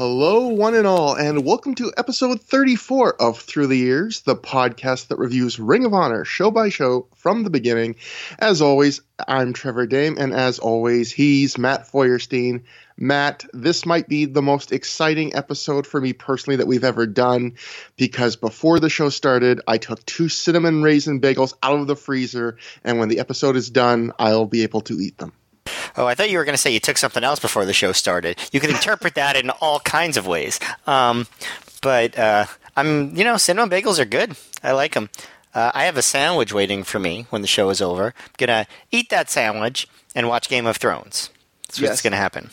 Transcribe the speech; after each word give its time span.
Hello, 0.00 0.48
one 0.48 0.74
and 0.74 0.86
all, 0.86 1.14
and 1.14 1.44
welcome 1.44 1.74
to 1.74 1.92
episode 1.94 2.40
34 2.40 3.20
of 3.20 3.38
Through 3.38 3.66
the 3.66 3.76
Years, 3.76 4.22
the 4.22 4.34
podcast 4.34 5.08
that 5.08 5.18
reviews 5.18 5.58
Ring 5.58 5.84
of 5.84 5.92
Honor 5.92 6.24
show 6.24 6.50
by 6.50 6.70
show 6.70 7.06
from 7.16 7.42
the 7.44 7.50
beginning. 7.50 7.96
As 8.38 8.62
always, 8.62 9.02
I'm 9.28 9.52
Trevor 9.52 9.86
Dame, 9.86 10.16
and 10.18 10.32
as 10.32 10.58
always, 10.58 11.12
he's 11.12 11.58
Matt 11.58 11.86
Feuerstein. 11.86 12.64
Matt, 12.96 13.44
this 13.52 13.84
might 13.84 14.08
be 14.08 14.24
the 14.24 14.40
most 14.40 14.72
exciting 14.72 15.36
episode 15.36 15.86
for 15.86 16.00
me 16.00 16.14
personally 16.14 16.56
that 16.56 16.66
we've 16.66 16.82
ever 16.82 17.06
done 17.06 17.56
because 17.98 18.36
before 18.36 18.80
the 18.80 18.88
show 18.88 19.10
started, 19.10 19.60
I 19.68 19.76
took 19.76 20.06
two 20.06 20.30
cinnamon 20.30 20.82
raisin 20.82 21.20
bagels 21.20 21.52
out 21.62 21.78
of 21.78 21.88
the 21.88 21.94
freezer, 21.94 22.56
and 22.84 22.98
when 22.98 23.10
the 23.10 23.18
episode 23.18 23.54
is 23.54 23.68
done, 23.68 24.12
I'll 24.18 24.46
be 24.46 24.62
able 24.62 24.80
to 24.80 24.98
eat 24.98 25.18
them. 25.18 25.34
Oh, 25.96 26.06
I 26.06 26.14
thought 26.14 26.30
you 26.30 26.38
were 26.38 26.44
going 26.44 26.54
to 26.54 26.58
say 26.58 26.70
you 26.72 26.80
took 26.80 26.98
something 26.98 27.24
else 27.24 27.38
before 27.40 27.64
the 27.64 27.72
show 27.72 27.92
started. 27.92 28.38
You 28.52 28.60
can 28.60 28.70
interpret 28.70 29.14
that 29.14 29.36
in 29.36 29.50
all 29.50 29.80
kinds 29.80 30.16
of 30.16 30.26
ways. 30.26 30.60
Um, 30.86 31.26
but 31.82 32.18
uh, 32.18 32.46
I'm, 32.76 33.14
you 33.16 33.24
know, 33.24 33.36
cinnamon 33.36 33.70
bagels 33.70 33.98
are 33.98 34.04
good. 34.04 34.36
I 34.62 34.72
like 34.72 34.94
them. 34.94 35.08
Uh, 35.54 35.72
I 35.74 35.84
have 35.84 35.96
a 35.96 36.02
sandwich 36.02 36.52
waiting 36.52 36.84
for 36.84 36.98
me 36.98 37.26
when 37.30 37.42
the 37.42 37.48
show 37.48 37.70
is 37.70 37.80
over. 37.82 38.06
I'm 38.06 38.32
gonna 38.38 38.66
eat 38.92 39.10
that 39.10 39.28
sandwich 39.28 39.88
and 40.14 40.28
watch 40.28 40.48
Game 40.48 40.66
of 40.66 40.76
Thrones. 40.76 41.30
That's 41.66 41.80
what's 41.80 41.90
Yes. 41.90 42.02
gonna 42.02 42.16
happen. 42.16 42.50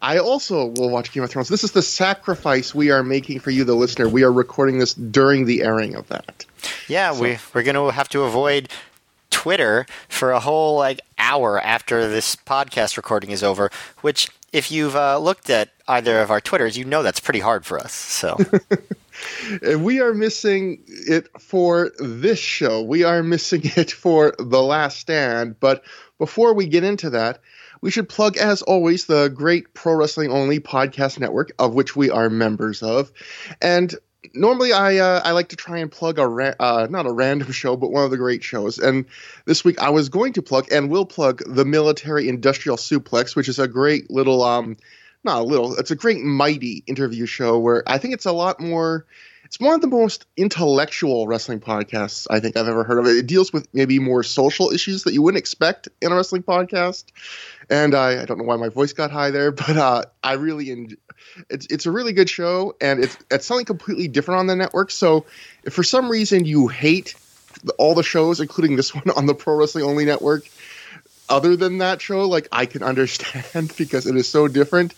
I 0.00 0.18
also 0.18 0.66
will 0.66 0.88
watch 0.88 1.12
Game 1.12 1.22
of 1.22 1.30
Thrones. 1.30 1.48
This 1.48 1.62
is 1.62 1.72
the 1.72 1.82
sacrifice 1.82 2.74
we 2.74 2.90
are 2.90 3.02
making 3.02 3.40
for 3.40 3.50
you, 3.50 3.64
the 3.64 3.74
listener. 3.74 4.08
We 4.08 4.22
are 4.24 4.32
recording 4.32 4.78
this 4.78 4.94
during 4.94 5.44
the 5.44 5.62
airing 5.62 5.94
of 5.94 6.08
that. 6.08 6.46
Yeah, 6.88 7.12
we 7.18 7.38
we're 7.52 7.62
gonna 7.64 7.92
have 7.92 8.08
to 8.10 8.22
avoid 8.22 8.68
Twitter 9.32 9.86
for 10.08 10.30
a 10.30 10.38
whole 10.38 10.76
like 10.76 11.00
hour 11.18 11.60
after 11.60 12.08
this 12.08 12.36
podcast 12.36 12.96
recording 12.96 13.30
is 13.30 13.42
over. 13.42 13.70
Which, 14.02 14.28
if 14.52 14.70
you've 14.70 14.94
uh, 14.94 15.18
looked 15.18 15.50
at 15.50 15.70
either 15.88 16.20
of 16.20 16.30
our 16.30 16.40
Twitters, 16.40 16.78
you 16.78 16.84
know 16.84 17.02
that's 17.02 17.20
pretty 17.20 17.40
hard 17.40 17.66
for 17.66 17.78
us. 17.78 17.92
So. 17.92 18.38
And 19.62 19.84
we 19.84 20.00
are 20.00 20.14
missing 20.14 20.82
it 20.86 21.28
for 21.40 21.92
this 21.98 22.38
show. 22.38 22.82
We 22.82 23.04
are 23.04 23.22
missing 23.22 23.62
it 23.76 23.90
for 23.90 24.34
The 24.38 24.62
Last 24.62 24.98
Stand. 24.98 25.60
But 25.60 25.84
before 26.18 26.54
we 26.54 26.66
get 26.66 26.84
into 26.84 27.10
that, 27.10 27.40
we 27.80 27.90
should 27.90 28.08
plug, 28.08 28.36
as 28.36 28.62
always, 28.62 29.06
the 29.06 29.28
great 29.28 29.74
Pro 29.74 29.94
Wrestling 29.94 30.30
Only 30.30 30.60
podcast 30.60 31.18
network, 31.18 31.52
of 31.58 31.74
which 31.74 31.96
we 31.96 32.10
are 32.10 32.30
members 32.30 32.82
of. 32.82 33.12
And 33.60 33.94
normally 34.34 34.72
I 34.72 34.98
uh, 34.98 35.20
I 35.24 35.32
like 35.32 35.48
to 35.48 35.56
try 35.56 35.78
and 35.78 35.90
plug 35.90 36.18
a 36.18 36.26
ra- 36.26 36.54
uh, 36.58 36.86
not 36.90 37.06
a 37.06 37.12
random 37.12 37.50
show, 37.52 37.76
but 37.76 37.90
one 37.90 38.04
of 38.04 38.10
the 38.10 38.16
great 38.16 38.42
shows. 38.42 38.78
And 38.78 39.06
this 39.44 39.64
week 39.64 39.80
I 39.80 39.90
was 39.90 40.08
going 40.08 40.34
to 40.34 40.42
plug 40.42 40.70
and 40.72 40.90
will 40.90 41.06
plug 41.06 41.42
the 41.46 41.64
Military 41.64 42.28
Industrial 42.28 42.76
Suplex, 42.76 43.36
which 43.36 43.48
is 43.48 43.58
a 43.58 43.68
great 43.68 44.10
little 44.10 44.42
um 44.42 44.76
not 45.24 45.40
a 45.40 45.44
little 45.44 45.74
it's 45.76 45.90
a 45.90 45.96
great 45.96 46.20
mighty 46.20 46.82
interview 46.86 47.26
show 47.26 47.58
where 47.58 47.82
I 47.86 47.98
think 47.98 48.14
it's 48.14 48.26
a 48.26 48.32
lot 48.32 48.60
more. 48.60 49.06
It's 49.52 49.60
one 49.60 49.74
of 49.74 49.82
the 49.82 49.86
most 49.86 50.24
intellectual 50.34 51.26
wrestling 51.26 51.60
podcasts 51.60 52.26
I 52.30 52.40
think 52.40 52.56
I've 52.56 52.68
ever 52.68 52.84
heard 52.84 53.00
of. 53.00 53.06
It 53.06 53.26
deals 53.26 53.52
with 53.52 53.68
maybe 53.74 53.98
more 53.98 54.22
social 54.22 54.70
issues 54.70 55.02
that 55.02 55.12
you 55.12 55.20
wouldn't 55.20 55.38
expect 55.38 55.90
in 56.00 56.10
a 56.10 56.14
wrestling 56.14 56.42
podcast. 56.42 57.04
And 57.68 57.94
I, 57.94 58.22
I 58.22 58.24
don't 58.24 58.38
know 58.38 58.44
why 58.44 58.56
my 58.56 58.70
voice 58.70 58.94
got 58.94 59.10
high 59.10 59.30
there, 59.30 59.52
but 59.52 59.76
uh, 59.76 60.04
I 60.24 60.32
really 60.34 60.70
enjoy 60.70 60.96
it's 61.50 61.66
it's 61.66 61.84
a 61.84 61.90
really 61.90 62.14
good 62.14 62.30
show 62.30 62.76
and 62.80 63.04
it's 63.04 63.14
it's 63.30 63.44
something 63.44 63.66
completely 63.66 64.08
different 64.08 64.38
on 64.38 64.46
the 64.46 64.56
network. 64.56 64.90
So 64.90 65.26
if 65.64 65.74
for 65.74 65.82
some 65.82 66.08
reason 66.08 66.46
you 66.46 66.68
hate 66.68 67.14
all 67.76 67.94
the 67.94 68.02
shows, 68.02 68.40
including 68.40 68.76
this 68.76 68.94
one 68.94 69.10
on 69.10 69.26
the 69.26 69.34
Pro 69.34 69.56
Wrestling 69.56 69.84
Only 69.84 70.06
Network, 70.06 70.48
other 71.28 71.56
than 71.56 71.76
that 71.76 72.00
show, 72.00 72.26
like 72.26 72.48
I 72.52 72.64
can 72.64 72.82
understand 72.82 73.74
because 73.76 74.06
it 74.06 74.16
is 74.16 74.26
so 74.26 74.48
different. 74.48 74.94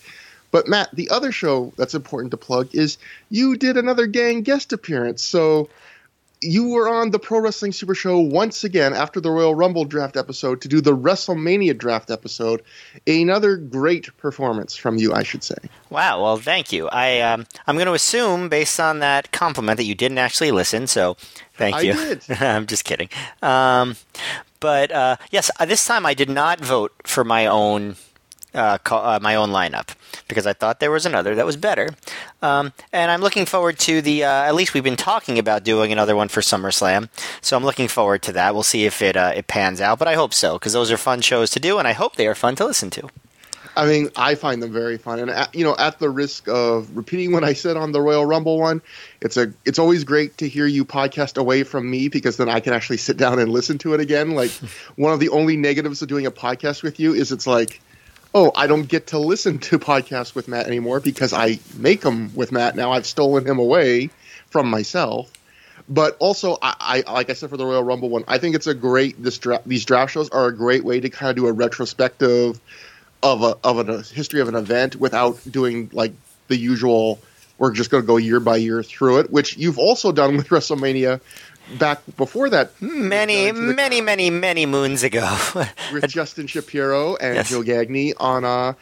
But 0.55 0.69
Matt, 0.69 0.95
the 0.95 1.11
other 1.11 1.33
show 1.33 1.73
that's 1.77 1.97
important 1.97 2.31
to 2.31 2.37
plug 2.37 2.77
is 2.77 2.97
you 3.29 3.57
did 3.57 3.77
another 3.77 4.07
gang 4.07 4.43
guest 4.43 4.73
appearance. 4.73 5.21
So 5.21 5.69
you 6.41 6.69
were 6.69 6.89
on 6.89 7.11
the 7.11 7.19
Pro 7.19 7.41
Wrestling 7.41 7.73
Super 7.73 7.97
Show 7.97 8.21
once 8.21 8.63
again 8.63 8.95
after 8.95 9.21
the 9.21 9.33
Royal 9.33 9.57
Rumble 9.57 9.85
draft 9.85 10.17
episode 10.17 10.61
to 10.61 10.69
do 10.69 10.81
the 10.81 10.97
WrestleMania 10.97 11.77
draft 11.77 12.09
episode. 12.09 12.63
Another 13.05 13.57
great 13.57 14.17
performance 14.19 14.77
from 14.77 14.97
you, 14.97 15.13
I 15.13 15.25
should 15.25 15.43
say. 15.43 15.57
Wow. 15.91 16.23
Well, 16.23 16.37
thank 16.37 16.70
you. 16.70 16.87
I 16.87 17.19
um, 17.23 17.47
I'm 17.67 17.75
going 17.75 17.89
to 17.89 17.95
assume, 17.95 18.48
based 18.48 18.79
on 18.79 19.01
that 19.01 19.33
compliment, 19.33 19.79
that 19.79 19.87
you 19.87 19.97
didn't 19.97 20.19
actually 20.19 20.53
listen. 20.53 20.87
So, 20.87 21.17
thank 21.55 21.75
I 21.75 21.81
you. 21.81 21.95
did. 21.95 22.31
I'm 22.41 22.69
just 22.69 22.85
kidding. 22.85 23.09
Um, 23.43 23.97
but 24.61 24.93
uh, 24.93 25.17
yes, 25.33 25.51
uh, 25.59 25.64
this 25.64 25.85
time 25.85 26.07
I 26.07 26.14
did 26.14 26.31
not 26.31 26.61
vote 26.61 26.93
for 27.03 27.25
my 27.25 27.47
own 27.47 27.97
uh, 28.55 28.79
ca- 28.79 29.17
uh, 29.17 29.19
my 29.20 29.35
own 29.35 29.51
lineup 29.51 29.89
because 30.29 30.47
I 30.47 30.53
thought 30.53 30.81
there 30.81 30.91
was 30.91 31.07
another 31.07 31.35
that 31.35 31.47
was 31.47 31.57
better. 31.57 31.91
Um, 32.42 32.73
and 32.92 33.11
I'm 33.11 33.20
looking 33.20 33.47
forward 33.47 33.79
to 33.81 34.01
the. 34.01 34.25
Uh, 34.25 34.29
at 34.29 34.55
least 34.55 34.75
we've 34.75 34.85
been 34.85 34.97
talking 34.97 35.39
about 35.39 35.65
doing 35.65 35.92
another 35.92 36.17
one 36.17 36.29
for 36.29 36.41
SummerSlam, 36.41 37.09
so 37.41 37.57
I'm 37.57 37.64
looking 37.64 37.89
forward 37.89 38.23
to 38.23 38.33
that. 38.33 38.55
We'll 38.55 38.63
see 38.63 38.85
if 38.85 39.03
it 39.03 39.17
uh, 39.17 39.33
it 39.35 39.47
pans 39.47 39.81
out, 39.81 39.98
but 39.98 40.09
I 40.09 40.14
hope 40.14 40.35
so 40.35 40.55
because 40.55 40.73
those 40.73 40.91
are 40.91 40.97
fun 40.97 41.20
shows 41.20 41.51
to 41.51 41.61
do, 41.61 41.79
and 41.79 41.89
I 41.89 41.93
hope 41.93 42.17
they 42.17 42.27
are 42.27 42.35
fun 42.35 42.57
to 42.57 42.64
listen 42.64 42.91
to. 42.91 43.09
I 43.77 43.87
mean, 43.87 44.09
I 44.17 44.37
find 44.37 44.63
them 44.63 44.73
very 44.73 44.98
fun, 44.98 45.19
and 45.19 45.31
at, 45.31 45.53
you 45.55 45.64
know, 45.64 45.75
at 45.77 45.98
the 45.98 46.09
risk 46.09 46.47
of 46.48 46.97
repeating 46.97 47.33
what 47.33 47.43
I 47.43 47.55
said 47.55 47.77
on 47.77 47.91
the 47.91 48.01
Royal 48.01 48.25
Rumble 48.25 48.59
one, 48.59 48.81
it's 49.20 49.37
a 49.37 49.53
it's 49.64 49.79
always 49.79 50.05
great 50.05 50.39
to 50.39 50.48
hear 50.48 50.67
you 50.67 50.85
podcast 50.85 51.39
away 51.39 51.64
from 51.64 51.91
me 51.91 52.09
because 52.09 52.37
then 52.37 52.48
I 52.48 52.61
can 52.61 52.73
actually 52.73 52.98
sit 52.98 53.17
down 53.17 53.39
and 53.39 53.51
listen 53.51 53.79
to 53.79 53.95
it 53.95 54.01
again. 54.01 54.31
Like 54.33 54.53
one 54.97 55.13
of 55.13 55.19
the 55.19 55.29
only 55.31 55.57
negatives 55.57 56.03
of 56.03 56.09
doing 56.09 56.27
a 56.27 56.31
podcast 56.31 56.83
with 56.83 57.01
you 57.01 57.14
is 57.14 57.33
it's 57.33 57.47
like, 57.48 57.81
oh, 58.34 58.50
I 58.55 58.67
don't 58.67 58.89
get 58.89 59.08
to 59.08 59.18
listen 59.18 59.58
to 59.61 59.78
podcasts 59.78 60.34
with 60.34 60.48
Matt 60.48 60.67
anymore 60.67 61.00
because 61.00 61.33
I 61.33 61.61
make 61.77 62.00
them 62.00 62.34
with 62.34 62.50
Matt 62.50 62.74
now. 62.74 62.90
I've 62.90 63.06
stolen 63.06 63.46
him 63.46 63.58
away 63.58 64.11
from 64.50 64.68
myself. 64.68 65.30
But 65.89 66.17
also, 66.18 66.56
I, 66.61 67.02
I 67.06 67.12
like 67.12 67.30
I 67.30 67.34
said 67.34 67.50
for 67.50 67.56
the 67.56 67.67
Royal 67.67 67.84
Rumble 67.84 68.08
one, 68.08 68.24
I 68.27 68.39
think 68.39 68.55
it's 68.56 68.67
a 68.67 68.74
great 68.74 69.22
this 69.22 69.39
these 69.67 69.84
draft 69.84 70.12
shows 70.12 70.30
are 70.30 70.46
a 70.46 70.56
great 70.56 70.83
way 70.83 70.98
to 70.98 71.11
kind 71.11 71.30
of 71.30 71.36
do 71.36 71.46
a 71.46 71.52
retrospective 71.52 72.58
of 73.22 73.42
a 73.42 73.56
of 73.62 73.89
a 73.89 74.02
history 74.02 74.40
of 74.40 74.48
an 74.48 74.55
event 74.55 74.96
without 74.96 75.39
doing 75.51 75.90
like 75.92 76.12
the 76.48 76.56
usual. 76.56 77.20
We're 77.56 77.72
just 77.72 77.89
going 77.89 78.02
to 78.02 78.06
go 78.06 78.16
year 78.16 78.40
by 78.40 78.56
year 78.56 78.83
through 78.83 79.20
it, 79.20 79.30
which 79.30 79.56
you've 79.56 79.78
also 79.78 80.11
done 80.11 80.36
with 80.36 80.48
WrestleMania 80.51 81.20
back 81.79 82.01
before 82.17 82.48
that 82.51 82.70
Many, 82.80 83.47
Into 83.48 83.61
the 83.63 83.75
many, 83.75 84.01
many, 84.01 84.30
many 84.30 84.67
moons 84.67 85.02
ago. 85.02 85.36
with 85.92 86.07
Justin 86.08 86.47
Shapiro 86.47 87.17
and 87.17 87.35
Yes. 87.36 87.51
Joe 87.51 87.63
Gagney 87.63 88.13
on 88.19 88.45
uh, 88.45 88.75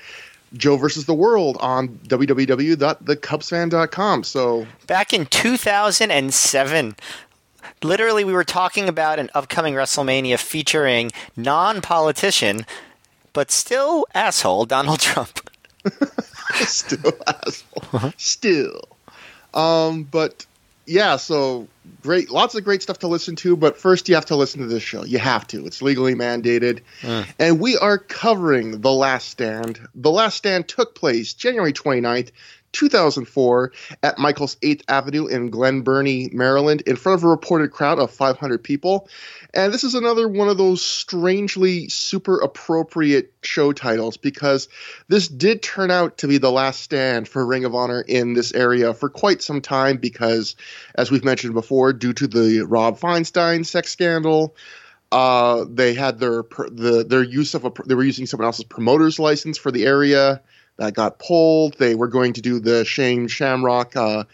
Joe 0.55 0.77
versus 0.77 1.07
the 1.07 1.15
World 1.15 1.57
on 1.61 1.89
www.thecubsfan.com. 1.89 4.25
So 4.25 4.67
Back 4.87 5.13
in 5.13 5.27
2007, 5.27 6.97
literally, 7.83 8.25
we 8.25 8.33
were 8.33 8.45
talking 8.45 8.89
about 8.89 9.19
an 9.19 9.29
upcoming 9.35 9.75
WrestleMania 9.75 10.39
featuring 10.39 11.11
non 11.37 11.81
politician, 11.81 12.65
but 13.33 13.51
still 13.51 14.07
asshole 14.15 14.67
Donald 14.67 15.01
Trump. 15.01 15.51
still 16.55 17.13
asshole. 17.27 18.13
Still. 18.17 18.89
Um, 19.55 20.05
but 20.05 20.47
yeah, 20.87 21.17
so 21.17 21.69
great 22.03 22.31
lots 22.31 22.55
of 22.55 22.65
great 22.65 22.83
stuff 22.83 23.01
to 23.01 23.09
listen 23.09 23.37
to, 23.37 23.57
but 23.57 23.77
first 23.77 24.09
you 24.09 24.15
have 24.17 24.27
to 24.27 24.37
listen 24.37 24.61
to 24.61 24.67
this 24.67 24.83
show. 24.83 25.05
You 25.05 25.19
have 25.19 25.47
to. 25.49 25.67
It's 25.67 25.83
legally 25.83 26.15
mandated. 26.15 26.81
Mm. 27.03 27.27
And 27.39 27.61
we 27.61 27.77
are 27.77 27.99
covering 27.99 28.81
The 28.81 28.93
Last 28.93 29.29
Stand. 29.29 29.81
The 29.95 30.11
Last 30.11 30.37
Stand 30.37 30.69
took 30.69 30.95
place 30.95 31.35
January 31.35 31.73
29th, 31.73 32.33
2004 32.73 33.73
at 34.03 34.19
Michael's 34.19 34.57
8th 34.57 34.83
Avenue 34.89 35.27
in 35.27 35.51
Glen 35.51 35.83
Burnie, 35.83 36.31
Maryland, 36.33 36.83
in 36.87 36.97
front 36.97 37.19
of 37.19 37.25
a 37.25 37.29
reported 37.29 37.71
crowd 37.71 37.99
of 37.99 38.11
500 38.11 38.63
people. 38.63 39.09
And 39.55 39.73
this 39.73 39.85
is 39.85 39.95
another 39.95 40.29
one 40.29 40.49
of 40.49 40.59
those 40.59 40.83
strangely 40.83 41.89
super 41.89 42.41
appropriate 42.41 43.33
show 43.43 43.73
titles 43.73 44.17
because 44.17 44.69
this 45.09 45.29
did 45.29 45.63
turn 45.63 45.91
out 45.91 46.19
to 46.19 46.29
be 46.29 46.39
the 46.39 46.51
last 46.51 46.81
stand 46.81 47.29
for 47.29 47.45
Ring 47.45 47.65
of 47.65 47.75
Honor 47.75 48.01
in 48.01 48.35
this 48.35 48.53
area 48.53 48.95
for 48.95 49.09
quite 49.09 49.43
some 49.43 49.61
time 49.61 49.99
because, 49.99 50.57
as 50.95 51.11
we've 51.11 51.25
mentioned 51.25 51.55
before, 51.55 51.93
due 51.93 52.13
to 52.15 52.27
the 52.27 52.63
Rob 52.63 52.99
Feinstein 52.99 53.67
sex 53.67 53.91
scandal, 53.91 54.55
uh, 55.13 55.67
they 55.69 55.93
had 55.93 56.19
their 56.19 56.43
the 56.71 57.05
their 57.07 57.23
use 57.23 57.55
of 57.55 57.67
a 57.67 57.73
they 57.85 57.95
were 57.95 58.03
using 58.03 58.25
someone 58.25 58.47
else's 58.47 58.65
promoter's 58.65 59.19
license 59.19 59.59
for 59.59 59.71
the 59.71 59.85
area 59.85 60.41
that 60.77 60.95
got 60.95 61.19
pulled. 61.19 61.79
They 61.79 61.95
were 61.95 62.09
going 62.09 62.35
to 62.35 62.41
do 62.41 62.61
the 62.61 62.85
Shane 62.85 63.29
Shamrock 63.29 63.97
uh, 63.97 64.25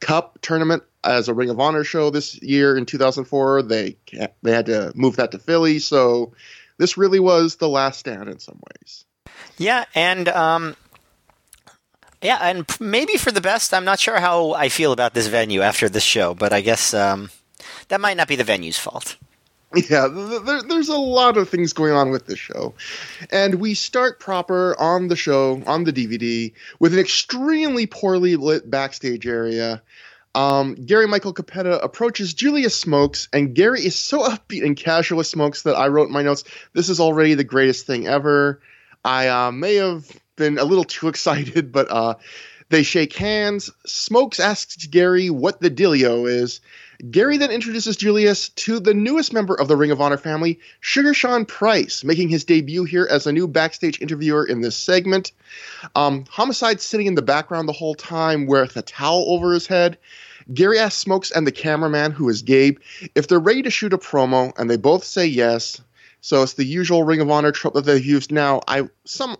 Cup 0.00 0.38
tournament 0.42 0.82
as 1.02 1.28
a 1.28 1.34
Ring 1.34 1.50
of 1.50 1.60
Honor 1.60 1.84
show 1.84 2.10
this 2.10 2.40
year 2.42 2.76
in 2.76 2.86
2004. 2.86 3.62
They 3.62 3.96
they 4.42 4.52
had 4.52 4.66
to 4.66 4.92
move 4.94 5.16
that 5.16 5.32
to 5.32 5.38
Philly, 5.38 5.78
so 5.78 6.32
this 6.78 6.96
really 6.96 7.20
was 7.20 7.56
the 7.56 7.68
last 7.68 8.00
stand 8.00 8.28
in 8.28 8.38
some 8.38 8.60
ways. 8.80 9.04
Yeah, 9.58 9.84
and 9.94 10.28
um, 10.28 10.76
yeah, 12.22 12.38
and 12.40 12.66
maybe 12.80 13.16
for 13.16 13.30
the 13.30 13.40
best. 13.40 13.74
I'm 13.74 13.84
not 13.84 14.00
sure 14.00 14.18
how 14.18 14.52
I 14.52 14.68
feel 14.68 14.92
about 14.92 15.14
this 15.14 15.26
venue 15.26 15.60
after 15.60 15.88
this 15.88 16.02
show, 16.02 16.34
but 16.34 16.52
I 16.52 16.60
guess 16.60 16.94
um, 16.94 17.30
that 17.88 18.00
might 18.00 18.16
not 18.16 18.28
be 18.28 18.36
the 18.36 18.44
venue's 18.44 18.78
fault. 18.78 19.16
Yeah, 19.76 20.08
there, 20.08 20.62
there's 20.62 20.88
a 20.88 20.96
lot 20.96 21.36
of 21.36 21.48
things 21.48 21.72
going 21.72 21.92
on 21.92 22.10
with 22.10 22.26
this 22.26 22.38
show. 22.38 22.74
And 23.30 23.56
we 23.56 23.74
start 23.74 24.20
proper 24.20 24.76
on 24.78 25.08
the 25.08 25.16
show, 25.16 25.62
on 25.66 25.84
the 25.84 25.92
DVD, 25.92 26.52
with 26.78 26.92
an 26.92 27.00
extremely 27.00 27.86
poorly 27.86 28.36
lit 28.36 28.70
backstage 28.70 29.26
area. 29.26 29.82
Um, 30.34 30.74
Gary 30.74 31.06
Michael 31.06 31.32
Cappetta 31.32 31.82
approaches 31.82 32.34
Julius 32.34 32.76
Smokes, 32.76 33.28
and 33.32 33.54
Gary 33.54 33.84
is 33.84 33.96
so 33.96 34.22
upbeat 34.28 34.64
and 34.64 34.76
casual 34.76 35.18
with 35.18 35.28
Smokes 35.28 35.62
that 35.62 35.76
I 35.76 35.88
wrote 35.88 36.08
in 36.08 36.12
my 36.12 36.22
notes, 36.22 36.44
this 36.72 36.88
is 36.88 36.98
already 36.98 37.34
the 37.34 37.44
greatest 37.44 37.86
thing 37.86 38.06
ever. 38.08 38.60
I 39.04 39.28
uh, 39.28 39.52
may 39.52 39.76
have 39.76 40.10
been 40.36 40.58
a 40.58 40.64
little 40.64 40.84
too 40.84 41.08
excited, 41.08 41.70
but 41.70 41.90
uh, 41.90 42.14
they 42.70 42.82
shake 42.82 43.14
hands. 43.14 43.70
Smokes 43.86 44.40
asks 44.40 44.86
Gary 44.86 45.30
what 45.30 45.60
the 45.60 45.70
dealio 45.70 46.28
is. 46.28 46.60
Gary 47.10 47.36
then 47.36 47.50
introduces 47.50 47.96
Julius 47.96 48.48
to 48.50 48.80
the 48.80 48.94
newest 48.94 49.32
member 49.32 49.54
of 49.54 49.68
the 49.68 49.76
Ring 49.76 49.90
of 49.90 50.00
Honor 50.00 50.16
family, 50.16 50.60
Sugar 50.80 51.14
Sean 51.14 51.44
Price, 51.44 52.04
making 52.04 52.28
his 52.28 52.44
debut 52.44 52.84
here 52.84 53.06
as 53.10 53.26
a 53.26 53.32
new 53.32 53.48
backstage 53.48 54.00
interviewer 54.00 54.44
in 54.44 54.60
this 54.60 54.76
segment. 54.76 55.32
Um, 55.94 56.24
Homicide 56.30 56.80
sitting 56.80 57.06
in 57.06 57.14
the 57.14 57.22
background 57.22 57.68
the 57.68 57.72
whole 57.72 57.94
time 57.94 58.46
with 58.46 58.76
a 58.76 58.82
towel 58.82 59.24
over 59.28 59.52
his 59.52 59.66
head. 59.66 59.98
Gary 60.52 60.78
asks 60.78 61.00
Smokes 61.00 61.30
and 61.30 61.46
the 61.46 61.52
cameraman, 61.52 62.12
who 62.12 62.28
is 62.28 62.42
Gabe, 62.42 62.78
if 63.14 63.28
they're 63.28 63.40
ready 63.40 63.62
to 63.62 63.70
shoot 63.70 63.92
a 63.92 63.98
promo, 63.98 64.52
and 64.58 64.68
they 64.68 64.76
both 64.76 65.04
say 65.04 65.26
yes. 65.26 65.80
So 66.20 66.42
it's 66.42 66.54
the 66.54 66.64
usual 66.64 67.02
Ring 67.02 67.20
of 67.20 67.30
Honor 67.30 67.52
trope 67.52 67.74
that 67.74 67.84
they've 67.84 68.04
used 68.04 68.32
now. 68.32 68.60
I 68.66 68.88
some 69.04 69.36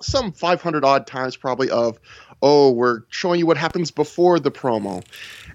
some 0.00 0.32
500 0.32 0.84
odd 0.84 1.06
times 1.06 1.36
probably 1.36 1.70
of, 1.70 1.98
oh, 2.42 2.70
we're 2.70 3.02
showing 3.08 3.38
you 3.40 3.46
what 3.46 3.56
happens 3.56 3.90
before 3.90 4.38
the 4.38 4.50
promo. 4.50 5.04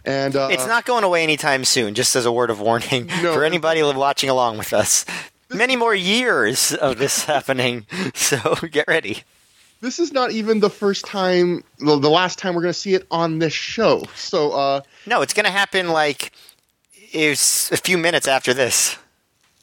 And 0.05 0.35
uh, 0.35 0.49
it's 0.51 0.67
not 0.67 0.85
going 0.85 1.03
away 1.03 1.23
anytime 1.23 1.63
soon. 1.63 1.93
Just 1.93 2.15
as 2.15 2.25
a 2.25 2.31
word 2.31 2.49
of 2.49 2.59
warning 2.59 3.07
no, 3.21 3.33
for 3.33 3.43
anybody 3.45 3.81
watching 3.81 4.29
along 4.29 4.57
with 4.57 4.73
us, 4.73 5.05
many 5.49 5.75
more 5.75 5.95
years 5.95 6.73
of 6.73 6.97
this 6.97 7.23
happening. 7.25 7.85
So 8.13 8.55
get 8.71 8.87
ready. 8.87 9.23
This 9.81 9.99
is 9.99 10.13
not 10.13 10.31
even 10.31 10.61
the 10.61 10.69
first 10.69 11.05
time, 11.05 11.63
the, 11.79 11.99
the 11.99 12.09
last 12.09 12.39
time 12.39 12.55
we're 12.55 12.61
going 12.61 12.73
to 12.73 12.79
see 12.79 12.93
it 12.93 13.05
on 13.11 13.39
this 13.39 13.53
show. 13.53 14.03
So 14.15 14.51
uh, 14.51 14.81
no, 15.05 15.21
it's 15.21 15.33
going 15.33 15.45
to 15.45 15.51
happen 15.51 15.89
like 15.89 16.31
it's 17.11 17.71
a 17.71 17.77
few 17.77 17.97
minutes 17.97 18.27
after 18.27 18.53
this. 18.53 18.97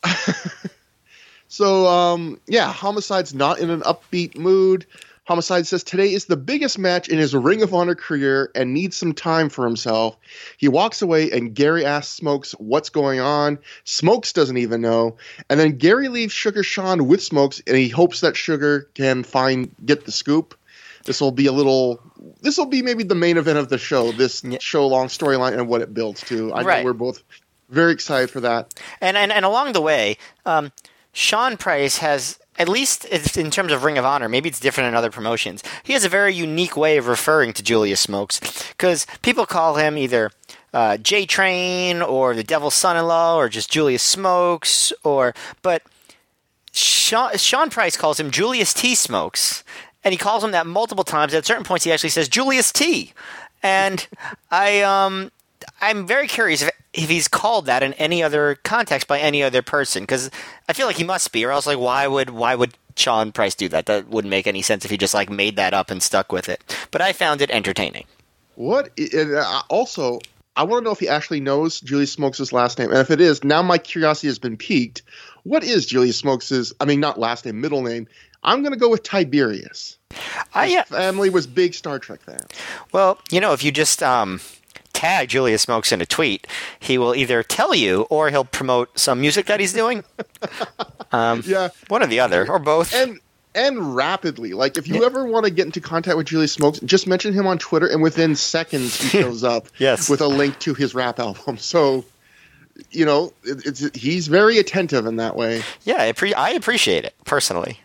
so 1.49 1.87
um, 1.87 2.39
yeah, 2.47 2.73
homicide's 2.73 3.35
not 3.35 3.59
in 3.59 3.71
an 3.71 3.81
upbeat 3.81 4.37
mood. 4.37 4.87
Homicide 5.31 5.65
says 5.65 5.85
today 5.85 6.13
is 6.13 6.25
the 6.25 6.37
biggest 6.37 6.77
match 6.77 7.09
in 7.09 7.17
his 7.17 7.37
Ring 7.37 7.63
of 7.63 7.73
Honor 7.73 7.95
career 7.95 8.51
and 8.57 8.75
needs 8.75 8.97
some 8.97 9.13
time 9.13 9.49
for 9.49 9.65
himself. 9.65 10.17
He 10.57 10.67
walks 10.67 11.03
away 11.03 11.31
and 11.31 11.55
Gary 11.55 11.85
asks 11.85 12.13
Smokes 12.13 12.51
what's 12.59 12.89
going 12.89 13.21
on. 13.21 13.61
Smokes 13.85 14.33
doesn't 14.33 14.57
even 14.57 14.81
know. 14.81 15.19
And 15.49 15.61
then 15.61 15.79
Gary 15.79 16.09
leaves 16.09 16.33
Sugar 16.33 16.65
Sean 16.65 17.07
with 17.07 17.23
Smokes 17.23 17.63
and 17.69 17.77
he 17.77 17.89
hopes 17.89 18.23
that 18.23 18.37
Sugar 18.37 18.89
can 18.95 19.23
find 19.23 19.73
get 19.87 20.05
the 20.05 20.11
scoop. 20.11 20.59
This 21.05 21.21
will 21.21 21.31
be 21.31 21.47
a 21.47 21.53
little 21.53 22.01
this 22.43 22.59
will 22.59 22.67
be 22.67 22.83
maybe 22.83 23.05
the 23.05 23.15
main 23.15 23.37
event 23.37 23.57
of 23.57 23.69
the 23.69 23.79
show, 23.79 24.11
this 24.11 24.43
show 24.59 24.89
long 24.89 25.07
storyline 25.07 25.53
and 25.53 25.69
what 25.69 25.81
it 25.81 25.95
builds 25.95 26.23
to. 26.23 26.53
I 26.53 26.63
right. 26.63 26.79
know 26.81 26.87
we're 26.87 26.93
both 26.93 27.23
very 27.69 27.93
excited 27.93 28.31
for 28.31 28.41
that. 28.41 28.75
And 29.01 29.17
and, 29.17 29.31
and 29.31 29.45
along 29.45 29.75
the 29.75 29.81
way, 29.81 30.17
um, 30.45 30.73
Sean 31.13 31.57
Price 31.57 31.99
has 31.99 32.40
at 32.61 32.69
least 32.69 33.07
in 33.39 33.51
terms 33.51 33.73
of 33.73 33.85
Ring 33.85 33.97
of 33.97 34.05
Honor, 34.05 34.29
maybe 34.29 34.51
it's 34.51 34.61
different 34.61 34.89
in 34.89 34.95
other 34.95 35.11
promotions. 35.11 35.63
He 35.83 35.95
has 35.95 36.05
a 36.05 36.11
very 36.11 36.35
unique 36.35 36.77
way 36.77 36.99
of 36.99 37.09
referring 37.09 37.55
to 37.55 37.63
Julius 37.63 38.01
Smokes 38.01 38.39
because 38.73 39.07
people 39.23 39.47
call 39.47 39.77
him 39.77 39.97
either 39.97 40.31
uh, 40.75 40.99
J 40.99 41.25
Train 41.25 42.03
or 42.03 42.35
the 42.35 42.45
Devil's 42.45 42.75
Son-in-Law 42.75 43.37
or 43.39 43.49
just 43.49 43.73
Julius 43.73 44.03
Smokes 44.03 44.93
or 45.03 45.35
but 45.63 45.83
Sean, 46.71 47.35
Sean 47.39 47.71
Price 47.71 47.97
calls 47.97 48.21
him 48.21 48.31
Julius 48.31 48.75
T 48.75 48.95
Smokes 48.95 49.65
and 50.05 50.13
he 50.13 50.19
calls 50.19 50.45
him 50.45 50.51
that 50.51 50.67
multiple 50.67 51.05
times. 51.05 51.33
At 51.33 51.47
certain 51.47 51.65
points, 51.65 51.87
he 51.87 51.93
actually 51.93 52.11
says 52.11 52.29
Julius 52.29 52.73
T. 52.73 53.15
And 53.63 54.07
I 54.51 54.83
um 54.83 55.33
I'm 55.81 56.07
very 56.07 56.29
curious 56.29 56.61
if 56.61 56.71
if 56.93 57.09
he's 57.09 57.29
called 57.29 57.67
that 57.67 57.83
in 57.83 57.93
any 57.95 58.23
other 58.23 58.57
context 58.65 59.07
by 59.07 59.19
any 59.21 59.43
other 59.43 59.63
person 59.63 60.03
because 60.03 60.31
I 60.69 60.73
feel 60.73 60.87
like 60.87 60.97
he 60.97 61.05
must 61.05 61.33
be, 61.33 61.45
or 61.45 61.53
else 61.53 61.67
like 61.67 61.79
why 61.79 62.07
would 62.07 62.31
why 62.31 62.55
would 62.55 62.75
Sean 62.97 63.33
Price 63.33 63.55
do 63.55 63.69
that? 63.69 63.87
That 63.87 64.09
wouldn't 64.09 64.31
make 64.31 64.47
any 64.47 64.63
sense 64.63 64.85
if 64.85 64.91
he 64.91 64.97
just 64.97 65.15
like 65.15 65.31
made 65.31 65.57
that 65.57 65.75
up 65.75 65.91
and 65.91 66.03
stuck 66.03 66.33
with 66.33 66.49
it. 66.49 66.63
But 66.91 67.01
I 67.01 67.13
found 67.13 67.41
it 67.41 67.51
entertaining. 67.51 68.07
What? 68.57 68.91
And 68.99 69.35
uh, 69.35 69.63
also, 69.69 70.21
I 70.57 70.65
want 70.65 70.83
to 70.83 70.85
know 70.85 70.91
if 70.91 71.01
he 71.01 71.09
actually 71.09 71.41
knows 71.41 71.81
Julius 71.81 72.13
Smokes' 72.13 72.53
last 72.53 72.79
name, 72.79 72.91
and 72.91 72.99
if 72.99 73.11
it 73.11 73.21
is, 73.21 73.45
now 73.45 73.63
my 73.63 73.79
curiosity 73.79 74.27
has 74.27 74.39
been 74.39 74.57
piqued. 74.57 75.03
What 75.45 75.65
is 75.65 75.87
Julius 75.87 76.19
Smokes' 76.19 76.73
I 76.81 76.85
mean, 76.85 77.01
not 77.01 77.19
last 77.19 77.47
name, 77.47 77.61
middle 77.61 77.83
name? 77.83 78.07
I'm 78.43 78.63
going 78.63 78.73
to 78.73 78.79
go 78.79 78.89
with 78.89 79.03
Tiberius. 79.03 79.97
I, 80.55 80.69
His 80.69 80.85
family 80.85 81.31
was 81.31 81.47
big 81.47 81.75
Star 81.75 81.99
Trek 81.99 82.21
fans. 82.23 82.47
Well, 82.93 83.19
you 83.31 83.41
know, 83.41 83.53
if 83.53 83.63
you 83.63 83.71
just 83.71 84.03
um, 84.03 84.41
tag 85.01 85.31
Julius 85.31 85.63
Smokes 85.63 85.93
in 85.93 86.03
a 86.03 86.07
tweet, 86.07 86.47
he 86.79 86.99
will 86.99 87.15
either 87.15 87.43
tell 87.43 87.75
you 87.75 88.03
or 88.11 88.29
he'll 88.29 88.45
promote 88.45 88.99
some 88.99 89.19
music 89.19 89.47
that 89.47 89.61
he's 89.61 89.73
doing. 89.73 90.05
Um, 91.13 91.43
yeah, 91.45 91.71
one 91.89 92.05
or 92.05 92.07
the 92.07 92.21
other, 92.21 92.49
or 92.49 92.61
both. 92.61 92.95
And 92.95 93.19
and 93.53 93.97
rapidly. 93.97 94.53
Like 94.53 94.79
if 94.79 94.87
you 94.87 95.01
yeah. 95.01 95.07
ever 95.07 95.27
want 95.27 95.45
to 95.45 95.51
get 95.51 95.67
into 95.67 95.81
contact 95.81 96.17
with 96.17 96.29
Julius 96.29 96.53
Smokes, 96.53 96.79
just 96.79 97.09
mention 97.09 97.33
him 97.33 97.49
on 97.49 97.59
Twitter, 97.59 97.89
and 97.89 98.01
within 98.01 98.37
seconds 98.37 98.97
he 98.97 99.09
shows 99.21 99.43
up. 99.43 99.67
yes. 99.79 100.09
with 100.09 100.21
a 100.21 100.29
link 100.29 100.57
to 100.61 100.73
his 100.73 100.95
rap 100.95 101.19
album. 101.19 101.57
So. 101.59 102.05
You 102.93 103.05
know, 103.05 103.33
it, 103.43 103.95
he's 103.97 104.29
very 104.29 104.59
attentive 104.59 105.05
in 105.05 105.17
that 105.17 105.35
way. 105.35 105.63
Yeah, 105.83 106.01
I, 106.01 106.13
pre- 106.13 106.33
I 106.33 106.51
appreciate 106.51 107.05
it 107.05 107.15
personally. 107.25 107.81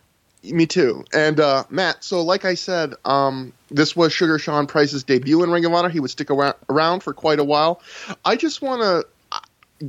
Me 0.51 0.65
too. 0.65 1.05
And 1.13 1.39
uh, 1.39 1.63
Matt, 1.69 2.03
so 2.03 2.21
like 2.21 2.45
I 2.45 2.55
said, 2.55 2.93
um, 3.05 3.53
this 3.69 3.95
was 3.95 4.13
Sugar 4.13 4.37
Sean 4.39 4.67
Price's 4.67 5.03
debut 5.03 5.43
in 5.43 5.49
Ring 5.49 5.65
of 5.65 5.73
Honor. 5.73 5.89
He 5.89 5.99
would 5.99 6.11
stick 6.11 6.29
around 6.29 7.01
for 7.01 7.13
quite 7.13 7.39
a 7.39 7.43
while. 7.43 7.81
I 8.23 8.35
just 8.35 8.61
want 8.61 8.81
to 8.81 9.07
uh, 9.31 9.39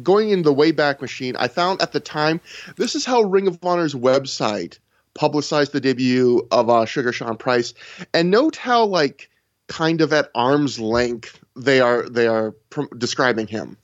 going 0.02 0.30
in 0.30 0.42
the 0.42 0.54
Wayback 0.54 1.00
Machine, 1.00 1.36
I 1.36 1.48
found 1.48 1.82
at 1.82 1.92
the 1.92 2.00
time 2.00 2.40
this 2.76 2.94
is 2.94 3.04
how 3.04 3.22
Ring 3.22 3.46
of 3.46 3.58
Honor's 3.62 3.94
website 3.94 4.78
publicized 5.14 5.72
the 5.72 5.80
debut 5.80 6.46
of 6.50 6.68
uh, 6.68 6.84
Sugar 6.84 7.12
Sean 7.12 7.36
Price, 7.36 7.74
and 8.12 8.30
note 8.30 8.56
how 8.56 8.84
like 8.84 9.30
kind 9.68 10.00
of 10.00 10.12
at 10.12 10.30
arm's 10.34 10.78
length 10.78 11.40
they 11.56 11.80
are 11.80 12.08
they 12.08 12.26
are 12.26 12.52
pr- 12.70 12.94
describing 12.96 13.46
him. 13.46 13.76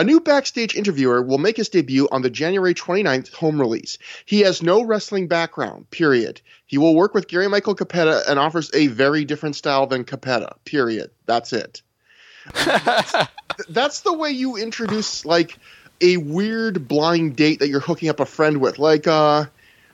A 0.00 0.02
new 0.02 0.18
backstage 0.18 0.74
interviewer 0.74 1.20
will 1.20 1.36
make 1.36 1.58
his 1.58 1.68
debut 1.68 2.08
on 2.10 2.22
the 2.22 2.30
January 2.30 2.72
29th 2.72 3.34
home 3.34 3.60
release. 3.60 3.98
He 4.24 4.40
has 4.40 4.62
no 4.62 4.82
wrestling 4.82 5.28
background, 5.28 5.90
period. 5.90 6.40
He 6.64 6.78
will 6.78 6.94
work 6.94 7.12
with 7.12 7.28
Gary 7.28 7.48
Michael 7.48 7.74
Cappetta 7.74 8.22
and 8.26 8.38
offers 8.38 8.70
a 8.72 8.86
very 8.86 9.26
different 9.26 9.56
style 9.56 9.86
than 9.86 10.04
Cappetta, 10.04 10.54
period. 10.64 11.10
That's 11.26 11.52
it. 11.52 11.82
that's, 13.68 14.00
the 14.00 14.14
way 14.14 14.30
you 14.30 14.56
introduce, 14.56 15.26
like, 15.26 15.58
a 16.00 16.16
weird 16.16 16.88
blind 16.88 17.36
date 17.36 17.58
that 17.58 17.68
you're 17.68 17.80
hooking 17.80 18.08
up 18.08 18.20
a 18.20 18.24
friend 18.24 18.58
with. 18.62 18.78
Like, 18.78 19.06
uh, 19.06 19.44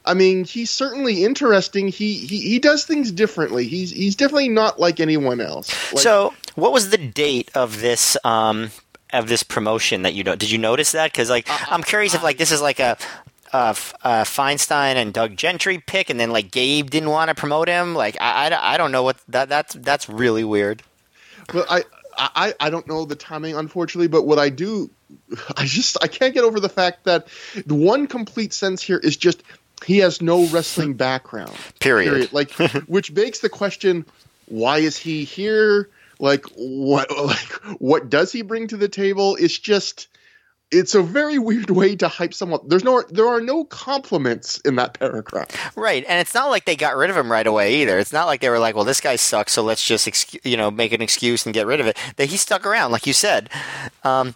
I 0.05 0.15
mean, 0.15 0.45
he's 0.45 0.71
certainly 0.71 1.25
interesting. 1.25 1.89
He, 1.89 2.15
he 2.15 2.39
he 2.39 2.59
does 2.61 2.85
things 2.85 3.11
differently. 3.11 3.67
He's 3.67 3.91
he's 3.91 4.15
definitely 4.15 4.51
not 4.51 4.79
like 4.79 5.01
anyone 5.01 5.41
else. 5.41 5.69
Like, 5.93 6.03
so, 6.03 6.33
what 6.55 6.73
was 6.73 6.91
the 6.91 6.99
date 6.99 7.51
of 7.57 7.81
this 7.81 8.17
um, 8.23 8.71
of 9.13 9.29
this 9.29 9.43
promotion 9.43 10.03
that 10.03 10.15
you 10.15 10.25
know? 10.25 10.37
Did 10.37 10.51
you 10.51 10.59
notice 10.59 10.93
that? 10.93 11.13
Because 11.13 11.31
like 11.31 11.51
uh, 11.51 11.67
I'm 11.71 11.83
curious 11.83 12.15
if 12.15 12.23
like 12.23 12.39
this 12.39 12.53
is 12.53 12.61
like 12.61 12.81
a 12.81 12.97
uh, 13.53 13.75
uh, 14.03 14.25
Feinstein 14.25 14.97
and 14.97 15.13
Doug 15.13 15.37
Gentry 15.37 15.79
pick, 15.79 16.11
and 16.11 16.19
then 16.19 16.31
like 16.31 16.51
Gabe 16.51 16.91
didn't 16.91 17.11
want 17.11 17.29
to 17.29 17.35
promote 17.35 17.69
him. 17.69 17.95
Like 17.95 18.17
I, 18.21 18.49
I, 18.49 18.75
I 18.75 18.77
don't 18.77 18.93
know 18.93 19.03
what 19.03 19.17
that 19.29 19.49
that's 19.49 19.75
that's 19.75 20.09
really 20.09 20.45
weird. 20.45 20.83
Well, 21.53 21.65
I, 21.69 21.85
I 22.19 22.55
I 22.59 22.71
don't 22.71 22.87
know 22.87 23.05
the 23.05 23.17
timing, 23.17 23.57
unfortunately. 23.57 24.09
But 24.09 24.25
what 24.25 24.39
I 24.39 24.49
do, 24.49 24.91
I 25.57 25.65
just 25.65 25.97
I 26.03 26.09
can't 26.09 26.35
get 26.35 26.45
over 26.45 26.61
the 26.61 26.69
fact 26.69 27.05
that 27.05 27.29
the 27.65 27.75
one 27.75 28.07
complete 28.07 28.53
sense 28.53 28.83
here 28.83 28.99
is 28.99 29.17
just 29.17 29.43
he 29.85 29.99
has 29.99 30.23
no 30.23 30.47
wrestling 30.47 30.95
background. 30.95 31.57
Period. 31.81 32.11
Period. 32.11 32.33
Like, 32.33 32.53
which 32.87 33.15
begs 33.15 33.41
the 33.41 33.49
question: 33.49 34.05
Why 34.47 34.79
is 34.79 34.97
he 34.97 35.25
here? 35.25 35.89
Like 36.19 36.45
what 36.57 37.11
like 37.25 37.53
what 37.81 38.09
does 38.09 38.33
he 38.33 38.43
bring 38.43 38.67
to 38.69 38.77
the 38.77 38.89
table 38.89 39.37
it's 39.37 39.59
just 39.59 40.09
it's 40.73 40.97
a 40.97 41.03
very 41.03 41.39
weird 41.39 41.71
way 41.71 41.95
to 41.95 42.09
hype 42.09 42.35
someone 42.35 42.61
there's 42.67 42.85
no 42.85 43.03
there 43.11 43.29
are 43.29 43.41
no 43.41 43.65
compliments 43.65 44.59
in 44.61 44.77
that 44.77 44.95
paragraph 44.99 45.77
right 45.77 46.05
and 46.09 46.21
it's 46.21 46.35
not 46.35 46.51
like 46.51 46.65
they 46.65 46.77
got 46.77 46.97
rid 46.97 47.11
of 47.11 47.17
him 47.17 47.31
right 47.31 47.47
away 47.47 47.83
either 47.83 47.99
it's 47.99 48.13
not 48.13 48.27
like 48.27 48.41
they 48.41 48.49
were 48.49 48.59
like 48.59 48.75
well 48.75 48.85
this 48.85 49.01
guy 49.01 49.17
sucks 49.17 49.53
so 49.53 49.63
let's 49.63 49.87
just 49.87 50.45
you 50.45 50.57
know 50.57 50.71
make 50.71 50.93
an 50.93 51.03
excuse 51.03 51.47
and 51.47 51.55
get 51.55 51.67
rid 51.67 51.81
of 51.81 51.87
it 51.87 51.97
that 52.17 52.29
he 52.29 52.37
stuck 52.37 52.67
around 52.67 52.91
like 52.91 53.07
you 53.07 53.13
said 53.13 53.49
um, 54.05 54.35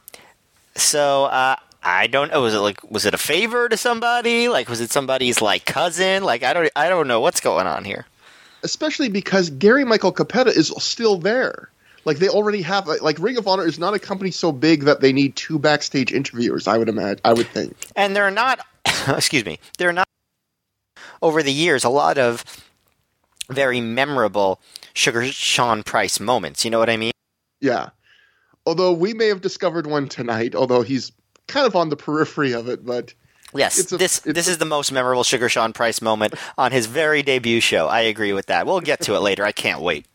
so 0.76 1.24
uh, 1.24 1.56
I 1.82 2.06
don't 2.06 2.30
know. 2.30 2.42
Was 2.42 2.54
it 2.54 2.58
like 2.58 2.90
was 2.90 3.06
it 3.06 3.14
a 3.14 3.18
favor 3.18 3.68
to 3.68 3.76
somebody? 3.76 4.48
Like 4.48 4.68
was 4.68 4.80
it 4.80 4.90
somebody's 4.90 5.40
like 5.40 5.64
cousin? 5.64 6.22
Like 6.22 6.42
I 6.42 6.52
don't 6.52 6.70
I 6.76 6.88
don't 6.88 7.08
know 7.08 7.20
what's 7.20 7.40
going 7.40 7.66
on 7.66 7.84
here 7.84 8.06
especially 8.62 9.08
because 9.08 9.50
Gary 9.50 9.84
Michael 9.84 10.12
Cappetta 10.12 10.50
is 10.50 10.72
still 10.78 11.18
there. 11.18 11.70
Like 12.04 12.18
they 12.18 12.28
already 12.28 12.62
have 12.62 12.86
like 12.86 13.18
Ring 13.18 13.36
of 13.36 13.46
Honor 13.46 13.66
is 13.66 13.78
not 13.78 13.94
a 13.94 13.98
company 13.98 14.30
so 14.30 14.52
big 14.52 14.84
that 14.84 15.00
they 15.00 15.12
need 15.12 15.36
two 15.36 15.58
backstage 15.58 16.12
interviewers. 16.12 16.66
I 16.66 16.78
would 16.78 16.88
imagine. 16.88 17.20
I 17.24 17.34
would 17.34 17.48
think. 17.48 17.76
And 17.94 18.16
they're 18.16 18.30
not. 18.30 18.60
excuse 19.08 19.44
me. 19.44 19.58
They're 19.78 19.92
not. 19.92 20.06
Over 21.22 21.42
the 21.42 21.52
years, 21.52 21.84
a 21.84 21.90
lot 21.90 22.16
of 22.16 22.44
very 23.50 23.80
memorable 23.80 24.60
Sugar 24.94 25.26
Sean 25.26 25.82
Price 25.82 26.18
moments. 26.18 26.64
You 26.64 26.70
know 26.70 26.78
what 26.78 26.88
I 26.88 26.96
mean? 26.96 27.12
Yeah. 27.60 27.90
Although 28.64 28.92
we 28.92 29.12
may 29.12 29.28
have 29.28 29.42
discovered 29.42 29.86
one 29.86 30.08
tonight, 30.08 30.54
although 30.54 30.82
he's 30.82 31.12
kind 31.46 31.66
of 31.66 31.76
on 31.76 31.90
the 31.90 31.96
periphery 31.96 32.52
of 32.52 32.68
it, 32.68 32.84
but 32.84 33.12
Yes, 33.54 33.92
a, 33.92 33.96
this 33.96 34.20
this 34.20 34.48
a, 34.48 34.52
is 34.52 34.58
the 34.58 34.64
most 34.64 34.92
memorable 34.92 35.24
Sugar 35.24 35.48
Sean 35.48 35.72
Price 35.72 36.00
moment 36.00 36.34
on 36.56 36.72
his 36.72 36.86
very 36.86 37.22
debut 37.22 37.60
show. 37.60 37.86
I 37.86 38.00
agree 38.02 38.32
with 38.32 38.46
that. 38.46 38.66
We'll 38.66 38.80
get 38.80 39.00
to 39.02 39.14
it 39.14 39.20
later. 39.20 39.44
I 39.44 39.52
can't 39.52 39.80
wait. 39.80 40.06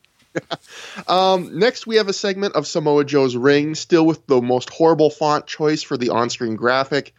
um, 1.08 1.58
next, 1.58 1.88
we 1.88 1.96
have 1.96 2.08
a 2.08 2.14
segment 2.14 2.56
of 2.56 2.68
Samoa 2.68 3.06
Joe's 3.06 3.36
ring, 3.36 3.76
still 3.76 4.06
with 4.06 4.26
the 4.28 4.42
most 4.42 4.70
horrible 4.70 5.10
font 5.10 5.48
choice 5.48 5.82
for 5.82 5.98
the 5.98 6.10
on-screen 6.10 6.56
graphic. 6.56 7.14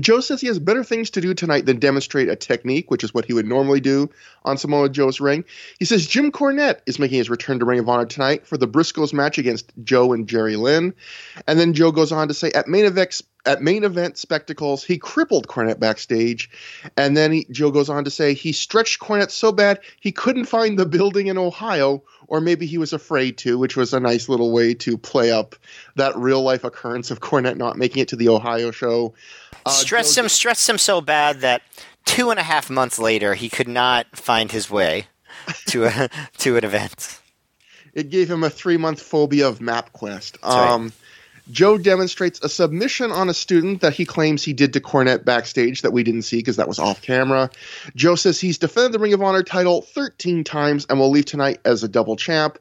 Joe 0.00 0.20
says 0.20 0.40
he 0.40 0.48
has 0.48 0.58
better 0.58 0.82
things 0.82 1.10
to 1.10 1.20
do 1.20 1.34
tonight 1.34 1.66
than 1.66 1.78
demonstrate 1.78 2.28
a 2.28 2.34
technique, 2.34 2.90
which 2.90 3.04
is 3.04 3.14
what 3.14 3.24
he 3.24 3.32
would 3.32 3.46
normally 3.46 3.80
do 3.80 4.10
on 4.44 4.58
Samoa 4.58 4.88
Joe's 4.88 5.20
ring. 5.20 5.44
He 5.78 5.84
says 5.84 6.06
Jim 6.06 6.32
Cornette 6.32 6.80
is 6.86 6.98
making 6.98 7.18
his 7.18 7.30
return 7.30 7.60
to 7.60 7.64
Ring 7.64 7.78
of 7.78 7.88
Honor 7.88 8.06
tonight 8.06 8.46
for 8.46 8.56
the 8.56 8.66
Briscoes 8.66 9.12
match 9.12 9.38
against 9.38 9.72
Joe 9.84 10.12
and 10.12 10.28
Jerry 10.28 10.56
Lynn. 10.56 10.94
And 11.46 11.60
then 11.60 11.74
Joe 11.74 11.92
goes 11.92 12.10
on 12.10 12.26
to 12.28 12.34
say 12.34 12.50
at 12.50 12.66
main 12.66 12.86
event 12.86 13.22
at 13.46 13.62
main 13.62 13.84
event 13.84 14.16
spectacles, 14.16 14.82
he 14.84 14.98
crippled 14.98 15.48
Cornette 15.48 15.78
backstage. 15.78 16.50
And 16.96 17.16
then 17.16 17.32
he, 17.32 17.46
Joe 17.50 17.70
goes 17.70 17.88
on 17.88 18.04
to 18.04 18.10
say 18.10 18.34
he 18.34 18.52
stretched 18.52 19.00
Cornette 19.00 19.30
so 19.30 19.52
bad 19.52 19.80
he 20.00 20.12
couldn't 20.12 20.46
find 20.46 20.78
the 20.78 20.86
building 20.86 21.26
in 21.26 21.38
Ohio, 21.38 22.02
or 22.26 22.40
maybe 22.40 22.66
he 22.66 22.78
was 22.78 22.92
afraid 22.92 23.36
to, 23.38 23.58
which 23.58 23.76
was 23.76 23.92
a 23.92 24.00
nice 24.00 24.28
little 24.28 24.52
way 24.52 24.74
to 24.74 24.96
play 24.96 25.30
up 25.30 25.56
that 25.96 26.16
real 26.16 26.42
life 26.42 26.64
occurrence 26.64 27.10
of 27.10 27.20
Cornette 27.20 27.56
not 27.56 27.76
making 27.76 28.02
it 28.02 28.08
to 28.08 28.16
the 28.16 28.28
Ohio 28.28 28.70
show. 28.70 29.14
Uh, 29.66 29.70
stressed 29.70 30.16
him, 30.16 30.28
stressed 30.28 30.68
him 30.68 30.78
so 30.78 31.00
bad 31.00 31.40
that 31.40 31.62
two 32.04 32.30
and 32.30 32.38
a 32.38 32.42
half 32.42 32.70
months 32.70 32.98
later 32.98 33.34
he 33.34 33.48
could 33.48 33.68
not 33.68 34.06
find 34.16 34.52
his 34.52 34.70
way 34.70 35.06
to 35.66 35.84
a 35.84 36.08
to 36.38 36.56
an 36.56 36.64
event. 36.64 37.20
It 37.92 38.10
gave 38.10 38.30
him 38.30 38.42
a 38.42 38.50
three 38.50 38.76
month 38.76 39.00
phobia 39.00 39.48
of 39.48 39.60
MapQuest. 39.60 40.38
Um, 40.42 40.82
right. 40.82 40.92
Joe 41.50 41.78
demonstrates 41.78 42.40
a 42.42 42.48
submission 42.48 43.12
on 43.12 43.28
a 43.28 43.34
student 43.34 43.82
that 43.82 43.94
he 43.94 44.04
claims 44.04 44.42
he 44.42 44.52
did 44.52 44.72
to 44.72 44.80
Cornette 44.80 45.24
backstage 45.24 45.82
that 45.82 45.92
we 45.92 46.02
didn't 46.02 46.22
see 46.22 46.38
because 46.38 46.56
that 46.56 46.68
was 46.68 46.78
off 46.78 47.02
camera. 47.02 47.50
Joe 47.94 48.14
says 48.14 48.40
he's 48.40 48.58
defended 48.58 48.92
the 48.92 48.98
Ring 48.98 49.12
of 49.12 49.22
Honor 49.22 49.42
title 49.42 49.82
13 49.82 50.44
times 50.44 50.86
and 50.88 50.98
will 50.98 51.10
leave 51.10 51.26
tonight 51.26 51.60
as 51.64 51.82
a 51.82 51.88
double 51.88 52.16
champ. 52.16 52.58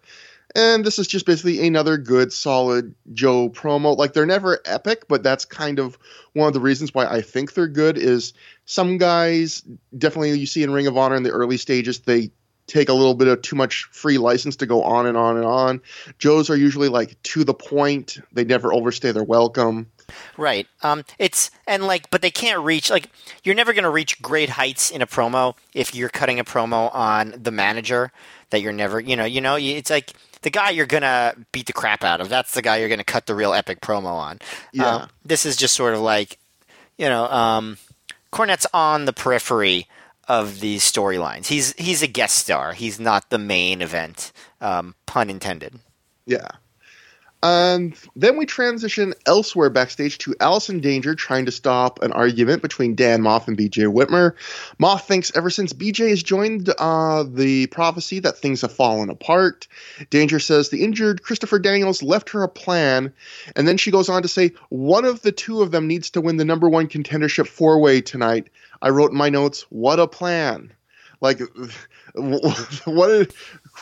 And 0.55 0.85
this 0.85 0.99
is 0.99 1.07
just 1.07 1.25
basically 1.25 1.65
another 1.65 1.97
good, 1.97 2.31
solid 2.31 2.93
Joe 3.11 3.49
promo. 3.49 3.97
Like 3.97 4.13
they're 4.13 4.25
never 4.25 4.59
epic, 4.65 5.05
but 5.07 5.23
that's 5.23 5.45
kind 5.45 5.79
of 5.79 5.97
one 6.33 6.47
of 6.47 6.53
the 6.53 6.59
reasons 6.59 6.93
why 6.93 7.05
I 7.07 7.21
think 7.21 7.53
they're 7.53 7.67
good. 7.67 7.97
Is 7.97 8.33
some 8.65 8.97
guys 8.97 9.63
definitely 9.97 10.37
you 10.37 10.45
see 10.45 10.61
in 10.61 10.71
Ring 10.71 10.87
of 10.87 10.97
Honor 10.97 11.15
in 11.15 11.23
the 11.23 11.31
early 11.31 11.57
stages 11.57 11.99
they 11.99 12.31
take 12.67 12.89
a 12.89 12.93
little 12.93 13.13
bit 13.13 13.27
of 13.27 13.41
too 13.41 13.55
much 13.55 13.85
free 13.91 14.17
license 14.17 14.55
to 14.57 14.65
go 14.65 14.83
on 14.83 15.05
and 15.05 15.17
on 15.17 15.37
and 15.37 15.45
on. 15.45 15.81
Joes 16.17 16.49
are 16.49 16.55
usually 16.55 16.89
like 16.89 17.21
to 17.23 17.43
the 17.43 17.53
point. 17.53 18.19
They 18.31 18.43
never 18.43 18.73
overstay 18.73 19.11
their 19.11 19.23
welcome. 19.23 19.87
Right. 20.37 20.67
Um, 20.81 21.03
it's 21.19 21.51
and 21.67 21.87
like, 21.87 22.09
but 22.09 22.21
they 22.21 22.31
can't 22.31 22.63
reach 22.63 22.89
like 22.89 23.09
you're 23.43 23.55
never 23.55 23.73
going 23.73 23.83
to 23.83 23.89
reach 23.89 24.21
great 24.21 24.49
heights 24.49 24.91
in 24.91 25.01
a 25.01 25.07
promo 25.07 25.55
if 25.73 25.95
you're 25.95 26.09
cutting 26.09 26.39
a 26.39 26.43
promo 26.43 26.93
on 26.93 27.33
the 27.41 27.51
manager 27.51 28.11
that 28.49 28.61
you're 28.61 28.73
never, 28.73 28.99
you 28.99 29.15
know, 29.15 29.25
you 29.25 29.41
know, 29.41 29.55
it's 29.55 29.89
like 29.89 30.13
the 30.43 30.49
guy 30.49 30.69
you're 30.69 30.85
gonna 30.85 31.33
beat 31.51 31.65
the 31.65 31.73
crap 31.73 32.03
out 32.03 32.21
of. 32.21 32.29
That's 32.29 32.53
the 32.53 32.61
guy 32.61 32.77
you're 32.77 32.89
gonna 32.89 33.03
cut 33.03 33.25
the 33.25 33.33
real 33.33 33.53
epic 33.53 33.81
promo 33.81 34.11
on. 34.11 34.39
Yeah. 34.71 34.95
Um, 34.95 35.09
this 35.25 35.45
is 35.45 35.55
just 35.55 35.73
sort 35.73 35.95
of 35.95 36.01
like, 36.01 36.37
you 36.97 37.09
know, 37.09 37.25
um, 37.25 37.77
Cornette's 38.31 38.67
on 38.73 39.05
the 39.05 39.13
periphery 39.13 39.87
of 40.27 40.59
these 40.59 40.83
storylines. 40.83 41.47
He's 41.47 41.73
he's 41.73 42.01
a 42.01 42.07
guest 42.07 42.35
star. 42.37 42.73
He's 42.73 42.99
not 42.99 43.29
the 43.29 43.37
main 43.37 43.81
event. 43.81 44.31
Um, 44.61 44.95
pun 45.05 45.29
intended. 45.29 45.79
Yeah. 46.25 46.47
And 47.43 47.93
then 48.15 48.37
we 48.37 48.45
transition 48.45 49.13
elsewhere 49.25 49.69
backstage 49.69 50.17
to 50.19 50.33
Allison 50.39 50.79
Danger 50.79 51.13
trying 51.13 51.45
to 51.45 51.51
stop 51.51 52.01
an 52.01 52.13
argument 52.13 52.61
between 52.61 52.95
Dan 52.95 53.21
Maff 53.21 53.49
and 53.49 53.57
BJ 53.57 53.93
Whitmer. 53.93 54.35
Maff 54.81 55.01
thinks 55.01 55.29
ever 55.35 55.49
since 55.49 55.73
BJ 55.73 56.09
has 56.09 56.23
joined 56.23 56.73
uh, 56.79 57.25
the 57.27 57.67
prophecy 57.67 58.19
that 58.19 58.37
things 58.37 58.61
have 58.61 58.71
fallen 58.71 59.09
apart. 59.09 59.67
Danger 60.09 60.39
says 60.39 60.69
the 60.69 60.85
injured 60.85 61.21
Christopher 61.21 61.59
Daniels 61.59 62.01
left 62.01 62.29
her 62.29 62.43
a 62.43 62.47
plan, 62.47 63.13
and 63.57 63.67
then 63.67 63.75
she 63.75 63.91
goes 63.91 64.07
on 64.07 64.21
to 64.21 64.29
say 64.29 64.53
one 64.69 65.03
of 65.03 65.21
the 65.21 65.33
two 65.33 65.61
of 65.61 65.71
them 65.71 65.85
needs 65.85 66.11
to 66.11 66.21
win 66.21 66.37
the 66.37 66.45
number 66.45 66.69
one 66.69 66.87
contendership 66.87 67.47
four 67.47 67.77
way 67.79 67.99
tonight. 67.99 68.47
I 68.81 68.87
wrote 68.87 69.11
in 69.11 69.17
my 69.17 69.27
notes, 69.27 69.65
what 69.69 69.99
a 69.99 70.07
plan. 70.07 70.71
Like, 71.19 71.41
what 72.85 73.09
a 73.09 73.27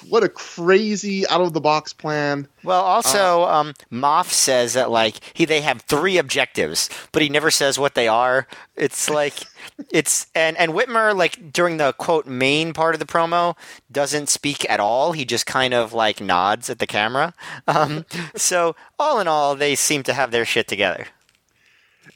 what 0.07 0.23
a 0.23 0.29
crazy 0.29 1.27
out 1.27 1.41
of 1.41 1.51
the 1.51 1.59
box 1.59 1.91
plan. 1.91 2.47
Well, 2.63 2.81
also, 2.81 3.41
uh, 3.43 3.47
um, 3.47 3.73
Maff 3.91 4.27
says 4.27 4.73
that 4.73 4.89
like 4.89 5.17
he 5.33 5.43
they 5.43 5.59
have 5.61 5.81
three 5.81 6.17
objectives, 6.17 6.89
but 7.11 7.21
he 7.21 7.27
never 7.27 7.51
says 7.51 7.77
what 7.77 7.93
they 7.93 8.07
are. 8.07 8.47
It's 8.77 9.09
like 9.09 9.43
it's 9.91 10.27
and 10.33 10.57
and 10.57 10.71
Whitmer 10.71 11.13
like 11.13 11.51
during 11.51 11.75
the 11.75 11.91
quote 11.91 12.25
main 12.25 12.71
part 12.71 12.95
of 12.95 12.99
the 12.99 13.05
promo 13.05 13.57
doesn't 13.91 14.29
speak 14.29 14.69
at 14.69 14.79
all. 14.79 15.11
He 15.11 15.25
just 15.25 15.45
kind 15.45 15.73
of 15.73 15.91
like 15.91 16.21
nods 16.21 16.69
at 16.69 16.79
the 16.79 16.87
camera. 16.87 17.33
Um, 17.67 18.05
so 18.35 18.75
all 18.99 19.19
in 19.19 19.27
all, 19.27 19.55
they 19.55 19.75
seem 19.75 20.03
to 20.03 20.13
have 20.13 20.31
their 20.31 20.45
shit 20.45 20.67
together. 20.67 21.07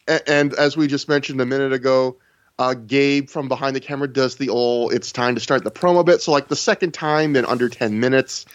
and, 0.07 0.21
and 0.27 0.53
as 0.55 0.75
we 0.75 0.87
just 0.87 1.07
mentioned 1.07 1.39
a 1.39 1.45
minute 1.45 1.71
ago, 1.71 2.17
uh, 2.57 2.73
Gabe 2.73 3.29
from 3.29 3.47
behind 3.47 3.75
the 3.75 3.81
camera 3.81 4.07
does 4.07 4.35
the 4.37 4.49
old 4.49 4.93
"it's 4.93 5.11
time 5.11 5.35
to 5.35 5.41
start 5.41 5.63
the 5.63 5.71
promo" 5.71 6.05
bit. 6.05 6.21
So 6.21 6.31
like 6.31 6.47
the 6.47 6.55
second 6.55 6.93
time 6.93 7.35
in 7.35 7.45
under 7.45 7.69
ten 7.69 7.99
minutes, 7.99 8.45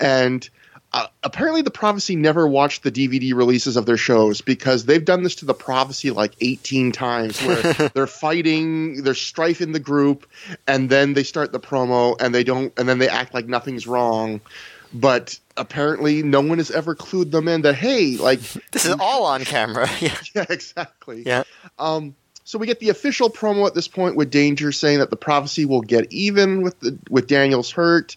and 0.00 0.48
uh, 0.94 1.06
apparently 1.22 1.62
the 1.62 1.70
Prophecy 1.70 2.16
never 2.16 2.46
watched 2.46 2.82
the 2.82 2.92
DVD 2.92 3.34
releases 3.34 3.76
of 3.76 3.86
their 3.86 3.96
shows 3.96 4.40
because 4.40 4.84
they've 4.84 5.04
done 5.04 5.22
this 5.22 5.34
to 5.36 5.44
the 5.44 5.54
Prophecy 5.54 6.10
like 6.10 6.34
eighteen 6.40 6.92
times, 6.92 7.40
where 7.42 7.72
they're 7.94 8.06
fighting, 8.06 9.02
there's 9.02 9.20
strife 9.20 9.60
in 9.60 9.72
the 9.72 9.80
group, 9.80 10.26
and 10.66 10.88
then 10.88 11.12
they 11.12 11.22
start 11.22 11.52
the 11.52 11.60
promo 11.60 12.16
and 12.20 12.34
they 12.34 12.44
don't, 12.44 12.72
and 12.78 12.88
then 12.88 12.98
they 12.98 13.08
act 13.08 13.34
like 13.34 13.46
nothing's 13.46 13.86
wrong. 13.86 14.40
But 14.94 15.38
apparently, 15.56 16.22
no 16.22 16.42
one 16.42 16.58
has 16.58 16.70
ever 16.70 16.94
clued 16.94 17.30
them 17.30 17.48
in 17.48 17.62
that 17.62 17.74
hey, 17.74 18.16
like 18.16 18.40
this 18.72 18.84
is 18.84 18.94
all 18.98 19.24
on 19.24 19.44
camera. 19.44 19.88
yeah. 20.00 20.16
yeah, 20.34 20.46
exactly. 20.48 21.22
Yeah. 21.24 21.44
Um, 21.78 22.14
so 22.44 22.58
we 22.58 22.66
get 22.66 22.80
the 22.80 22.88
official 22.88 23.30
promo 23.30 23.66
at 23.66 23.74
this 23.74 23.88
point 23.88 24.16
with 24.16 24.30
Danger 24.30 24.72
saying 24.72 24.98
that 24.98 25.10
the 25.10 25.16
prophecy 25.16 25.64
will 25.64 25.82
get 25.82 26.12
even 26.12 26.62
with 26.62 26.78
the 26.80 26.98
with 27.08 27.26
Daniel's 27.26 27.70
hurt. 27.70 28.16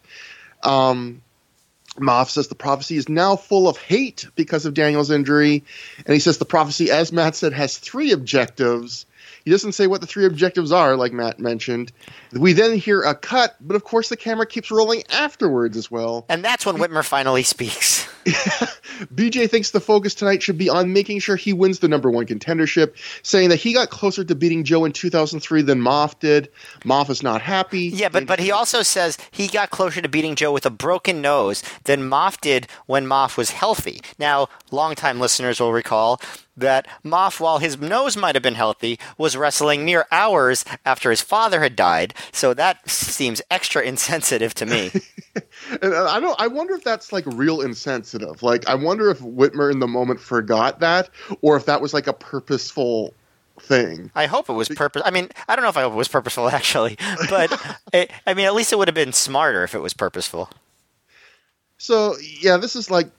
Um, 0.63 1.21
Maff 1.97 2.29
says 2.29 2.47
the 2.47 2.55
prophecy 2.55 2.97
is 2.97 3.07
now 3.07 3.35
full 3.35 3.69
of 3.69 3.77
hate 3.77 4.27
because 4.35 4.65
of 4.65 4.73
Daniel's 4.73 5.11
injury, 5.11 5.63
and 6.05 6.13
he 6.13 6.19
says 6.19 6.37
the 6.37 6.45
prophecy, 6.45 6.91
as 6.91 7.13
Matt 7.13 7.35
said, 7.35 7.53
has 7.53 7.77
three 7.77 8.11
objectives. 8.11 9.05
He 9.45 9.51
doesn't 9.51 9.73
say 9.73 9.85
what 9.85 10.01
the 10.01 10.07
three 10.07 10.25
objectives 10.25 10.71
are, 10.71 10.95
like 10.95 11.13
Matt 11.13 11.39
mentioned. 11.39 11.91
We 12.33 12.53
then 12.53 12.77
hear 12.77 13.03
a 13.03 13.13
cut, 13.13 13.55
but 13.61 13.75
of 13.75 13.83
course 13.83 14.09
the 14.09 14.17
camera 14.17 14.47
keeps 14.47 14.71
rolling 14.71 15.03
afterwards 15.11 15.77
as 15.77 15.91
well. 15.91 16.25
And 16.29 16.43
that's 16.43 16.65
when 16.65 16.77
Whitmer 16.77 17.05
finally 17.05 17.43
speaks. 17.43 18.09
BJ 18.25 19.47
thinks 19.47 19.69
the 19.69 19.79
focus 19.79 20.15
tonight 20.15 20.41
should 20.41 20.57
be 20.57 20.67
on 20.67 20.93
making 20.93 21.19
sure 21.19 21.35
he 21.35 21.53
wins 21.53 21.77
the 21.77 21.87
number 21.87 22.09
one 22.09 22.25
contendership, 22.25 22.95
saying 23.21 23.49
that 23.49 23.57
he 23.57 23.71
got 23.71 23.91
closer 23.91 24.23
to 24.23 24.33
beating 24.33 24.63
Joe 24.63 24.83
in 24.83 24.91
2003 24.91 25.61
than 25.61 25.79
Maff 25.79 26.19
did. 26.19 26.49
Maff 26.81 27.11
is 27.11 27.21
not 27.21 27.41
happy. 27.41 27.89
Yeah, 27.93 28.09
but 28.09 28.25
but 28.25 28.39
he 28.39 28.51
also 28.51 28.81
says 28.81 29.19
he 29.29 29.47
got 29.47 29.69
closer 29.69 30.01
to 30.01 30.09
beating 30.09 30.33
Joe 30.33 30.51
with 30.51 30.65
a 30.65 30.71
broken 30.71 31.21
nose 31.21 31.61
than 31.83 32.09
Maff 32.09 32.41
did 32.41 32.67
when 32.87 33.05
Maff 33.05 33.37
was 33.37 33.51
healthy. 33.51 34.01
Now, 34.17 34.47
longtime 34.71 35.19
listeners 35.19 35.59
will 35.59 35.73
recall 35.73 36.19
that 36.57 36.87
Maff, 37.03 37.39
while 37.39 37.59
his 37.59 37.77
nose 37.79 38.15
might 38.17 38.35
have 38.35 38.43
been 38.43 38.55
healthy, 38.55 38.99
was 39.17 39.37
wrestling 39.37 39.85
mere 39.85 40.05
hours 40.11 40.65
after 40.85 41.09
his 41.09 41.21
father 41.21 41.61
had 41.61 41.75
died. 41.75 42.13
So 42.31 42.53
that 42.53 42.89
seems 42.89 43.41
extra 43.51 43.81
insensitive 43.83 44.53
to 44.55 44.65
me. 44.65 44.91
and 45.81 45.93
I 45.93 46.19
don't. 46.19 46.39
I 46.39 46.47
wonder 46.47 46.75
if 46.75 46.83
that's 46.83 47.11
like 47.11 47.25
real 47.27 47.61
insensitive. 47.61 48.43
Like, 48.43 48.67
I 48.67 48.75
wonder 48.75 49.09
if 49.09 49.19
Whitmer 49.19 49.71
in 49.71 49.79
the 49.79 49.87
moment 49.87 50.19
forgot 50.19 50.79
that, 50.79 51.09
or 51.41 51.57
if 51.57 51.65
that 51.65 51.81
was 51.81 51.93
like 51.93 52.07
a 52.07 52.13
purposeful 52.13 53.13
thing. 53.59 54.11
I 54.15 54.25
hope 54.25 54.49
it 54.49 54.53
was 54.53 54.69
purpose. 54.69 55.01
I 55.05 55.11
mean, 55.11 55.29
I 55.47 55.55
don't 55.55 55.63
know 55.63 55.69
if 55.69 55.77
I 55.77 55.81
hope 55.81 55.93
it 55.93 55.97
was 55.97 56.07
purposeful 56.07 56.49
actually, 56.51 56.97
but 57.29 57.77
it, 57.93 58.11
I 58.25 58.33
mean, 58.33 58.45
at 58.45 58.53
least 58.53 58.71
it 58.73 58.77
would 58.77 58.87
have 58.87 58.95
been 58.95 59.13
smarter 59.13 59.63
if 59.63 59.75
it 59.75 59.79
was 59.81 59.93
purposeful. 59.93 60.49
So 61.85 62.15
yeah, 62.41 62.57
this 62.57 62.75
is 62.75 62.89
like 62.89 63.11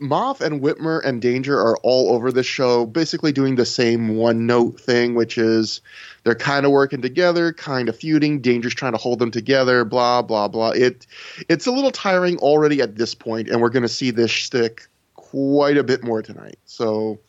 Maff 0.00 0.40
and 0.40 0.60
Whitmer 0.60 1.00
and 1.04 1.22
Danger 1.22 1.56
are 1.60 1.76
all 1.84 2.12
over 2.12 2.32
this 2.32 2.44
show, 2.44 2.86
basically 2.86 3.30
doing 3.30 3.54
the 3.54 3.64
same 3.64 4.16
one 4.16 4.46
note 4.46 4.80
thing, 4.80 5.14
which 5.14 5.38
is 5.38 5.80
they're 6.24 6.34
kind 6.34 6.66
of 6.66 6.72
working 6.72 7.02
together, 7.02 7.52
kind 7.52 7.88
of 7.88 7.96
feuding. 7.96 8.40
Danger's 8.40 8.74
trying 8.74 8.94
to 8.94 8.98
hold 8.98 9.20
them 9.20 9.30
together. 9.30 9.84
Blah 9.84 10.22
blah 10.22 10.48
blah. 10.48 10.70
It 10.70 11.06
it's 11.48 11.68
a 11.68 11.70
little 11.70 11.92
tiring 11.92 12.36
already 12.38 12.82
at 12.82 12.96
this 12.96 13.14
point, 13.14 13.48
and 13.48 13.60
we're 13.62 13.70
going 13.70 13.84
to 13.84 13.88
see 13.88 14.10
this 14.10 14.32
stick 14.32 14.88
quite 15.14 15.76
a 15.76 15.84
bit 15.84 16.02
more 16.02 16.20
tonight. 16.20 16.58
So 16.64 17.20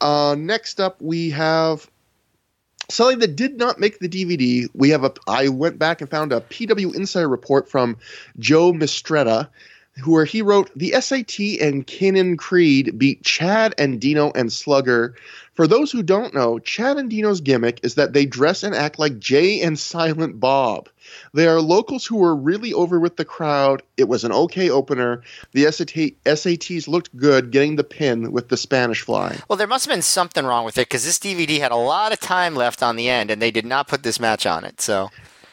uh, 0.00 0.36
next 0.38 0.78
up, 0.78 1.02
we 1.02 1.30
have 1.30 1.90
something 2.90 3.18
that 3.20 3.36
did 3.36 3.56
not 3.56 3.78
make 3.78 3.98
the 3.98 4.08
DVD. 4.08 4.68
We 4.74 4.90
have 4.90 5.04
a. 5.04 5.12
I 5.26 5.48
went 5.48 5.78
back 5.78 6.00
and 6.00 6.10
found 6.10 6.32
a 6.32 6.40
PW 6.40 6.94
Insider 6.94 7.28
report 7.28 7.68
from 7.68 7.96
Joe 8.38 8.72
Mistretta, 8.72 9.48
where 10.04 10.24
he 10.24 10.42
wrote 10.42 10.70
the 10.76 10.92
SAT 11.00 11.60
and 11.60 11.86
Cannon 11.86 12.36
Creed 12.36 12.98
beat 12.98 13.22
Chad 13.22 13.74
and 13.78 14.00
Dino 14.00 14.30
and 14.34 14.52
Slugger 14.52 15.14
for 15.58 15.66
those 15.66 15.90
who 15.90 16.04
don't 16.04 16.34
know, 16.34 16.60
Chad 16.60 16.98
and 16.98 17.10
Dino's 17.10 17.40
gimmick 17.40 17.80
is 17.82 17.96
that 17.96 18.12
they 18.12 18.26
dress 18.26 18.62
and 18.62 18.76
act 18.76 18.96
like 18.96 19.18
Jay 19.18 19.60
and 19.60 19.76
Silent 19.76 20.38
Bob. 20.38 20.88
They 21.34 21.48
are 21.48 21.60
locals 21.60 22.06
who 22.06 22.18
were 22.18 22.36
really 22.36 22.72
over 22.72 23.00
with 23.00 23.16
the 23.16 23.24
crowd. 23.24 23.82
It 23.96 24.06
was 24.06 24.22
an 24.22 24.30
okay 24.30 24.70
opener. 24.70 25.22
The 25.54 25.68
SAT, 25.72 26.12
SATs 26.24 26.86
looked 26.86 27.16
good 27.16 27.50
getting 27.50 27.74
the 27.74 27.82
pin 27.82 28.30
with 28.30 28.50
the 28.50 28.56
Spanish 28.56 29.02
fly. 29.02 29.36
Well, 29.48 29.56
there 29.56 29.66
must 29.66 29.84
have 29.84 29.92
been 29.92 30.00
something 30.00 30.44
wrong 30.44 30.64
with 30.64 30.78
it 30.78 30.82
because 30.82 31.04
this 31.04 31.18
DVD 31.18 31.58
had 31.58 31.72
a 31.72 31.76
lot 31.76 32.12
of 32.12 32.20
time 32.20 32.54
left 32.54 32.80
on 32.80 32.94
the 32.94 33.08
end 33.08 33.28
and 33.28 33.42
they 33.42 33.50
did 33.50 33.66
not 33.66 33.88
put 33.88 34.04
this 34.04 34.20
match 34.20 34.46
on 34.46 34.64
it. 34.64 34.80
So 34.80 35.10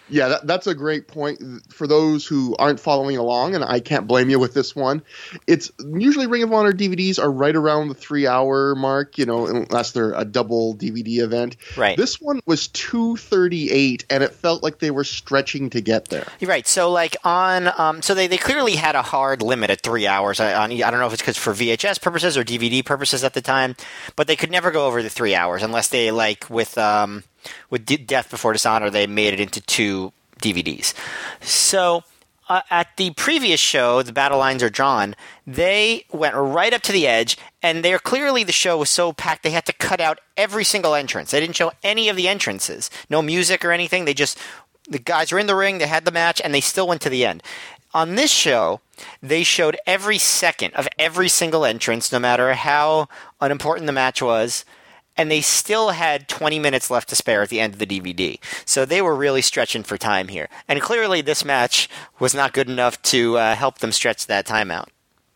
yeah, 0.09 0.27
that, 0.29 0.47
that's 0.47 0.67
a 0.67 0.75
great 0.75 1.07
point 1.07 1.41
for 1.73 1.87
those 1.87 2.25
who 2.25 2.55
aren't 2.57 2.79
following 2.79 3.17
along, 3.17 3.55
and 3.55 3.63
I 3.63 3.79
can't 3.79 4.07
blame 4.07 4.29
you 4.29 4.39
with 4.39 4.53
this 4.53 4.75
one. 4.75 5.01
It's 5.47 5.71
usually 5.79 6.27
Ring 6.27 6.43
of 6.43 6.53
Honor 6.53 6.73
DVDs 6.73 7.21
are 7.21 7.31
right 7.31 7.55
around 7.55 7.87
the 7.87 7.95
three 7.95 8.27
hour 8.27 8.75
mark, 8.75 9.17
you 9.17 9.25
know, 9.25 9.47
unless 9.47 9.91
they're 9.91 10.13
a 10.13 10.23
double 10.25 10.75
DVD 10.75 11.19
event. 11.19 11.57
Right. 11.75 11.97
This 11.97 12.21
one 12.21 12.41
was 12.45 12.67
two 12.67 13.17
thirty 13.17 13.71
eight, 13.71 14.05
and 14.09 14.23
it 14.23 14.33
felt 14.33 14.61
like 14.61 14.79
they 14.79 14.91
were 14.91 15.03
stretching 15.03 15.71
to 15.71 15.81
get 15.81 16.09
there. 16.09 16.27
Right. 16.41 16.67
So 16.67 16.91
like 16.91 17.17
on, 17.23 17.71
um, 17.79 18.01
so 18.01 18.13
they, 18.13 18.27
they 18.27 18.37
clearly 18.37 18.75
had 18.75 18.95
a 18.95 19.01
hard 19.01 19.41
limit 19.41 19.69
at 19.69 19.81
three 19.81 20.07
hours. 20.07 20.39
I, 20.39 20.53
on, 20.53 20.71
I 20.71 20.91
don't 20.91 20.99
know 20.99 21.07
if 21.07 21.13
it's 21.13 21.21
because 21.21 21.37
for 21.37 21.53
VHS 21.53 22.01
purposes 22.01 22.37
or 22.37 22.43
DVD 22.43 22.85
purposes 22.85 23.23
at 23.23 23.33
the 23.33 23.41
time, 23.41 23.75
but 24.15 24.27
they 24.27 24.35
could 24.35 24.51
never 24.51 24.71
go 24.71 24.85
over 24.85 25.01
the 25.01 25.09
three 25.09 25.35
hours 25.35 25.63
unless 25.63 25.87
they 25.87 26.11
like 26.11 26.49
with. 26.49 26.77
Um, 26.77 27.23
with 27.69 27.85
D- 27.85 27.97
Death 27.97 28.29
Before 28.29 28.53
Dishonor, 28.53 28.89
they 28.89 29.07
made 29.07 29.33
it 29.33 29.39
into 29.39 29.61
two 29.61 30.13
DVDs. 30.41 30.93
So 31.41 32.03
uh, 32.47 32.61
at 32.69 32.95
the 32.97 33.11
previous 33.11 33.59
show, 33.59 34.03
the 34.03 34.13
battle 34.13 34.37
lines 34.37 34.61
are 34.61 34.69
drawn. 34.69 35.15
They 35.47 36.05
went 36.11 36.35
right 36.35 36.73
up 36.73 36.81
to 36.83 36.91
the 36.91 37.07
edge, 37.07 37.37
and 37.63 37.83
they're 37.83 37.99
clearly 37.99 38.43
the 38.43 38.51
show 38.51 38.77
was 38.77 38.89
so 38.89 39.13
packed 39.13 39.43
they 39.43 39.51
had 39.51 39.65
to 39.65 39.73
cut 39.73 39.99
out 39.99 40.19
every 40.37 40.63
single 40.63 40.93
entrance. 40.93 41.31
They 41.31 41.39
didn't 41.39 41.55
show 41.55 41.71
any 41.83 42.09
of 42.09 42.15
the 42.15 42.27
entrances, 42.27 42.89
no 43.09 43.21
music 43.21 43.65
or 43.65 43.71
anything. 43.71 44.05
They 44.05 44.13
just 44.13 44.37
the 44.87 44.99
guys 44.99 45.31
were 45.31 45.39
in 45.39 45.47
the 45.47 45.55
ring, 45.55 45.79
they 45.79 45.87
had 45.87 46.05
the 46.05 46.11
match, 46.11 46.39
and 46.43 46.53
they 46.53 46.61
still 46.61 46.87
went 46.87 47.01
to 47.01 47.09
the 47.09 47.25
end. 47.25 47.41
On 47.95 48.15
this 48.15 48.29
show, 48.29 48.81
they 49.23 49.43
showed 49.43 49.77
every 49.87 50.19
second 50.19 50.73
of 50.75 50.87
every 50.99 51.29
single 51.29 51.65
entrance, 51.65 52.11
no 52.11 52.19
matter 52.19 52.53
how 52.53 53.07
unimportant 53.41 53.87
the 53.87 53.93
match 53.93 54.21
was 54.21 54.65
and 55.17 55.31
they 55.31 55.41
still 55.41 55.89
had 55.89 56.27
20 56.27 56.59
minutes 56.59 56.89
left 56.89 57.09
to 57.09 57.15
spare 57.15 57.41
at 57.41 57.49
the 57.49 57.59
end 57.59 57.73
of 57.73 57.79
the 57.79 57.85
DVD. 57.85 58.39
So 58.65 58.85
they 58.85 59.01
were 59.01 59.15
really 59.15 59.41
stretching 59.41 59.83
for 59.83 59.97
time 59.97 60.27
here. 60.27 60.49
And 60.67 60.81
clearly, 60.81 61.21
this 61.21 61.45
match 61.45 61.89
was 62.19 62.33
not 62.33 62.53
good 62.53 62.69
enough 62.69 63.01
to 63.03 63.37
uh, 63.37 63.55
help 63.55 63.79
them 63.79 63.91
stretch 63.91 64.27
that 64.27 64.45
time 64.45 64.71
out. 64.71 64.89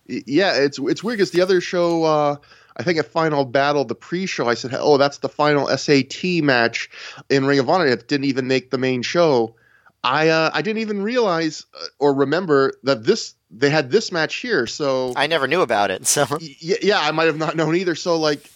Yeah, 0.08 0.56
it's 0.56 0.80
it's 0.80 1.04
weird 1.04 1.20
because 1.20 1.32
the 1.32 1.42
other 1.42 1.62
show, 1.62 2.04
uh, 2.04 2.36
I 2.78 2.84
think 2.84 2.98
at 2.98 3.06
Final 3.06 3.46
Battle, 3.46 3.86
the 3.86 3.96
pre-show, 3.96 4.50
I 4.50 4.56
said, 4.56 4.72
"Oh, 4.74 4.98
that's 4.98 5.20
the 5.20 5.30
final 5.30 5.68
SAT 5.68 6.44
match 6.44 6.90
in 7.30 7.46
Ring 7.46 7.60
of 7.60 7.70
Honor." 7.70 7.86
It 7.86 8.08
didn't 8.08 8.26
even 8.26 8.48
make 8.48 8.72
the 8.72 8.80
main 8.80 9.04
show. 9.04 9.56
I 10.04 10.30
uh, 10.30 10.50
I 10.54 10.62
didn't 10.62 10.82
even 10.82 11.04
realize 11.04 11.66
uh, 11.80 11.86
or 12.00 12.14
remember 12.14 12.74
that 12.84 13.04
this 13.04 13.36
they 13.52 13.70
had 13.70 13.92
this 13.92 14.12
match 14.12 14.38
here. 14.38 14.66
So 14.66 15.14
I 15.16 15.28
never 15.28 15.48
knew 15.48 15.62
about 15.62 15.92
it. 15.92 16.08
So 16.08 16.26
yeah, 16.40 16.78
yeah 16.82 17.00
I 17.00 17.12
might 17.12 17.26
have 17.26 17.38
not 17.38 17.56
known 17.56 17.76
either. 17.76 17.96
So 17.96 18.18
like 18.18 18.50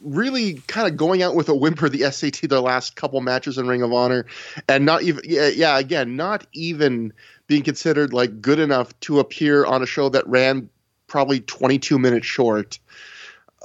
really 0.00 0.54
kind 0.66 0.86
of 0.86 0.96
going 0.96 1.22
out 1.22 1.34
with 1.34 1.48
a 1.48 1.54
whimper 1.54 1.88
the 1.88 2.10
SAT 2.10 2.40
their 2.48 2.60
last 2.60 2.96
couple 2.96 3.20
matches 3.20 3.58
in 3.58 3.66
Ring 3.66 3.82
of 3.82 3.92
Honor 3.92 4.26
and 4.68 4.84
not 4.84 5.02
even 5.02 5.22
yeah, 5.24 5.48
yeah 5.48 5.78
again 5.78 6.16
not 6.16 6.46
even 6.52 7.12
being 7.46 7.62
considered 7.62 8.12
like 8.12 8.40
good 8.40 8.58
enough 8.58 8.98
to 9.00 9.20
appear 9.20 9.64
on 9.64 9.82
a 9.82 9.86
show 9.86 10.08
that 10.10 10.26
ran 10.26 10.68
probably 11.06 11.40
22 11.40 11.98
minutes 11.98 12.26
short 12.26 12.78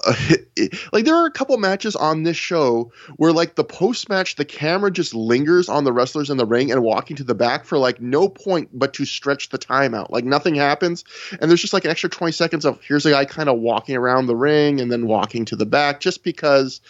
like 0.94 1.06
there 1.06 1.16
are 1.16 1.26
a 1.26 1.32
couple 1.32 1.58
matches 1.58 1.96
on 1.96 2.24
this 2.24 2.38
show 2.38 2.92
where 3.18 3.32
like 3.32 3.56
the 3.56 3.64
post 3.64 4.10
match 4.10 4.36
the 4.36 4.46
camera 4.46 4.92
just 4.92 5.14
lingers 5.14 5.70
on 5.70 5.84
the 5.84 5.94
wrestlers 5.94 6.30
in 6.30 6.38
the 6.38 6.46
ring 6.46 6.72
and 6.72 6.82
walking 6.82 7.16
to 7.16 7.24
the 7.24 7.36
back 7.36 7.66
for 7.66 7.78
like 7.78 8.02
no 8.02 8.28
point 8.28 8.70
but 8.74 8.94
to 8.94 9.06
stretch 9.06 9.50
the 9.50 9.58
time 9.58 9.94
out. 9.94 10.12
Like 10.12 10.26
nothing 10.26 10.56
happens 10.56 11.04
and 11.40 11.50
there's 11.50 11.62
just 11.62 11.74
like 11.74 11.86
an 11.86 11.92
extra 11.92 12.10
20 12.10 12.32
seconds 12.32 12.66
of 12.66 12.82
here's 12.82 13.06
a 13.06 13.12
guy 13.12 13.26
kind 13.26 13.50
of 13.50 13.60
walking 13.60 13.96
around 13.96 14.28
the 14.28 14.36
ring 14.36 14.82
and 14.82 14.92
then 14.92 15.08
walking 15.08 15.46
to 15.46 15.56
the 15.56 15.66
back 15.66 16.00
just 16.00 16.24
because 16.24 16.82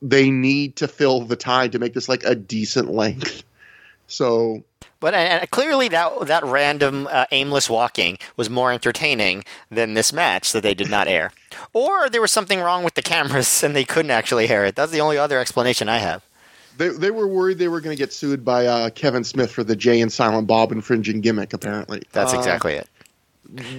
they 0.00 0.30
need 0.30 0.76
to 0.76 0.88
fill 0.88 1.20
the 1.20 1.36
time 1.36 1.70
to 1.70 1.78
make 1.78 1.94
this 1.94 2.08
like 2.08 2.24
a 2.24 2.34
decent 2.34 2.90
length. 2.90 3.44
So 4.08 4.64
but 5.02 5.14
and 5.14 5.50
clearly, 5.50 5.88
that 5.88 6.26
that 6.28 6.44
random 6.44 7.08
uh, 7.10 7.26
aimless 7.32 7.68
walking 7.68 8.18
was 8.36 8.48
more 8.48 8.72
entertaining 8.72 9.44
than 9.68 9.94
this 9.94 10.12
match 10.12 10.52
that 10.52 10.62
they 10.62 10.74
did 10.74 10.88
not 10.88 11.08
air. 11.08 11.32
Or 11.72 12.08
there 12.08 12.20
was 12.20 12.30
something 12.30 12.60
wrong 12.60 12.84
with 12.84 12.94
the 12.94 13.02
cameras 13.02 13.62
and 13.64 13.74
they 13.74 13.84
couldn't 13.84 14.12
actually 14.12 14.48
air 14.48 14.64
it. 14.64 14.76
That's 14.76 14.92
the 14.92 15.00
only 15.00 15.18
other 15.18 15.40
explanation 15.40 15.88
I 15.88 15.98
have. 15.98 16.24
They 16.78 16.88
they 16.88 17.10
were 17.10 17.26
worried 17.26 17.58
they 17.58 17.66
were 17.66 17.80
going 17.80 17.94
to 17.94 18.00
get 18.00 18.12
sued 18.12 18.44
by 18.44 18.66
uh, 18.66 18.90
Kevin 18.90 19.24
Smith 19.24 19.50
for 19.50 19.64
the 19.64 19.74
Jay 19.74 20.00
and 20.00 20.12
Silent 20.12 20.46
Bob 20.46 20.70
infringing 20.70 21.20
gimmick. 21.20 21.52
Apparently, 21.52 22.02
that's 22.12 22.32
uh, 22.32 22.38
exactly 22.38 22.74
it. 22.74 22.88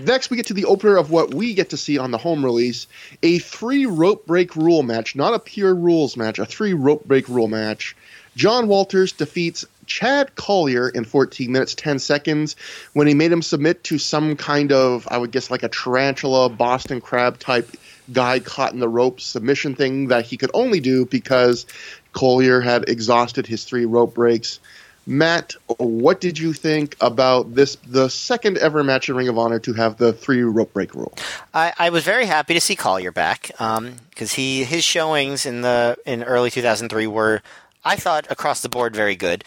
Next, 0.04 0.30
we 0.30 0.36
get 0.36 0.48
to 0.48 0.54
the 0.54 0.66
opener 0.66 0.98
of 0.98 1.10
what 1.10 1.34
we 1.34 1.54
get 1.54 1.70
to 1.70 1.78
see 1.78 1.98
on 1.98 2.12
the 2.12 2.18
home 2.18 2.44
release 2.44 2.86
a 3.24 3.40
three 3.40 3.86
rope 3.86 4.28
break 4.28 4.58
rule 4.58 4.84
match, 4.84 5.16
not 5.16 5.34
a 5.34 5.40
pure 5.40 5.74
rules 5.74 6.18
match, 6.18 6.38
a 6.38 6.46
three 6.46 6.74
rope 6.74 7.06
break 7.06 7.30
rule 7.30 7.48
match. 7.48 7.96
John 8.36 8.68
Walters 8.68 9.12
defeats 9.12 9.64
Chad 9.86 10.36
Collier 10.36 10.90
in 10.90 11.06
14 11.06 11.52
minutes 11.52 11.76
10 11.76 12.00
seconds 12.00 12.56
when 12.94 13.08
he 13.08 13.14
made 13.14 13.32
him 13.32 13.42
submit 13.42 13.84
to 13.86 13.98
some 13.98 14.36
kind 14.36 14.72
of, 14.72 15.08
I 15.10 15.18
would 15.18 15.32
guess, 15.32 15.52
like 15.52 15.64
a 15.64 15.70
tarantula, 15.70 16.50
Boston 16.50 17.02
crab 17.02 17.40
type 17.40 17.70
guy 18.12 18.40
caught 18.40 18.74
in 18.74 18.80
the 18.80 18.90
rope 18.90 19.22
submission 19.22 19.76
thing 19.76 20.08
that 20.08 20.26
he 20.26 20.38
could 20.38 20.52
only 20.54 20.80
do 20.80 21.06
because 21.06 21.66
Collier 22.12 22.62
had 22.62 22.90
exhausted 22.90 23.48
his 23.48 23.64
three 23.64 23.86
rope 23.86 24.14
breaks. 24.14 24.60
Matt, 25.06 25.54
what 25.78 26.22
did 26.22 26.40
you 26.40 26.54
think 26.54 26.96
about 27.02 27.54
this, 27.54 27.76
the 27.88 28.10
second 28.10 28.58
ever 28.58 28.84
match 28.84 29.10
in 29.10 29.16
Ring 29.16 29.28
of 29.28 29.38
Honor 29.38 29.60
to 29.60 29.74
have 29.74 29.98
the 29.98 30.14
three 30.14 30.42
rope 30.44 30.72
break 30.74 30.96
rule? 30.96 31.14
I, 31.54 31.74
I 31.78 31.90
was 31.90 32.06
very 32.06 32.26
happy 32.26 32.54
to 32.54 32.62
see 32.62 32.76
Collier 32.76 33.12
back 33.12 33.48
because 33.48 33.58
um, 33.78 33.96
he 34.36 34.64
his 34.64 34.84
showings 34.84 35.46
in 35.46 35.62
the 35.62 35.98
in 36.06 36.24
early 36.24 36.50
2003 36.50 37.08
were 37.08 37.42
I 37.84 37.98
thought 37.98 38.28
across 38.30 38.62
the 38.62 38.70
board 38.70 38.96
very 38.96 39.18
good. 39.18 39.44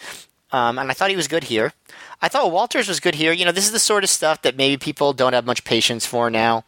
Um, 0.51 0.79
and 0.79 0.89
I 0.89 0.93
thought 0.93 1.09
he 1.09 1.15
was 1.15 1.27
good 1.27 1.45
here. 1.45 1.73
I 2.21 2.29
thought 2.29 2.51
Walters 2.51 2.87
was 2.87 2.99
good 2.99 3.15
here. 3.15 3.31
You 3.31 3.45
know, 3.45 3.51
this 3.51 3.65
is 3.65 3.71
the 3.71 3.79
sort 3.79 4.03
of 4.03 4.09
stuff 4.09 4.41
that 4.43 4.55
maybe 4.55 4.77
people 4.77 5.13
don't 5.13 5.33
have 5.33 5.45
much 5.45 5.63
patience 5.63 6.05
for 6.05 6.29
now. 6.29 6.63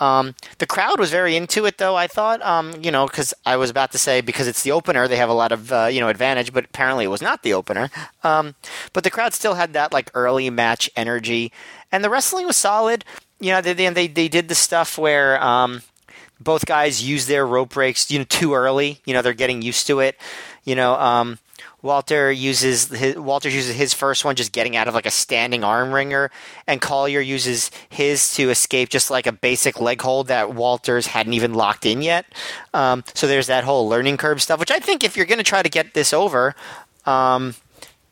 Um, 0.00 0.34
the 0.56 0.66
crowd 0.66 0.98
was 0.98 1.10
very 1.10 1.36
into 1.36 1.66
it, 1.66 1.76
though. 1.76 1.94
I 1.94 2.06
thought, 2.06 2.40
um, 2.40 2.72
you 2.82 2.90
know, 2.90 3.06
because 3.06 3.34
I 3.44 3.56
was 3.56 3.68
about 3.68 3.92
to 3.92 3.98
say 3.98 4.22
because 4.22 4.48
it's 4.48 4.62
the 4.62 4.72
opener, 4.72 5.06
they 5.06 5.16
have 5.18 5.28
a 5.28 5.34
lot 5.34 5.52
of 5.52 5.70
uh, 5.70 5.88
you 5.92 6.00
know 6.00 6.08
advantage, 6.08 6.52
but 6.54 6.64
apparently 6.64 7.04
it 7.04 7.08
was 7.08 7.22
not 7.22 7.42
the 7.42 7.52
opener. 7.52 7.90
Um, 8.24 8.54
but 8.92 9.04
the 9.04 9.10
crowd 9.10 9.34
still 9.34 9.54
had 9.54 9.74
that 9.74 9.92
like 9.92 10.10
early 10.14 10.48
match 10.48 10.88
energy, 10.96 11.52
and 11.92 12.02
the 12.02 12.10
wrestling 12.10 12.46
was 12.46 12.56
solid. 12.56 13.04
You 13.40 13.52
know, 13.52 13.60
they 13.60 13.74
they 13.74 14.06
they 14.06 14.28
did 14.28 14.48
the 14.48 14.54
stuff 14.54 14.96
where 14.96 15.42
um, 15.42 15.82
both 16.40 16.64
guys 16.64 17.06
use 17.06 17.26
their 17.26 17.46
rope 17.46 17.70
breaks, 17.70 18.10
you 18.10 18.18
know, 18.18 18.24
too 18.24 18.54
early. 18.54 19.00
You 19.04 19.12
know, 19.12 19.20
they're 19.22 19.34
getting 19.34 19.60
used 19.60 19.86
to 19.88 20.00
it. 20.00 20.16
You 20.64 20.74
know, 20.74 20.94
um, 20.94 21.38
Walter 21.82 22.30
uses 22.30 22.88
his, 22.88 23.16
Walter 23.16 23.48
uses 23.48 23.74
his 23.74 23.94
first 23.94 24.24
one 24.24 24.36
just 24.36 24.52
getting 24.52 24.76
out 24.76 24.88
of 24.88 24.94
like 24.94 25.06
a 25.06 25.10
standing 25.10 25.64
arm 25.64 25.92
wringer, 25.92 26.30
and 26.66 26.80
Collier 26.80 27.20
uses 27.20 27.70
his 27.88 28.34
to 28.34 28.50
escape 28.50 28.88
just 28.88 29.10
like 29.10 29.26
a 29.26 29.32
basic 29.32 29.80
leg 29.80 30.00
hold 30.00 30.28
that 30.28 30.54
Walters 30.54 31.08
hadn't 31.08 31.32
even 31.32 31.54
locked 31.54 31.86
in 31.86 32.02
yet. 32.02 32.26
Um, 32.74 33.04
so 33.14 33.26
there's 33.26 33.46
that 33.46 33.64
whole 33.64 33.88
learning 33.88 34.16
curve 34.18 34.42
stuff, 34.42 34.60
which 34.60 34.70
I 34.70 34.78
think 34.78 35.04
if 35.04 35.16
you're 35.16 35.26
going 35.26 35.38
to 35.38 35.44
try 35.44 35.62
to 35.62 35.68
get 35.68 35.94
this 35.94 36.12
over, 36.12 36.54
um, 37.06 37.54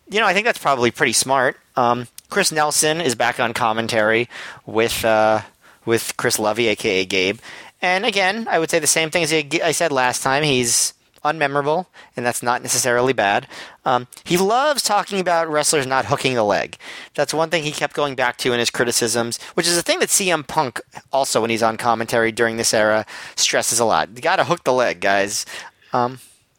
you 0.08 0.20
know, 0.20 0.26
I 0.26 0.32
think 0.32 0.46
that's 0.46 0.58
probably 0.58 0.90
pretty 0.90 1.12
smart. 1.12 1.58
Um, 1.76 2.08
Chris 2.30 2.52
Nelson 2.52 3.00
is 3.00 3.14
back 3.14 3.40
on 3.40 3.54
commentary 3.54 4.28
with 4.66 5.04
uh, 5.04 5.42
with 5.84 6.16
Chris 6.16 6.38
Lovey, 6.38 6.68
aka 6.68 7.04
Gabe, 7.04 7.38
and 7.80 8.04
again, 8.04 8.46
I 8.50 8.58
would 8.58 8.70
say 8.70 8.78
the 8.78 8.86
same 8.86 9.10
thing 9.10 9.22
as 9.22 9.32
I 9.32 9.72
said 9.72 9.92
last 9.92 10.22
time. 10.22 10.42
He's 10.42 10.94
unmemorable, 11.24 11.86
and 12.16 12.24
that's 12.24 12.42
not 12.42 12.62
necessarily 12.62 13.12
bad. 13.12 13.46
Um, 13.84 14.06
he 14.24 14.36
loves 14.36 14.82
talking 14.82 15.20
about 15.20 15.48
wrestlers 15.48 15.86
not 15.86 16.06
hooking 16.06 16.34
the 16.34 16.44
leg. 16.44 16.76
That's 17.14 17.32
one 17.34 17.50
thing 17.50 17.62
he 17.62 17.72
kept 17.72 17.94
going 17.94 18.14
back 18.14 18.36
to 18.38 18.52
in 18.52 18.58
his 18.58 18.70
criticisms, 18.70 19.38
which 19.54 19.66
is 19.66 19.76
a 19.76 19.82
thing 19.82 19.98
that 20.00 20.08
CM 20.08 20.46
Punk 20.46 20.80
also, 21.12 21.40
when 21.40 21.50
he's 21.50 21.62
on 21.62 21.76
commentary 21.76 22.32
during 22.32 22.56
this 22.56 22.74
era, 22.74 23.06
stresses 23.36 23.80
a 23.80 23.84
lot. 23.84 24.10
You 24.14 24.22
got 24.22 24.36
to 24.36 24.44
hook 24.44 24.64
the 24.64 24.72
leg, 24.72 25.00
guys. 25.00 25.46
Um, 25.92 26.18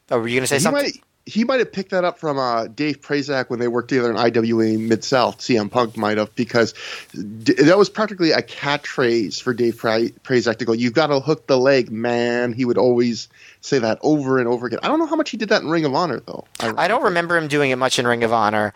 oh, 0.10 0.20
were 0.20 0.28
you 0.28 0.36
going 0.38 0.44
to 0.44 0.48
say 0.48 0.56
He 0.56 0.62
something? 0.62 0.84
might 0.84 1.04
he 1.26 1.44
might 1.44 1.60
have 1.60 1.72
picked 1.72 1.92
that 1.92 2.04
up 2.04 2.18
from 2.18 2.40
uh, 2.40 2.66
Dave 2.68 3.02
Prazak 3.02 3.52
when 3.52 3.60
they 3.60 3.68
worked 3.68 3.90
together 3.90 4.10
in 4.10 4.18
IWA 4.18 4.80
Mid 4.80 5.04
South. 5.04 5.38
CM 5.38 5.70
Punk 5.70 5.96
might 5.96 6.18
have 6.18 6.34
because 6.34 6.74
d- 7.14 7.54
that 7.54 7.78
was 7.78 7.88
practically 7.88 8.32
a 8.32 8.42
catchphrase 8.42 9.40
for 9.40 9.54
Dave 9.54 9.78
Pra- 9.78 10.10
Prazak 10.24 10.58
to 10.58 10.66
go. 10.66 10.74
You've 10.74 10.94
got 10.94 11.08
to 11.08 11.20
hook 11.20 11.46
the 11.46 11.58
leg, 11.60 11.92
man. 11.92 12.52
He 12.54 12.66
would 12.66 12.80
always 12.80 13.28
say 13.62 13.80
that 13.80 14.00
over 14.02 14.40
and 14.40 14.48
over 14.48 14.68
again. 14.68 14.80
I 14.84 14.88
don't 14.88 15.00
know 15.00 15.06
how 15.06 15.16
much 15.16 15.30
he 15.30 15.38
did 15.38 15.50
that 15.50 15.62
in 15.62 15.70
Ring 15.70 15.86
of 15.86 15.94
Honor 15.94 16.20
though. 16.20 16.46
I 16.60 16.88
don't 16.88 17.04
remember 17.04 17.38
him 17.38 17.48
doing 17.48 17.72
it 17.72 17.78
much 17.78 18.00
in 18.00 18.08
Ring 18.08 18.24
of 18.24 18.34
Honor, 18.34 18.74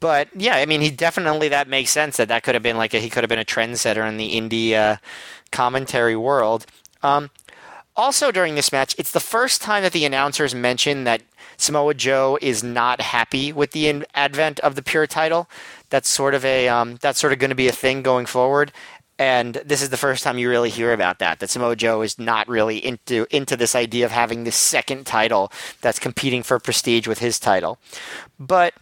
but 0.00 0.28
yeah, 0.34 0.56
I 0.56 0.66
mean, 0.66 0.80
he 0.80 0.90
definitely 0.90 1.48
that 1.48 1.68
makes 1.68 1.90
sense 1.90 2.18
that 2.18 2.28
that 2.28 2.42
could 2.42 2.54
have 2.54 2.62
been 2.62 2.76
like 2.76 2.94
a, 2.94 2.98
he 2.98 3.08
could 3.08 3.22
have 3.22 3.28
been 3.28 3.38
a 3.38 3.44
trendsetter 3.44 4.06
in 4.06 4.16
the 4.16 4.38
indie 4.38 4.74
uh, 4.74 4.96
commentary 5.50 6.16
world. 6.16 6.66
Um, 7.02 7.30
also, 7.96 8.32
during 8.32 8.54
this 8.54 8.72
match, 8.72 8.94
it's 8.98 9.12
the 9.12 9.20
first 9.20 9.62
time 9.62 9.82
that 9.82 9.92
the 9.92 10.04
announcers 10.04 10.54
mention 10.54 11.04
that 11.04 11.22
Samoa 11.56 11.94
Joe 11.94 12.38
is 12.42 12.64
not 12.64 13.00
happy 13.00 13.52
with 13.52 13.70
the 13.70 13.88
in- 13.88 14.06
advent 14.14 14.58
of 14.60 14.74
the 14.74 14.82
pure 14.82 15.06
title. 15.06 15.48
That's 15.90 16.08
sort 16.08 16.34
of 16.34 16.44
a 16.44 16.68
um, 16.68 16.98
that's 17.00 17.20
sort 17.20 17.32
of 17.32 17.38
going 17.38 17.50
to 17.50 17.54
be 17.54 17.68
a 17.68 17.72
thing 17.72 18.02
going 18.02 18.26
forward. 18.26 18.72
And 19.18 19.54
this 19.64 19.80
is 19.80 19.90
the 19.90 19.96
first 19.96 20.24
time 20.24 20.38
you 20.38 20.48
really 20.48 20.70
hear 20.70 20.92
about 20.92 21.20
that. 21.20 21.38
That 21.38 21.50
Samoa 21.50 21.76
Joe 21.76 22.02
is 22.02 22.18
not 22.18 22.48
really 22.48 22.84
into 22.84 23.26
into 23.34 23.56
this 23.56 23.74
idea 23.74 24.04
of 24.04 24.12
having 24.12 24.44
this 24.44 24.56
second 24.56 25.06
title 25.06 25.52
that's 25.80 25.98
competing 25.98 26.42
for 26.42 26.58
prestige 26.58 27.06
with 27.06 27.20
his 27.20 27.38
title. 27.38 27.78
But 28.40 28.74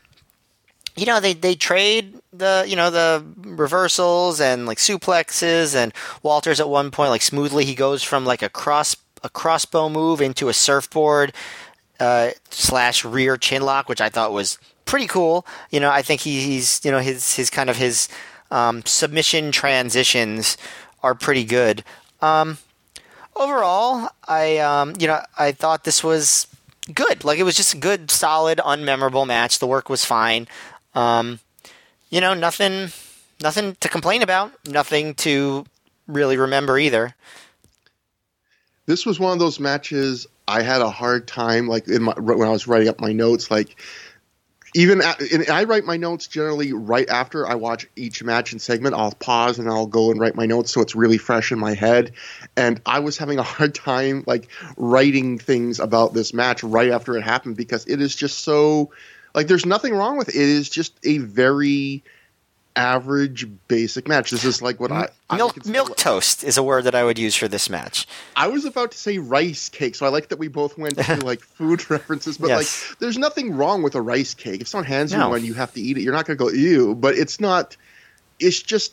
you 0.97 1.05
know 1.05 1.21
they 1.21 1.35
they 1.35 1.55
trade 1.55 2.19
the 2.33 2.65
you 2.67 2.77
know 2.77 2.91
the 2.91 3.25
reversals 3.37 4.41
and 4.41 4.67
like 4.67 4.79
suplexes 4.79 5.75
and 5.75 5.93
Walters 6.23 6.61
at 6.61 6.69
one 6.69 6.91
point 6.91 7.11
like 7.11 7.23
smoothly 7.23 7.65
he 7.65 7.75
goes 7.75 8.03
from 8.03 8.25
like 8.25 8.43
a 8.43 8.49
cross 8.49 8.97
a 9.23 9.29
crossbow 9.29 9.89
move 9.89 10.21
into 10.21 10.49
a 10.49 10.55
surfboard 10.55 11.33
uh, 12.01 12.31
slash 12.51 13.05
rear 13.05 13.37
chin 13.37 13.63
lock, 13.63 13.89
which 13.89 14.01
I 14.01 14.09
thought 14.09 14.33
was 14.33 14.59
pretty 14.85 15.07
cool. 15.07 15.47
You 15.71 15.79
know, 15.79 15.91
I 15.91 16.03
think 16.03 16.21
he, 16.23 16.41
he's 16.41 16.85
you 16.85 16.91
know 16.91 16.99
his 16.99 17.37
his 17.37 17.49
kind 17.49 17.71
of 17.71 17.77
his 17.77 18.09
um, 18.53 18.83
submission 18.85 19.51
transitions 19.51 20.57
are 21.03 21.15
pretty 21.15 21.45
good. 21.45 21.83
Um, 22.21 22.59
overall, 23.35 24.09
I 24.29 24.59
um, 24.59 24.95
you 25.01 25.09
know 25.09 25.21
I 25.39 25.53
thought 25.53 25.85
this 25.85 26.05
was 26.05 26.47
good. 26.93 27.25
Like 27.25 27.39
it 27.39 27.45
was 27.45 27.57
just 27.57 27.75
a 27.75 27.79
good, 27.79 28.11
solid, 28.11 28.59
unmemorable 28.59 29.27
match. 29.27 29.59
The 29.59 29.67
work 29.67 29.89
was 29.89 30.05
fine. 30.05 30.47
Um, 30.95 31.41
you 32.11 32.21
know, 32.21 32.35
nothing 32.35 32.93
nothing 33.43 33.77
to 33.81 33.89
complain 33.89 34.23
about. 34.23 34.53
Nothing 34.69 35.15
to 35.15 35.65
really 36.07 36.37
remember 36.37 36.79
either. 36.79 37.15
This 38.85 39.07
was 39.07 39.19
one 39.19 39.33
of 39.33 39.39
those 39.39 39.59
matches 39.59 40.27
I 40.47 40.63
had 40.63 40.83
a 40.83 40.91
hard 40.91 41.27
time 41.27 41.69
like 41.69 41.89
in 41.89 42.03
my 42.03 42.13
when 42.19 42.47
I 42.47 42.51
was 42.51 42.67
writing 42.67 42.89
up 42.89 43.01
my 43.01 43.13
notes 43.13 43.51
like 43.51 43.77
even 44.75 45.03
at, 45.03 45.21
I 45.51 45.65
write 45.65 45.85
my 45.85 45.97
notes 45.97 46.27
generally 46.27 46.73
right 46.73 47.09
after 47.09 47.47
I 47.47 47.55
watch 47.55 47.87
each 47.97 48.23
match 48.23 48.53
and 48.53 48.61
segment. 48.61 48.95
I'll 48.95 49.13
pause 49.13 49.59
and 49.59 49.69
I'll 49.69 49.87
go 49.87 50.11
and 50.11 50.19
write 50.19 50.35
my 50.35 50.47
notes 50.47 50.73
so 50.73 50.81
it's 50.81 50.95
really 50.95 51.19
fresh 51.19 51.53
in 51.53 51.59
my 51.59 51.75
head. 51.75 52.13
And 52.57 52.81
I 52.87 53.01
was 53.01 53.19
having 53.19 53.39
a 53.39 53.43
hard 53.43 53.75
time 53.75 54.25
like 54.27 54.49
writing 54.77 55.39
things 55.39 55.79
about 55.79 56.15
this 56.15 56.33
match 56.33 56.63
right 56.63 56.91
after 56.91 57.17
it 57.17 57.23
happened 57.23 57.57
because 57.57 57.87
it 57.87 58.01
is 58.01 58.17
just 58.17 58.41
so 58.41 58.91
like 59.35 59.47
there's 59.47 59.67
nothing 59.67 59.95
wrong 59.95 60.17
with 60.17 60.29
it. 60.29 60.37
It 60.37 60.41
is 60.41 60.69
just 60.69 60.99
a 61.05 61.19
very 61.19 62.03
average 62.77 63.47
basic 63.69 64.09
match. 64.09 64.31
This 64.31 64.45
is 64.45 64.63
like 64.63 64.81
what 64.81 64.91
I 64.93 65.09
I 65.29 65.37
Milk 65.37 65.65
milk 65.67 65.97
toast 65.97 66.43
is 66.45 66.57
a 66.57 66.63
word 66.63 66.85
that 66.85 66.95
I 66.95 67.05
would 67.05 67.19
use 67.19 67.35
for 67.37 67.49
this 67.49 67.69
match. 67.69 68.07
I 68.37 68.49
was 68.49 68.65
about 68.65 68.93
to 68.93 68.99
say 68.99 69.19
rice 69.19 69.69
cake, 69.69 69.95
so 69.95 70.07
I 70.07 70.09
like 70.09 70.29
that 70.29 70.39
we 70.39 70.49
both 70.49 70.79
went 70.79 70.99
to 70.99 71.17
like 71.25 71.41
food 71.41 71.89
references. 71.91 72.39
But 72.39 72.49
Yes. 72.49 72.89
like, 72.91 72.99
there's 72.99 73.19
nothing 73.19 73.55
wrong 73.55 73.83
with 73.83 73.95
a 73.95 74.01
rice 74.01 74.35
cake. 74.35 74.61
If 74.63 74.69
someone 74.69 74.87
hands 74.87 75.13
you 75.13 75.19
No. 75.19 75.29
one, 75.31 75.45
you 75.45 75.55
have 75.55 75.73
to 75.75 75.81
eat 75.81 75.99
it. 75.99 76.03
You're 76.03 76.15
not 76.15 76.27
going 76.27 76.37
to 76.39 76.45
go 76.45 76.51
ew. 76.51 76.95
But 76.95 77.15
it's 77.17 77.41
not. 77.41 77.77
It's 78.41 78.61
just. 78.63 78.93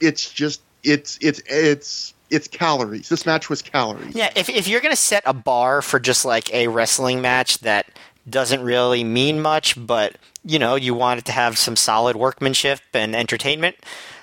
It's 0.00 0.30
just. 0.32 0.62
It's 0.84 1.18
it's 1.20 1.42
it's 1.46 2.14
it's 2.30 2.46
calories. 2.46 3.08
This 3.08 3.26
match 3.26 3.50
was 3.50 3.62
calories. 3.62 4.14
Yeah, 4.14 4.30
if 4.36 4.48
if 4.48 4.68
you're 4.68 4.80
gonna 4.80 4.94
set 4.94 5.22
a 5.26 5.32
bar 5.34 5.82
for 5.82 5.98
just 5.98 6.24
like 6.24 6.52
a 6.54 6.68
wrestling 6.68 7.20
match 7.20 7.58
that 7.60 7.86
doesn't 8.30 8.62
really 8.62 9.04
mean 9.04 9.40
much, 9.40 9.74
but 9.86 10.16
you 10.44 10.58
know 10.58 10.74
you 10.74 10.94
want 10.94 11.18
it 11.18 11.24
to 11.26 11.32
have 11.32 11.58
some 11.58 11.76
solid 11.76 12.16
workmanship 12.16 12.80
and 12.94 13.14
entertainment, 13.14 13.76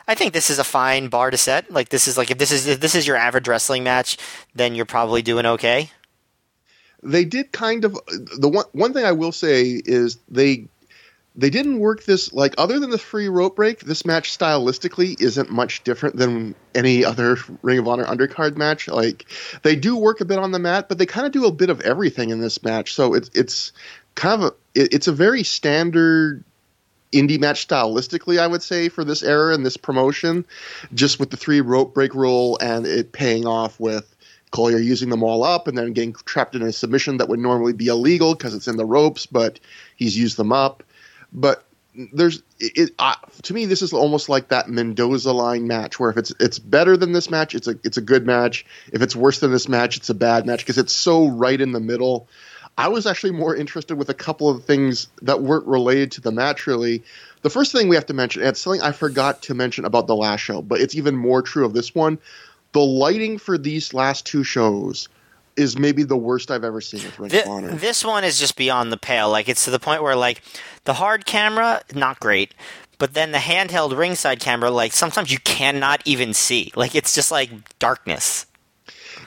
I 0.08 0.16
think 0.16 0.34
this 0.34 0.50
is 0.50 0.60
a 0.60 0.64
fine 0.64 1.08
bar 1.08 1.32
to 1.32 1.38
set. 1.38 1.72
Like 1.72 1.90
this 1.90 2.08
is 2.08 2.18
like 2.18 2.32
if 2.32 2.38
this 2.38 2.52
is 2.52 2.68
if 2.68 2.80
this 2.80 2.96
is 2.96 3.08
your 3.08 3.18
average 3.18 3.48
wrestling 3.48 3.84
match, 3.84 4.18
then 4.54 4.76
you're 4.76 4.86
probably 4.86 5.22
doing 5.22 5.46
okay. 5.46 5.92
They 7.02 7.26
did 7.26 7.52
kind 7.52 7.86
of 7.86 7.98
the 8.38 8.50
one 8.50 8.66
one 8.72 8.94
thing 8.94 9.06
I 9.06 9.12
will 9.12 9.32
say 9.32 9.82
is 9.86 10.18
they 10.30 10.68
they 11.38 11.50
didn't 11.50 11.80
work 11.80 12.04
this 12.04 12.32
like 12.34 12.56
other 12.58 12.80
than 12.80 12.90
the 12.90 12.98
free 12.98 13.28
rope 13.28 13.56
break. 13.56 13.82
This 13.82 14.06
match 14.06 14.38
stylistically 14.38 15.20
isn't 15.20 15.52
much 15.52 15.84
different 15.84 16.16
than 16.16 16.56
any 16.74 17.04
other 17.04 17.38
Ring 17.62 17.80
of 17.80 17.88
Honor 17.88 18.06
undercard 18.06 18.56
match. 18.56 18.88
Like 18.88 19.26
they 19.62 19.76
do 19.76 19.98
work 19.98 20.22
a 20.22 20.26
bit 20.26 20.40
on 20.40 20.52
the 20.52 20.60
mat, 20.60 20.88
but 20.88 20.98
they 20.98 21.06
kind 21.06 21.26
of 21.26 21.34
do 21.34 21.46
a 21.46 21.52
bit 21.52 21.70
of 21.70 21.82
everything 21.82 22.30
in 22.30 22.40
this 22.40 22.64
match. 22.64 22.94
So 22.94 23.14
it's 23.14 23.30
it's 23.34 23.74
kind 24.16 24.42
of 24.42 24.52
a 24.52 24.80
it, 24.80 24.94
it's 24.94 25.08
a 25.08 25.14
very 25.14 25.44
standard 25.44 26.44
indie 27.12 27.40
match 27.40 27.68
stylistically, 27.68 28.40
I 28.40 28.48
would 28.48 28.64
say, 28.64 28.90
for 28.90 29.04
this 29.04 29.24
era 29.24 29.54
and 29.54 29.66
this 29.66 29.78
promotion, 29.78 30.46
just 30.94 31.20
with 31.20 31.30
the 31.32 31.38
three 31.38 31.62
rope 31.62 31.94
break 31.94 32.14
rule 32.14 32.58
and 32.62 32.86
it 32.86 33.12
paying 33.12 33.46
off 33.46 33.80
with 33.80 34.16
Collier 34.52 34.78
using 34.78 35.10
them 35.10 35.24
all 35.24 35.44
up 35.44 35.68
and 35.68 35.78
then 35.78 35.92
getting 35.92 36.14
trapped 36.14 36.56
in 36.56 36.62
a 36.62 36.72
submission 36.72 37.18
that 37.18 37.28
would 37.28 37.40
normally 37.40 37.74
be 37.74 37.88
illegal 37.88 38.36
because 38.36 38.54
it's 38.54 38.70
in 38.70 38.78
the 38.78 38.86
ropes, 38.86 39.26
but 39.26 39.60
he's 39.98 40.18
used 40.18 40.38
them 40.38 40.54
up. 40.54 40.84
But 41.36 41.66
there's 42.14 42.42
it, 42.60 42.92
uh, 42.98 43.16
to 43.44 43.54
me 43.54 43.66
this 43.66 43.82
is 43.82 43.94
almost 43.94 44.30
like 44.30 44.50
that 44.50 44.70
Mendoza 44.70 45.32
line 45.32 45.68
match 45.68 46.00
where 46.00 46.10
if 46.10 46.18
it's 46.18 46.34
it's 46.40 46.60
better 46.60 46.98
than 46.98 47.12
this 47.12 47.30
match, 47.30 47.54
it's 47.54 47.68
a 47.68 47.76
it's 47.84 47.98
a 47.98 48.02
good 48.02 48.26
match. 48.26 48.66
If 48.92 49.02
it's 49.02 49.16
worse 49.16 49.40
than 49.40 49.52
this 49.52 49.68
match, 49.68 49.98
it's 49.98 50.10
a 50.10 50.16
bad 50.16 50.46
match 50.46 50.60
because 50.60 50.78
it's 50.78 50.94
so 50.94 51.28
right 51.28 51.60
in 51.60 51.74
the 51.74 51.80
middle. 51.80 52.28
I 52.78 52.90
was 52.90 53.06
actually 53.06 53.32
more 53.32 53.56
interested 53.56 53.96
with 53.96 54.10
a 54.10 54.14
couple 54.14 54.50
of 54.50 54.66
things 54.66 55.08
that 55.22 55.42
weren't 55.42 55.66
related 55.68 56.14
to 56.14 56.22
the 56.22 56.32
match 56.32 56.68
really. 56.68 57.04
The 57.42 57.50
first 57.50 57.72
thing 57.72 57.90
we 57.90 57.96
have 57.96 58.08
to 58.08 58.14
mention, 58.14 58.42
and 58.42 58.50
it's 58.50 58.62
something 58.62 58.82
I 58.82 58.92
forgot 58.92 59.44
to 59.44 59.54
mention 59.54 59.86
about 59.86 60.08
the 60.08 60.16
last 60.16 60.42
show, 60.42 60.62
but 60.62 60.82
it's 60.82 60.96
even 60.96 61.16
more 61.16 61.42
true 61.42 61.66
of 61.66 61.74
this 61.74 61.94
one. 61.94 62.18
The 62.72 62.82
lighting 62.82 63.38
for 63.38 63.58
these 63.58 63.94
last 63.94 64.26
two 64.26 64.44
shows 64.44 65.08
is 65.58 65.78
maybe 65.78 66.04
the 66.04 66.18
worst 66.18 66.52
I've 66.52 66.64
ever 66.64 66.82
seen 66.82 67.04
with 67.04 67.18
Ring 67.20 67.30
Thi- 67.30 67.40
of 67.42 67.48
Honor. 67.48 67.72
this 67.76 68.04
one 68.04 68.24
is 68.24 68.40
just 68.40 68.56
beyond 68.56 68.92
the 68.92 68.98
pale. 68.98 69.30
Like 69.30 69.48
it's 69.50 69.66
to 69.66 69.72
the 69.72 69.80
point 69.80 70.04
where 70.04 70.16
like 70.16 70.42
the 70.84 70.94
hard 70.94 71.26
camera 71.26 71.82
not 71.94 72.20
great, 72.20 72.54
but 72.98 73.14
then 73.14 73.32
the 73.32 73.38
handheld 73.38 73.98
ringside 73.98 74.40
camera 74.40 74.70
like 74.72 74.92
sometimes 74.92 75.32
you 75.32 75.40
cannot 75.40 76.02
even 76.06 76.34
see. 76.34 76.72
Like 76.76 76.96
it's 76.96 77.16
just 77.16 77.32
like 77.32 77.50
darkness. 77.80 78.46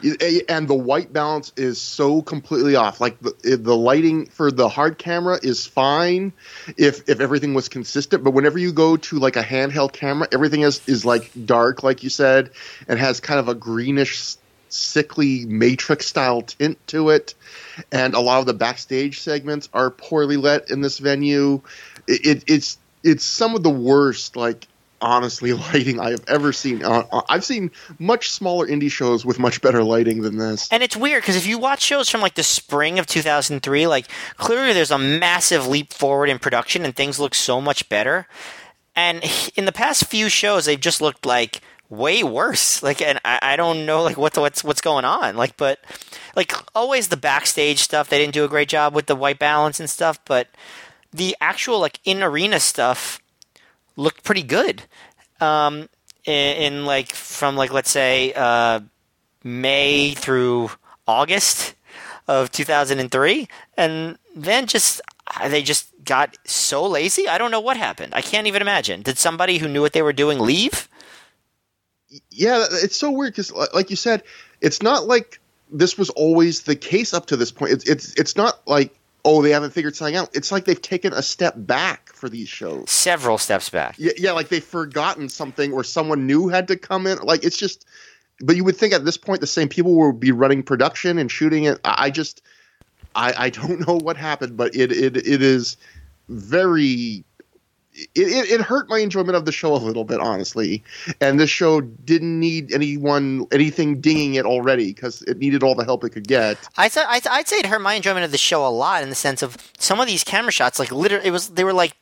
Eh, 0.04 0.40
and 0.48 0.68
the 0.68 0.74
white 0.74 1.12
balance 1.12 1.52
is 1.56 1.80
so 1.80 2.22
completely 2.22 2.76
off. 2.76 3.00
Like 3.00 3.18
the 3.20 3.30
eh, 3.44 3.56
the 3.58 3.76
lighting 3.76 4.26
for 4.26 4.52
the 4.52 4.68
hard 4.68 4.98
camera 4.98 5.40
is 5.42 5.66
fine 5.66 6.32
if 6.76 7.08
if 7.08 7.20
everything 7.20 7.54
was 7.54 7.68
consistent, 7.68 8.22
but 8.22 8.30
whenever 8.32 8.58
you 8.58 8.72
go 8.72 8.96
to 8.96 9.18
like 9.18 9.36
a 9.36 9.42
handheld 9.42 9.92
camera, 9.92 10.28
everything 10.30 10.60
is 10.60 10.86
is 10.86 11.04
like 11.04 11.30
dark, 11.46 11.82
like 11.82 12.04
you 12.04 12.10
said, 12.10 12.50
and 12.86 12.98
has 12.98 13.18
kind 13.18 13.40
of 13.40 13.48
a 13.48 13.54
greenish, 13.54 14.36
sickly 14.72 15.44
matrix 15.46 16.07
style 16.07 16.42
tint 16.42 16.78
to 16.88 17.11
it. 17.11 17.35
And 17.92 18.14
a 18.14 18.20
lot 18.20 18.40
of 18.40 18.46
the 18.46 18.54
backstage 18.54 19.20
segments 19.20 19.68
are 19.72 19.90
poorly 19.90 20.37
lit 20.37 20.70
in 20.70 20.81
this 20.81 20.98
venue. 20.98 21.61
It, 22.07 22.26
it 22.26 22.44
it's 22.46 22.78
it's 23.02 23.24
some 23.24 23.54
of 23.54 23.62
the 23.62 23.70
worst 23.70 24.37
like 24.37 24.66
honestly 25.00 25.52
lighting 25.72 26.00
I 26.00 26.11
have 26.11 26.24
ever 26.28 26.52
seen. 26.52 26.85
Uh, 26.85 27.04
uh, 27.11 27.22
I've 27.28 27.44
seen 27.44 27.70
much 27.98 28.31
smaller 28.31 28.66
indie 28.66 28.90
shows 28.90 29.24
with 29.24 29.38
much 29.38 29.61
better 29.61 29.83
lighting 29.83 30.22
than 30.22 30.38
this. 30.38 30.68
And 30.70 30.83
it's 30.83 30.96
weird 30.96 31.22
because 31.22 31.37
if 31.37 31.46
you 31.46 31.59
watch 31.59 31.83
shows 31.83 32.09
from 32.09 32.20
like 32.20 32.35
the 32.35 32.42
spring 32.42 32.98
of 32.98 33.07
2003, 33.07 33.87
like 33.87 34.07
clearly 34.37 34.72
there's 34.72 34.90
a 34.90 34.98
massive 34.98 35.66
leap 35.66 35.92
forward 35.92 36.28
in 36.28 36.38
production 36.38 36.85
and 36.85 36.94
things 36.94 37.18
look 37.18 37.35
so 37.35 37.61
much 37.61 37.88
better. 37.88 38.26
And 38.96 39.22
in 39.54 39.64
the 39.64 39.72
past 39.72 40.07
few 40.07 40.28
shows, 40.28 40.64
they've 40.64 40.81
just 40.81 41.00
looked 41.00 41.24
like 41.24 41.61
way 41.90 42.22
worse. 42.22 42.83
Like, 42.83 43.03
and 43.03 43.20
I, 43.24 43.38
I 43.42 43.57
don't 43.57 43.87
know 43.87 44.03
like 44.03 44.16
what 44.16 44.35
the, 44.35 44.40
what's 44.40 44.62
what's 44.64 44.81
going 44.81 45.05
on. 45.05 45.37
Like, 45.37 45.57
but 45.57 45.79
like 46.37 46.53
always 46.74 47.09
the 47.09 47.16
backstage 47.16 47.81
stuff, 47.81 48.09
they 48.09 48.18
didn't 48.18 48.35
do 48.35 48.44
a 48.44 48.48
great 48.48 48.68
job 48.68 48.94
with 48.94 49.07
the 49.07 49.16
white 49.16 49.38
balance 49.38 49.81
and 49.81 49.88
stuff. 49.88 50.18
But 50.24 50.48
the 51.12 51.37
actual 51.40 51.81
like 51.81 52.01
in 52.05 52.22
arena 52.22 52.61
stuff 52.61 53.20
looked 53.96 54.24
pretty 54.24 54.42
good. 54.42 54.83
Um, 55.40 55.88
in, 56.24 56.57
in 56.57 56.87
like 56.87 57.12
from 57.12 57.57
like 57.57 57.72
let's 57.72 57.90
say 57.90 58.33
uh, 58.35 58.81
May 59.42 60.14
through 60.14 60.70
August. 61.07 61.74
of 62.29 62.53
2003, 62.53 63.48
and 63.79 64.18
then 64.37 64.66
just 64.66 65.01
they 65.48 65.62
just 65.62 65.88
got 66.05 66.37
so 66.44 66.87
lazy. 66.87 67.27
I 67.27 67.38
don't 67.38 67.51
know 67.51 67.61
what 67.61 67.77
happened. 67.77 68.14
I 68.14 68.20
can't 68.20 68.46
even 68.46 68.62
imagine. 68.62 69.03
Did 69.03 69.18
somebody 69.18 69.59
who 69.59 69.66
knew 69.66 69.81
what 69.81 69.94
they 69.94 70.03
were 70.03 70.12
doing 70.12 70.38
leave? 70.38 70.88
Yeah, 72.30 72.64
it's 72.70 72.96
so 72.96 73.10
weird 73.10 73.32
because, 73.32 73.52
like 73.52 73.90
you 73.90 73.96
said, 73.96 74.22
it's 74.60 74.82
not 74.82 75.06
like 75.06 75.40
this 75.70 75.98
was 75.98 76.10
always 76.10 76.62
the 76.62 76.76
case 76.76 77.12
up 77.12 77.26
to 77.26 77.36
this 77.36 77.50
point. 77.50 77.72
It's 77.72 77.88
it's 77.88 78.14
it's 78.14 78.36
not 78.36 78.66
like 78.66 78.94
oh 79.24 79.42
they 79.42 79.50
haven't 79.50 79.72
figured 79.72 79.94
something 79.94 80.16
out. 80.16 80.30
It's 80.34 80.50
like 80.50 80.64
they've 80.64 80.80
taken 80.80 81.12
a 81.12 81.22
step 81.22 81.54
back 81.56 82.12
for 82.12 82.28
these 82.28 82.48
shows. 82.48 82.90
Several 82.90 83.38
steps 83.38 83.68
back. 83.68 83.96
Yeah, 83.98 84.12
yeah, 84.16 84.32
like 84.32 84.48
they've 84.48 84.64
forgotten 84.64 85.28
something 85.28 85.72
or 85.72 85.84
someone 85.84 86.26
new 86.26 86.48
had 86.48 86.68
to 86.68 86.76
come 86.76 87.06
in. 87.06 87.18
Like 87.18 87.44
it's 87.44 87.56
just. 87.56 87.86
But 88.40 88.54
you 88.54 88.62
would 88.62 88.76
think 88.76 88.92
at 88.92 89.04
this 89.04 89.16
point 89.16 89.40
the 89.40 89.48
same 89.48 89.68
people 89.68 89.94
would 89.96 90.20
be 90.20 90.30
running 90.30 90.62
production 90.62 91.18
and 91.18 91.28
shooting 91.28 91.64
it. 91.64 91.80
I 91.84 92.08
just, 92.10 92.40
I, 93.16 93.34
I 93.36 93.50
don't 93.50 93.80
know 93.86 93.96
what 93.96 94.16
happened, 94.16 94.56
but 94.56 94.76
it 94.76 94.92
it 94.92 95.16
it 95.16 95.42
is 95.42 95.76
very 96.28 97.24
it, 97.98 98.11
it, 98.14 98.50
it, 98.50 98.61
hurt 98.61 98.88
my 98.88 98.98
enjoyment 98.98 99.37
of 99.37 99.44
the 99.44 99.52
show 99.52 99.74
a 99.74 99.76
little 99.76 100.04
bit, 100.04 100.20
honestly. 100.20 100.82
And 101.20 101.40
this 101.40 101.50
show 101.50 101.80
didn't 101.80 102.38
need 102.38 102.72
anyone 102.72 103.46
anything 103.50 104.00
dinging 104.00 104.34
it 104.34 104.46
already 104.46 104.92
because 104.92 105.22
it 105.22 105.38
needed 105.38 105.62
all 105.62 105.74
the 105.74 105.84
help 105.84 106.04
it 106.04 106.11
could 106.11 106.28
get. 106.28 106.58
I'd 106.76 106.92
say, 106.92 107.02
I'd 107.06 107.48
say 107.48 107.58
it 107.58 107.66
hurt 107.66 107.80
my 107.80 107.94
enjoyment 107.94 108.24
of 108.24 108.32
the 108.32 108.38
show 108.38 108.66
a 108.66 108.70
lot 108.70 109.02
in 109.02 109.08
the 109.08 109.14
sense 109.14 109.42
of 109.42 109.56
some 109.78 110.00
of 110.00 110.06
these 110.06 110.24
camera 110.24 110.52
shots, 110.52 110.78
like 110.78 110.92
literally, 110.92 111.26
it 111.26 111.30
was 111.30 111.50
they 111.50 111.64
were 111.64 111.72
like 111.72 111.96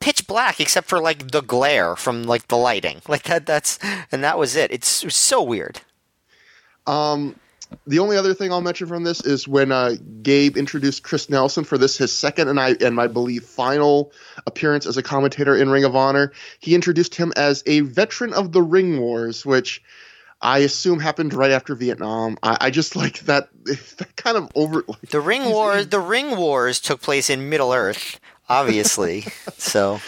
pitch 0.00 0.26
black 0.26 0.60
except 0.60 0.88
for 0.88 1.00
like 1.00 1.30
the 1.30 1.40
glare 1.40 1.96
from 1.96 2.24
like 2.24 2.48
the 2.48 2.56
lighting, 2.56 3.00
like 3.08 3.24
that. 3.24 3.46
That's 3.46 3.78
and 4.12 4.22
that 4.22 4.38
was 4.38 4.54
it. 4.56 4.70
It's, 4.70 5.02
it 5.02 5.06
was 5.06 5.16
so 5.16 5.42
weird. 5.42 5.80
Um, 6.86 7.36
the 7.86 7.98
only 7.98 8.16
other 8.16 8.34
thing 8.34 8.52
I'll 8.52 8.60
mention 8.60 8.86
from 8.86 9.04
this 9.04 9.20
is 9.20 9.46
when 9.46 9.72
uh, 9.72 9.96
Gabe 10.22 10.56
introduced 10.56 11.02
Chris 11.02 11.28
Nelson 11.28 11.64
for 11.64 11.78
this 11.78 11.96
his 11.96 12.12
second 12.12 12.48
and 12.48 12.58
I 12.58 12.76
and 12.80 12.94
my 12.94 13.06
believe 13.06 13.44
final 13.44 14.12
appearance 14.46 14.86
as 14.86 14.96
a 14.96 15.02
commentator 15.02 15.56
in 15.56 15.68
Ring 15.68 15.84
of 15.84 15.96
Honor. 15.96 16.32
He 16.60 16.74
introduced 16.74 17.14
him 17.14 17.32
as 17.36 17.62
a 17.66 17.80
veteran 17.80 18.32
of 18.32 18.52
the 18.52 18.62
Ring 18.62 19.00
Wars, 19.00 19.44
which 19.44 19.82
I 20.40 20.58
assume 20.58 21.00
happened 21.00 21.34
right 21.34 21.50
after 21.50 21.74
Vietnam. 21.74 22.38
I, 22.42 22.56
I 22.60 22.70
just 22.70 22.94
like 22.96 23.20
that, 23.20 23.48
that 23.64 24.16
kind 24.16 24.36
of 24.36 24.50
over. 24.54 24.84
Like, 24.86 25.00
the 25.10 25.20
Ring 25.20 25.46
Wars. 25.46 25.88
The 25.88 26.00
Ring 26.00 26.36
Wars 26.36 26.80
took 26.80 27.02
place 27.02 27.28
in 27.28 27.48
Middle 27.48 27.72
Earth, 27.72 28.20
obviously. 28.48 29.22
so 29.58 30.00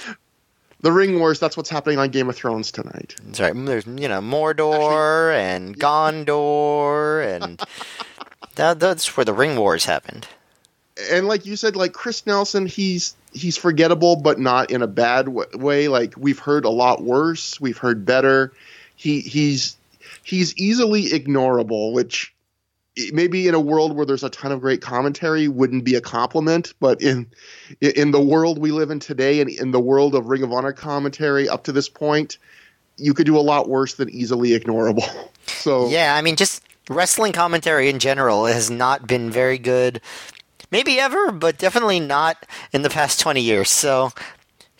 the 0.80 0.92
Ring 0.92 1.18
Wars. 1.18 1.38
That's 1.38 1.56
what's 1.56 1.70
happening 1.70 1.98
on 1.98 2.10
Game 2.10 2.28
of 2.28 2.36
Thrones 2.36 2.70
tonight. 2.72 3.16
That's 3.24 3.40
right. 3.40 3.54
Mm, 3.54 3.66
there's 3.66 3.86
you 3.86 4.08
know 4.08 4.20
Mordor 4.20 5.34
Actually, 5.34 5.66
and 5.66 5.78
Gondor, 5.78 7.42
and 7.42 7.62
that, 8.56 8.80
that's 8.80 9.16
where 9.16 9.24
the 9.24 9.32
Ring 9.34 9.56
Wars 9.56 9.84
happened. 9.84 10.26
And 11.10 11.26
like 11.26 11.46
you 11.46 11.56
said, 11.56 11.76
like 11.76 11.92
Chris 11.92 12.26
Nelson, 12.26 12.66
he's 12.66 13.16
he's 13.32 13.56
forgettable, 13.56 14.16
but 14.16 14.38
not 14.38 14.70
in 14.70 14.82
a 14.82 14.86
bad 14.86 15.28
way. 15.28 15.88
Like 15.88 16.14
we've 16.16 16.38
heard 16.38 16.64
a 16.64 16.70
lot 16.70 17.02
worse. 17.02 17.60
We've 17.60 17.78
heard 17.78 18.04
better. 18.04 18.52
He 18.96 19.20
he's 19.20 19.76
he's 20.22 20.56
easily 20.56 21.06
ignorable, 21.06 21.92
which 21.92 22.34
maybe 23.12 23.48
in 23.48 23.54
a 23.54 23.60
world 23.60 23.96
where 23.96 24.06
there's 24.06 24.24
a 24.24 24.30
ton 24.30 24.52
of 24.52 24.60
great 24.60 24.80
commentary 24.80 25.48
wouldn't 25.48 25.84
be 25.84 25.94
a 25.94 26.00
compliment, 26.00 26.74
but 26.80 27.00
in 27.02 27.26
in 27.80 28.10
the 28.10 28.20
world 28.20 28.58
we 28.58 28.72
live 28.72 28.90
in 28.90 29.00
today 29.00 29.40
and 29.40 29.50
in 29.50 29.70
the 29.70 29.80
world 29.80 30.14
of 30.14 30.26
Ring 30.26 30.42
of 30.42 30.52
Honor 30.52 30.72
commentary 30.72 31.48
up 31.48 31.64
to 31.64 31.72
this 31.72 31.88
point, 31.88 32.38
you 32.96 33.14
could 33.14 33.26
do 33.26 33.36
a 33.36 33.40
lot 33.40 33.68
worse 33.68 33.94
than 33.94 34.10
easily 34.10 34.50
ignorable. 34.50 35.08
So 35.46 35.88
Yeah, 35.88 36.14
I 36.14 36.22
mean 36.22 36.36
just 36.36 36.62
wrestling 36.88 37.32
commentary 37.32 37.88
in 37.88 37.98
general 37.98 38.46
has 38.46 38.70
not 38.70 39.06
been 39.06 39.30
very 39.30 39.58
good 39.58 40.00
maybe 40.70 40.98
ever, 40.98 41.32
but 41.32 41.58
definitely 41.58 42.00
not 42.00 42.46
in 42.72 42.82
the 42.82 42.90
past 42.90 43.20
20 43.20 43.40
years. 43.40 43.68
So 43.68 44.12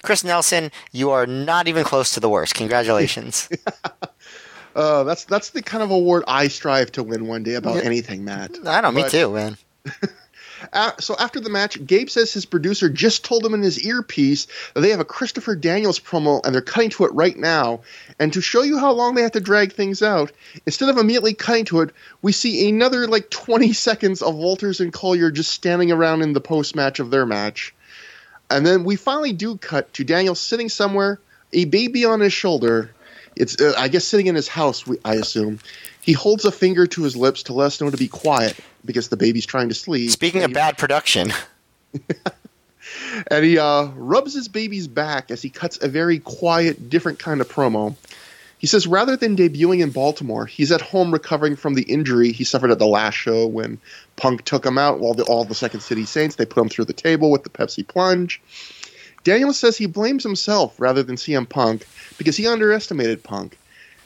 Chris 0.03 0.25
Nelson, 0.25 0.71
you 0.93 1.11
are 1.11 1.27
not 1.27 1.69
even 1.69 1.85
close 1.85 2.13
to 2.15 2.21
the 2.21 2.29
worst. 2.29 2.55
Congratulations. 2.55 3.49
Uh, 4.75 5.05
that's 5.05 5.25
that's 5.25 5.51
the 5.51 5.63
kind 5.63 5.83
of 5.83 5.91
award 5.91 6.25
I 6.29 6.49
strive 6.49 6.93
to 6.93 7.03
win 7.03 7.27
one 7.27 7.43
day 7.43 7.55
about 7.55 7.77
yeah. 7.77 7.83
anything, 7.83 8.25
Matt. 8.25 8.57
I 8.65 8.81
know, 8.81 8.93
but, 8.93 9.05
me 9.05 9.09
too, 9.09 9.33
man. 9.33 9.57
uh, 10.73 10.93
so 10.99 11.17
after 11.19 11.41
the 11.41 11.51
match, 11.51 11.85
Gabe 11.85 12.09
says 12.09 12.33
his 12.33 12.45
producer 12.45 12.89
just 12.89 13.25
told 13.25 13.45
him 13.45 13.55
in 13.55 13.63
his 13.63 13.85
earpiece 13.85 14.47
that 14.75 14.81
they 14.81 14.91
have 14.91 15.01
a 15.01 15.05
Christopher 15.05 15.57
Daniels 15.57 15.99
promo 15.99 16.45
and 16.45 16.55
they're 16.55 16.63
cutting 16.63 16.91
to 16.91 17.05
it 17.05 17.13
right 17.15 17.37
now. 17.37 17.81
And 18.19 18.33
to 18.33 18.41
show 18.41 18.63
you 18.63 18.79
how 18.79 18.93
long 18.93 19.15
they 19.15 19.23
have 19.23 19.33
to 19.33 19.41
drag 19.41 19.73
things 19.73 20.03
out, 20.03 20.33
instead 20.67 20.89
of 20.89 20.99
immediately 20.99 21.35
cutting 21.35 21.65
to 21.67 21.81
it, 21.81 21.91
we 22.23 22.33
see 22.33 22.69
another 22.69 23.07
like 23.09 23.31
20 23.31 23.73
seconds 23.75 24.23
of 24.23 24.35
Walters 24.35 24.81
and 24.81 24.93
Collier 24.93 25.31
just 25.31 25.51
standing 25.51 25.91
around 25.91 26.23
in 26.23 26.33
the 26.33 26.41
post 26.41 26.77
match 26.77 27.01
of 27.01 27.11
their 27.11 27.27
match. 27.27 27.75
And 28.51 28.67
then 28.67 28.85
we 28.85 28.97
finally 28.97 29.33
do 29.33 29.57
cut 29.57 29.93
to 29.95 30.05
Daniel 30.05 30.35
sitting 30.35 30.69
somewhere, 30.69 31.21
a 31.53 31.65
baby 31.67 32.05
on 32.05 32.21
his 32.21 32.33
shoulder, 32.33 32.91
it's 33.41 33.61
uh, 33.61 33.75
I 33.77 33.89
guess 33.89 34.05
sitting 34.05 34.27
in 34.27 34.35
his 34.35 34.49
house. 34.49 34.87
We, 34.87 34.99
I 35.05 35.15
assume 35.15 35.59
he 36.01 36.13
holds 36.13 36.45
a 36.45 36.53
finger 36.53 36.87
to 36.87 37.03
his 37.03 37.17
lips 37.17 37.43
to 37.45 37.53
let 37.53 37.67
us 37.67 37.81
know 37.81 37.91
to 37.91 37.97
be 37.97 38.09
quiet 38.09 38.59
because 38.85 39.09
the 39.09 39.17
baby's 39.17 39.47
trying 39.47 39.69
to 39.69 39.75
sleep. 39.75 40.11
Speaking 40.11 40.43
of 40.45 40.53
bad 40.53 40.79
production. 40.79 41.33
and 43.31 43.45
he 43.45 43.59
uh, 43.59 43.87
rubs 43.97 44.35
his 44.35 44.49
baby's 44.49 44.87
back 44.87 45.31
as 45.31 45.43
he 45.43 45.51
cuts 45.51 45.83
a 45.83 45.89
very 45.89 46.19
quiet, 46.19 46.91
different 46.91 47.19
kind 47.19 47.41
of 47.41 47.49
promo. 47.49 47.97
He 48.59 48.67
says 48.67 48.87
rather 48.87 49.17
than 49.17 49.37
debuting 49.37 49.81
in 49.81 49.91
Baltimore, 49.91 50.45
he's 50.45 50.71
at 50.71 50.83
home 50.83 51.13
recovering 51.13 51.57
from 51.57 51.75
the 51.75 51.83
injury 51.83 52.31
he 52.31 52.45
suffered 52.45 52.71
at 52.71 52.79
the 52.79 52.87
last 52.87 53.15
show 53.15 53.47
when 53.47 53.79
Punk 54.17 54.45
took 54.45 54.67
him 54.67 54.77
out 54.77 55.01
while 55.01 55.15
the, 55.15 55.25
all 55.25 55.47
the 55.47 55.55
Second 55.55 55.81
City 55.81 56.05
Saints 56.05 56.37
they 56.37 56.45
put 56.45 56.61
him 56.61 56.69
through 56.69 56.85
the 56.85 56.93
table 56.93 57.31
with 57.31 57.43
the 57.43 57.49
Pepsi 57.49 57.87
plunge. 57.89 58.43
Daniel 59.25 59.53
says 59.53 59.77
he 59.77 59.87
blames 59.87 60.23
himself 60.23 60.75
rather 60.79 61.03
than 61.03 61.17
CM 61.17 61.49
Punk 61.49 61.87
because 62.17 62.37
he 62.37 62.47
underestimated 62.47 63.23
Punk. 63.23 63.59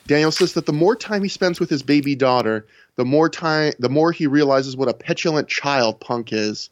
Daniel 0.06 0.32
says 0.32 0.52
that 0.54 0.66
the 0.66 0.72
more 0.72 0.96
time 0.96 1.22
he 1.22 1.28
spends 1.28 1.58
with 1.58 1.70
his 1.70 1.82
baby 1.82 2.14
daughter, 2.14 2.66
the 2.96 3.04
more 3.04 3.28
time 3.28 3.72
the 3.78 3.88
more 3.88 4.12
he 4.12 4.26
realizes 4.26 4.76
what 4.76 4.88
a 4.88 4.94
petulant 4.94 5.48
child 5.48 6.00
Punk 6.00 6.32
is. 6.32 6.68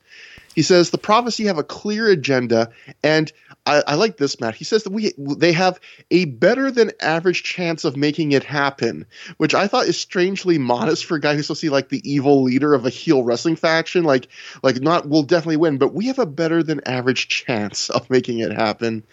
He 0.55 0.63
says 0.63 0.91
the 0.91 0.99
prophecy 0.99 1.45
have 1.45 1.59
a 1.59 1.65
clear 1.65 2.09
agenda, 2.09 2.71
and 3.03 3.33
I, 3.65 3.83
I, 3.87 3.95
like 3.95 4.17
this, 4.17 4.41
Matt. 4.41 4.55
He 4.55 4.65
says 4.65 4.83
that 4.83 4.93
we 4.93 5.13
they 5.17 5.53
have 5.53 5.79
a 6.11 6.25
better 6.27 6.71
than 6.71 6.91
average 7.01 7.43
chance 7.45 7.85
of 7.85 7.97
making 7.97 8.33
it 8.33 8.43
happen, 8.43 9.07
which 9.37 9.55
I 9.55 9.67
thought 9.67 9.87
is 9.87 9.99
strangely 9.99 10.59
modest 10.59 11.05
for 11.05 11.17
a 11.17 11.21
guy 11.21 11.35
who's 11.35 11.47
supposed 11.47 11.61
to 11.61 11.67
be 11.67 11.71
like 11.71 11.89
the 11.89 12.11
evil 12.11 12.43
leader 12.43 12.75
of 12.75 12.85
a 12.85 12.91
heel 12.91 13.23
wrestling 13.23 13.57
faction. 13.57 14.05
Like, 14.05 14.29
like 14.63 14.81
not 14.81 15.09
we'll 15.09 15.23
definitely 15.23 15.59
win, 15.59 15.79
but 15.79 15.95
we 15.95 16.07
have 16.07 16.19
a 16.19 16.27
better 16.27 16.63
than 16.63 16.87
average 16.87 17.29
chance 17.29 17.89
of 17.91 18.11
making 18.11 18.41
it 18.41 18.53
happen. 18.53 19.05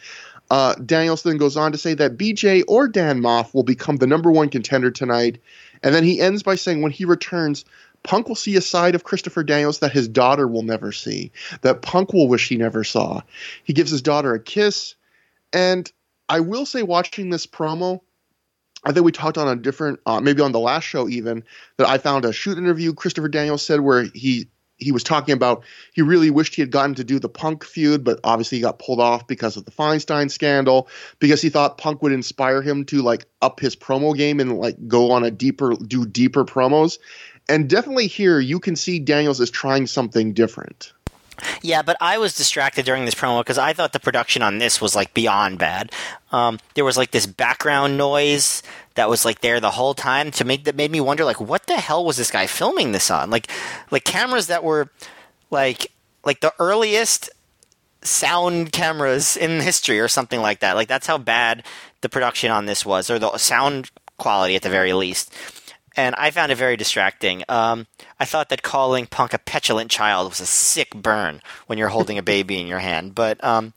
Uh, 0.50 0.74
Danielson 0.76 1.38
goes 1.38 1.56
on 1.56 1.72
to 1.72 1.78
say 1.78 1.94
that 1.94 2.18
BJ 2.18 2.64
or 2.68 2.88
Dan 2.88 3.22
Maff 3.22 3.54
will 3.54 3.64
become 3.64 3.98
the 3.98 4.08
number 4.08 4.32
one 4.32 4.50
contender 4.50 4.90
tonight, 4.90 5.40
and 5.84 5.94
then 5.94 6.04
he 6.04 6.20
ends 6.20 6.42
by 6.42 6.56
saying 6.56 6.82
when 6.82 6.92
he 6.92 7.06
returns, 7.06 7.66
Punk 8.04 8.28
will 8.28 8.36
see 8.36 8.56
a 8.56 8.62
side 8.62 8.96
of 8.96 9.04
Christopher 9.04 9.44
Daniels 9.44 9.80
that 9.80 9.92
his 9.92 10.08
daughter 10.08 10.48
will 10.48 10.64
never 10.64 10.92
see, 10.92 11.32
that 11.62 11.82
Punk 11.82 12.14
will 12.14 12.28
wish 12.28 12.48
he 12.48 12.58
never 12.58 12.84
saw. 12.84 13.22
He 13.64 13.74
gives 13.74 13.92
his 13.92 14.02
daughter 14.02 14.34
a 14.34 14.40
kiss, 14.40 14.96
and 15.54 15.92
I 16.28 16.40
will 16.42 16.66
say, 16.66 16.84
watching 16.84 17.30
this 17.30 17.48
promo, 17.48 18.02
I 18.84 18.94
think 18.94 19.06
we 19.06 19.12
talked 19.12 19.38
on 19.38 19.48
a 19.48 19.56
different, 19.56 20.00
uh, 20.06 20.22
maybe 20.22 20.42
on 20.42 20.52
the 20.52 20.60
last 20.60 20.84
show 20.84 21.10
even, 21.10 21.44
that 21.78 21.88
I 21.88 21.98
found 21.98 22.24
a 22.24 22.32
shoot 22.32 22.58
interview 22.58 22.94
Christopher 22.94 23.28
Daniels 23.28 23.62
said 23.62 23.82
where 23.82 24.04
he 24.14 24.48
he 24.80 24.94
was 24.94 25.04
talking 25.04 25.34
about 25.34 25.64
he 25.94 26.02
really 26.02 26.30
wished 26.30 26.56
he 26.56 26.62
had 26.62 26.72
gotten 26.72 26.96
to 26.96 27.04
do 27.04 27.20
the 27.20 27.30
Punk 27.30 27.66
feud, 27.66 28.04
but 28.04 28.20
obviously 28.24 28.60
he 28.60 28.62
got 28.62 28.80
pulled 28.80 29.02
off 29.02 29.28
because 29.28 29.58
of 29.58 29.66
the 29.66 29.72
Feinstein 29.72 30.32
scandal. 30.32 30.88
Because 31.20 31.42
he 31.42 31.50
thought 31.50 31.78
Punk 31.78 32.02
would 32.02 32.14
inspire 32.14 32.62
him 32.62 32.86
to 32.86 33.02
like 33.02 33.26
up 33.42 33.60
his 33.60 33.76
promo 33.76 34.16
game 34.16 34.40
and 34.40 34.58
like 34.58 34.88
go 34.88 35.12
on 35.12 35.24
a 35.24 35.32
deeper, 35.32 35.76
do 35.76 36.06
deeper 36.06 36.46
promos 36.46 36.98
and 37.50 37.70
definitely 37.70 38.08
here 38.08 38.40
you 38.40 38.60
can 38.60 38.76
see 38.76 39.00
Daniels 39.00 39.40
is 39.40 39.50
trying 39.50 39.88
something 39.88 40.34
different. 40.34 40.94
Yeah, 41.62 41.82
but 41.82 41.98
I 42.02 42.18
was 42.18 42.36
distracted 42.36 42.86
during 42.86 43.06
this 43.06 43.16
promo 43.16 43.40
because 43.40 43.58
I 43.58 43.74
thought 43.74 43.94
the 43.94 44.00
production 44.00 44.42
on 44.42 44.58
this 44.58 44.82
was 44.82 44.96
like 44.96 45.14
beyond 45.14 45.58
bad. 45.58 45.92
Um, 46.32 46.60
there 46.74 46.86
was 46.86 46.98
like 46.98 47.12
this 47.12 47.26
background 47.26 47.98
noise 47.98 48.62
that 48.96 49.10
was 49.10 49.26
like 49.26 49.40
there 49.42 49.60
the 49.60 49.72
whole 49.72 49.94
time 49.94 50.32
to 50.32 50.46
make 50.46 50.66
that 50.66 50.76
made 50.76 50.92
me 50.92 51.00
wonder 51.00 51.26
like 51.26 51.40
what 51.40 51.68
the 51.68 51.78
hell 51.78 52.04
was 52.06 52.18
this 52.18 52.32
guy 52.32 52.48
filming 52.48 52.92
this 52.92 53.10
on? 53.10 53.30
Like 53.30 53.50
like 53.92 54.04
cameras 54.04 54.48
that 54.48 54.64
were 54.64 54.90
like 55.50 55.92
like 56.26 56.42
the 56.42 56.54
earliest 56.60 57.30
sound 58.02 58.72
cameras 58.72 59.38
in 59.38 59.60
history 59.62 60.00
or 60.00 60.08
something 60.08 60.42
like 60.42 60.60
that. 60.60 60.76
Like 60.76 60.88
that's 60.88 61.08
how 61.08 61.18
bad 61.18 61.64
the 62.02 62.10
production 62.10 62.52
on 62.52 62.66
this 62.66 62.86
was 62.86 63.10
or 63.10 63.20
the 63.20 63.38
sound 63.38 63.90
quality 64.18 64.56
at 64.56 64.62
the 64.62 64.70
very 64.70 64.94
least 64.94 65.34
and 65.96 66.16
I 66.16 66.32
found 66.32 66.52
it 66.52 66.56
very 66.56 66.78
distracting. 66.78 67.44
Um, 67.50 67.88
I 68.20 68.26
thought 68.26 68.50
that 68.50 68.64
calling 68.64 69.06
Punk 69.06 69.34
a 69.34 69.40
petulant 69.40 69.92
child 69.92 70.30
was 70.30 70.40
a 70.40 70.46
sick 70.46 70.94
burn 70.94 71.42
when 71.68 71.78
you're 71.78 71.90
holding 71.90 72.18
a 72.18 72.24
baby 72.24 72.60
in 72.60 72.68
your 72.68 72.80
hand. 72.80 73.16
But 73.16 73.44
um, 73.44 73.74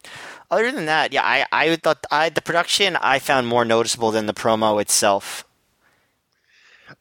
other 0.50 0.70
than 0.70 0.86
that, 0.86 1.12
yeah, 1.12 1.22
I, 1.24 1.46
I 1.52 1.76
thought 1.76 2.04
I, 2.10 2.28
the 2.28 2.42
production 2.42 2.96
I 2.96 3.18
found 3.18 3.46
more 3.46 3.64
noticeable 3.64 4.10
than 4.10 4.26
the 4.26 4.34
promo 4.34 4.80
itself. 4.80 5.44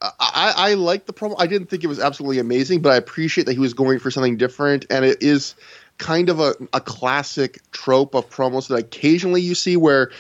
I, 0.02 0.54
I 0.56 0.74
like 0.76 1.06
the 1.06 1.14
promo. 1.14 1.36
I 1.38 1.48
didn't 1.48 1.70
think 1.70 1.84
it 1.84 1.88
was 1.88 2.00
absolutely 2.00 2.40
amazing, 2.40 2.82
but 2.82 2.94
I 2.94 2.96
appreciate 2.96 3.44
that 3.46 3.54
he 3.54 3.60
was 3.60 3.74
going 3.74 4.00
for 4.00 4.10
something 4.10 4.38
different, 4.38 4.86
and 4.90 5.04
it 5.04 5.22
is 5.22 5.54
kind 5.98 6.30
of 6.30 6.40
a, 6.40 6.56
a 6.74 6.82
classic 6.82 7.60
trope 7.72 8.16
of 8.16 8.30
promos 8.30 8.70
that 8.70 8.76
occasionally 8.76 9.42
you 9.42 9.54
see 9.54 9.78
where 9.78 10.12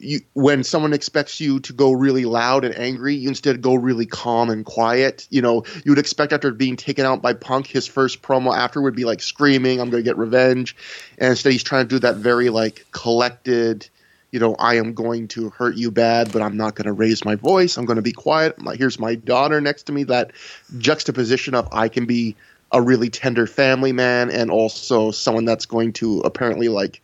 you, 0.00 0.20
when 0.32 0.64
someone 0.64 0.92
expects 0.92 1.40
you 1.40 1.60
to 1.60 1.72
go 1.72 1.92
really 1.92 2.24
loud 2.24 2.64
and 2.64 2.76
angry, 2.76 3.14
you 3.14 3.28
instead 3.28 3.60
go 3.60 3.74
really 3.74 4.06
calm 4.06 4.50
and 4.50 4.64
quiet. 4.64 5.26
You 5.30 5.42
know, 5.42 5.64
you 5.84 5.92
would 5.92 5.98
expect 5.98 6.32
after 6.32 6.50
being 6.50 6.76
taken 6.76 7.04
out 7.04 7.22
by 7.22 7.34
Punk, 7.34 7.66
his 7.66 7.86
first 7.86 8.22
promo 8.22 8.56
after 8.56 8.80
would 8.80 8.96
be 8.96 9.04
like 9.04 9.20
screaming, 9.20 9.80
"I'm 9.80 9.90
going 9.90 10.02
to 10.02 10.08
get 10.08 10.16
revenge," 10.16 10.74
and 11.18 11.30
instead 11.30 11.52
he's 11.52 11.62
trying 11.62 11.84
to 11.84 11.88
do 11.88 11.98
that 12.00 12.16
very 12.16 12.48
like 12.48 12.86
collected. 12.90 13.88
You 14.32 14.38
know, 14.38 14.54
I 14.54 14.76
am 14.76 14.94
going 14.94 15.28
to 15.28 15.50
hurt 15.50 15.76
you 15.76 15.90
bad, 15.90 16.30
but 16.30 16.40
I'm 16.40 16.56
not 16.56 16.76
going 16.76 16.86
to 16.86 16.92
raise 16.92 17.24
my 17.24 17.34
voice. 17.34 17.76
I'm 17.76 17.84
going 17.84 17.96
to 17.96 18.02
be 18.02 18.12
quiet. 18.12 18.60
My, 18.60 18.76
here's 18.76 18.98
my 18.98 19.16
daughter 19.16 19.60
next 19.60 19.84
to 19.84 19.92
me. 19.92 20.04
That 20.04 20.32
juxtaposition 20.78 21.54
of 21.54 21.68
I 21.72 21.88
can 21.88 22.06
be 22.06 22.36
a 22.72 22.80
really 22.80 23.10
tender 23.10 23.48
family 23.48 23.92
man 23.92 24.30
and 24.30 24.50
also 24.50 25.10
someone 25.10 25.44
that's 25.44 25.66
going 25.66 25.92
to 25.94 26.20
apparently 26.20 26.68
like 26.68 27.02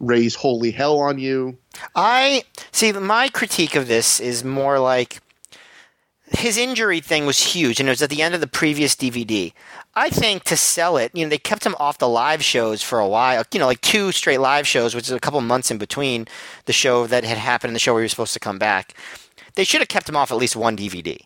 raise 0.00 0.34
holy 0.34 0.70
hell 0.70 0.98
on 1.00 1.18
you. 1.18 1.58
I 1.94 2.44
see. 2.72 2.92
My 2.92 3.28
critique 3.28 3.74
of 3.74 3.88
this 3.88 4.20
is 4.20 4.44
more 4.44 4.78
like 4.78 5.20
his 6.30 6.56
injury 6.58 7.00
thing 7.00 7.26
was 7.26 7.54
huge, 7.54 7.80
and 7.80 7.88
it 7.88 7.92
was 7.92 8.02
at 8.02 8.10
the 8.10 8.22
end 8.22 8.34
of 8.34 8.40
the 8.40 8.46
previous 8.46 8.94
DVD. 8.94 9.52
I 9.94 10.10
think 10.10 10.44
to 10.44 10.56
sell 10.56 10.96
it, 10.96 11.10
you 11.14 11.24
know, 11.24 11.30
they 11.30 11.38
kept 11.38 11.64
him 11.64 11.74
off 11.78 11.98
the 11.98 12.08
live 12.08 12.44
shows 12.44 12.82
for 12.82 12.98
a 12.98 13.08
while. 13.08 13.44
You 13.52 13.60
know, 13.60 13.66
like 13.66 13.80
two 13.80 14.12
straight 14.12 14.40
live 14.40 14.66
shows, 14.66 14.94
which 14.94 15.06
is 15.06 15.12
a 15.12 15.20
couple 15.20 15.40
months 15.40 15.70
in 15.70 15.78
between 15.78 16.28
the 16.66 16.72
show 16.72 17.06
that 17.06 17.24
had 17.24 17.38
happened 17.38 17.70
and 17.70 17.74
the 17.74 17.80
show 17.80 17.94
where 17.94 18.02
he 18.02 18.04
was 18.04 18.12
supposed 18.12 18.34
to 18.34 18.40
come 18.40 18.58
back. 18.58 18.94
They 19.54 19.64
should 19.64 19.80
have 19.80 19.88
kept 19.88 20.08
him 20.08 20.16
off 20.16 20.30
at 20.30 20.36
least 20.36 20.54
one 20.54 20.76
DVD. 20.76 21.18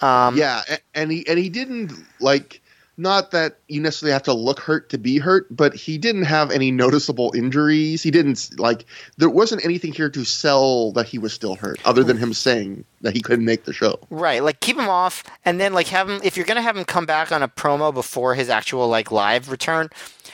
Um, 0.00 0.36
yeah, 0.36 0.62
and 0.94 1.10
he 1.10 1.26
and 1.26 1.38
he 1.38 1.48
didn't 1.48 1.92
like 2.20 2.62
not 2.96 3.30
that 3.32 3.58
you 3.68 3.80
necessarily 3.80 4.12
have 4.12 4.22
to 4.24 4.32
look 4.32 4.58
hurt 4.58 4.88
to 4.90 4.98
be 4.98 5.18
hurt, 5.18 5.46
but 5.54 5.74
he 5.74 5.98
didn't 5.98 6.24
have 6.24 6.50
any 6.50 6.70
noticeable 6.70 7.32
injuries. 7.36 8.02
He 8.02 8.10
didn't 8.10 8.58
like 8.58 8.86
there 9.18 9.28
wasn't 9.28 9.64
anything 9.64 9.92
here 9.92 10.08
to 10.10 10.24
sell 10.24 10.92
that 10.92 11.06
he 11.06 11.18
was 11.18 11.32
still 11.32 11.56
hurt, 11.56 11.78
other 11.84 12.02
than 12.02 12.16
him 12.16 12.32
saying 12.32 12.84
that 13.02 13.14
he 13.14 13.20
couldn't 13.20 13.44
make 13.44 13.64
the 13.64 13.72
show. 13.72 13.98
Right, 14.10 14.42
like 14.42 14.60
keep 14.60 14.78
him 14.78 14.88
off, 14.88 15.22
and 15.44 15.60
then 15.60 15.74
like 15.74 15.88
have 15.88 16.08
him 16.08 16.20
if 16.24 16.36
you're 16.36 16.46
gonna 16.46 16.62
have 16.62 16.76
him 16.76 16.84
come 16.84 17.06
back 17.06 17.30
on 17.32 17.42
a 17.42 17.48
promo 17.48 17.92
before 17.92 18.34
his 18.34 18.48
actual 18.48 18.88
like 18.88 19.12
live 19.12 19.50
return, 19.50 19.90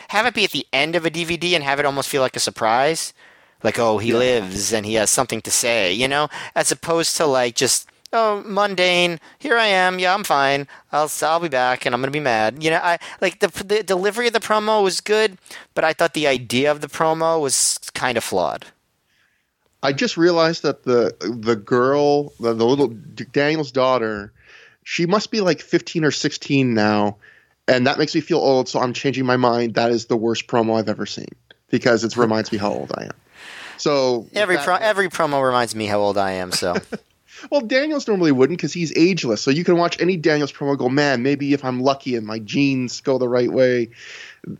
have 0.09 0.27
it 0.27 0.35
be 0.35 0.45
at 0.45 0.51
the 0.51 0.67
end 0.73 0.95
of 0.95 1.05
a 1.05 1.11
DVD 1.11 1.55
and 1.55 1.65
have 1.65 1.81
it 1.81 1.87
almost 1.87 2.09
feel 2.09 2.23
like 2.23 2.37
a 2.37 2.41
surprise. 2.41 3.13
Like, 3.65 3.79
oh, 3.79 3.99
he 3.99 4.13
lives 4.13 4.73
and 4.73 4.85
he 4.85 4.95
has 4.95 5.09
something 5.09 5.41
to 5.43 5.51
say, 5.51 5.93
you 5.93 6.09
know, 6.09 6.29
as 6.55 6.73
opposed 6.73 7.17
to 7.17 7.27
like 7.27 7.55
just 7.55 7.89
oh, 8.13 8.43
mundane. 8.47 9.21
Here 9.39 9.57
I 9.57 9.67
am. 9.67 9.99
Yeah, 9.99 10.15
I'm 10.15 10.25
fine. 10.25 10.67
I'll 10.91 11.11
I'll 11.23 11.41
be 11.41 11.49
back, 11.49 11.87
and 11.87 11.95
I'm 11.95 12.01
gonna 12.01 12.11
be 12.11 12.21
mad. 12.21 12.63
You 12.63 12.71
know, 12.71 12.81
I 12.83 12.99
like 13.21 13.41
the 13.41 13.49
the 13.65 13.83
delivery 13.83 14.27
of 14.27 14.33
the 14.33 14.41
promo 14.41 14.83
was 14.83 15.01
good, 15.01 15.39
but 15.75 15.85
I 15.85 15.93
thought 15.93 16.15
the 16.15 16.27
idea 16.27 16.71
of 16.71 16.81
the 16.81 16.89
promo 16.89 17.41
was 17.41 17.79
kind 17.95 18.17
of 18.17 18.25
flawed. 18.25 18.67
I 19.83 19.93
just 19.93 20.17
realized 20.17 20.63
that 20.63 20.85
the 20.85 21.15
the 21.21 21.57
girl, 21.57 22.33
the, 22.39 22.55
the 22.55 22.65
little 22.65 22.89
Daniel's 22.89 23.73
daughter, 23.73 24.33
she 24.85 25.07
must 25.07 25.31
be 25.31 25.41
like 25.41 25.61
15 25.61 26.05
or 26.05 26.11
16 26.11 26.75
now, 26.75 27.17
and 27.67 27.87
that 27.87 27.99
makes 27.99 28.15
me 28.15 28.21
feel 28.21 28.39
old. 28.39 28.69
So 28.69 28.81
I'm 28.81 28.93
changing 28.93 29.27
my 29.27 29.37
mind. 29.37 29.75
That 29.75 29.91
is 29.91 30.07
the 30.07 30.17
worst 30.17 30.47
promo 30.47 30.79
I've 30.79 30.89
ever 30.89 31.07
seen 31.07 31.29
because 31.69 32.05
it 32.05 32.17
reminds 32.17 32.53
me 32.53 32.59
how 32.59 32.73
old 32.73 32.93
I 32.97 33.05
am. 33.05 33.13
So 33.77 34.29
every 34.35 34.57
that, 34.57 34.65
pro- 34.65 34.77
every 34.77 35.09
promo 35.09 35.45
reminds 35.45 35.75
me 35.75 35.87
how 35.87 35.99
old 35.99 36.17
I 36.17 36.33
am. 36.33 36.53
So 36.53 36.77
Well, 37.51 37.61
Daniels 37.61 38.07
normally 38.07 38.33
wouldn't 38.33 38.59
because 38.59 38.73
he's 38.73 38.97
ageless. 38.97 39.43
So 39.43 39.51
you 39.51 39.65
can 39.65 39.77
watch 39.77 40.01
any 40.01 40.17
Daniels 40.17 40.53
promo 40.53 40.77
go, 40.77 40.89
man, 40.89 41.23
maybe 41.23 41.53
if 41.53 41.65
I'm 41.65 41.81
lucky 41.81 42.17
and 42.17 42.27
my 42.27 42.39
genes 42.39 43.01
go 43.01 43.19
the 43.19 43.29
right 43.29 43.51
way, 43.51 43.91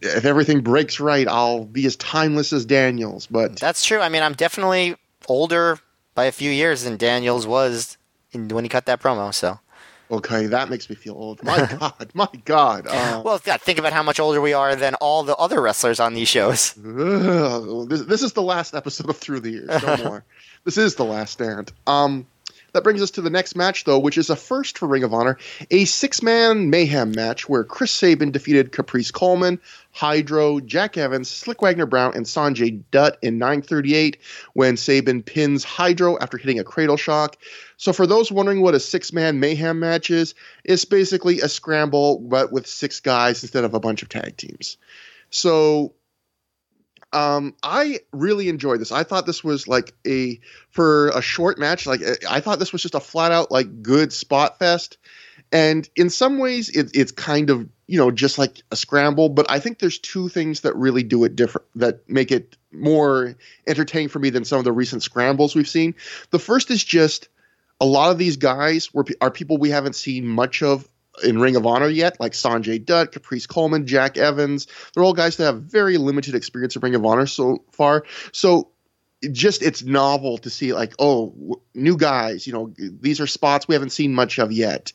if 0.01 0.25
everything 0.25 0.61
breaks 0.61 1.01
right, 1.01 1.27
I'll 1.29 1.65
be 1.65 1.87
as 1.87 1.97
timeless 1.97 2.53
as 2.53 2.65
Daniels. 2.65 3.27
But 3.27 3.59
that's 3.59 3.85
true. 3.85 4.01
I 4.01 4.09
mean, 4.09 4.23
I'm 4.23 4.35
definitely 4.35 4.97
older 5.29 5.79
by 6.15 6.25
a 6.25 6.33
few 6.33 6.51
years 6.51 6.85
than 6.85 6.97
Daniels 6.97 7.47
was 7.47 7.97
when 8.33 8.65
he 8.65 8.69
cut 8.69 8.87
that 8.87 9.01
promo. 9.01 9.33
So. 9.33 9.59
Okay, 10.13 10.45
that 10.45 10.69
makes 10.69 10.91
me 10.91 10.95
feel 10.95 11.15
old. 11.15 11.43
My 11.43 11.67
God, 11.81 12.11
my 12.13 12.29
God. 12.45 12.87
Uh, 12.87 13.23
well, 13.25 13.41
yeah, 13.47 13.57
think 13.57 13.79
about 13.79 13.95
how 13.95 14.03
much 14.03 14.21
older 14.21 14.43
we 14.43 14.53
are 14.53 14.77
than 14.77 14.95
all 14.97 15.23
the 15.23 15.35
other 15.37 15.61
wrestlers 15.63 16.01
on 16.01 16.13
these 16.13 16.29
shows. 16.29 16.75
This, 16.83 18.03
this, 18.03 18.23
is 18.23 18.33
the 18.35 18.43
last 18.43 18.75
episode 18.75 19.09
of 19.09 19.17
Through 19.17 19.41
the 19.41 19.51
Years. 19.51 19.83
No 19.83 19.97
more. 19.99 20.25
this 20.65 20.77
is 20.77 20.95
the 20.97 21.05
last 21.05 21.33
stand. 21.33 21.73
Um, 21.87 22.27
that 22.73 22.85
brings 22.85 23.03
us 23.03 23.11
to 23.13 23.21
the 23.21 23.31
next 23.31 23.57
match, 23.57 23.85
though, 23.85 23.99
which 23.99 24.19
is 24.19 24.31
a 24.31 24.37
first 24.37 24.79
for 24.79 24.87
Ring 24.89 25.05
of 25.05 25.13
Honor 25.13 25.39
a 25.71 25.85
six 25.85 26.23
man 26.23 26.71
mayhem 26.71 27.13
match 27.13 27.49
where 27.49 27.65
Chris 27.65 27.91
Sabin 27.91 28.31
defeated 28.31 28.73
Caprice 28.73 29.11
Coleman, 29.11 29.61
Hydro, 29.93 30.61
Jack 30.61 30.97
Evans, 30.97 31.29
Slick 31.29 31.61
Wagner 31.63 31.87
Brown, 31.87 32.15
and 32.15 32.25
Sanjay 32.25 32.83
Dutt 32.91 33.19
in 33.23 33.39
938 33.39 34.19
when 34.55 34.77
Sabin 34.77 35.23
pins 35.23 35.65
Hydro 35.65 36.19
after 36.19 36.39
hitting 36.39 36.59
a 36.59 36.65
cradle 36.65 36.97
shock. 36.97 37.37
So, 37.77 37.93
for 37.93 38.07
those 38.07 38.33
wondering 38.33 38.63
what 38.63 38.75
a 38.75 38.81
six 38.81 39.13
man 39.13 39.41
mayhem 39.41 39.79
match 39.81 40.11
is, 40.11 40.35
it's 40.65 40.85
basically 40.85 41.41
a 41.41 41.49
scramble, 41.49 42.19
but 42.21 42.53
with 42.53 42.67
six 42.67 43.01
guys 43.01 43.43
instead 43.43 43.65
of 43.65 43.75
a 43.75 43.81
bunch 43.81 44.03
of 44.03 44.09
tag 44.09 44.37
teams. 44.37 44.79
So, 45.31 45.95
um, 47.13 47.55
I 47.63 48.01
really 48.13 48.49
enjoyed 48.49 48.81
this. 48.81 48.93
I 48.93 49.05
thought 49.05 49.27
this 49.27 49.45
was 49.45 49.69
like 49.69 49.95
a 50.07 50.41
for 50.71 51.09
a 51.09 51.21
short 51.23 51.59
match. 51.59 51.87
Like 51.87 52.01
I 52.29 52.41
thought 52.41 52.59
this 52.59 52.73
was 52.73 52.83
just 52.83 52.95
a 52.95 53.01
flat 53.01 53.33
out 53.33 53.51
like 53.51 53.83
good 53.83 54.13
spot 54.13 54.59
fest. 54.59 54.97
And 55.51 55.89
in 55.97 56.09
some 56.09 56.39
ways, 56.39 56.71
it, 56.71 56.93
it's 56.95 57.13
kind 57.13 57.51
of 57.51 57.69
you 57.87 57.99
know 57.99 58.11
just 58.11 58.39
like 58.39 58.63
a 58.71 58.77
scramble. 58.77 59.29
But 59.29 59.51
I 59.51 59.59
think 59.59 59.79
there's 59.79 59.99
two 59.99 60.29
things 60.29 60.61
that 60.61 60.75
really 60.75 61.03
do 61.03 61.25
it 61.25 61.37
different 61.37 61.67
that 61.75 62.09
make 62.09 62.33
it 62.33 62.57
more 62.73 63.37
entertaining 63.67 64.09
for 64.09 64.19
me 64.19 64.31
than 64.31 64.45
some 64.45 64.59
of 64.59 64.65
the 64.65 64.73
recent 64.73 65.03
scrambles 65.03 65.55
we've 65.55 65.69
seen. 65.69 65.95
The 66.31 66.39
first 66.39 66.71
is 66.71 66.83
just 66.83 67.29
a 67.81 67.87
lot 67.87 68.13
of 68.13 68.19
these 68.19 68.37
guys 68.37 68.95
were, 68.95 69.05
are 69.21 69.31
people 69.31 69.59
we 69.59 69.71
haven't 69.71 69.97
seen 69.97 70.27
much 70.27 70.63
of 70.63 70.89
in 71.23 71.39
Ring 71.39 71.57
of 71.57 71.67
Honor 71.67 71.89
yet, 71.89 72.19
like 72.21 72.33
Sanjay 72.33 72.85
Dutt, 72.85 73.13
Caprice 73.13 73.47
Coleman, 73.47 73.87
Jack 73.87 74.17
Evans. 74.17 74.67
They're 74.95 75.05
all 75.05 75.13
guys 75.13 75.37
that 75.37 75.45
have 75.45 75.63
very 75.63 75.99
limited 75.99 76.35
experience 76.35 76.77
in 76.77 76.81
Ring 76.81 76.95
of 76.95 77.05
Honor 77.05 77.27
so 77.27 77.65
far. 77.71 78.05
So 78.33 78.73
just 79.31 79.63
it's 79.63 79.85
novel 79.85 80.37
to 80.39 80.51
see 80.51 80.73
like 80.73 80.95
oh 80.99 81.61
new 81.75 81.97
guys 81.97 82.45
you 82.47 82.53
know 82.53 82.73
these 82.77 83.21
are 83.21 83.27
spots 83.27 83.69
we 83.69 83.75
haven't 83.75 83.91
seen 83.91 84.13
much 84.13 84.39
of 84.39 84.51
yet 84.51 84.93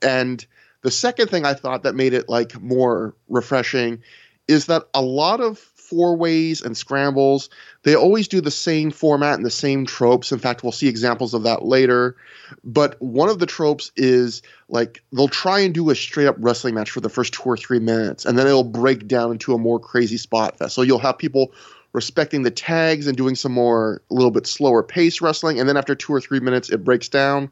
and 0.00 0.46
the 0.80 0.90
second 0.90 1.28
thing 1.28 1.44
i 1.44 1.52
thought 1.52 1.82
that 1.82 1.94
made 1.94 2.14
it 2.14 2.26
like 2.26 2.58
more 2.62 3.14
refreshing 3.28 4.02
is 4.48 4.66
that 4.66 4.84
a 4.94 5.02
lot 5.02 5.42
of 5.42 5.58
four 5.88 6.16
ways 6.16 6.62
and 6.62 6.76
scrambles 6.76 7.48
they 7.82 7.94
always 7.94 8.28
do 8.28 8.40
the 8.40 8.50
same 8.50 8.90
format 8.90 9.34
and 9.34 9.44
the 9.44 9.50
same 9.50 9.86
tropes 9.86 10.32
in 10.32 10.38
fact 10.38 10.62
we'll 10.62 10.72
see 10.72 10.88
examples 10.88 11.34
of 11.34 11.44
that 11.44 11.64
later 11.64 12.16
but 12.64 13.00
one 13.00 13.28
of 13.28 13.38
the 13.38 13.46
tropes 13.46 13.92
is 13.96 14.42
like 14.68 15.02
they'll 15.12 15.28
try 15.28 15.60
and 15.60 15.74
do 15.74 15.90
a 15.90 15.94
straight 15.94 16.26
up 16.26 16.36
wrestling 16.38 16.74
match 16.74 16.90
for 16.90 17.00
the 17.00 17.08
first 17.08 17.34
two 17.34 17.42
or 17.44 17.56
three 17.56 17.78
minutes, 17.78 18.24
and 18.24 18.38
then 18.38 18.46
it'll 18.46 18.64
break 18.64 19.06
down 19.06 19.32
into 19.32 19.54
a 19.54 19.58
more 19.58 19.80
crazy 19.80 20.16
spot 20.16 20.58
fest. 20.58 20.74
So 20.74 20.82
you'll 20.82 20.98
have 20.98 21.18
people 21.18 21.52
respecting 21.92 22.42
the 22.42 22.50
tags 22.50 23.06
and 23.06 23.16
doing 23.16 23.34
some 23.34 23.52
more 23.52 24.02
a 24.10 24.14
little 24.14 24.30
bit 24.30 24.46
slower 24.46 24.82
pace 24.82 25.20
wrestling, 25.20 25.58
and 25.58 25.68
then 25.68 25.76
after 25.76 25.94
two 25.94 26.12
or 26.12 26.20
three 26.20 26.40
minutes, 26.40 26.70
it 26.70 26.84
breaks 26.84 27.08
down. 27.08 27.50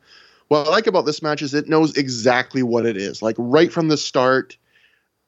What 0.48 0.66
I 0.66 0.70
like 0.70 0.86
about 0.86 1.06
this 1.06 1.22
match 1.22 1.42
is 1.42 1.54
it 1.54 1.68
knows 1.68 1.96
exactly 1.96 2.62
what 2.62 2.86
it 2.86 2.96
is. 2.96 3.22
Like 3.22 3.36
right 3.38 3.72
from 3.72 3.88
the 3.88 3.96
start, 3.96 4.56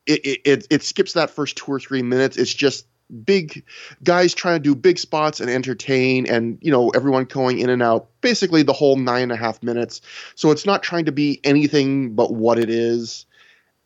it 0.07 0.41
it, 0.45 0.67
it, 0.71 0.83
skips 0.83 1.15
that 1.15 1.31
first 1.31 1.57
two 1.57 1.73
or 1.73 1.81
three 1.81 2.03
minutes. 2.03 2.37
It's 2.37 2.53
just 2.53 2.87
big 3.25 3.63
guys 4.03 4.35
trying 4.35 4.57
to 4.57 4.63
do 4.63 4.75
big 4.75 4.99
spots 4.99 5.41
and 5.41 5.49
entertain 5.49 6.27
and 6.27 6.59
you 6.61 6.71
know 6.71 6.91
everyone 6.91 7.25
going 7.25 7.59
in 7.59 7.71
and 7.71 7.83
out 7.83 8.09
basically 8.21 8.63
the 8.63 8.73
whole 8.73 8.97
nine 8.97 9.25
and 9.25 9.33
a 9.33 9.37
half 9.37 9.63
minutes. 9.63 10.01
So 10.35 10.51
it's 10.51 10.67
not 10.67 10.83
trying 10.83 11.05
to 11.05 11.13
be 11.13 11.41
anything 11.45 12.15
but 12.15 12.35
what 12.35 12.59
it 12.59 12.71
is. 12.71 13.27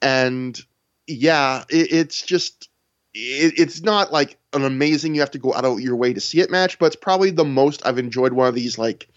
And 0.02 0.58
yeah 1.06 1.64
it, 1.68 1.92
it's 1.92 2.22
just 2.22 2.68
it, 3.12 3.54
it's 3.58 3.82
not 3.82 4.12
like 4.12 4.38
an 4.52 4.64
amazing 4.64 5.14
you 5.14 5.20
have 5.20 5.30
to 5.32 5.38
go 5.38 5.52
out 5.54 5.64
of 5.64 5.80
your 5.80 5.96
way 5.96 6.12
to 6.12 6.20
see 6.20 6.40
it 6.40 6.50
match 6.50 6.78
but 6.78 6.86
it's 6.86 6.96
probably 6.96 7.30
the 7.30 7.44
most 7.44 7.84
i've 7.84 7.98
enjoyed 7.98 8.32
one 8.32 8.48
of 8.48 8.54
these 8.54 8.78
like 8.78 9.08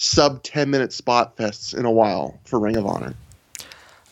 sub 0.00 0.42
10 0.42 0.70
minute 0.70 0.92
spot 0.94 1.36
fests 1.36 1.76
in 1.76 1.84
a 1.84 1.90
while 1.90 2.40
for 2.44 2.58
ring 2.58 2.76
of 2.76 2.86
honor. 2.86 3.14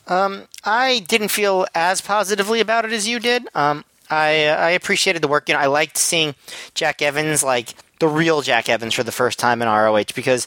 Um, 0.07 0.47
I 0.65 1.01
didn't 1.01 1.29
feel 1.29 1.67
as 1.75 2.01
positively 2.03 2.61
about 2.61 2.85
it 2.85 2.93
as 2.93 3.09
you 3.09 3.19
did. 3.19 3.49
Um, 3.55 3.85
I 4.11 4.47
I 4.47 4.71
appreciated 4.71 5.23
the 5.23 5.29
work. 5.29 5.49
You 5.49 5.55
know, 5.55 5.61
I 5.61 5.67
liked 5.67 5.99
seeing 5.99 6.35
Jack 6.75 7.03
Evans, 7.03 7.43
like 7.43 7.75
the 7.99 8.09
real 8.09 8.43
Jack 8.43 8.69
Evans, 8.69 8.95
for 8.95 9.03
the 9.03 9.13
first 9.13 9.39
time 9.39 9.63
in 9.63 9.69
ROH 9.69 10.05
because 10.15 10.47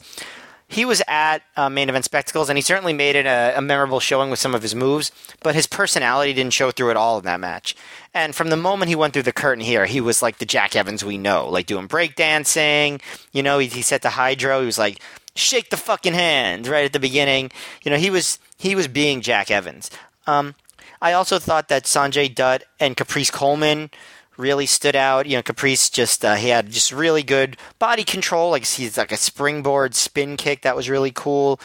he 0.71 0.85
was 0.85 1.01
at 1.05 1.39
uh, 1.57 1.69
main 1.69 1.89
event 1.89 2.05
spectacles 2.05 2.47
and 2.47 2.57
he 2.57 2.61
certainly 2.61 2.93
made 2.93 3.17
it 3.17 3.25
a, 3.25 3.53
a, 3.57 3.61
memorable 3.61 3.99
showing 3.99 4.29
with 4.29 4.39
some 4.39 4.55
of 4.55 4.61
his 4.61 4.73
moves, 4.73 5.11
but 5.43 5.53
his 5.53 5.67
personality 5.67 6.31
didn't 6.31 6.53
show 6.53 6.71
through 6.71 6.89
at 6.89 6.95
all 6.95 7.17
in 7.17 7.25
that 7.25 7.41
match. 7.41 7.75
And 8.13 8.33
from 8.33 8.49
the 8.49 8.55
moment 8.55 8.87
he 8.87 8.95
went 8.95 9.11
through 9.11 9.23
the 9.23 9.33
curtain 9.33 9.65
here, 9.65 9.85
he 9.85 9.99
was 9.99 10.21
like 10.21 10.37
the 10.37 10.45
Jack 10.45 10.73
Evans 10.73 11.03
we 11.03 11.17
know, 11.17 11.49
like 11.49 11.65
doing 11.65 11.89
breakdancing. 11.89 13.01
You 13.33 13.43
know, 13.43 13.59
he, 13.59 13.67
he 13.67 13.81
said 13.81 14.01
to 14.03 14.11
Hydro, 14.11 14.61
he 14.61 14.65
was 14.65 14.79
like, 14.79 15.01
shake 15.35 15.71
the 15.71 15.77
fucking 15.77 16.13
hand 16.13 16.67
right 16.67 16.85
at 16.85 16.93
the 16.93 16.99
beginning. 16.99 17.51
You 17.83 17.91
know, 17.91 17.97
he 17.97 18.09
was 18.09 18.39
he 18.57 18.73
was 18.73 18.87
being 18.87 19.19
Jack 19.19 19.51
Evans. 19.51 19.91
Um, 20.25 20.55
I 21.01 21.13
also 21.13 21.39
thought 21.39 21.67
that 21.69 21.85
Sanjay 21.85 22.33
Dutt 22.33 22.63
and 22.79 22.95
Caprice 22.95 23.31
Coleman 23.31 23.89
really 24.37 24.65
stood 24.65 24.95
out. 24.95 25.25
You 25.25 25.37
know, 25.37 25.43
Caprice 25.43 25.89
just 25.89 26.23
uh, 26.23 26.35
he 26.35 26.49
had 26.49 26.69
just 26.69 26.91
really 26.91 27.23
good 27.23 27.57
body 27.79 28.03
control. 28.03 28.51
Like 28.51 28.65
he's 28.65 28.97
like 28.97 29.11
a 29.11 29.17
springboard 29.17 29.95
spin 29.95 30.37
kick 30.37 30.61
that 30.61 30.75
was 30.75 30.89
really 30.89 31.11
cool. 31.11 31.59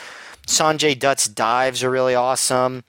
Sanjay 0.46 0.98
Dutt's 0.98 1.28
dives 1.28 1.82
are 1.82 1.90
really 1.90 2.14
awesome. 2.14 2.84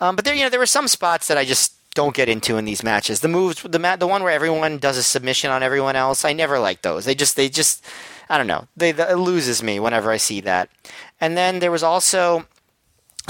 Um, 0.00 0.16
but 0.16 0.24
there, 0.24 0.34
you 0.34 0.42
know, 0.42 0.50
there 0.50 0.60
were 0.60 0.66
some 0.66 0.88
spots 0.88 1.28
that 1.28 1.38
I 1.38 1.44
just 1.44 1.74
don't 1.94 2.14
get 2.14 2.28
into 2.28 2.56
in 2.56 2.64
these 2.64 2.82
matches. 2.82 3.20
The 3.20 3.28
moves, 3.28 3.62
the 3.62 3.78
ma- 3.78 3.96
the 3.96 4.06
one 4.06 4.22
where 4.22 4.32
everyone 4.32 4.78
does 4.78 4.96
a 4.96 5.02
submission 5.02 5.50
on 5.50 5.62
everyone 5.62 5.96
else, 5.96 6.24
I 6.24 6.32
never 6.32 6.58
like 6.58 6.82
those. 6.82 7.04
They 7.04 7.14
just, 7.14 7.36
they 7.36 7.48
just, 7.48 7.84
I 8.28 8.38
don't 8.38 8.46
know. 8.46 8.66
They, 8.76 8.90
it 8.90 9.18
loses 9.18 9.62
me 9.62 9.80
whenever 9.80 10.10
I 10.10 10.16
see 10.16 10.40
that. 10.42 10.70
And 11.20 11.36
then 11.36 11.58
there 11.58 11.72
was 11.72 11.82
also 11.82 12.46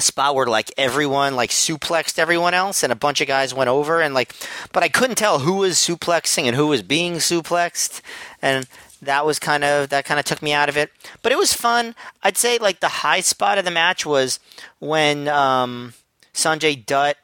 a 0.01 0.03
spot 0.03 0.35
where 0.35 0.47
like 0.47 0.73
everyone 0.79 1.37
like 1.37 1.51
suplexed 1.51 2.19
everyone 2.19 2.55
else 2.55 2.83
and 2.83 2.91
a 2.91 2.97
bunch 2.97 3.21
of 3.21 3.29
guys 3.29 3.53
went 3.53 3.69
over 3.69 4.01
and 4.01 4.15
like 4.15 4.33
but 4.73 4.83
I 4.83 4.89
couldn't 4.89 5.17
tell 5.17 5.41
who 5.41 5.57
was 5.57 5.77
suplexing 5.77 6.45
and 6.45 6.57
who 6.57 6.67
was 6.67 6.83
being 6.83 7.15
suplexed 7.17 8.01
and 8.41 8.67
that 9.03 9.27
was 9.27 9.39
kind 9.39 9.63
of 9.63 9.91
that 9.91 10.07
kind 10.07 10.19
of 10.19 10.25
took 10.25 10.41
me 10.43 10.55
out 10.55 10.71
of 10.71 10.77
it 10.79 10.91
but 11.23 11.33
it 11.33 11.39
was 11.39 11.53
fun 11.53 11.95
I'd 12.23 12.39
say 12.39 12.57
like 12.57 12.81
the 12.81 12.89
high 13.05 13.21
spot 13.21 13.59
of 13.59 13.67
the 13.67 13.71
match 13.71 14.07
was 14.07 14.41
when 14.79 15.29
um, 15.29 15.93
Sanjay 16.33 16.85
Dutt 16.85 17.17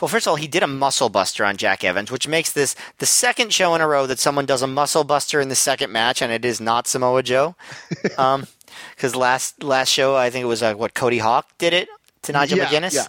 well, 0.00 0.08
first 0.08 0.26
of 0.26 0.32
all, 0.32 0.36
he 0.36 0.48
did 0.48 0.64
a 0.64 0.66
muscle 0.66 1.10
buster 1.10 1.44
on 1.44 1.56
Jack 1.56 1.84
Evans, 1.84 2.10
which 2.10 2.26
makes 2.26 2.50
this 2.50 2.74
the 2.98 3.06
second 3.06 3.52
show 3.52 3.72
in 3.76 3.80
a 3.80 3.86
row 3.86 4.04
that 4.08 4.18
someone 4.18 4.46
does 4.46 4.60
a 4.60 4.66
muscle 4.66 5.04
buster 5.04 5.40
in 5.40 5.48
the 5.48 5.54
second 5.54 5.92
match, 5.92 6.20
and 6.20 6.32
it 6.32 6.44
is 6.44 6.60
not 6.60 6.88
Samoa 6.88 7.22
Joe. 7.22 7.54
um, 8.18 8.48
Because 8.96 9.14
last 9.14 9.62
last 9.62 9.88
show, 9.90 10.16
I 10.16 10.30
think 10.30 10.42
it 10.42 10.46
was 10.46 10.62
uh, 10.62 10.74
what 10.74 10.94
Cody 10.94 11.18
Hawk 11.18 11.46
did 11.58 11.72
it 11.72 11.88
to 12.22 12.32
Nigel 12.32 12.58
Yeah, 12.58 12.66
McGuinness. 12.66 12.94
yeah. 12.94 13.06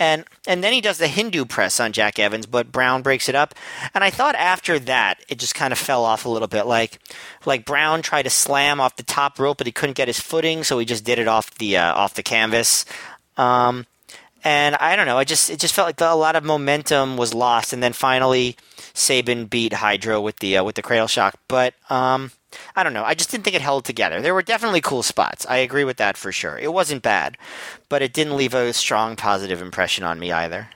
And 0.00 0.24
and 0.46 0.62
then 0.62 0.72
he 0.72 0.80
does 0.80 0.98
the 0.98 1.08
Hindu 1.08 1.44
press 1.44 1.80
on 1.80 1.92
Jack 1.92 2.20
Evans, 2.20 2.46
but 2.46 2.70
Brown 2.70 3.02
breaks 3.02 3.28
it 3.28 3.34
up. 3.34 3.52
And 3.94 4.04
I 4.04 4.10
thought 4.10 4.36
after 4.36 4.78
that 4.78 5.18
it 5.28 5.40
just 5.40 5.56
kind 5.56 5.72
of 5.72 5.78
fell 5.78 6.04
off 6.04 6.24
a 6.24 6.28
little 6.28 6.46
bit. 6.46 6.66
Like 6.66 7.00
like 7.44 7.64
Brown 7.64 8.00
tried 8.02 8.22
to 8.22 8.30
slam 8.30 8.80
off 8.80 8.94
the 8.94 9.02
top 9.02 9.40
rope, 9.40 9.58
but 9.58 9.66
he 9.66 9.72
couldn't 9.72 9.96
get 9.96 10.06
his 10.06 10.20
footing, 10.20 10.62
so 10.62 10.78
he 10.78 10.86
just 10.86 11.04
did 11.04 11.18
it 11.18 11.26
off 11.26 11.50
the 11.56 11.76
uh, 11.78 11.94
off 11.94 12.14
the 12.14 12.22
canvas. 12.22 12.84
Um, 13.36 13.86
and 14.44 14.76
I 14.76 14.94
don't 14.94 15.06
know. 15.06 15.18
I 15.18 15.24
just 15.24 15.50
it 15.50 15.58
just 15.58 15.74
felt 15.74 15.88
like 15.88 15.96
the, 15.96 16.12
a 16.12 16.14
lot 16.14 16.36
of 16.36 16.44
momentum 16.44 17.16
was 17.16 17.34
lost, 17.34 17.72
and 17.72 17.82
then 17.82 17.92
finally 17.92 18.56
Sabin 18.94 19.46
beat 19.46 19.72
Hydro 19.72 20.20
with 20.20 20.36
the 20.38 20.58
uh, 20.58 20.62
with 20.64 20.76
the 20.76 20.82
cradle 20.82 21.08
shock. 21.08 21.34
But 21.48 21.74
um, 21.90 22.30
I 22.78 22.84
don't 22.84 22.92
know. 22.92 23.02
I 23.02 23.14
just 23.14 23.32
didn't 23.32 23.42
think 23.42 23.56
it 23.56 23.60
held 23.60 23.84
together. 23.84 24.22
There 24.22 24.34
were 24.34 24.40
definitely 24.40 24.80
cool 24.80 25.02
spots. 25.02 25.44
I 25.48 25.56
agree 25.56 25.82
with 25.82 25.96
that 25.96 26.16
for 26.16 26.30
sure. 26.30 26.56
It 26.56 26.72
wasn't 26.72 27.02
bad, 27.02 27.36
but 27.88 28.02
it 28.02 28.12
didn't 28.12 28.36
leave 28.36 28.54
a 28.54 28.72
strong 28.72 29.16
positive 29.16 29.60
impression 29.60 30.04
on 30.04 30.20
me 30.20 30.30
either. 30.30 30.68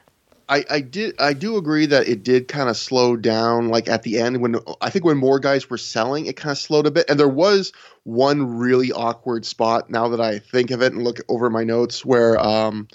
I, 0.49 0.65
I 0.69 0.81
did 0.81 1.15
I 1.21 1.33
do 1.33 1.57
agree 1.57 1.87
that 1.87 2.09
it 2.09 2.25
did 2.25 2.49
kind 2.49 2.69
of 2.69 2.77
slow 2.77 3.15
down 3.15 3.69
like 3.69 3.89
at 3.89 4.03
the 4.03 4.19
end 4.19 4.43
when 4.43 4.57
I 4.81 4.91
think 4.91 5.05
when 5.05 5.17
more 5.17 5.39
guys 5.39 5.71
were 5.71 5.79
selling 5.79 6.27
it 6.27 6.35
kind 6.37 6.51
of 6.51 6.59
slowed 6.59 6.87
a 6.87 6.91
bit 6.91 7.09
and 7.09 7.21
there 7.21 7.29
was 7.29 7.73
one 8.03 8.59
really 8.59 8.91
awkward 8.91 9.47
spot 9.47 9.89
now 9.89 10.09
that 10.09 10.21
I 10.21 10.41
think 10.41 10.73
of 10.73 10.83
it 10.83 10.93
and 10.93 11.05
look 11.05 11.21
over 11.29 11.51
my 11.51 11.63
notes 11.63 12.05
where 12.05 12.37
um 12.41 12.89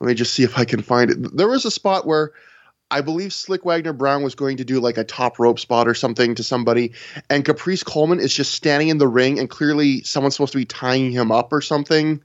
let 0.00 0.08
me 0.08 0.14
just 0.14 0.32
see 0.32 0.44
if 0.44 0.58
I 0.58 0.64
can 0.64 0.80
find 0.80 1.10
it 1.10 1.36
there 1.36 1.48
was 1.48 1.66
a 1.66 1.70
spot 1.70 2.06
where 2.06 2.32
I 2.88 3.00
believe 3.00 3.32
Slick 3.32 3.64
Wagner 3.64 3.92
Brown 3.92 4.22
was 4.22 4.36
going 4.36 4.58
to 4.58 4.64
do 4.64 4.78
like 4.78 4.96
a 4.96 5.02
top 5.02 5.40
rope 5.40 5.58
spot 5.58 5.88
or 5.88 5.94
something 5.94 6.36
to 6.36 6.44
somebody, 6.44 6.92
and 7.28 7.44
Caprice 7.44 7.82
Coleman 7.82 8.20
is 8.20 8.32
just 8.32 8.54
standing 8.54 8.88
in 8.88 8.98
the 8.98 9.08
ring, 9.08 9.40
and 9.40 9.50
clearly 9.50 10.02
someone's 10.02 10.36
supposed 10.36 10.52
to 10.52 10.58
be 10.58 10.66
tying 10.66 11.10
him 11.10 11.32
up 11.32 11.52
or 11.52 11.60
something, 11.60 12.22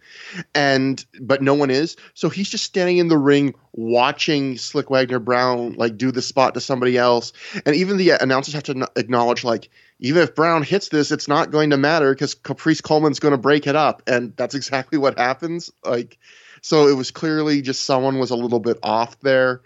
and 0.54 1.04
but 1.20 1.42
no 1.42 1.56
one 1.56 1.72
is. 1.72 1.98
So 2.14 2.30
he's 2.30 2.50
just 2.50 2.64
standing 2.64 2.98
in 2.98 3.08
the 3.08 3.18
ring 3.18 3.56
watching 3.74 4.58
Slick 4.58 4.92
Wagner 4.92 5.20
Brown 5.20 5.74
like 5.74 5.98
do 5.98 6.12
the 6.12 6.22
spot 6.22 6.54
to 6.54 6.62
somebody 6.62 6.96
else, 6.96 7.34
and 7.66 7.76
even 7.76 7.98
the 7.98 8.12
uh, 8.12 8.18
announcers 8.22 8.54
have 8.54 8.64
to 8.64 8.88
acknowledge 8.96 9.44
like 9.44 9.70
even 10.00 10.22
if 10.22 10.36
Brown 10.36 10.62
hits 10.62 10.90
this, 10.90 11.12
it's 11.12 11.28
not 11.28 11.50
going 11.50 11.72
to 11.72 11.78
matter 11.78 12.14
because 12.14 12.36
Caprice 12.36 12.82
Coleman's 12.82 13.20
going 13.20 13.34
to 13.34 13.38
break 13.38 13.66
it 13.66 13.76
up, 13.76 14.04
and 14.06 14.36
that's 14.36 14.54
exactly 14.54 15.00
what 15.00 15.18
happens. 15.18 15.72
Like, 15.84 16.20
so 16.62 16.88
it 16.88 16.96
was 16.96 17.10
clearly 17.10 17.64
just 17.64 17.84
someone 17.84 18.20
was 18.20 18.30
a 18.30 18.36
little 18.36 18.60
bit 18.60 18.78
off 18.84 19.20
there 19.22 19.62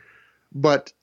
but 0.56 0.94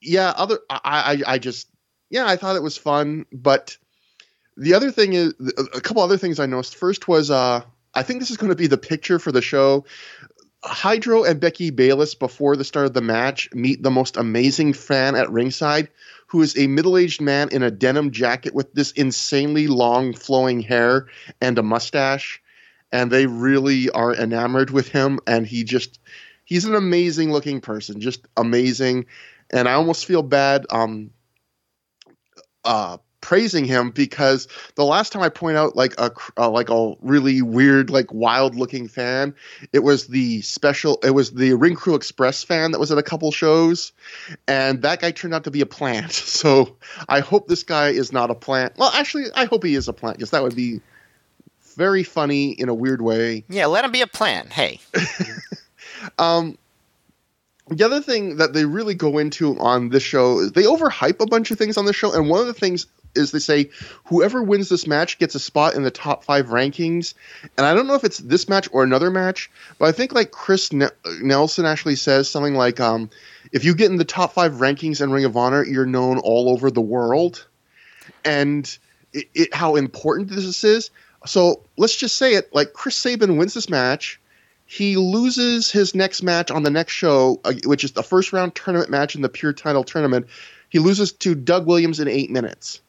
yeah, 0.00 0.32
other 0.36 0.60
I, 0.70 1.22
I 1.26 1.34
I 1.34 1.38
just 1.38 1.68
yeah, 2.10 2.26
I 2.26 2.36
thought 2.36 2.56
it 2.56 2.62
was 2.62 2.76
fun. 2.76 3.26
But 3.32 3.76
the 4.56 4.74
other 4.74 4.90
thing 4.90 5.14
is 5.14 5.34
a 5.74 5.80
couple 5.80 6.02
other 6.02 6.18
things 6.18 6.38
I 6.38 6.46
noticed. 6.46 6.76
First 6.76 7.08
was 7.08 7.30
uh 7.30 7.62
I 7.94 8.02
think 8.02 8.20
this 8.20 8.30
is 8.30 8.36
going 8.36 8.50
to 8.50 8.56
be 8.56 8.68
the 8.68 8.78
picture 8.78 9.18
for 9.18 9.32
the 9.32 9.42
show. 9.42 9.84
Hydro 10.62 11.24
and 11.24 11.40
Becky 11.40 11.70
Bayless 11.70 12.14
before 12.14 12.54
the 12.54 12.64
start 12.64 12.86
of 12.86 12.92
the 12.92 13.00
match 13.00 13.48
meet 13.54 13.82
the 13.82 13.90
most 13.90 14.18
amazing 14.18 14.74
fan 14.74 15.16
at 15.16 15.30
ringside, 15.30 15.88
who 16.26 16.42
is 16.42 16.56
a 16.56 16.66
middle-aged 16.66 17.22
man 17.22 17.48
in 17.50 17.62
a 17.62 17.70
denim 17.70 18.10
jacket 18.10 18.54
with 18.54 18.72
this 18.74 18.92
insanely 18.92 19.68
long 19.68 20.12
flowing 20.12 20.60
hair 20.60 21.08
and 21.40 21.58
a 21.58 21.62
mustache, 21.62 22.42
and 22.92 23.10
they 23.10 23.24
really 23.24 23.88
are 23.90 24.14
enamored 24.14 24.70
with 24.70 24.88
him. 24.88 25.18
And 25.26 25.46
he 25.46 25.64
just 25.64 25.98
he's 26.50 26.66
an 26.66 26.74
amazing 26.74 27.32
looking 27.32 27.62
person, 27.62 28.00
just 28.00 28.26
amazing. 28.36 29.06
And 29.50 29.66
I 29.68 29.72
almost 29.72 30.04
feel 30.04 30.22
bad 30.22 30.66
um, 30.68 31.12
uh, 32.64 32.98
praising 33.20 33.64
him 33.64 33.90
because 33.90 34.48
the 34.74 34.84
last 34.84 35.12
time 35.12 35.22
I 35.22 35.28
point 35.28 35.56
out 35.56 35.76
like 35.76 35.98
a 35.98 36.12
uh, 36.36 36.50
like 36.50 36.68
a 36.68 36.94
really 37.00 37.40
weird 37.40 37.88
like 37.88 38.12
wild 38.12 38.56
looking 38.56 38.88
fan, 38.88 39.34
it 39.72 39.78
was 39.78 40.08
the 40.08 40.42
special. 40.42 40.98
It 41.02 41.10
was 41.10 41.32
the 41.32 41.54
Ring 41.54 41.76
Crew 41.76 41.94
Express 41.94 42.44
fan 42.44 42.72
that 42.72 42.80
was 42.80 42.90
at 42.90 42.98
a 42.98 43.02
couple 43.02 43.30
shows, 43.32 43.92
and 44.46 44.82
that 44.82 45.00
guy 45.00 45.12
turned 45.12 45.34
out 45.34 45.44
to 45.44 45.50
be 45.50 45.62
a 45.62 45.66
plant. 45.66 46.12
So 46.40 46.76
I 47.06 47.20
hope 47.20 47.48
this 47.48 47.64
guy 47.64 47.90
is 47.90 48.12
not 48.12 48.30
a 48.30 48.34
plant. 48.34 48.72
Well, 48.78 48.90
actually, 48.94 49.26
I 49.34 49.44
hope 49.44 49.62
he 49.62 49.74
is 49.74 49.88
a 49.88 49.92
plant 49.92 50.16
because 50.16 50.30
that 50.30 50.42
would 50.42 50.56
be 50.56 50.80
very 51.76 52.02
funny 52.02 52.52
in 52.52 52.70
a 52.70 52.74
weird 52.74 53.02
way. 53.02 53.44
Yeah, 53.48 53.66
let 53.66 53.84
him 53.84 53.92
be 53.92 54.00
a 54.00 54.06
plant. 54.06 54.50
Hey, 54.50 54.80
Um, 56.18 56.58
the 57.68 57.84
other 57.84 58.00
thing 58.00 58.36
that 58.36 58.52
they 58.52 58.64
really 58.64 58.94
go 58.94 59.18
into 59.18 59.58
on 59.58 59.90
this 59.90 60.02
show 60.02 60.40
is 60.40 60.52
they 60.52 60.64
overhype 60.64 61.20
a 61.20 61.26
bunch 61.26 61.50
of 61.50 61.58
things 61.58 61.76
on 61.76 61.84
the 61.84 61.92
show, 61.92 62.12
and 62.12 62.28
one 62.28 62.40
of 62.40 62.46
the 62.46 62.54
things 62.54 62.86
is 63.14 63.32
they 63.32 63.38
say 63.38 63.70
whoever 64.04 64.42
wins 64.42 64.68
this 64.68 64.86
match 64.86 65.18
gets 65.18 65.34
a 65.34 65.40
spot 65.40 65.74
in 65.74 65.82
the 65.82 65.90
top 65.90 66.24
five 66.24 66.46
rankings. 66.46 67.14
And 67.56 67.66
I 67.66 67.74
don't 67.74 67.86
know 67.86 67.94
if 67.94 68.04
it's 68.04 68.18
this 68.18 68.48
match 68.48 68.68
or 68.72 68.82
another 68.82 69.10
match, 69.10 69.50
but 69.78 69.88
I 69.88 69.92
think 69.92 70.12
like 70.12 70.30
Chris 70.30 70.72
ne- 70.72 70.88
Nelson 71.20 71.64
actually 71.64 71.96
says 71.96 72.28
something 72.28 72.54
like, 72.54 72.80
um, 72.80 73.10
"If 73.52 73.64
you 73.64 73.74
get 73.74 73.90
in 73.90 73.96
the 73.96 74.04
top 74.04 74.32
five 74.32 74.54
rankings 74.54 75.00
in 75.00 75.10
Ring 75.12 75.24
of 75.24 75.36
Honor, 75.36 75.64
you're 75.64 75.86
known 75.86 76.18
all 76.18 76.50
over 76.50 76.70
the 76.70 76.80
world." 76.80 77.46
And 78.24 78.78
it, 79.12 79.28
it, 79.34 79.54
how 79.54 79.76
important 79.76 80.28
this 80.28 80.64
is. 80.64 80.90
So 81.26 81.62
let's 81.76 81.96
just 81.96 82.16
say 82.16 82.34
it: 82.34 82.54
like 82.54 82.72
Chris 82.72 82.96
Sabin 82.96 83.36
wins 83.36 83.54
this 83.54 83.68
match 83.68 84.20
he 84.70 84.96
loses 84.96 85.68
his 85.68 85.96
next 85.96 86.22
match 86.22 86.52
on 86.52 86.62
the 86.62 86.70
next 86.70 86.92
show, 86.92 87.40
uh, 87.44 87.54
which 87.64 87.82
is 87.82 87.90
the 87.90 88.04
first 88.04 88.32
round 88.32 88.54
tournament 88.54 88.88
match 88.88 89.16
in 89.16 89.20
the 89.20 89.28
pure 89.28 89.52
title 89.52 89.82
tournament. 89.82 90.28
He 90.68 90.78
loses 90.78 91.10
to 91.10 91.34
Doug 91.34 91.66
Williams 91.66 91.98
in 91.98 92.06
eight 92.06 92.30
minutes. 92.30 92.80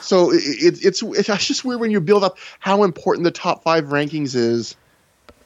So 0.00 0.32
it, 0.32 0.42
it, 0.42 0.84
it's 0.84 1.02
it's 1.04 1.46
just 1.46 1.64
weird 1.64 1.78
when 1.78 1.92
you 1.92 2.00
build 2.00 2.24
up 2.24 2.38
how 2.58 2.82
important 2.82 3.22
the 3.22 3.30
top 3.30 3.62
five 3.62 3.84
rankings 3.84 4.34
is. 4.34 4.74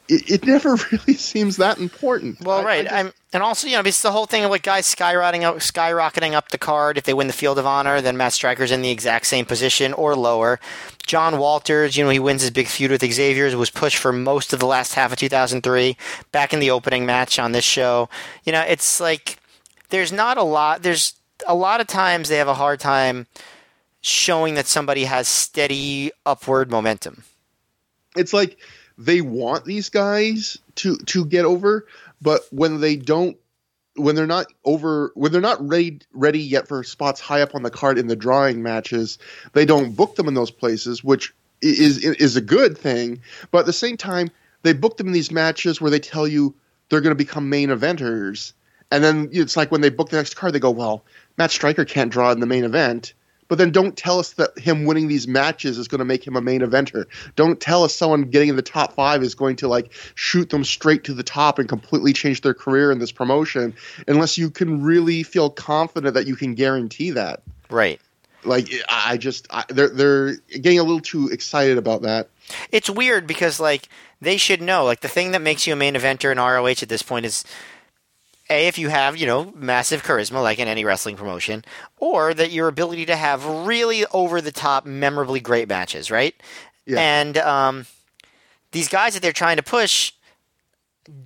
It, 0.07 0.29
it 0.29 0.45
never 0.45 0.75
really 0.91 1.13
seems 1.15 1.57
that 1.57 1.77
important. 1.79 2.39
well, 2.41 2.57
I- 2.57 2.61
I 2.61 2.65
right. 2.65 2.83
just- 2.83 2.95
I'm, 2.95 3.13
and 3.33 3.43
also, 3.43 3.67
you 3.67 3.73
know, 3.75 3.81
it's 3.85 4.01
the 4.01 4.11
whole 4.11 4.25
thing 4.27 4.45
of 4.45 4.51
like 4.51 4.63
guys 4.63 4.85
skyrocketing 4.93 5.43
up, 5.43 5.57
skyrocketing 5.57 6.33
up 6.33 6.49
the 6.49 6.57
card. 6.57 6.97
If 6.97 7.03
they 7.03 7.13
win 7.13 7.27
the 7.27 7.33
Field 7.33 7.59
of 7.59 7.65
Honor, 7.65 7.99
then 8.01 8.15
Matt 8.15 8.31
Striker's 8.33 8.71
in 8.71 8.81
the 8.81 8.91
exact 8.91 9.25
same 9.25 9.45
position 9.45 9.91
or 9.93 10.15
lower. 10.15 10.59
John 11.05 11.37
Walters, 11.37 11.97
you 11.97 12.03
know, 12.05 12.09
he 12.11 12.19
wins 12.19 12.41
his 12.43 12.51
big 12.51 12.67
feud 12.67 12.91
with 12.91 13.01
Xavier's, 13.01 13.55
was 13.55 13.69
pushed 13.69 13.97
for 13.97 14.13
most 14.13 14.53
of 14.53 14.59
the 14.59 14.65
last 14.65 14.93
half 14.93 15.11
of 15.11 15.17
2003, 15.17 15.97
back 16.31 16.53
in 16.53 16.59
the 16.59 16.71
opening 16.71 17.05
match 17.05 17.37
on 17.37 17.51
this 17.51 17.65
show. 17.65 18.07
You 18.45 18.51
know, 18.53 18.61
it's 18.61 18.99
like 19.01 19.37
there's 19.89 20.11
not 20.13 20.37
a 20.37 20.43
lot. 20.43 20.81
There's 20.83 21.13
a 21.45 21.55
lot 21.55 21.81
of 21.81 21.87
times 21.87 22.29
they 22.29 22.37
have 22.37 22.47
a 22.47 22.53
hard 22.53 22.79
time 22.79 23.27
showing 24.01 24.53
that 24.53 24.67
somebody 24.67 25.03
has 25.05 25.27
steady 25.27 26.11
upward 26.25 26.69
momentum. 26.71 27.23
it's 28.15 28.31
like 28.33 28.57
they 28.97 29.21
want 29.21 29.65
these 29.65 29.89
guys 29.89 30.57
to 30.75 30.97
to 30.97 31.25
get 31.25 31.45
over, 31.45 31.87
but 32.21 32.41
when 32.51 32.79
they 32.79 32.95
don't 32.95 33.37
when 33.95 34.15
they're 34.15 34.27
not 34.27 34.47
over 34.63 35.11
when 35.15 35.31
they're 35.31 35.41
not 35.41 35.65
ready 35.65 35.99
ready 36.13 36.39
yet 36.39 36.67
for 36.67 36.83
spots 36.83 37.21
high 37.21 37.41
up 37.41 37.55
on 37.55 37.63
the 37.63 37.71
card 37.71 37.97
in 37.97 38.07
the 38.07 38.15
drawing 38.15 38.61
matches, 38.61 39.17
they 39.53 39.65
don't 39.65 39.95
book 39.95 40.15
them 40.15 40.27
in 40.27 40.33
those 40.33 40.51
places, 40.51 41.03
which 41.03 41.33
is 41.61 42.03
is 42.03 42.35
a 42.35 42.41
good 42.41 42.77
thing. 42.77 43.21
But 43.51 43.59
at 43.59 43.65
the 43.65 43.73
same 43.73 43.97
time, 43.97 44.29
they 44.63 44.73
book 44.73 44.97
them 44.97 45.07
in 45.07 45.13
these 45.13 45.31
matches 45.31 45.79
where 45.79 45.91
they 45.91 45.99
tell 45.99 46.27
you 46.27 46.55
they're 46.89 47.01
going 47.01 47.11
to 47.11 47.15
become 47.15 47.49
main 47.49 47.69
eventers, 47.69 48.53
and 48.91 49.03
then 49.03 49.29
it's 49.31 49.57
like 49.57 49.71
when 49.71 49.81
they 49.81 49.89
book 49.89 50.09
the 50.09 50.17
next 50.17 50.35
card, 50.35 50.53
they 50.53 50.59
go, 50.59 50.71
"Well, 50.71 51.03
Matt 51.37 51.51
Striker 51.51 51.85
can't 51.85 52.11
draw 52.11 52.31
in 52.31 52.39
the 52.39 52.45
main 52.45 52.63
event." 52.63 53.13
But 53.47 53.57
then 53.57 53.71
don't 53.71 53.95
tell 53.95 54.19
us 54.19 54.33
that 54.33 54.57
him 54.57 54.85
winning 54.85 55.07
these 55.07 55.27
matches 55.27 55.77
is 55.77 55.87
going 55.87 55.99
to 55.99 56.05
make 56.05 56.25
him 56.25 56.35
a 56.35 56.41
main 56.41 56.61
eventer. 56.61 57.05
Don't 57.35 57.59
tell 57.59 57.83
us 57.83 57.93
someone 57.93 58.23
getting 58.23 58.49
in 58.49 58.55
the 58.55 58.61
top 58.61 58.93
five 58.93 59.23
is 59.23 59.35
going 59.35 59.57
to 59.57 59.67
like 59.67 59.91
shoot 60.15 60.49
them 60.49 60.63
straight 60.63 61.03
to 61.05 61.13
the 61.13 61.23
top 61.23 61.59
and 61.59 61.69
completely 61.69 62.13
change 62.13 62.41
their 62.41 62.53
career 62.53 62.91
in 62.91 62.99
this 62.99 63.11
promotion, 63.11 63.73
unless 64.07 64.37
you 64.37 64.49
can 64.49 64.81
really 64.81 65.23
feel 65.23 65.49
confident 65.49 66.13
that 66.13 66.27
you 66.27 66.35
can 66.35 66.55
guarantee 66.55 67.11
that. 67.11 67.41
Right. 67.69 67.99
Like 68.43 68.69
I 68.87 69.17
just 69.17 69.47
I, 69.49 69.65
they're 69.69 69.89
they're 69.89 70.35
getting 70.35 70.79
a 70.79 70.83
little 70.83 70.99
too 70.99 71.29
excited 71.29 71.77
about 71.77 72.03
that. 72.03 72.29
It's 72.71 72.89
weird 72.89 73.25
because 73.25 73.59
like 73.59 73.89
they 74.21 74.37
should 74.37 74.61
know 74.61 74.85
like 74.85 75.01
the 75.01 75.07
thing 75.07 75.31
that 75.31 75.41
makes 75.41 75.65
you 75.65 75.73
a 75.73 75.75
main 75.75 75.95
eventer 75.95 76.31
in 76.31 76.37
ROH 76.37 76.83
at 76.83 76.89
this 76.89 77.01
point 77.01 77.25
is 77.25 77.43
a 78.49 78.67
if 78.67 78.77
you 78.77 78.89
have 78.89 79.17
you 79.17 79.25
know 79.25 79.51
massive 79.55 80.03
charisma 80.03 80.41
like 80.43 80.59
in 80.59 80.67
any 80.67 80.85
wrestling 80.85 81.15
promotion 81.15 81.63
or 81.97 82.33
that 82.33 82.51
your 82.51 82.67
ability 82.67 83.05
to 83.05 83.15
have 83.15 83.45
really 83.45 84.05
over 84.13 84.41
the 84.41 84.51
top 84.51 84.85
memorably 84.85 85.39
great 85.39 85.67
matches 85.67 86.11
right 86.11 86.35
Yeah. 86.85 86.99
and 86.99 87.37
um, 87.37 87.85
these 88.71 88.87
guys 88.89 89.13
that 89.13 89.21
they're 89.21 89.31
trying 89.33 89.57
to 89.57 89.63
push 89.63 90.11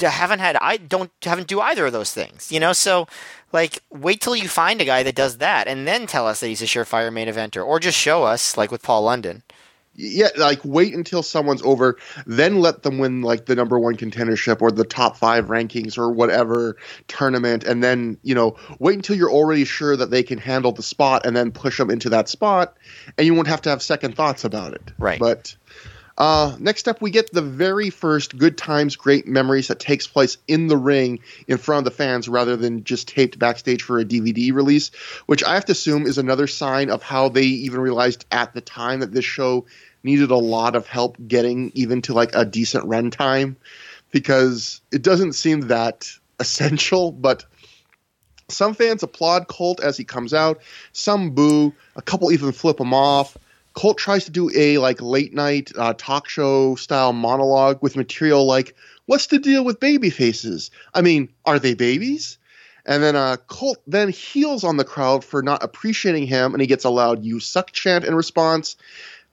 haven't 0.01 0.39
had 0.39 0.57
I 0.57 0.77
don't 0.77 1.11
haven't 1.23 1.47
do 1.47 1.61
either 1.61 1.85
of 1.85 1.93
those 1.93 2.11
things 2.13 2.51
you 2.51 2.59
know 2.59 2.73
so 2.73 3.07
like 3.53 3.79
wait 3.89 4.19
till 4.21 4.35
you 4.35 4.47
find 4.49 4.81
a 4.81 4.85
guy 4.85 5.03
that 5.03 5.15
does 5.15 5.37
that 5.37 5.67
and 5.67 5.87
then 5.87 6.05
tell 6.05 6.27
us 6.27 6.41
that 6.41 6.47
he's 6.47 6.61
a 6.61 6.65
surefire 6.65 7.11
main 7.11 7.27
eventer 7.29 7.65
or 7.65 7.79
just 7.79 7.97
show 7.97 8.23
us 8.23 8.57
like 8.57 8.71
with 8.71 8.81
Paul 8.83 9.03
London 9.03 9.43
Yeah, 10.01 10.29
like 10.37 10.61
wait 10.63 10.93
until 10.93 11.21
someone's 11.21 11.61
over, 11.61 11.97
then 12.25 12.61
let 12.61 12.83
them 12.83 12.99
win 12.99 13.21
like 13.21 13.45
the 13.45 13.55
number 13.55 13.77
one 13.77 13.97
contendership 13.97 14.61
or 14.61 14.71
the 14.71 14.85
top 14.85 15.17
five 15.17 15.47
rankings 15.47 15.97
or 15.97 16.09
whatever 16.09 16.77
tournament, 17.09 17.65
and 17.65 17.83
then 17.83 18.17
you 18.23 18.33
know 18.33 18.55
wait 18.79 18.95
until 18.95 19.17
you're 19.17 19.29
already 19.29 19.65
sure 19.65 19.97
that 19.97 20.09
they 20.09 20.23
can 20.23 20.37
handle 20.37 20.71
the 20.71 20.83
spot, 20.83 21.25
and 21.25 21.35
then 21.35 21.51
push 21.51 21.77
them 21.77 21.89
into 21.89 22.09
that 22.09 22.29
spot, 22.29 22.77
and 23.17 23.27
you 23.27 23.33
won't 23.33 23.49
have 23.49 23.61
to 23.63 23.69
have 23.69 23.81
second 23.81 24.15
thoughts 24.15 24.45
about 24.45 24.73
it. 24.73 24.93
Right. 24.97 25.19
But 25.19 25.57
uh, 26.19 26.57
next 26.59 26.89
up, 26.89 27.01
we 27.01 27.11
get 27.11 27.31
the 27.31 27.41
very 27.41 27.89
first 27.89 28.37
Good 28.37 28.57
Times, 28.57 28.97
Great 28.97 29.25
Memories 29.25 29.69
that 29.69 29.79
takes 29.79 30.05
place 30.05 30.37
in 30.49 30.67
the 30.67 30.75
ring 30.75 31.19
in 31.47 31.57
front 31.57 31.79
of 31.79 31.85
the 31.85 31.97
fans 31.97 32.27
rather 32.27 32.57
than 32.57 32.83
just 32.83 33.07
taped 33.07 33.39
backstage 33.39 33.83
for 33.83 33.99
a 33.99 34.05
DVD 34.05 34.53
release, 34.53 34.91
which 35.27 35.45
I 35.45 35.53
have 35.53 35.65
to 35.65 35.71
assume 35.71 36.05
is 36.05 36.17
another 36.17 36.45
sign 36.45 36.89
of 36.89 37.01
how 37.01 37.29
they 37.29 37.43
even 37.43 37.79
realized 37.79 38.25
at 38.31 38.53
the 38.53 38.59
time 38.59 38.99
that 38.99 39.13
this 39.13 39.23
show 39.23 39.65
needed 40.03 40.31
a 40.31 40.37
lot 40.37 40.75
of 40.75 40.87
help 40.87 41.17
getting 41.27 41.71
even 41.75 42.01
to 42.03 42.13
like 42.13 42.31
a 42.33 42.45
decent 42.45 42.85
run 42.85 43.11
time 43.11 43.57
because 44.11 44.81
it 44.91 45.01
doesn't 45.01 45.33
seem 45.33 45.61
that 45.61 46.09
essential, 46.39 47.11
but 47.11 47.45
some 48.49 48.73
fans 48.73 49.03
applaud 49.03 49.47
Colt 49.47 49.79
as 49.81 49.97
he 49.97 50.03
comes 50.03 50.33
out, 50.33 50.61
some 50.91 51.31
boo, 51.31 51.73
a 51.95 52.01
couple 52.01 52.31
even 52.31 52.51
flip 52.51 52.79
him 52.79 52.93
off. 52.93 53.37
Colt 53.73 53.97
tries 53.97 54.25
to 54.25 54.31
do 54.31 54.49
a 54.55 54.77
like 54.79 55.01
late 55.01 55.33
night 55.33 55.71
uh, 55.77 55.93
talk 55.97 56.27
show 56.27 56.75
style 56.75 57.13
monologue 57.13 57.79
with 57.81 57.95
material 57.95 58.45
like, 58.45 58.75
"What's 59.05 59.27
the 59.27 59.37
deal 59.37 59.63
with 59.63 59.79
baby 59.79 60.09
faces? 60.09 60.71
I 60.93 61.01
mean, 61.01 61.29
are 61.45 61.59
they 61.59 61.75
babies?" 61.75 62.37
And 62.85 63.03
then 63.03 63.15
uh, 63.15 63.37
Colt 63.47 63.77
then 63.85 64.09
heals 64.09 64.63
on 64.63 64.77
the 64.77 64.83
crowd 64.83 65.23
for 65.23 65.43
not 65.43 65.63
appreciating 65.63 66.25
him, 66.25 66.53
and 66.53 66.61
he 66.61 66.67
gets 66.67 66.85
a 66.85 66.89
loud 66.89 67.23
"You 67.23 67.39
suck" 67.39 67.71
chant 67.71 68.03
in 68.03 68.15
response. 68.15 68.75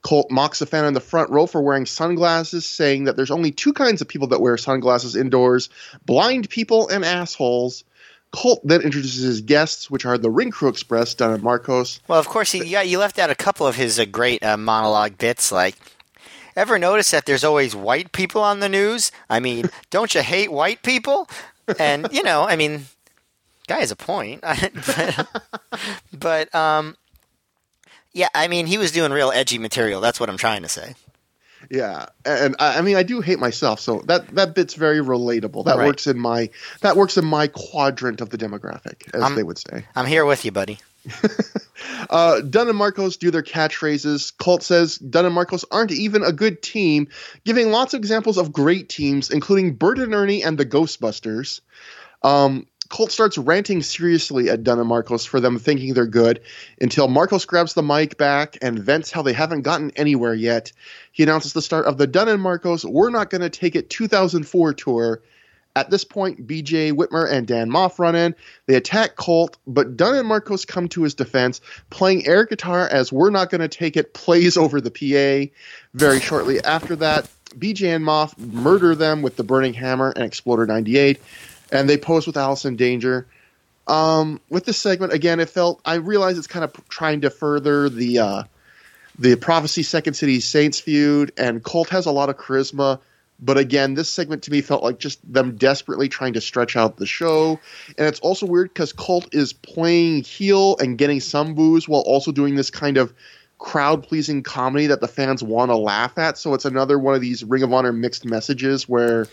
Colt 0.07 0.30
mocks 0.30 0.61
a 0.61 0.66
fan 0.66 0.84
in 0.84 0.94
the 0.94 1.00
front 1.00 1.30
row 1.30 1.48
for 1.48 1.61
wearing 1.61 1.84
sunglasses, 1.84 2.64
saying 2.64 3.04
that 3.04 3.16
there's 3.16 3.32
only 3.32 3.50
two 3.50 3.72
kinds 3.72 4.00
of 4.00 4.07
people 4.07 4.28
that 4.28 4.40
wear 4.40 4.57
sunglasses 4.57 5.16
indoors 5.16 5.68
blind 6.04 6.48
people 6.48 6.88
and 6.88 7.04
assholes. 7.04 7.82
Colt 8.30 8.61
then 8.62 8.82
introduces 8.82 9.24
his 9.24 9.40
guests, 9.40 9.90
which 9.90 10.07
are 10.07 10.16
the 10.16 10.30
Ring 10.30 10.52
Crew 10.52 10.68
Express, 10.68 11.12
Dunn 11.12 11.42
Marcos. 11.42 11.98
Well, 12.07 12.20
of 12.20 12.28
course, 12.28 12.52
he, 12.52 12.64
yeah, 12.64 12.82
you 12.82 13.00
left 13.00 13.18
out 13.18 13.30
a 13.30 13.34
couple 13.34 13.66
of 13.66 13.74
his 13.74 13.98
uh, 13.98 14.04
great 14.04 14.44
uh, 14.44 14.57
monologue 14.57 15.18
bits. 15.18 15.50
Like, 15.50 15.74
ever 16.54 16.78
notice 16.78 17.11
that 17.11 17.26
there's 17.26 17.42
always 17.42 17.74
white 17.74 18.12
people 18.12 18.42
on 18.42 18.61
the 18.61 18.68
news? 18.68 19.11
I 19.28 19.40
mean, 19.40 19.70
don't 19.90 20.14
you 20.14 20.22
hate 20.22 20.52
white 20.52 20.84
people? 20.84 21.28
And 21.80 22.07
you 22.12 22.22
know, 22.22 22.44
I 22.44 22.54
mean, 22.54 22.86
guy 23.66 23.80
has 23.80 23.90
a 23.90 23.96
point. 23.96 24.40
but, 24.86 25.28
but 26.12 26.54
um, 26.54 26.96
yeah, 28.16 28.28
I 28.34 28.48
mean, 28.48 28.66
he 28.66 28.78
was 28.78 28.90
doing 28.92 29.12
real 29.12 29.30
edgy 29.30 29.58
material. 29.58 30.00
That's 30.00 30.18
what 30.18 30.28
I'm 30.30 30.36
trying 30.38 30.62
to 30.62 30.68
say. 30.68 30.94
Yeah, 31.70 32.06
and 32.24 32.56
I 32.58 32.78
I 32.78 32.80
mean, 32.82 32.96
I 32.96 33.02
do 33.02 33.20
hate 33.20 33.38
myself, 33.38 33.80
so 33.80 34.02
that 34.06 34.28
that 34.36 34.54
bit's 34.54 34.74
very 34.74 34.98
relatable. 35.00 35.64
That 35.64 35.76
Right. 35.78 35.86
works 35.86 36.06
in 36.06 36.18
my 36.18 36.50
that 36.80 36.96
works 36.96 37.16
in 37.16 37.24
my 37.24 37.48
quadrant 37.48 38.20
of 38.20 38.30
the 38.30 38.38
demographic, 38.38 39.12
as 39.14 39.22
I'm- 39.22 39.34
they 39.36 39.42
would 39.42 39.58
say. 39.58 39.84
I'm 39.94 40.06
here 40.06 40.24
with 40.24 40.44
you, 40.44 40.50
buddy. 40.52 40.78
Uh, 42.10 42.40
Dunn 42.40 42.68
and 42.68 42.76
Marcos 42.76 43.16
do 43.16 43.30
their 43.30 43.42
catchphrases. 43.42 44.32
Colt 44.38 44.62
says 44.62 44.96
Dunn 44.96 45.26
and 45.26 45.34
Marcos 45.34 45.64
aren't 45.70 45.92
even 45.92 46.22
a 46.24 46.32
good 46.32 46.62
team, 46.62 47.08
giving 47.44 47.70
lots 47.70 47.94
of 47.94 47.98
examples 47.98 48.38
of 48.38 48.52
great 48.52 48.88
teams, 48.88 49.30
including 49.30 49.74
Bert 49.74 49.98
and 49.98 50.14
Ernie 50.14 50.42
and 50.42 50.56
the 50.58 50.64
Ghostbusters. 50.66 51.60
Um, 52.22 52.66
Colt 52.89 53.11
starts 53.11 53.39
ranting 53.39 53.82
seriously 53.82 54.49
at 54.49 54.62
Dunn 54.62 54.78
and 54.78 54.89
Marcos 54.89 55.24
for 55.24 55.41
them 55.41 55.59
thinking 55.59 55.95
they're 55.95 56.07
good 56.07 56.41
until 56.80 57.09
Marcos 57.09 57.45
grabs 57.45 57.74
the 57.74 57.82
mic 57.82 58.16
back 58.16 58.59
and 58.62 58.78
vents 58.78 59.11
how 59.11 59.22
they 59.22 59.32
haven't 59.32 59.62
gotten 59.62 59.91
anywhere 59.97 60.34
yet. 60.34 60.72
He 61.12 61.22
announces 61.22 61.53
the 61.53 61.62
start 61.62 61.87
of 61.87 61.99
the 61.99 62.07
Dunn 62.07 62.28
and 62.28 62.43
Marcos 62.43 62.84
We're 62.84 63.11
Not 63.11 63.30
Gonna 63.30 63.51
Take 63.51 63.76
It 63.76 63.91
2004 63.91 64.74
tour. 64.74 65.20
At 65.74 65.91
this 65.91 66.05
point, 66.05 66.47
BJ 66.47 66.93
Whitmer 66.93 67.30
and 67.30 67.47
Dan 67.47 67.70
Maff 67.70 67.99
run 67.99 68.14
in. 68.14 68.34
They 68.64 68.76
attack 68.76 69.16
Colt, 69.16 69.59
but 69.66 69.95
Dunn 69.95 70.14
and 70.14 70.26
Marcos 70.26 70.64
come 70.64 70.89
to 70.89 71.03
his 71.03 71.12
defense, 71.12 71.61
playing 71.91 72.26
air 72.26 72.47
guitar 72.47 72.89
as 72.89 73.12
We're 73.12 73.30
Not 73.30 73.51
Gonna 73.51 73.68
Take 73.68 73.97
It 73.97 74.14
plays 74.14 74.57
over 74.57 74.80
the 74.80 74.91
PA. 74.91 75.53
Very 75.93 76.20
shortly 76.20 76.64
after 76.64 76.97
that, 76.97 77.28
BJ 77.59 77.95
and 77.95 78.05
Maff 78.05 78.37
murder 78.39 78.95
them 78.95 79.20
with 79.20 79.37
the 79.37 79.45
Burning 79.45 79.74
Hammer 79.74 80.12
and 80.16 80.24
Exploder 80.24 80.66
98, 80.66 81.20
and 81.72 81.88
they 81.88 81.96
pose 81.96 82.26
with 82.26 82.36
Allison 82.36 82.76
Danger. 82.76 83.26
Um, 83.86 84.40
with 84.50 84.64
this 84.64 84.78
segment, 84.78 85.12
again, 85.12 85.40
it 85.40 85.48
felt 85.48 85.80
I 85.84 85.94
realize 85.94 86.38
it's 86.38 86.46
kind 86.46 86.64
of 86.64 86.88
trying 86.88 87.20
to 87.22 87.30
further 87.30 87.88
the 87.88 88.18
uh, 88.18 88.42
the 89.18 89.36
Prophecy 89.36 89.82
Second 89.82 90.14
City 90.14 90.40
Saints 90.40 90.80
feud, 90.80 91.32
and 91.36 91.62
Colt 91.62 91.88
has 91.90 92.06
a 92.06 92.10
lot 92.10 92.28
of 92.28 92.36
charisma. 92.36 93.00
But 93.38 93.58
again, 93.58 93.94
this 93.94 94.08
segment 94.08 94.44
to 94.44 94.50
me 94.50 94.62
felt 94.62 94.82
like 94.82 94.98
just 94.98 95.20
them 95.30 95.56
desperately 95.56 96.08
trying 96.08 96.32
to 96.34 96.40
stretch 96.40 96.74
out 96.74 96.96
the 96.96 97.06
show. 97.06 97.60
And 97.98 98.06
it's 98.06 98.20
also 98.20 98.46
weird 98.46 98.70
because 98.72 98.94
Colt 98.94 99.28
is 99.32 99.52
playing 99.52 100.24
heel 100.24 100.76
and 100.78 100.96
getting 100.96 101.20
some 101.20 101.54
boos 101.54 101.86
while 101.86 102.00
also 102.00 102.32
doing 102.32 102.54
this 102.54 102.70
kind 102.70 102.96
of 102.96 103.12
crowd 103.58 104.02
pleasing 104.02 104.42
comedy 104.42 104.86
that 104.86 105.00
the 105.00 105.08
fans 105.08 105.42
want 105.42 105.70
to 105.70 105.76
laugh 105.76 106.16
at. 106.16 106.38
So 106.38 106.54
it's 106.54 106.64
another 106.64 106.98
one 106.98 107.14
of 107.14 107.20
these 107.20 107.44
Ring 107.44 107.62
of 107.62 107.72
Honor 107.72 107.92
mixed 107.92 108.24
messages 108.24 108.88
where 108.88 109.26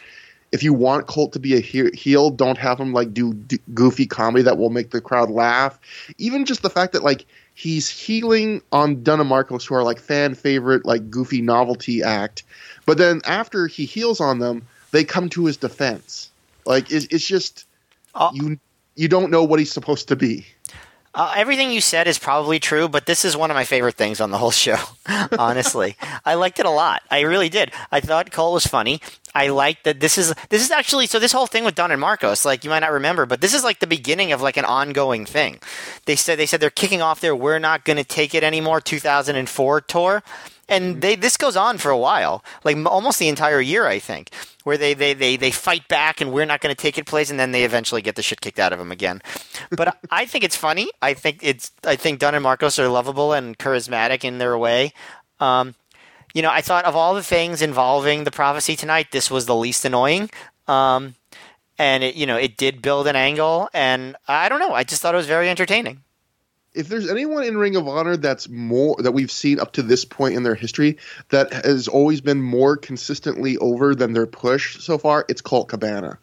if 0.53 0.63
you 0.63 0.71
want 0.73 1.07
Colt 1.07 1.33
to 1.33 1.39
be 1.39 1.55
a 1.55 1.59
he- 1.59 1.89
heel, 1.93 2.29
don't 2.29 2.57
have 2.59 2.79
him 2.79 2.93
like 2.93 3.13
do 3.13 3.33
d- 3.33 3.59
goofy 3.73 4.05
comedy 4.05 4.43
that 4.43 4.57
will 4.57 4.69
make 4.69 4.91
the 4.91 5.01
crowd 5.01 5.29
laugh. 5.29 5.79
Even 6.17 6.45
just 6.45 6.61
the 6.61 6.69
fact 6.69 6.93
that 6.93 7.03
like 7.03 7.25
he's 7.55 7.89
healing 7.89 8.61
on 8.71 9.03
Dunn 9.03 9.19
and 9.19 9.27
Marcos, 9.27 9.65
who 9.65 9.75
are 9.75 9.83
like 9.83 9.99
fan 9.99 10.35
favorite, 10.35 10.85
like 10.85 11.09
goofy 11.09 11.41
novelty 11.41 12.03
act, 12.03 12.43
but 12.85 12.97
then 12.97 13.21
after 13.25 13.67
he 13.67 13.85
heals 13.85 14.21
on 14.21 14.39
them, 14.39 14.67
they 14.91 15.03
come 15.03 15.27
to 15.29 15.45
his 15.45 15.57
defense. 15.57 16.29
Like 16.65 16.91
it's, 16.91 17.05
it's 17.09 17.27
just 17.27 17.65
Uh, 18.15 18.29
you 18.33 18.59
you 18.95 19.07
don't 19.07 19.31
know 19.31 19.43
what 19.43 19.59
he's 19.59 19.71
supposed 19.73 20.07
to 20.09 20.15
be. 20.15 20.45
Uh, 21.15 21.31
everything 21.35 21.69
you 21.69 21.79
said 21.79 22.07
is 22.07 22.17
probably 22.17 22.59
true, 22.59 22.89
but 22.89 23.05
this 23.05 23.23
is 23.23 23.37
one 23.37 23.51
of 23.51 23.55
my 23.55 23.63
favorite 23.63 23.95
things 23.95 24.19
on 24.19 24.31
the 24.31 24.37
whole 24.39 24.49
show. 24.51 24.77
Honestly, 25.37 25.95
I 26.25 26.33
liked 26.33 26.59
it 26.59 26.65
a 26.65 26.71
lot. 26.71 27.03
I 27.11 27.21
really 27.21 27.49
did. 27.49 27.71
I 27.91 27.99
thought 27.99 28.31
Colt 28.31 28.53
was 28.53 28.65
funny. 28.65 28.99
I 29.35 29.47
liked 29.49 29.83
that 29.83 29.99
this 29.99 30.17
is 30.17 30.33
this 30.49 30.63
is 30.63 30.71
actually 30.71 31.05
so 31.07 31.19
this 31.19 31.31
whole 31.31 31.45
thing 31.47 31.63
with 31.63 31.75
Dunn 31.75 31.91
and 31.91 32.01
Marcos, 32.01 32.45
like 32.45 32.63
you 32.63 32.69
might 32.69 32.79
not 32.79 32.91
remember, 32.91 33.25
but 33.25 33.41
this 33.41 33.53
is 33.53 33.63
like 33.63 33.79
the 33.79 33.87
beginning 33.87 34.31
of 34.31 34.41
like 34.41 34.57
an 34.57 34.65
ongoing 34.65 35.25
thing. 35.25 35.59
They 36.05 36.15
said 36.15 36.39
they 36.39 36.45
said 36.45 36.59
they're 36.59 36.69
kicking 36.69 37.01
off 37.01 37.19
their 37.19 37.35
"We're 37.35 37.59
not 37.59 37.85
going 37.85 37.97
to 37.97 38.03
take 38.03 38.33
it 38.33 38.43
anymore" 38.43 38.81
2004 38.81 39.81
tour, 39.81 40.23
and 40.69 41.01
they 41.01 41.15
this 41.15 41.37
goes 41.37 41.55
on 41.55 41.77
for 41.77 41.91
a 41.91 41.97
while, 41.97 42.43
like 42.63 42.77
almost 42.85 43.19
the 43.19 43.27
entire 43.29 43.61
year, 43.61 43.85
I 43.87 43.99
think, 43.99 44.29
where 44.63 44.77
they 44.77 44.93
they 44.93 45.13
they, 45.13 45.35
they 45.37 45.51
fight 45.51 45.87
back 45.87 46.21
and 46.21 46.31
we're 46.31 46.45
not 46.45 46.61
going 46.61 46.73
to 46.75 46.81
take 46.81 46.97
it 46.97 47.05
place, 47.05 47.29
and 47.29 47.39
then 47.39 47.51
they 47.51 47.63
eventually 47.63 48.01
get 48.01 48.15
the 48.15 48.21
shit 48.23 48.41
kicked 48.41 48.59
out 48.59 48.73
of 48.73 48.79
them 48.79 48.91
again. 48.91 49.21
But 49.75 49.87
I- 49.87 49.93
I 50.09 50.25
think 50.25 50.43
it's 50.43 50.55
funny. 50.55 50.89
I 51.01 51.13
think 51.15 51.39
it's 51.41 51.71
I 51.85 51.95
think 51.95 52.19
Dunn 52.19 52.35
and 52.35 52.43
Marcos 52.43 52.77
are 52.79 52.87
lovable 52.87 53.33
and 53.33 53.57
charismatic 53.57 54.23
in 54.23 54.37
their 54.37 54.57
way. 54.57 54.93
Um, 55.39 55.75
you 56.33 56.41
know, 56.41 56.49
I 56.51 56.61
thought 56.61 56.85
of 56.85 56.95
all 56.95 57.13
the 57.13 57.23
things 57.23 57.61
involving 57.61 58.23
the 58.23 58.31
prophecy 58.31 58.75
tonight, 58.75 59.07
this 59.11 59.29
was 59.31 59.45
the 59.45 59.55
least 59.55 59.85
annoying. 59.85 60.29
Um, 60.67 61.15
and 61.79 62.03
it, 62.03 62.15
you 62.15 62.25
know, 62.27 62.37
it 62.37 62.55
did 62.55 62.81
build 62.83 63.07
an 63.07 63.15
angle, 63.15 63.67
and 63.73 64.15
I 64.27 64.47
don't 64.47 64.59
know. 64.59 64.73
I 64.73 64.83
just 64.83 65.01
thought 65.01 65.15
it 65.15 65.17
was 65.17 65.25
very 65.27 65.49
entertaining. 65.49 66.02
If 66.73 66.87
there's 66.87 67.09
anyone 67.09 67.43
in 67.43 67.57
Ring 67.57 67.75
of 67.75 67.87
Honor 67.87 68.17
that's 68.17 68.49
more 68.49 68.95
that 68.99 69.11
we've 69.11 69.31
seen 69.31 69.59
up 69.59 69.73
to 69.73 69.83
this 69.83 70.05
point 70.05 70.35
in 70.35 70.43
their 70.43 70.55
history 70.55 70.97
that 71.29 71.53
has 71.53 71.87
always 71.87 72.21
been 72.21 72.41
more 72.41 72.77
consistently 72.77 73.57
over 73.57 73.93
than 73.93 74.13
their 74.13 74.25
push 74.25 74.79
so 74.79 74.97
far, 74.97 75.25
it's 75.29 75.41
Colt 75.41 75.69
Cabana. 75.69 76.17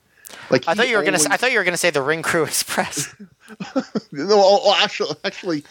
Like 0.51 0.67
I 0.67 0.75
thought 0.75 0.89
you 0.89 0.97
were 0.97 1.03
gonna. 1.05 1.19
I 1.31 1.37
thought 1.37 1.53
you 1.53 1.59
were 1.59 1.65
gonna 1.65 1.77
say 1.77 1.91
the 1.91 2.03
Ring 2.03 2.23
Crew 2.23 2.43
Express. 2.45 3.15
no, 4.13 4.29
oh, 4.31 4.61
oh, 4.65 4.77
actually, 4.81 5.17
actually, 5.25 5.65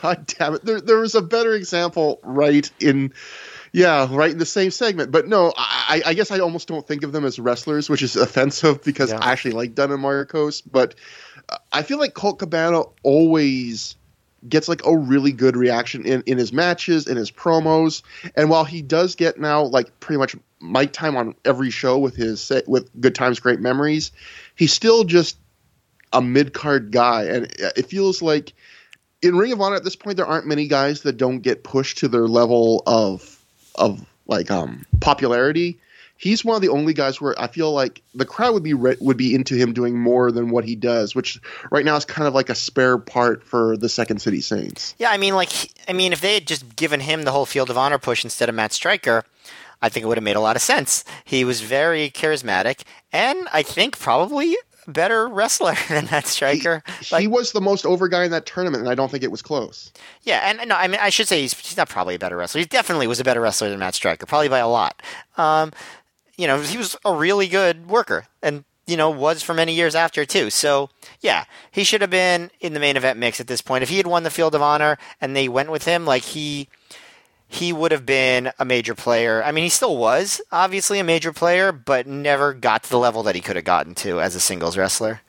God 0.00 0.26
damn 0.26 0.54
it! 0.54 0.64
There, 0.64 0.80
there 0.80 0.98
was 0.98 1.14
a 1.14 1.22
better 1.22 1.54
example 1.54 2.20
right 2.22 2.70
in, 2.78 3.12
yeah, 3.72 4.08
right 4.10 4.30
in 4.30 4.38
the 4.38 4.46
same 4.46 4.70
segment. 4.70 5.10
But 5.10 5.26
no, 5.26 5.52
I, 5.56 6.02
I 6.06 6.14
guess 6.14 6.30
I 6.30 6.38
almost 6.38 6.68
don't 6.68 6.86
think 6.86 7.02
of 7.02 7.12
them 7.12 7.24
as 7.24 7.38
wrestlers, 7.38 7.90
which 7.90 8.02
is 8.02 8.14
offensive 8.16 8.82
because 8.84 9.10
Yeah. 9.10 9.18
I 9.20 9.32
actually 9.32 9.52
like 9.52 9.74
Dunn 9.74 9.90
and 9.90 10.02
Marcos. 10.02 10.60
But 10.60 10.94
uh, 11.48 11.58
I 11.72 11.82
feel 11.82 11.98
like 11.98 12.14
Colt 12.14 12.38
Cabana 12.38 12.82
always 13.02 13.96
gets 14.48 14.68
like 14.68 14.84
a 14.86 14.96
really 14.96 15.32
good 15.32 15.56
reaction 15.56 16.04
in, 16.06 16.22
in 16.26 16.38
his 16.38 16.52
matches, 16.52 17.06
in 17.06 17.16
his 17.16 17.30
promos, 17.30 18.02
and 18.36 18.48
while 18.48 18.64
he 18.64 18.82
does 18.82 19.14
get 19.14 19.38
now 19.38 19.62
like 19.62 20.00
pretty 20.00 20.18
much 20.18 20.36
mic 20.60 20.92
time 20.92 21.16
on 21.16 21.34
every 21.44 21.70
show 21.70 21.98
with 21.98 22.16
his 22.16 22.50
with 22.66 22.88
Good 23.00 23.14
Times, 23.14 23.40
Great 23.40 23.60
Memories, 23.60 24.12
he's 24.54 24.72
still 24.72 25.04
just 25.04 25.36
a 26.12 26.20
mid 26.20 26.52
card 26.52 26.90
guy, 26.90 27.24
and 27.24 27.46
it 27.58 27.86
feels 27.86 28.22
like 28.22 28.52
in 29.22 29.36
Ring 29.36 29.52
of 29.52 29.60
Honor 29.60 29.76
at 29.76 29.84
this 29.84 29.96
point 29.96 30.16
there 30.16 30.26
aren't 30.26 30.46
many 30.46 30.66
guys 30.66 31.02
that 31.02 31.16
don't 31.16 31.40
get 31.40 31.62
pushed 31.62 31.98
to 31.98 32.08
their 32.08 32.26
level 32.26 32.82
of 32.86 33.38
of 33.74 34.04
like 34.26 34.50
um 34.50 34.84
popularity. 35.00 35.78
He's 36.20 36.44
one 36.44 36.54
of 36.54 36.60
the 36.60 36.68
only 36.68 36.92
guys 36.92 37.18
where 37.18 37.34
I 37.40 37.46
feel 37.46 37.72
like 37.72 38.02
the 38.14 38.26
crowd 38.26 38.52
would 38.52 38.62
be 38.62 38.74
re- 38.74 38.98
would 39.00 39.16
be 39.16 39.34
into 39.34 39.54
him 39.54 39.72
doing 39.72 39.98
more 39.98 40.30
than 40.30 40.50
what 40.50 40.66
he 40.66 40.76
does, 40.76 41.14
which 41.14 41.40
right 41.70 41.82
now 41.84 41.96
is 41.96 42.04
kind 42.04 42.28
of 42.28 42.34
like 42.34 42.50
a 42.50 42.54
spare 42.54 42.98
part 42.98 43.42
for 43.42 43.78
the 43.78 43.88
Second 43.88 44.20
City 44.20 44.42
Saints. 44.42 44.94
Yeah, 44.98 45.10
I 45.10 45.16
mean, 45.16 45.34
like, 45.34 45.50
I 45.88 45.94
mean, 45.94 46.12
if 46.12 46.20
they 46.20 46.34
had 46.34 46.46
just 46.46 46.76
given 46.76 47.00
him 47.00 47.22
the 47.22 47.32
whole 47.32 47.46
Field 47.46 47.70
of 47.70 47.78
Honor 47.78 47.98
push 47.98 48.22
instead 48.22 48.50
of 48.50 48.54
Matt 48.54 48.72
Striker, 48.74 49.24
I 49.80 49.88
think 49.88 50.04
it 50.04 50.08
would 50.08 50.18
have 50.18 50.24
made 50.24 50.36
a 50.36 50.40
lot 50.40 50.56
of 50.56 50.62
sense. 50.62 51.04
He 51.24 51.42
was 51.42 51.62
very 51.62 52.10
charismatic, 52.10 52.82
and 53.14 53.48
I 53.50 53.62
think 53.62 53.98
probably 53.98 54.56
better 54.86 55.28
wrestler 55.28 55.74
than 55.88 56.06
Matt 56.10 56.26
Striker. 56.26 56.82
he 57.18 57.26
was 57.28 57.52
the 57.52 57.60
most 57.60 57.86
over 57.86 58.08
guy 58.08 58.24
in 58.24 58.30
that 58.32 58.46
tournament, 58.46 58.82
and 58.82 58.90
I 58.90 58.94
don't 58.94 59.10
think 59.10 59.22
it 59.24 59.30
was 59.30 59.42
close. 59.42 59.92
Yeah, 60.22 60.40
and 60.44 60.68
no, 60.68 60.76
I 60.76 60.86
mean, 60.88 61.00
I 61.00 61.08
should 61.10 61.28
say 61.28 61.40
he's, 61.40 61.54
he's 61.54 61.76
not 61.76 61.88
probably 61.88 62.14
a 62.14 62.18
better 62.18 62.36
wrestler. 62.36 62.60
He 62.60 62.66
definitely 62.66 63.06
was 63.06 63.20
a 63.20 63.24
better 63.24 63.40
wrestler 63.40 63.70
than 63.70 63.78
Matt 63.78 63.94
Striker, 63.94 64.26
probably 64.26 64.48
by 64.48 64.58
a 64.58 64.68
lot. 64.68 65.02
Um, 65.38 65.72
you 66.40 66.46
know, 66.46 66.60
he 66.60 66.78
was 66.78 66.96
a 67.04 67.14
really 67.14 67.48
good 67.48 67.86
worker, 67.88 68.24
and 68.42 68.64
you 68.86 68.96
know, 68.96 69.10
was 69.10 69.42
for 69.42 69.54
many 69.54 69.74
years 69.74 69.94
after 69.94 70.24
too. 70.24 70.48
So 70.50 70.88
yeah, 71.20 71.44
he 71.70 71.84
should 71.84 72.00
have 72.00 72.10
been 72.10 72.50
in 72.60 72.72
the 72.72 72.80
main 72.80 72.96
event 72.96 73.18
mix 73.18 73.40
at 73.40 73.46
this 73.46 73.60
point. 73.60 73.82
If 73.82 73.90
he 73.90 73.98
had 73.98 74.06
won 74.06 74.22
the 74.22 74.30
Field 74.30 74.54
of 74.54 74.62
Honor 74.62 74.96
and 75.20 75.36
they 75.36 75.48
went 75.48 75.70
with 75.70 75.84
him, 75.84 76.06
like 76.06 76.22
he 76.22 76.68
he 77.46 77.72
would 77.72 77.92
have 77.92 78.06
been 78.06 78.52
a 78.58 78.64
major 78.64 78.94
player. 78.94 79.42
I 79.44 79.52
mean, 79.52 79.64
he 79.64 79.70
still 79.70 79.96
was 79.96 80.40
obviously 80.50 80.98
a 80.98 81.04
major 81.04 81.32
player, 81.32 81.72
but 81.72 82.06
never 82.06 82.54
got 82.54 82.84
to 82.84 82.90
the 82.90 82.98
level 82.98 83.24
that 83.24 83.34
he 83.34 83.40
could 83.40 83.56
have 83.56 83.64
gotten 83.64 83.94
to 83.96 84.20
as 84.20 84.34
a 84.34 84.40
singles 84.40 84.78
wrestler. 84.78 85.20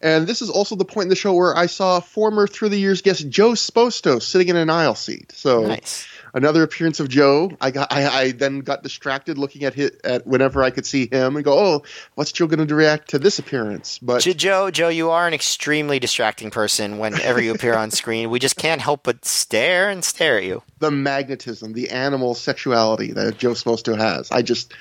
And 0.00 0.26
this 0.26 0.42
is 0.42 0.50
also 0.50 0.76
the 0.76 0.84
point 0.84 1.06
in 1.06 1.08
the 1.08 1.16
show 1.16 1.32
where 1.32 1.56
I 1.56 1.66
saw 1.66 1.98
former 2.00 2.46
through 2.46 2.68
the 2.68 2.78
years 2.78 3.00
guest 3.00 3.28
Joe 3.28 3.52
Sposto 3.52 4.20
sitting 4.20 4.48
in 4.48 4.56
an 4.56 4.68
aisle 4.68 4.94
seat. 4.94 5.32
So 5.32 5.66
Nice. 5.66 6.06
Another 6.34 6.62
appearance 6.62 7.00
of 7.00 7.08
Joe. 7.08 7.50
I 7.60 7.70
got 7.70 7.90
I, 7.92 8.06
I 8.06 8.32
then 8.32 8.60
got 8.60 8.82
distracted 8.82 9.38
looking 9.38 9.64
at 9.64 9.72
hit 9.72 10.00
at 10.04 10.26
whenever 10.26 10.62
I 10.62 10.70
could 10.70 10.84
see 10.84 11.08
him 11.10 11.36
and 11.36 11.44
go, 11.44 11.58
oh, 11.58 11.82
what's 12.16 12.32
Joe 12.32 12.46
going 12.46 12.66
to 12.66 12.74
react 12.74 13.08
to 13.10 13.18
this 13.18 13.38
appearance? 13.38 13.98
But 14.00 14.20
Jo- 14.22 14.32
Joe, 14.32 14.70
Joe, 14.70 14.88
you 14.88 15.10
are 15.10 15.26
an 15.26 15.32
extremely 15.34 15.98
distracting 15.98 16.50
person 16.50 16.98
whenever 16.98 17.40
you 17.40 17.54
appear 17.54 17.74
on 17.74 17.90
screen. 17.90 18.28
We 18.30 18.38
just 18.38 18.56
can't 18.56 18.80
help 18.82 19.04
but 19.04 19.24
stare 19.24 19.88
and 19.88 20.04
stare 20.04 20.36
at 20.38 20.44
you. 20.44 20.62
the 20.80 20.90
magnetism, 20.90 21.72
the 21.72 21.90
animal 21.90 22.34
sexuality 22.34 23.12
that 23.12 23.38
Joe 23.38 23.52
Sposto 23.52 23.96
has, 23.96 24.30
I 24.30 24.42
just 24.42 24.74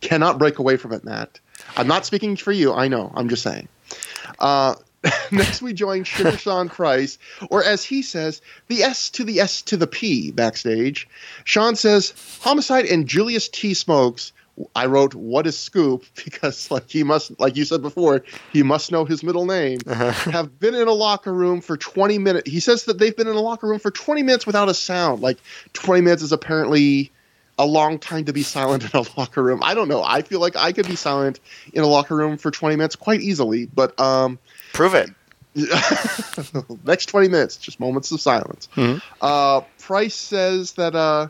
cannot 0.00 0.38
break 0.38 0.58
away 0.58 0.76
from 0.76 0.92
it, 0.92 1.02
Matt. 1.02 1.40
I'm 1.76 1.88
not 1.88 2.06
speaking 2.06 2.36
for 2.36 2.52
you. 2.52 2.72
I 2.72 2.86
know. 2.88 3.10
I'm 3.14 3.28
just 3.28 3.42
saying. 3.42 3.66
Uh, 4.38 4.74
next, 5.32 5.62
we 5.62 5.72
join 5.72 6.04
Sugar 6.04 6.32
Sean 6.38 6.68
Price, 6.68 7.18
or 7.50 7.62
as 7.62 7.84
he 7.84 8.02
says, 8.02 8.40
the 8.68 8.82
S 8.82 9.10
to 9.10 9.24
the 9.24 9.40
S 9.40 9.62
to 9.62 9.76
the 9.76 9.86
P 9.86 10.32
backstage. 10.32 11.08
Sean 11.44 11.76
says, 11.76 12.14
Homicide 12.40 12.86
and 12.86 13.06
Julius 13.06 13.48
T. 13.48 13.74
Smokes. 13.74 14.32
I 14.74 14.86
wrote, 14.86 15.14
"What 15.14 15.46
is 15.46 15.56
Scoop?" 15.56 16.04
because, 16.24 16.68
like 16.68 16.90
he 16.90 17.04
must, 17.04 17.38
like 17.38 17.56
you 17.56 17.64
said 17.64 17.80
before, 17.80 18.24
he 18.52 18.64
must 18.64 18.90
know 18.90 19.04
his 19.04 19.22
middle 19.22 19.46
name. 19.46 19.78
have 19.86 20.58
been 20.58 20.74
in 20.74 20.88
a 20.88 20.92
locker 20.92 21.32
room 21.32 21.60
for 21.60 21.76
20 21.76 22.18
minutes. 22.18 22.50
He 22.50 22.58
says 22.58 22.84
that 22.86 22.98
they've 22.98 23.16
been 23.16 23.28
in 23.28 23.36
a 23.36 23.40
locker 23.40 23.68
room 23.68 23.78
for 23.78 23.92
20 23.92 24.24
minutes 24.24 24.46
without 24.46 24.68
a 24.68 24.74
sound. 24.74 25.22
Like 25.22 25.38
20 25.74 26.00
minutes 26.00 26.24
is 26.24 26.32
apparently 26.32 27.12
a 27.58 27.66
long 27.66 27.98
time 27.98 28.24
to 28.24 28.32
be 28.32 28.42
silent 28.42 28.84
in 28.84 28.90
a 29.00 29.04
locker 29.16 29.42
room. 29.42 29.60
I 29.62 29.74
don't 29.74 29.88
know. 29.88 30.02
I 30.02 30.22
feel 30.22 30.40
like 30.40 30.56
I 30.56 30.72
could 30.72 30.86
be 30.86 30.96
silent 30.96 31.40
in 31.72 31.82
a 31.82 31.86
locker 31.86 32.16
room 32.16 32.38
for 32.38 32.50
20 32.50 32.76
minutes 32.76 32.96
quite 32.96 33.20
easily, 33.20 33.66
but 33.66 33.98
um 33.98 34.38
Prove 34.72 34.94
it. 34.94 35.10
next 36.84 37.06
20 37.06 37.28
minutes 37.28 37.56
just 37.56 37.80
moments 37.80 38.12
of 38.12 38.20
silence. 38.20 38.68
Mhm. 38.76 39.02
Uh 39.20 39.62
Price 39.78 40.14
says 40.14 40.72
that 40.72 40.94
uh 40.94 41.28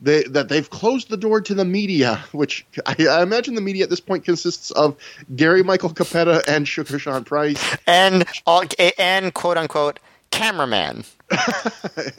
they, 0.00 0.24
that 0.24 0.48
they've 0.48 0.68
closed 0.68 1.08
the 1.08 1.16
door 1.16 1.40
to 1.40 1.54
the 1.54 1.64
media, 1.64 2.22
which 2.32 2.66
I, 2.84 2.94
I 3.08 3.22
imagine 3.22 3.54
the 3.54 3.60
media 3.62 3.84
at 3.84 3.90
this 3.90 4.00
point 4.00 4.24
consists 4.24 4.70
of 4.72 4.96
Gary 5.34 5.62
Michael 5.62 5.88
Cappetta 5.90 6.42
and 6.46 6.68
Sugar 6.68 6.98
Sean 6.98 7.24
Price. 7.24 7.58
And 7.86 8.24
all, 8.46 8.64
and 8.98 9.32
quote 9.32 9.56
unquote 9.56 9.98
cameraman. 10.30 11.04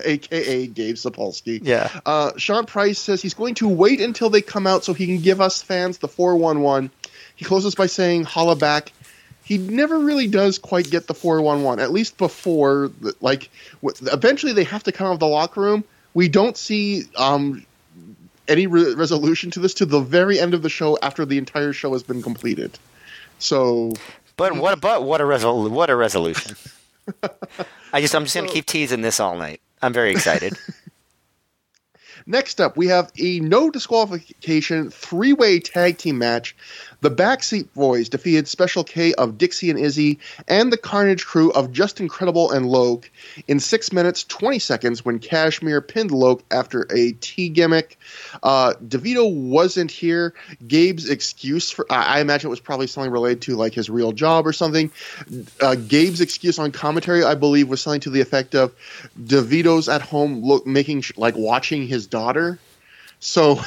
aka 0.04 0.68
Gabe 0.68 0.96
Sapolsky. 0.96 1.60
Yeah. 1.62 1.90
Uh, 2.06 2.32
Sean 2.38 2.66
Price 2.66 2.98
says 2.98 3.22
he's 3.22 3.34
going 3.34 3.56
to 3.56 3.68
wait 3.68 4.02
until 4.02 4.30
they 4.30 4.42
come 4.42 4.66
out 4.66 4.84
so 4.84 4.94
he 4.94 5.06
can 5.06 5.20
give 5.20 5.40
us 5.42 5.62
fans 5.62 6.00
the 6.00 6.08
411. 6.08 6.90
He 7.36 7.46
closes 7.46 7.76
by 7.76 7.86
saying, 7.88 8.24
holla 8.24 8.56
back. 8.56 8.94
He 9.46 9.58
never 9.60 10.00
really 10.00 10.28
does 10.28 10.58
quite 10.58 10.90
get 10.90 11.08
the 11.08 11.14
411, 11.14 11.80
at 11.84 11.92
least 11.92 12.18
before, 12.18 12.90
the, 13.00 13.14
like, 13.22 13.50
eventually 13.84 14.54
they 14.54 14.64
have 14.64 14.84
to 14.84 14.92
come 14.92 15.08
out 15.08 15.14
of 15.14 15.20
the 15.20 15.28
locker 15.28 15.62
room. 15.62 15.84
We 16.16 16.28
don't 16.30 16.58
see 16.58 17.04
um, 17.16 17.64
any 18.48 18.66
re- 18.66 18.96
resolution 18.96 19.52
to 19.52 19.60
this 19.60 19.76
to 19.76 19.86
the 19.86 20.00
very 20.00 20.40
end 20.40 20.54
of 20.56 20.64
the 20.64 20.70
show 20.70 20.98
after 21.04 21.26
the 21.26 21.38
entire 21.38 21.74
show 21.74 21.94
has 21.94 22.02
been 22.04 22.24
completed. 22.24 22.78
So, 23.38 23.94
But 24.36 24.56
what 24.56 24.82
but 24.82 25.04
what 25.04 25.22
a 25.22 25.26
resol- 25.26 25.70
what 25.70 25.90
a 25.92 25.96
resolution. 25.96 26.56
I 27.94 28.02
just 28.02 28.16
I'm 28.16 28.24
just 28.24 28.34
gonna 28.36 28.48
So- 28.48 28.54
keep 28.54 28.66
teasing 28.66 29.02
this 29.02 29.20
all 29.20 29.38
night. 29.38 29.62
I'm 29.82 29.94
very 29.94 30.12
excited. 30.12 30.58
Next 32.28 32.60
up, 32.60 32.76
we 32.76 32.88
have 32.88 33.12
a 33.20 33.40
no 33.42 33.70
disqualification 33.70 34.90
three 34.90 35.34
way 35.34 35.60
tag 35.60 35.98
team 36.00 36.18
match. 36.18 36.56
The 37.02 37.12
Backseat 37.12 37.68
Boys 37.74 38.10
defeated 38.10 38.48
Special 38.48 38.84
K 38.84 39.14
of 39.14 39.38
Dixie 39.38 39.70
and 39.70 39.80
Izzy 39.80 40.20
and 40.48 40.72
the 40.72 40.78
Carnage 40.78 41.26
crew 41.26 41.52
of 41.52 41.72
Justin 41.72 42.08
Credible 42.08 42.52
and 42.52 42.66
Loc 42.66 43.10
in 43.48 43.60
6 43.60 43.94
minutes 43.94 44.24
20 44.24 44.60
seconds 44.60 45.06
when 45.06 45.20
Kashmere 45.20 45.82
pinned 45.82 46.12
Loc 46.12 46.44
after 46.52 46.88
a 46.94 47.12
T 47.14 47.50
gimmick. 47.50 48.00
Uh, 48.44 48.74
DeVito 48.86 49.32
wasn't 49.34 49.92
here. 49.92 50.34
Gabe's 50.68 51.10
excuse 51.10 51.72
for, 51.72 51.86
I 51.92 52.16
I 52.16 52.20
imagine 52.22 52.48
it 52.48 52.50
was 52.50 52.60
probably 52.60 52.88
something 52.88 53.12
related 53.12 53.42
to 53.44 53.56
like 53.56 53.74
his 53.74 53.90
real 53.90 54.12
job 54.12 54.48
or 54.48 54.54
something. 54.54 54.92
Uh, 55.62 55.76
Gabe's 55.76 56.22
excuse 56.22 56.58
on 56.60 56.72
commentary, 56.72 57.24
I 57.24 57.36
believe, 57.36 57.68
was 57.68 57.82
something 57.82 58.02
to 58.02 58.10
the 58.10 58.22
effect 58.22 58.56
of 58.56 58.74
DeVito's 59.22 59.90
at 59.90 60.02
home 60.02 60.42
look 60.42 60.66
making 60.66 61.04
like 61.18 61.36
watching 61.36 61.88
his 61.88 62.08
daughter. 62.08 62.60
So, 63.20 63.60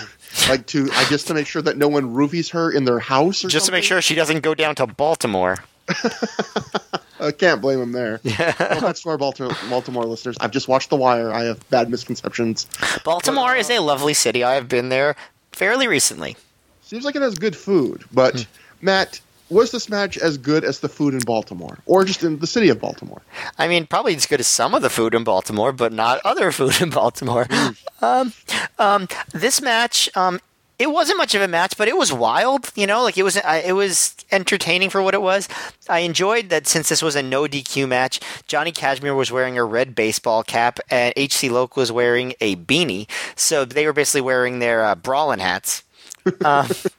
like 0.49 0.67
to 0.67 0.89
I 0.93 1.09
guess 1.09 1.25
to 1.25 1.35
make 1.35 1.47
sure 1.47 1.63
that 1.63 1.77
no 1.77 1.89
one 1.89 2.15
roofies 2.15 2.51
her 2.51 2.71
in 2.71 2.85
their 2.85 2.99
house. 2.99 3.45
Or 3.45 3.49
just 3.49 3.67
to 3.67 3.73
make 3.73 3.85
sure 3.85 4.01
she 4.01 4.15
doesn't 4.15 4.41
go 4.41 4.55
down 4.55 4.75
to 4.77 4.87
Baltimore. 4.87 5.59
I 7.21 7.33
can't 7.33 7.61
blame 7.61 7.81
him 7.81 7.93
there. 7.93 8.21
Yeah. 8.23 8.55
no 8.59 8.79
offense 8.79 9.03
to 9.03 9.09
our 9.11 9.19
Baltimore, 9.19 9.57
Baltimore 9.69 10.05
listeners. 10.05 10.37
I've 10.41 10.53
just 10.53 10.69
watched 10.69 10.91
The 10.91 10.97
Wire. 10.97 11.33
I 11.33 11.45
have 11.45 11.69
bad 11.71 11.91
misconceptions. 11.91 12.67
Baltimore 13.05 13.57
is 13.57 13.71
a 13.71 13.79
uh, 13.79 13.83
lovely 13.83 14.15
city. 14.15 14.45
I 14.45 14.55
have 14.55 14.69
been 14.69 14.89
there 14.89 15.17
fairly 15.53 15.89
recently. 15.89 16.37
Seems 16.83 17.05
like 17.05 17.17
it 17.17 17.23
has 17.23 17.39
good 17.39 17.57
food, 17.57 18.05
but 18.13 18.35
hmm. 18.35 18.43
Matt, 18.81 19.21
was 19.51 19.71
this 19.71 19.89
match 19.89 20.19
as 20.19 20.37
good 20.39 20.65
as 20.65 20.81
the 20.81 20.89
food 20.89 21.15
in 21.15 21.21
Baltimore, 21.21 21.79
or 21.87 22.05
just 22.05 22.23
in 22.23 22.39
the 22.39 22.47
city 22.47 22.69
of 22.69 22.81
Baltimore? 22.81 23.23
I 23.59 23.69
mean, 23.69 23.87
probably 23.87 24.15
as 24.15 24.27
good 24.27 24.41
as 24.41 24.47
some 24.47 24.75
of 24.75 24.83
the 24.83 24.91
food 24.91 25.15
in 25.15 25.25
Baltimore, 25.25 25.73
but 25.73 25.93
not 25.93 26.21
other 26.25 26.53
food 26.59 26.81
in 26.81 26.91
Baltimore. 26.91 27.47
um, 28.03 28.33
um, 28.79 29.09
this 29.33 29.61
match, 29.63 30.09
um, 30.17 30.41
it 30.79 30.93
wasn't 30.93 31.19
much 31.19 31.35
of 31.35 31.43
a 31.43 31.49
match, 31.49 31.77
but 31.77 31.89
it 31.89 31.97
was 31.97 32.13
wild. 32.13 32.71
You 32.77 32.87
know, 32.87 33.03
like 33.03 33.19
it 33.19 33.25
was, 33.25 33.37
I- 33.39 33.65
it 33.67 33.73
was 33.73 34.15
entertaining 34.31 34.91
for 34.91 35.03
what 35.03 35.15
it 35.15 35.23
was. 35.23 35.49
I 35.89 36.01
enjoyed 36.01 36.51
that 36.51 36.67
since 36.69 36.89
this 36.89 37.03
was 37.03 37.17
a 37.17 37.23
no 37.23 37.43
DQ 37.45 37.89
match, 37.89 38.21
Johnny 38.47 38.71
Kashmere 38.71 39.15
was 39.15 39.33
wearing 39.33 39.59
a 39.59 39.65
red 39.65 39.95
baseball 39.97 40.45
cap, 40.45 40.79
and 40.91 41.13
HC 41.17 41.45
Loc 41.51 41.77
was 41.77 41.91
wearing 41.91 42.35
a 42.41 42.55
beanie. 42.57 43.09
So 43.35 43.65
they 43.65 43.87
were 43.87 43.93
basically 43.93 44.21
wearing 44.21 44.59
their 44.61 44.85
uh, 44.85 44.95
brawling 44.95 45.41
hats. 45.41 45.83
Um, 46.45 46.69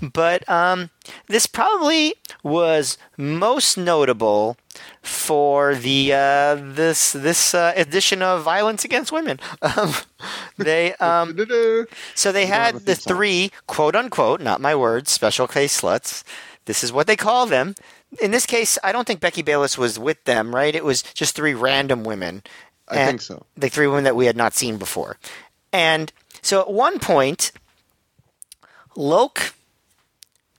but 0.00 0.48
um, 0.48 0.90
this 1.26 1.46
probably 1.46 2.14
was 2.42 2.98
most 3.16 3.76
notable 3.76 4.56
for 5.02 5.74
the 5.74 6.12
uh, 6.12 6.54
this 6.56 7.12
this 7.12 7.54
uh, 7.54 7.72
edition 7.76 8.22
of 8.22 8.42
violence 8.42 8.84
against 8.84 9.12
women. 9.12 9.38
Um, 9.76 9.94
they 10.56 10.94
um, 10.94 11.36
so 12.14 12.32
they 12.32 12.46
don't 12.46 12.52
have 12.52 12.74
a 12.74 12.78
had 12.78 12.86
the 12.86 12.94
three 12.94 13.50
quote 13.66 13.96
unquote, 13.96 14.40
not 14.40 14.60
my 14.60 14.74
words, 14.74 15.10
special 15.10 15.46
case 15.46 15.80
sluts. 15.80 16.22
This 16.66 16.84
is 16.84 16.92
what 16.92 17.06
they 17.06 17.16
call 17.16 17.46
them. 17.46 17.74
In 18.20 18.30
this 18.30 18.46
case, 18.46 18.78
I 18.84 18.92
don't 18.92 19.06
think 19.06 19.20
Becky 19.20 19.42
Bayless 19.42 19.76
was 19.76 19.98
with 19.98 20.22
them, 20.24 20.54
right? 20.54 20.74
It 20.74 20.84
was 20.84 21.02
just 21.02 21.34
three 21.34 21.54
random 21.54 22.04
women. 22.04 22.42
I 22.88 23.06
think 23.06 23.22
so. 23.22 23.44
the 23.56 23.68
three 23.68 23.86
women 23.86 24.04
that 24.04 24.16
we 24.16 24.26
had 24.26 24.36
not 24.36 24.54
seen 24.54 24.76
before. 24.76 25.16
And 25.72 26.12
so 26.42 26.60
at 26.60 26.70
one 26.70 26.98
point, 26.98 27.52
Loc, 28.96 29.53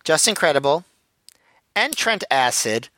Justin 0.05 0.35
Credible, 0.35 0.85
and 1.75 1.97
Trent 1.97 2.23
Acid 2.29 2.89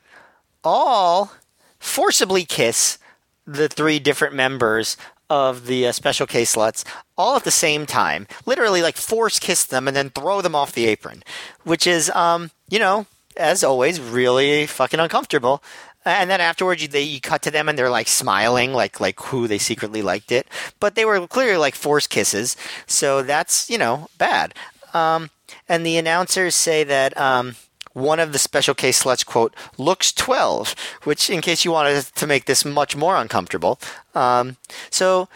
all 0.61 1.31
forcibly 1.79 2.43
kiss 2.43 2.99
the 3.45 3.69
three 3.69 3.97
different 3.97 4.35
members 4.35 4.97
of 5.29 5.67
the 5.67 5.87
uh, 5.87 5.91
special 5.93 6.27
case 6.27 6.55
sluts 6.55 6.83
all 7.17 7.37
at 7.37 7.45
the 7.45 7.51
same 7.51 7.85
time. 7.85 8.27
Literally, 8.45 8.81
like 8.81 8.97
force 8.97 9.39
kiss 9.39 9.63
them 9.63 9.87
and 9.87 9.95
then 9.95 10.09
throw 10.09 10.41
them 10.41 10.53
off 10.53 10.73
the 10.73 10.85
apron, 10.85 11.23
which 11.63 11.87
is, 11.87 12.09
um, 12.09 12.51
you 12.69 12.77
know, 12.77 13.05
as 13.37 13.63
always, 13.63 14.01
really 14.01 14.65
fucking 14.65 14.99
uncomfortable. 14.99 15.63
And 16.03 16.29
then 16.29 16.41
afterwards, 16.41 16.81
you, 16.81 16.89
they 16.89 17.03
you 17.03 17.21
cut 17.21 17.41
to 17.43 17.51
them 17.51 17.69
and 17.69 17.79
they're 17.79 17.89
like 17.89 18.09
smiling, 18.09 18.73
like 18.73 18.99
like 18.99 19.17
who 19.21 19.47
they 19.47 19.57
secretly 19.57 20.01
liked 20.01 20.33
it, 20.33 20.45
but 20.81 20.95
they 20.95 21.05
were 21.05 21.25
clearly 21.25 21.57
like 21.57 21.75
forced 21.75 22.09
kisses, 22.09 22.57
so 22.85 23.23
that's 23.23 23.69
you 23.69 23.77
know 23.77 24.09
bad. 24.17 24.53
Um, 24.93 25.29
and 25.67 25.85
the 25.85 25.97
announcers 25.97 26.55
say 26.55 26.83
that 26.83 27.17
um, 27.17 27.55
one 27.93 28.19
of 28.19 28.31
the 28.31 28.39
special 28.39 28.75
case 28.75 29.03
sluts 29.03 29.25
quote 29.25 29.55
looks 29.77 30.11
12 30.11 30.75
which 31.03 31.29
in 31.29 31.41
case 31.41 31.65
you 31.65 31.71
wanted 31.71 32.03
to 32.03 32.27
make 32.27 32.45
this 32.45 32.63
much 32.63 32.95
more 32.95 33.15
uncomfortable 33.15 33.79
um, 34.15 34.57
so 34.89 35.27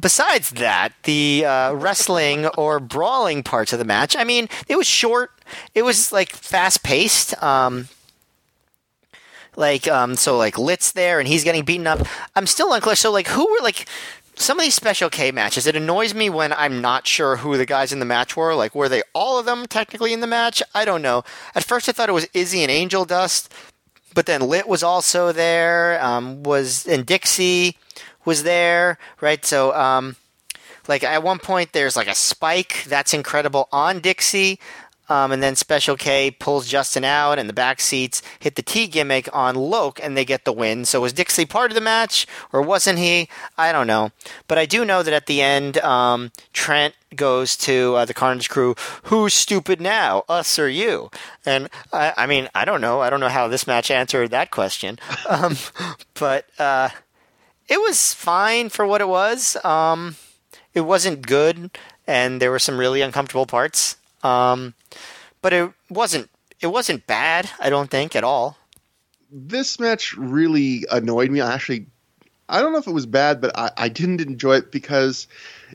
besides 0.00 0.50
that 0.50 0.92
the 1.02 1.44
uh, 1.44 1.72
wrestling 1.74 2.46
or 2.48 2.80
brawling 2.80 3.42
parts 3.42 3.72
of 3.72 3.78
the 3.78 3.84
match 3.84 4.16
i 4.16 4.24
mean 4.24 4.48
it 4.68 4.76
was 4.76 4.86
short 4.86 5.30
it 5.74 5.82
was 5.82 6.12
like 6.12 6.30
fast 6.30 6.82
paced 6.82 7.40
um, 7.42 7.88
like 9.56 9.86
um, 9.88 10.16
so 10.16 10.36
like 10.36 10.58
lit's 10.58 10.92
there 10.92 11.18
and 11.18 11.28
he's 11.28 11.44
getting 11.44 11.64
beaten 11.64 11.86
up. 11.86 12.06
I'm 12.34 12.46
still 12.46 12.72
unclear 12.72 12.96
so 12.96 13.10
like 13.12 13.28
who 13.28 13.46
were 13.50 13.62
like 13.62 13.86
some 14.34 14.58
of 14.58 14.64
these 14.64 14.74
special 14.74 15.10
K 15.10 15.30
matches, 15.30 15.66
it 15.66 15.76
annoys 15.76 16.14
me 16.14 16.30
when 16.30 16.52
I'm 16.52 16.80
not 16.80 17.06
sure 17.06 17.36
who 17.36 17.56
the 17.56 17.66
guys 17.66 17.92
in 17.92 17.98
the 17.98 18.04
match 18.04 18.36
were. 18.36 18.54
Like, 18.54 18.74
were 18.74 18.88
they 18.88 19.02
all 19.14 19.38
of 19.38 19.46
them 19.46 19.66
technically 19.66 20.12
in 20.12 20.20
the 20.20 20.26
match? 20.26 20.62
I 20.74 20.84
don't 20.84 21.02
know. 21.02 21.24
At 21.54 21.64
first, 21.64 21.88
I 21.88 21.92
thought 21.92 22.08
it 22.08 22.12
was 22.12 22.28
Izzy 22.32 22.62
and 22.62 22.70
Angel 22.70 23.04
Dust, 23.04 23.52
but 24.14 24.26
then 24.26 24.40
Lit 24.40 24.68
was 24.68 24.82
also 24.82 25.32
there. 25.32 26.02
Um, 26.02 26.42
was 26.42 26.86
and 26.86 27.04
Dixie 27.04 27.76
was 28.24 28.42
there, 28.42 28.98
right? 29.20 29.44
So, 29.44 29.74
um, 29.74 30.16
like 30.88 31.04
at 31.04 31.22
one 31.22 31.38
point, 31.38 31.72
there's 31.72 31.96
like 31.96 32.08
a 32.08 32.14
spike 32.14 32.84
that's 32.88 33.14
incredible 33.14 33.68
on 33.70 34.00
Dixie. 34.00 34.58
Um, 35.08 35.32
and 35.32 35.42
then 35.42 35.56
Special 35.56 35.96
K 35.96 36.30
pulls 36.30 36.68
Justin 36.68 37.04
out, 37.04 37.38
and 37.38 37.48
the 37.48 37.52
back 37.54 37.80
seats 37.80 38.22
hit 38.38 38.54
the 38.54 38.62
T 38.62 38.86
gimmick 38.86 39.28
on 39.32 39.54
Loc, 39.54 40.00
and 40.02 40.16
they 40.16 40.24
get 40.24 40.44
the 40.44 40.52
win. 40.52 40.84
So 40.84 41.00
was 41.00 41.12
Dixie 41.12 41.44
part 41.44 41.70
of 41.70 41.74
the 41.74 41.80
match, 41.80 42.26
or 42.52 42.62
wasn't 42.62 42.98
he? 42.98 43.28
I 43.58 43.72
don't 43.72 43.86
know. 43.86 44.12
But 44.48 44.58
I 44.58 44.66
do 44.66 44.84
know 44.84 45.02
that 45.02 45.12
at 45.12 45.26
the 45.26 45.42
end, 45.42 45.78
um, 45.78 46.30
Trent 46.52 46.94
goes 47.14 47.56
to 47.58 47.94
uh, 47.96 48.04
the 48.04 48.14
Carnage 48.14 48.48
crew, 48.48 48.74
who's 49.04 49.34
stupid 49.34 49.80
now, 49.80 50.24
us 50.28 50.58
or 50.58 50.68
you? 50.68 51.10
And 51.44 51.68
I, 51.92 52.14
I 52.16 52.26
mean, 52.26 52.48
I 52.54 52.64
don't 52.64 52.80
know. 52.80 53.00
I 53.00 53.10
don't 53.10 53.20
know 53.20 53.28
how 53.28 53.48
this 53.48 53.66
match 53.66 53.90
answered 53.90 54.30
that 54.30 54.50
question. 54.50 54.98
Um, 55.28 55.56
but 56.14 56.46
uh, 56.58 56.90
it 57.68 57.80
was 57.80 58.12
fine 58.12 58.68
for 58.68 58.86
what 58.86 59.00
it 59.00 59.08
was. 59.08 59.56
Um, 59.64 60.16
it 60.74 60.82
wasn't 60.82 61.26
good, 61.26 61.70
and 62.06 62.40
there 62.40 62.50
were 62.50 62.58
some 62.58 62.76
really 62.76 63.00
uncomfortable 63.00 63.46
parts. 63.46 63.96
Um, 64.22 64.74
but 65.40 65.52
it 65.52 65.70
wasn't 65.90 66.30
it 66.62 66.68
wasn't 66.68 67.06
bad. 67.06 67.50
I 67.60 67.68
don't 67.68 67.90
think 67.90 68.16
at 68.16 68.24
all. 68.24 68.56
This 69.30 69.80
match 69.80 70.14
really 70.16 70.84
annoyed 70.90 71.30
me. 71.30 71.40
I 71.40 71.52
actually, 71.52 71.86
I 72.48 72.60
don't 72.60 72.72
know 72.72 72.78
if 72.78 72.86
it 72.86 72.92
was 72.92 73.06
bad, 73.06 73.40
but 73.40 73.56
I, 73.58 73.70
I 73.76 73.88
didn't 73.88 74.20
enjoy 74.20 74.56
it 74.56 74.70
because 74.70 75.26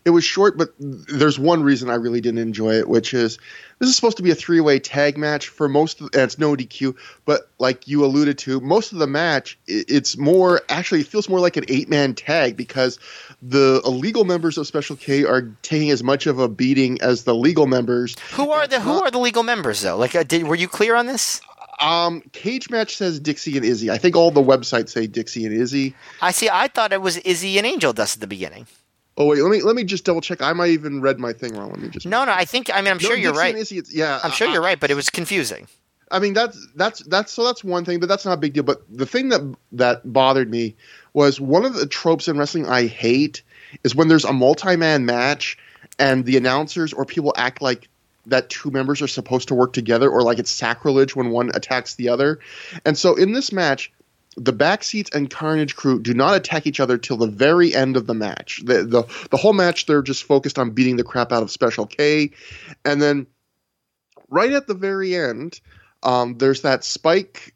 it 0.05 0.11
was 0.11 0.23
short. 0.23 0.57
But 0.57 0.69
there's 0.79 1.37
one 1.37 1.63
reason 1.63 1.89
I 1.89 1.95
really 1.95 2.21
didn't 2.21 2.39
enjoy 2.39 2.75
it, 2.75 2.87
which 2.87 3.13
is 3.13 3.37
this 3.79 3.89
is 3.89 3.95
supposed 3.95 4.17
to 4.17 4.23
be 4.23 4.31
a 4.31 4.35
three 4.35 4.61
way 4.61 4.79
tag 4.79 5.17
match 5.17 5.49
for 5.49 5.67
most, 5.67 5.99
of, 5.99 6.09
and 6.13 6.21
it's 6.23 6.39
no 6.39 6.55
DQ. 6.55 6.95
But 7.25 7.49
like 7.59 7.87
you 7.87 8.05
alluded 8.05 8.37
to, 8.39 8.61
most 8.61 8.93
of 8.93 8.99
the 8.99 9.07
match, 9.07 9.59
it's 9.67 10.17
more 10.17 10.61
actually 10.69 11.01
it 11.01 11.07
feels 11.07 11.27
more 11.27 11.39
like 11.39 11.57
an 11.57 11.65
eight 11.67 11.89
man 11.89 12.13
tag 12.13 12.55
because 12.55 12.99
the 13.41 13.81
illegal 13.85 14.25
members 14.25 14.57
of 14.57 14.65
Special 14.67 14.95
K 14.95 15.23
are 15.23 15.43
taking 15.61 15.91
as 15.91 16.03
much 16.03 16.25
of 16.27 16.39
a 16.39 16.47
beating 16.47 16.99
as 17.01 17.23
the 17.23 17.35
legal 17.35 17.67
members. 17.67 18.15
Who 18.33 18.51
are 18.51 18.67
the 18.67 18.79
Who 18.79 19.01
are 19.03 19.11
the 19.11 19.19
legal 19.19 19.43
members 19.43 19.81
though? 19.81 19.97
Like, 19.97 20.15
uh, 20.15 20.23
did 20.23 20.47
were 20.47 20.55
you 20.55 20.67
clear 20.67 20.95
on 20.95 21.05
this? 21.05 21.41
Um, 21.79 22.21
Cagematch 22.31 22.95
says 22.95 23.19
Dixie 23.19 23.55
and 23.55 23.63
Izzy. 23.65 23.91
I 23.91 23.99
think 23.99 24.15
all 24.15 24.31
the 24.31 24.41
websites 24.41 24.89
say 24.89 25.05
Dixie 25.05 25.45
and 25.45 25.53
Izzy. 25.53 25.95
I 26.21 26.31
see. 26.31 26.49
I 26.51 26.67
thought 26.67 26.91
it 26.91 27.01
was 27.01 27.17
Izzy 27.17 27.57
and 27.59 27.67
Angel 27.67 27.93
Dust 27.93 28.15
at 28.17 28.21
the 28.21 28.27
beginning. 28.27 28.65
Oh 29.15 29.27
wait, 29.27 29.41
let 29.41 29.49
me 29.51 29.61
let 29.61 29.75
me 29.75 29.83
just 29.83 30.03
double 30.03 30.21
check. 30.21 30.41
I 30.41 30.53
might 30.53 30.69
even 30.71 31.01
read 31.01 31.19
my 31.19 31.33
thing 31.33 31.55
wrong. 31.55 31.69
Let 31.69 31.79
me 31.79 31.89
just. 31.89 32.05
No, 32.07 32.25
no. 32.25 32.31
I 32.31 32.45
think. 32.45 32.71
I 32.73 32.81
mean, 32.81 32.91
I'm 32.91 32.97
No, 32.97 33.07
sure 33.09 33.15
you're 33.15 33.31
Dixie 33.31 33.39
right. 33.41 33.53
and 33.53 33.61
Izzy, 33.61 33.81
yeah, 33.91 34.19
I'm 34.23 34.31
sure 34.31 34.47
you're 34.47 34.61
right, 34.61 34.79
but 34.79 34.89
it 34.89 34.95
was 34.95 35.09
confusing. 35.09 35.67
I 36.09 36.19
mean 36.19 36.33
that's 36.33 36.67
that's 36.75 37.03
that's 37.03 37.33
so 37.33 37.43
that's 37.43 37.63
one 37.63 37.83
thing, 37.83 37.99
but 37.99 38.07
that's 38.07 38.25
not 38.25 38.33
a 38.33 38.37
big 38.37 38.53
deal. 38.53 38.63
But 38.63 38.81
the 38.89 39.05
thing 39.05 39.29
that 39.29 39.41
that 39.73 40.13
bothered 40.13 40.49
me 40.49 40.75
was 41.17 41.41
one 41.41 41.65
of 41.65 41.73
the 41.73 41.87
tropes 41.87 42.27
in 42.27 42.37
wrestling 42.37 42.67
I 42.67 42.85
hate 42.85 43.41
is 43.83 43.95
when 43.95 44.07
there's 44.07 44.23
a 44.23 44.31
multi-man 44.31 45.07
match 45.07 45.57
and 45.97 46.23
the 46.23 46.37
announcers 46.37 46.93
or 46.93 47.05
people 47.05 47.33
act 47.35 47.59
like 47.59 47.89
that 48.27 48.51
two 48.51 48.69
members 48.69 49.01
are 49.01 49.07
supposed 49.07 49.47
to 49.47 49.55
work 49.55 49.73
together 49.73 50.07
or 50.11 50.21
like 50.21 50.37
it's 50.37 50.51
sacrilege 50.51 51.15
when 51.15 51.31
one 51.31 51.49
attacks 51.55 51.95
the 51.95 52.09
other. 52.09 52.37
And 52.85 52.95
so 52.95 53.15
in 53.15 53.31
this 53.31 53.51
match, 53.51 53.91
the 54.35 54.53
backseats 54.53 55.15
and 55.15 55.27
Carnage 55.27 55.75
crew 55.75 55.99
do 55.99 56.13
not 56.13 56.35
attack 56.35 56.67
each 56.67 56.79
other 56.79 56.99
till 56.99 57.17
the 57.17 57.25
very 57.25 57.73
end 57.73 57.97
of 57.97 58.05
the 58.05 58.13
match. 58.13 58.61
The, 58.63 58.83
the 58.83 59.27
the 59.31 59.37
whole 59.37 59.53
match 59.53 59.87
they're 59.87 60.03
just 60.03 60.23
focused 60.23 60.59
on 60.59 60.69
beating 60.69 60.97
the 60.97 61.03
crap 61.03 61.31
out 61.31 61.41
of 61.41 61.49
Special 61.49 61.87
K, 61.87 62.29
and 62.85 63.01
then 63.01 63.25
right 64.29 64.51
at 64.51 64.67
the 64.67 64.75
very 64.75 65.15
end, 65.15 65.59
um, 66.03 66.37
there's 66.37 66.61
that 66.61 66.83
spike. 66.83 67.55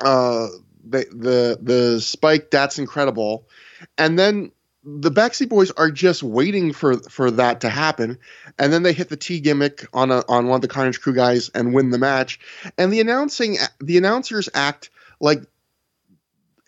Uh, 0.00 0.48
the 0.88 1.06
the 1.10 1.58
the 1.60 2.00
spike 2.00 2.50
that's 2.50 2.78
incredible, 2.78 3.48
and 3.98 4.18
then 4.18 4.52
the 4.84 5.10
Backseat 5.10 5.48
Boys 5.48 5.72
are 5.72 5.90
just 5.90 6.22
waiting 6.22 6.72
for 6.72 6.98
for 6.98 7.30
that 7.32 7.62
to 7.62 7.68
happen, 7.68 8.18
and 8.58 8.72
then 8.72 8.82
they 8.82 8.92
hit 8.92 9.08
the 9.08 9.16
T 9.16 9.40
gimmick 9.40 9.86
on 9.92 10.10
a, 10.10 10.22
on 10.28 10.46
one 10.46 10.56
of 10.56 10.62
the 10.62 10.68
Carnage 10.68 11.00
Crew 11.00 11.14
guys 11.14 11.48
and 11.50 11.74
win 11.74 11.90
the 11.90 11.98
match. 11.98 12.38
And 12.78 12.92
the 12.92 13.00
announcing 13.00 13.58
the 13.80 13.98
announcers 13.98 14.48
act 14.54 14.90
like 15.20 15.42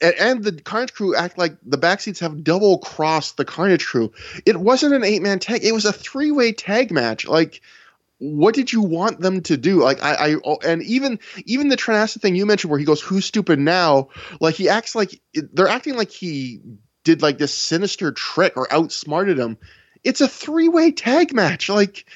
and, 0.01 0.45
the 0.45 0.53
Carnage 0.53 0.95
Crew 0.95 1.15
act 1.15 1.39
like 1.39 1.57
the 1.65 1.79
backseats 1.79 2.21
have 2.21 2.45
double 2.45 2.79
crossed 2.79 3.37
the 3.37 3.45
Carnage 3.45 3.87
Crew. 3.87 4.13
It 4.47 4.57
wasn't 4.57 4.95
an 4.95 5.05
eight 5.05 5.23
man 5.23 5.39
tag; 5.39 5.65
it 5.65 5.73
was 5.73 5.85
a 5.85 5.93
three 5.93 6.31
way 6.31 6.53
tag 6.53 6.91
match. 6.91 7.27
Like, 7.27 7.61
what 8.19 8.55
did 8.55 8.73
you 8.73 8.83
want 8.83 9.21
them 9.21 9.43
to 9.43 9.57
do? 9.57 9.83
Like, 9.83 10.03
I, 10.03 10.15
I 10.15 10.37
oh, 10.45 10.59
and 10.67 10.83
even 10.83 11.21
even 11.45 11.69
the 11.69 11.77
Trent 11.77 12.01
Acid 12.01 12.23
thing 12.23 12.35
you 12.35 12.47
mentioned, 12.47 12.71
where 12.71 12.79
he 12.79 12.85
goes, 12.85 13.01
"Who's 13.01 13.27
stupid 13.27 13.59
now?" 13.59 14.09
Like, 14.41 14.55
he 14.55 14.69
acts 14.69 14.95
like 14.95 15.21
they're 15.35 15.69
acting 15.69 15.97
like 15.97 16.11
he 16.11 16.61
did 17.05 17.23
like 17.23 17.39
this 17.39 17.55
sinister 17.55 18.13
trick 18.13 18.57
or 18.57 18.73
outsmarted 18.73 19.39
him. 19.39 19.57
It's 20.05 20.21
a 20.21 20.29
three 20.29 20.69
way 20.69 20.91
tag 20.91 21.33
match. 21.33 21.69
Like, 21.69 22.07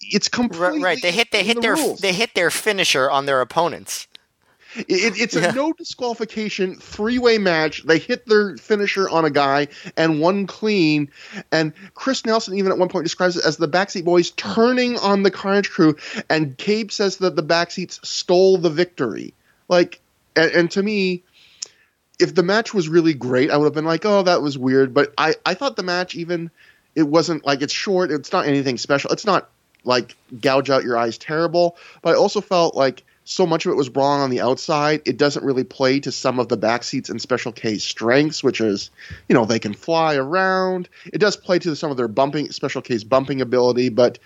it's 0.00 0.28
completely 0.28 0.82
Right, 0.82 0.94
right. 0.94 1.02
They 1.02 1.12
hit 1.12 1.30
they 1.30 1.44
hit 1.44 1.56
the 1.56 1.60
their 1.62 1.74
rules. 1.74 2.00
they 2.00 2.12
hit 2.12 2.34
their 2.34 2.50
finisher 2.50 3.10
on 3.10 3.26
their 3.26 3.40
opponents. 3.40 4.07
It, 4.88 5.18
it's 5.18 5.34
Yeah. 5.34 5.50
a 5.50 5.52
no 5.52 5.72
disqualification 5.72 6.76
three 6.76 7.18
way 7.18 7.38
match. 7.38 7.84
They 7.84 7.98
hit 7.98 8.26
their 8.26 8.56
finisher 8.56 9.08
on 9.08 9.24
a 9.24 9.30
guy 9.30 9.68
and 9.96 10.20
one 10.20 10.46
clean. 10.46 11.10
And 11.50 11.72
Chris 11.94 12.24
Nelson 12.24 12.56
even 12.56 12.72
at 12.72 12.78
one 12.78 12.88
point 12.88 13.04
describes 13.04 13.36
it 13.36 13.44
as 13.44 13.56
the 13.56 13.68
Backseat 13.68 14.04
Boys 14.04 14.30
turning 14.32 14.98
on 14.98 15.22
the 15.22 15.30
Carnage 15.30 15.70
Crew. 15.70 15.96
And 16.30 16.56
Gabe 16.56 16.90
says 16.90 17.18
that 17.18 17.36
the 17.36 17.42
Backseats 17.42 18.04
stole 18.04 18.58
the 18.58 18.70
victory. 18.70 19.34
Like, 19.68 20.00
and, 20.36 20.50
and 20.52 20.70
to 20.72 20.82
me, 20.82 21.22
if 22.18 22.34
the 22.34 22.42
match 22.42 22.74
was 22.74 22.88
really 22.88 23.14
great, 23.14 23.50
I 23.50 23.56
would 23.56 23.64
have 23.64 23.74
been 23.74 23.84
like, 23.84 24.04
oh, 24.04 24.22
that 24.22 24.42
was 24.42 24.58
weird. 24.58 24.92
But 24.94 25.12
I, 25.16 25.34
I 25.46 25.54
thought 25.54 25.76
the 25.76 25.82
match 25.82 26.14
even 26.14 26.50
it 26.94 27.04
wasn't 27.04 27.46
like 27.46 27.62
it's 27.62 27.72
short. 27.72 28.10
It's 28.10 28.32
not 28.32 28.46
anything 28.46 28.76
special. 28.76 29.10
It's 29.10 29.24
not 29.26 29.48
like 29.84 30.16
gouge 30.40 30.68
out 30.68 30.82
your 30.82 30.98
eyes 30.98 31.16
terrible. 31.16 31.76
But 32.02 32.14
I 32.14 32.16
also 32.16 32.40
felt 32.40 32.74
like 32.74 33.04
so 33.28 33.46
much 33.46 33.66
of 33.66 33.72
it 33.72 33.76
was 33.76 33.90
wrong 33.90 34.20
on 34.22 34.30
the 34.30 34.40
outside. 34.40 35.02
It 35.04 35.18
doesn't 35.18 35.44
really 35.44 35.62
play 35.62 36.00
to 36.00 36.10
some 36.10 36.38
of 36.38 36.48
the 36.48 36.56
backseats 36.56 37.10
and 37.10 37.20
Special 37.20 37.52
K's 37.52 37.84
strengths, 37.84 38.42
which 38.42 38.58
is, 38.58 38.90
you 39.28 39.34
know, 39.34 39.44
they 39.44 39.58
can 39.58 39.74
fly 39.74 40.16
around. 40.16 40.88
It 41.12 41.18
does 41.18 41.36
play 41.36 41.58
to 41.58 41.76
some 41.76 41.90
of 41.90 41.98
their 41.98 42.08
bumping, 42.08 42.50
Special 42.52 42.80
K's 42.80 43.04
bumping 43.04 43.42
ability, 43.42 43.90
but 43.90 44.18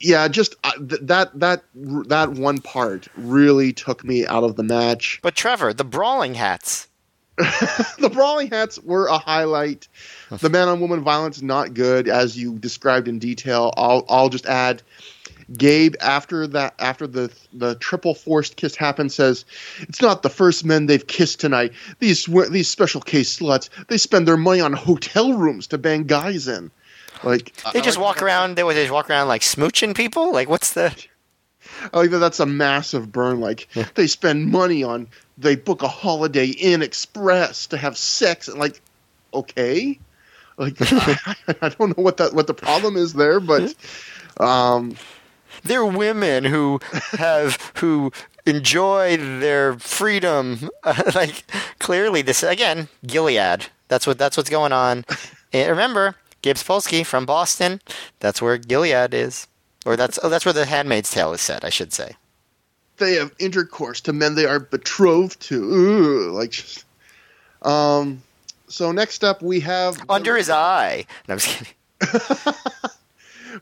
yeah, 0.00 0.26
just 0.28 0.56
uh, 0.64 0.72
th- 0.78 1.02
that 1.02 1.38
that 1.38 1.62
that 1.74 2.30
one 2.30 2.58
part 2.62 3.06
really 3.16 3.72
took 3.74 4.02
me 4.02 4.26
out 4.26 4.44
of 4.44 4.56
the 4.56 4.62
match. 4.62 5.20
But 5.22 5.34
Trevor, 5.34 5.74
the 5.74 5.84
brawling 5.84 6.34
hats. 6.34 6.88
the 7.36 8.10
brawling 8.12 8.48
hats 8.48 8.78
were 8.78 9.06
a 9.06 9.18
highlight. 9.18 9.88
The 10.30 10.50
man 10.50 10.68
on 10.68 10.80
woman 10.80 11.02
violence 11.02 11.40
not 11.40 11.74
good 11.74 12.08
as 12.08 12.36
you 12.36 12.58
described 12.58 13.08
in 13.08 13.18
detail. 13.18 13.72
I'll 13.76 14.04
I'll 14.08 14.30
just 14.30 14.46
add 14.46 14.82
Gabe 15.56 15.94
after 16.00 16.46
that 16.48 16.74
after 16.78 17.06
the 17.06 17.32
the 17.52 17.74
triple 17.74 18.14
forced 18.14 18.56
kiss 18.56 18.76
happened 18.76 19.12
says 19.12 19.44
it's 19.80 20.00
not 20.00 20.22
the 20.22 20.30
first 20.30 20.64
men 20.64 20.86
they've 20.86 21.06
kissed 21.06 21.40
tonight. 21.40 21.72
These 21.98 22.26
these 22.50 22.68
special 22.68 23.00
case 23.00 23.38
sluts 23.38 23.68
they 23.88 23.98
spend 23.98 24.26
their 24.26 24.36
money 24.36 24.60
on 24.60 24.72
hotel 24.72 25.34
rooms 25.34 25.68
to 25.68 25.78
bang 25.78 26.04
guys 26.04 26.48
in. 26.48 26.70
Like 27.22 27.54
they 27.72 27.80
just 27.80 27.98
walk 27.98 28.22
around. 28.22 28.56
They 28.56 28.64
would 28.64 28.74
just 28.74 28.92
walk 28.92 29.10
around 29.10 29.28
like 29.28 29.42
smooching 29.42 29.94
people. 29.94 30.32
Like 30.32 30.48
what's 30.48 30.72
the? 30.72 30.94
I 31.92 31.98
like 31.98 32.10
that. 32.10 32.18
That's 32.18 32.40
a 32.40 32.46
massive 32.46 33.12
burn. 33.12 33.40
Like 33.40 33.68
they 33.94 34.06
spend 34.06 34.50
money 34.50 34.82
on. 34.82 35.08
They 35.38 35.56
book 35.56 35.82
a 35.82 35.88
Holiday 35.88 36.46
Inn 36.46 36.82
Express 36.82 37.68
to 37.68 37.76
have 37.76 37.96
sex. 37.96 38.48
And 38.48 38.58
like, 38.58 38.80
okay, 39.32 39.98
like 40.56 40.76
I 41.62 41.68
don't 41.78 41.96
know 41.96 42.02
what 42.02 42.18
that 42.18 42.32
what 42.32 42.46
the 42.46 42.54
problem 42.54 42.96
is 42.96 43.12
there, 43.12 43.40
but 43.40 43.74
um, 44.40 44.96
they're 45.64 45.86
women 45.86 46.44
who 46.44 46.80
have 47.12 47.72
who 47.76 48.12
enjoy 48.46 49.16
their 49.16 49.78
freedom. 49.78 50.70
like 51.14 51.44
clearly, 51.78 52.22
this 52.22 52.42
again, 52.42 52.88
Gilead. 53.06 53.66
That's 53.88 54.06
what 54.06 54.18
that's 54.18 54.36
what's 54.36 54.50
going 54.50 54.72
on. 54.72 55.04
And 55.52 55.68
remember, 55.68 56.16
Gabe 56.42 56.56
Sapolsky 56.56 57.04
from 57.04 57.26
Boston. 57.26 57.80
That's 58.20 58.40
where 58.40 58.56
Gilead 58.58 59.14
is, 59.14 59.46
or 59.84 59.96
that's 59.96 60.18
oh, 60.22 60.28
that's 60.28 60.44
where 60.44 60.52
the 60.52 60.66
Handmaid's 60.66 61.10
Tale 61.10 61.32
is 61.32 61.40
set. 61.40 61.64
I 61.64 61.70
should 61.70 61.92
say. 61.92 62.16
They 62.98 63.14
have 63.14 63.32
intercourse 63.38 64.00
to 64.02 64.12
men 64.12 64.34
they 64.34 64.46
are 64.46 64.60
betrothed 64.60 65.40
to. 65.42 65.62
Ooh, 65.62 66.30
like, 66.30 66.50
just, 66.50 66.84
um. 67.62 68.22
So 68.68 68.90
next 68.90 69.22
up 69.22 69.42
we 69.42 69.60
have 69.60 69.98
under 70.08 70.36
his 70.36 70.48
eye. 70.48 71.04
No, 71.28 71.34
I'm 71.34 71.38
just 71.38 71.58
kidding. 71.58 72.54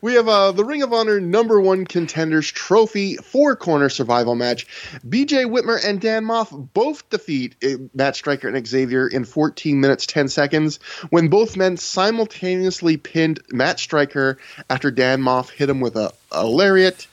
we 0.01 0.13
have 0.13 0.27
uh, 0.27 0.51
the 0.51 0.63
Ring 0.63 0.83
of 0.83 0.93
Honor 0.93 1.19
number 1.19 1.59
one 1.59 1.85
contenders 1.85 2.49
trophy 2.49 3.17
four 3.17 3.55
corner 3.55 3.89
survival 3.89 4.35
match. 4.35 4.67
BJ 5.07 5.45
Whitmer 5.45 5.83
and 5.83 5.99
Dan 5.99 6.25
Maff 6.25 6.51
both 6.73 7.09
defeat 7.09 7.55
uh, 7.63 7.77
Matt 7.93 8.15
Striker 8.15 8.47
and 8.47 8.67
Xavier 8.67 9.07
in 9.07 9.25
14 9.25 9.79
minutes 9.79 10.05
10 10.05 10.29
seconds 10.29 10.79
when 11.09 11.27
both 11.27 11.57
men 11.57 11.77
simultaneously 11.77 12.97
pinned 12.97 13.39
Matt 13.51 13.79
Striker 13.79 14.37
after 14.69 14.91
Dan 14.91 15.21
Maff 15.21 15.49
hit 15.49 15.69
him 15.69 15.79
with 15.79 15.95
a, 15.95 16.13
a 16.31 16.45
lariat. 16.45 17.07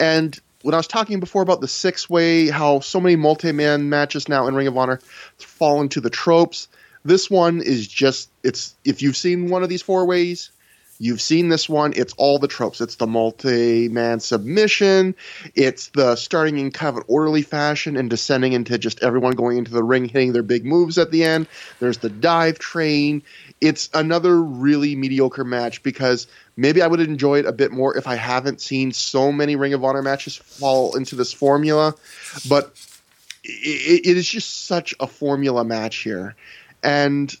And 0.00 0.38
when 0.62 0.74
I 0.74 0.78
was 0.78 0.88
talking 0.88 1.20
before 1.20 1.42
about 1.42 1.60
the 1.60 1.68
six 1.68 2.10
way, 2.10 2.48
how 2.48 2.80
so 2.80 3.00
many 3.00 3.14
multi 3.14 3.52
man 3.52 3.88
matches 3.88 4.28
now 4.28 4.48
in 4.48 4.54
Ring 4.54 4.66
of 4.66 4.76
Honor 4.76 5.00
fall 5.38 5.80
into 5.80 6.00
the 6.00 6.10
tropes. 6.10 6.68
This 7.04 7.30
one 7.30 7.60
is 7.60 7.86
just 7.86 8.28
it's 8.42 8.74
if 8.84 9.00
you've 9.00 9.16
seen 9.16 9.48
one 9.48 9.62
of 9.62 9.68
these 9.68 9.82
four 9.82 10.06
ways, 10.06 10.50
You've 10.98 11.20
seen 11.20 11.48
this 11.48 11.68
one. 11.68 11.92
It's 11.94 12.14
all 12.16 12.38
the 12.38 12.48
tropes. 12.48 12.80
It's 12.80 12.96
the 12.96 13.06
multi 13.06 13.88
man 13.88 14.20
submission. 14.20 15.14
It's 15.54 15.88
the 15.88 16.16
starting 16.16 16.58
in 16.58 16.70
kind 16.70 16.88
of 16.88 16.96
an 16.96 17.04
orderly 17.08 17.42
fashion 17.42 17.96
and 17.96 18.08
descending 18.08 18.52
into 18.52 18.78
just 18.78 19.02
everyone 19.02 19.34
going 19.34 19.58
into 19.58 19.72
the 19.72 19.84
ring, 19.84 20.08
hitting 20.08 20.32
their 20.32 20.42
big 20.42 20.64
moves 20.64 20.96
at 20.96 21.10
the 21.10 21.24
end. 21.24 21.48
There's 21.80 21.98
the 21.98 22.08
dive 22.08 22.58
train. 22.58 23.22
It's 23.60 23.90
another 23.92 24.40
really 24.40 24.96
mediocre 24.96 25.44
match 25.44 25.82
because 25.82 26.26
maybe 26.56 26.80
I 26.80 26.86
would 26.86 27.00
enjoy 27.00 27.40
it 27.40 27.46
a 27.46 27.52
bit 27.52 27.72
more 27.72 27.96
if 27.96 28.06
I 28.06 28.14
haven't 28.14 28.60
seen 28.60 28.92
so 28.92 29.32
many 29.32 29.56
Ring 29.56 29.74
of 29.74 29.84
Honor 29.84 30.02
matches 30.02 30.36
fall 30.36 30.96
into 30.96 31.14
this 31.14 31.32
formula. 31.32 31.94
But 32.48 32.72
it, 33.44 34.06
it 34.06 34.16
is 34.16 34.28
just 34.28 34.66
such 34.66 34.94
a 34.98 35.06
formula 35.06 35.64
match 35.64 35.96
here. 35.96 36.36
And 36.82 37.34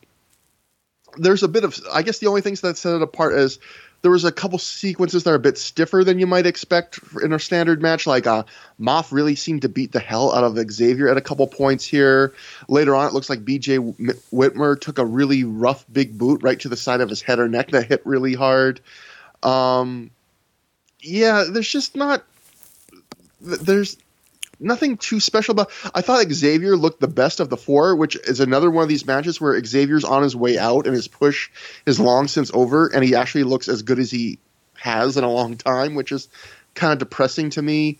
there's 1.16 1.42
a 1.42 1.48
bit 1.48 1.64
of 1.64 1.78
I 1.92 2.02
guess 2.02 2.18
the 2.18 2.26
only 2.26 2.40
things 2.40 2.60
that 2.62 2.76
set 2.76 2.94
it 2.94 3.02
apart 3.02 3.34
is 3.34 3.58
there 4.02 4.10
was 4.10 4.24
a 4.24 4.32
couple 4.32 4.58
sequences 4.58 5.24
that 5.24 5.30
are 5.30 5.36
a 5.36 5.40
bit 5.40 5.58
stiffer 5.58 6.04
than 6.04 6.18
you 6.18 6.26
might 6.26 6.46
expect 6.46 7.00
in 7.22 7.32
a 7.32 7.38
standard 7.38 7.82
match. 7.82 8.06
Like 8.06 8.26
uh, 8.26 8.44
Maff 8.80 9.10
really 9.10 9.34
seemed 9.34 9.62
to 9.62 9.68
beat 9.68 9.92
the 9.92 10.00
hell 10.00 10.32
out 10.32 10.44
of 10.44 10.56
Xavier 10.70 11.08
at 11.08 11.16
a 11.16 11.20
couple 11.20 11.46
points 11.46 11.84
here. 11.84 12.34
Later 12.68 12.94
on, 12.94 13.08
it 13.08 13.14
looks 13.14 13.30
like 13.30 13.44
B.J. 13.44 13.78
Whitmer 13.78 14.80
took 14.80 14.98
a 14.98 15.04
really 15.04 15.44
rough 15.44 15.84
big 15.92 16.16
boot 16.16 16.42
right 16.42 16.60
to 16.60 16.68
the 16.68 16.76
side 16.76 17.00
of 17.00 17.08
his 17.08 17.22
head 17.22 17.38
or 17.38 17.48
neck 17.48 17.70
that 17.70 17.86
hit 17.86 18.02
really 18.04 18.34
hard. 18.34 18.80
Um, 19.42 20.10
yeah, 21.00 21.44
there's 21.50 21.68
just 21.68 21.96
not. 21.96 22.24
There's 23.40 23.96
nothing 24.58 24.96
too 24.96 25.20
special 25.20 25.52
about. 25.52 25.70
I 25.94 26.00
thought 26.00 26.30
Xavier 26.30 26.76
looked 26.76 27.00
the 27.00 27.08
best 27.08 27.40
of 27.40 27.48
the 27.48 27.56
four, 27.56 27.96
which 27.96 28.16
is 28.16 28.40
another 28.40 28.70
one 28.70 28.82
of 28.82 28.88
these 28.88 29.06
matches 29.06 29.40
where 29.40 29.62
Xavier's 29.64 30.04
on 30.04 30.22
his 30.22 30.36
way 30.36 30.58
out 30.58 30.86
and 30.86 30.94
his 30.94 31.08
push 31.08 31.50
is 31.84 32.00
long 32.00 32.28
since 32.28 32.50
over, 32.54 32.88
and 32.88 33.04
he 33.04 33.14
actually 33.14 33.44
looks 33.44 33.68
as 33.68 33.82
good 33.82 33.98
as 33.98 34.10
he 34.10 34.38
has 34.74 35.16
in 35.16 35.24
a 35.24 35.30
long 35.30 35.56
time, 35.56 35.94
which 35.94 36.12
is 36.12 36.28
kind 36.74 36.92
of 36.92 36.98
depressing 36.98 37.50
to 37.50 37.62
me. 37.62 37.98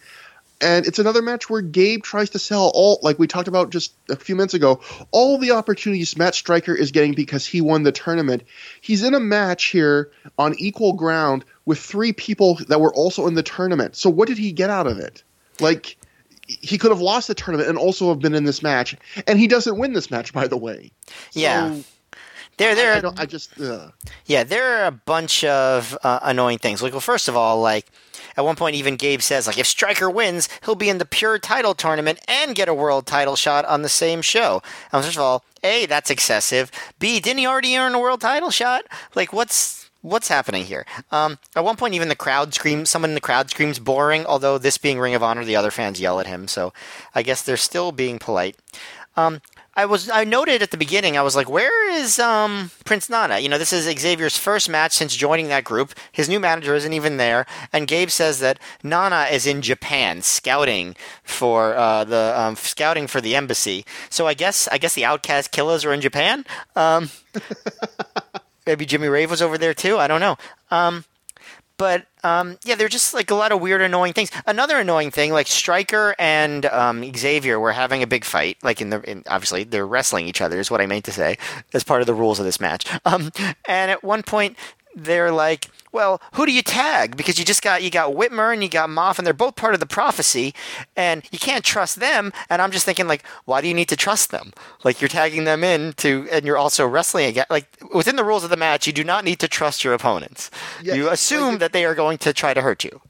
And 0.58 0.86
it's 0.86 0.98
another 0.98 1.20
match 1.20 1.50
where 1.50 1.60
Gabe 1.60 2.02
tries 2.02 2.30
to 2.30 2.38
sell 2.38 2.70
all, 2.74 2.98
like 3.02 3.18
we 3.18 3.26
talked 3.26 3.48
about 3.48 3.70
just 3.70 3.92
a 4.08 4.16
few 4.16 4.34
minutes 4.36 4.54
ago, 4.54 4.80
all 5.10 5.36
the 5.36 5.50
opportunities 5.50 6.16
Matt 6.16 6.34
Striker 6.34 6.74
is 6.74 6.92
getting 6.92 7.12
because 7.12 7.44
he 7.44 7.60
won 7.60 7.82
the 7.82 7.92
tournament. 7.92 8.42
He's 8.80 9.02
in 9.02 9.12
a 9.12 9.20
match 9.20 9.66
here 9.66 10.10
on 10.38 10.58
equal 10.58 10.94
ground 10.94 11.44
with 11.66 11.78
three 11.78 12.14
people 12.14 12.58
that 12.68 12.80
were 12.80 12.94
also 12.94 13.26
in 13.26 13.34
the 13.34 13.42
tournament. 13.42 13.96
So 13.96 14.08
what 14.08 14.28
did 14.28 14.38
he 14.38 14.52
get 14.52 14.70
out 14.70 14.86
of 14.86 14.98
it? 14.98 15.22
Like, 15.60 15.98
he 16.46 16.78
could 16.78 16.90
have 16.90 17.00
lost 17.00 17.28
the 17.28 17.34
tournament 17.34 17.68
and 17.68 17.78
also 17.78 18.08
have 18.08 18.20
been 18.20 18.34
in 18.34 18.44
this 18.44 18.62
match, 18.62 18.96
and 19.26 19.38
he 19.38 19.46
doesn't 19.46 19.78
win 19.78 19.92
this 19.92 20.10
match, 20.10 20.32
by 20.32 20.46
the 20.46 20.56
way. 20.56 20.90
Yeah. 21.32 21.74
So, 21.74 21.84
there, 22.58 22.74
there. 22.74 22.94
I, 22.94 22.96
I, 22.96 23.00
don't, 23.00 23.20
I 23.20 23.26
just. 23.26 23.60
Uh. 23.60 23.90
Yeah, 24.24 24.44
there 24.44 24.78
are 24.78 24.86
a 24.86 24.92
bunch 24.92 25.44
of 25.44 25.96
uh, 26.02 26.20
annoying 26.22 26.58
things. 26.58 26.82
Like, 26.82 26.92
well, 26.92 27.00
first 27.00 27.28
of 27.28 27.36
all, 27.36 27.60
like 27.60 27.86
at 28.36 28.44
one 28.44 28.56
point, 28.56 28.76
even 28.76 28.96
Gabe 28.96 29.20
says, 29.20 29.46
like, 29.46 29.58
if 29.58 29.66
Striker 29.66 30.10
wins, 30.10 30.48
he'll 30.64 30.74
be 30.74 30.88
in 30.88 30.98
the 30.98 31.04
pure 31.04 31.38
title 31.38 31.74
tournament 31.74 32.18
and 32.28 32.54
get 32.54 32.68
a 32.68 32.74
world 32.74 33.06
title 33.06 33.36
shot 33.36 33.64
on 33.66 33.82
the 33.82 33.88
same 33.88 34.22
show. 34.22 34.62
And 34.92 35.04
first 35.04 35.16
of 35.16 35.22
all, 35.22 35.44
a 35.62 35.86
that's 35.86 36.10
excessive. 36.10 36.70
B 36.98 37.20
didn't 37.20 37.40
he 37.40 37.46
already 37.46 37.76
earn 37.76 37.94
a 37.94 38.00
world 38.00 38.20
title 38.20 38.50
shot? 38.50 38.84
Like, 39.14 39.32
what's 39.32 39.75
what's 40.06 40.28
happening 40.28 40.64
here? 40.64 40.86
Um, 41.10 41.38
at 41.54 41.64
one 41.64 41.76
point, 41.76 41.94
even 41.94 42.08
the 42.08 42.14
crowd 42.14 42.54
screams. 42.54 42.90
Someone 42.90 43.10
in 43.10 43.14
the 43.14 43.20
crowd 43.20 43.50
screams 43.50 43.78
"boring." 43.78 44.24
Although 44.24 44.58
this 44.58 44.78
being 44.78 44.98
Ring 44.98 45.14
of 45.14 45.22
Honor, 45.22 45.44
the 45.44 45.56
other 45.56 45.70
fans 45.70 46.00
yell 46.00 46.20
at 46.20 46.26
him. 46.26 46.48
So 46.48 46.72
I 47.14 47.22
guess 47.22 47.42
they're 47.42 47.56
still 47.56 47.92
being 47.92 48.18
polite. 48.18 48.56
Um, 49.16 49.40
I 49.74 49.84
was 49.84 50.08
I 50.08 50.24
noted 50.24 50.62
at 50.62 50.70
the 50.70 50.78
beginning. 50.78 51.18
I 51.18 51.22
was 51.22 51.36
like, 51.36 51.50
"Where 51.50 51.90
is 51.90 52.18
um, 52.18 52.70
Prince 52.84 53.10
Nana?" 53.10 53.40
You 53.40 53.50
know, 53.50 53.58
this 53.58 53.74
is 53.74 53.84
Xavier's 53.84 54.36
first 54.36 54.70
match 54.70 54.92
since 54.92 55.14
joining 55.14 55.48
that 55.48 55.64
group. 55.64 55.92
His 56.12 56.30
new 56.30 56.40
manager 56.40 56.74
isn't 56.74 56.92
even 56.92 57.18
there, 57.18 57.44
and 57.72 57.86
Gabe 57.86 58.08
says 58.08 58.40
that 58.40 58.58
Nana 58.82 59.26
is 59.30 59.46
in 59.46 59.60
Japan 59.60 60.22
scouting 60.22 60.96
for 61.22 61.76
uh, 61.76 62.04
the 62.04 62.32
um, 62.34 62.56
scouting 62.56 63.06
for 63.06 63.20
the 63.20 63.36
embassy. 63.36 63.84
So 64.08 64.26
I 64.26 64.32
guess 64.32 64.66
I 64.68 64.78
guess 64.78 64.94
the 64.94 65.04
Outcast 65.04 65.52
Killers 65.52 65.84
are 65.84 65.92
in 65.92 66.00
Japan. 66.00 66.46
Um, 66.74 67.10
maybe 68.66 68.86
Jimmy 68.86 69.08
Rave 69.08 69.30
was 69.30 69.42
over 69.42 69.58
there 69.58 69.74
too. 69.74 69.98
I 69.98 70.08
don't 70.08 70.20
know. 70.20 70.36
Um, 70.70 71.04
but 71.78 72.06
um, 72.24 72.58
yeah, 72.64 72.74
they're 72.74 72.88
just 72.88 73.12
like 73.12 73.30
a 73.30 73.34
lot 73.34 73.52
of 73.52 73.60
weird, 73.60 73.82
annoying 73.82 74.14
things. 74.14 74.30
Another 74.46 74.78
annoying 74.78 75.10
thing, 75.10 75.32
like 75.32 75.46
Striker 75.46 76.14
and 76.18 76.64
um, 76.66 77.04
Xavier 77.14 77.60
were 77.60 77.72
having 77.72 78.02
a 78.02 78.06
big 78.06 78.24
fight. 78.24 78.56
Like 78.62 78.80
in 78.80 78.90
the 78.90 79.00
in, 79.02 79.22
obviously 79.28 79.64
they're 79.64 79.86
wrestling 79.86 80.26
each 80.26 80.40
other 80.40 80.58
is 80.58 80.70
what 80.70 80.80
I 80.80 80.86
meant 80.86 81.04
to 81.04 81.12
say 81.12 81.36
as 81.74 81.84
part 81.84 82.00
of 82.00 82.06
the 82.06 82.14
rules 82.14 82.38
of 82.38 82.46
this 82.46 82.60
match. 82.60 82.86
Um, 83.04 83.30
and 83.68 83.90
at 83.90 84.02
one 84.02 84.22
point 84.22 84.56
they're 84.94 85.30
like, 85.30 85.68
well, 85.96 86.20
who 86.34 86.44
do 86.44 86.52
you 86.52 86.60
tag? 86.60 87.16
Because 87.16 87.38
you 87.38 87.44
just 87.44 87.62
got 87.62 87.82
you 87.82 87.88
got 87.88 88.12
Whitmer 88.12 88.52
and 88.52 88.62
you 88.62 88.68
got 88.68 88.90
Maff, 88.90 89.16
and 89.16 89.26
they're 89.26 89.32
both 89.32 89.56
part 89.56 89.72
of 89.72 89.80
the 89.80 89.86
prophecy, 89.86 90.54
and 90.94 91.22
you 91.32 91.38
can't 91.38 91.64
trust 91.64 92.00
them. 92.00 92.34
And 92.50 92.60
I'm 92.60 92.70
just 92.70 92.84
thinking, 92.84 93.08
like, 93.08 93.24
why 93.46 93.62
do 93.62 93.66
you 93.66 93.72
need 93.72 93.88
to 93.88 93.96
trust 93.96 94.30
them? 94.30 94.52
Like 94.84 95.00
you're 95.00 95.08
tagging 95.08 95.44
them 95.44 95.64
in 95.64 95.94
to, 95.94 96.28
and 96.30 96.44
you're 96.44 96.58
also 96.58 96.86
wrestling 96.86 97.24
again. 97.24 97.46
Like 97.48 97.78
within 97.94 98.16
the 98.16 98.24
rules 98.24 98.44
of 98.44 98.50
the 98.50 98.58
match, 98.58 98.86
you 98.86 98.92
do 98.92 99.04
not 99.04 99.24
need 99.24 99.40
to 99.40 99.48
trust 99.48 99.84
your 99.84 99.94
opponents. 99.94 100.50
you 100.82 101.08
assume 101.08 101.52
like 101.52 101.60
that 101.60 101.72
they 101.72 101.86
are 101.86 101.94
going 101.94 102.18
to 102.18 102.34
try 102.34 102.52
to 102.52 102.60
hurt 102.60 102.84
you. 102.84 103.00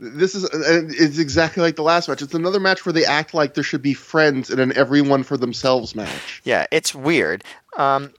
This 0.00 0.34
is 0.34 0.42
it's 0.52 1.18
exactly 1.18 1.62
like 1.62 1.76
the 1.76 1.82
last 1.82 2.08
match. 2.08 2.20
It's 2.20 2.34
another 2.34 2.58
match 2.58 2.84
where 2.84 2.92
they 2.92 3.04
act 3.04 3.32
like 3.32 3.54
there 3.54 3.64
should 3.64 3.82
be 3.82 3.94
friends 3.94 4.50
in 4.50 4.58
an 4.58 4.76
everyone 4.76 5.22
for 5.22 5.36
themselves 5.36 5.94
match. 5.94 6.40
Yeah, 6.42 6.66
it's 6.72 6.96
weird. 6.96 7.44
Um, 7.76 8.12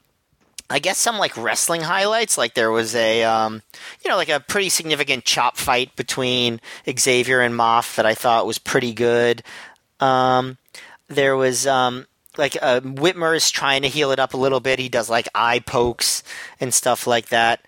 I 0.69 0.79
guess 0.79 0.97
some 0.97 1.17
like 1.17 1.35
wrestling 1.35 1.81
highlights, 1.81 2.37
like 2.37 2.53
there 2.53 2.71
was 2.71 2.95
a, 2.95 3.23
um, 3.23 3.61
you 4.03 4.09
know, 4.09 4.17
like 4.17 4.29
a 4.29 4.39
pretty 4.39 4.69
significant 4.69 5.25
chop 5.25 5.57
fight 5.57 5.95
between 5.95 6.61
Xavier 6.97 7.41
and 7.41 7.55
Maff 7.55 7.95
that 7.95 8.05
I 8.05 8.13
thought 8.13 8.45
was 8.45 8.59
pretty 8.59 8.93
good. 8.93 9.41
Um, 9.99 10.57
there 11.07 11.35
was 11.35 11.65
um, 11.65 12.05
like 12.37 12.55
uh, 12.61 12.81
Whitmer 12.81 13.35
is 13.35 13.49
trying 13.49 13.81
to 13.81 13.87
heal 13.87 14.11
it 14.11 14.19
up 14.19 14.33
a 14.33 14.37
little 14.37 14.59
bit. 14.59 14.79
He 14.79 14.89
does 14.89 15.09
like 15.09 15.27
eye 15.33 15.59
pokes 15.59 16.23
and 16.59 16.73
stuff 16.73 17.07
like 17.07 17.29
that. 17.29 17.65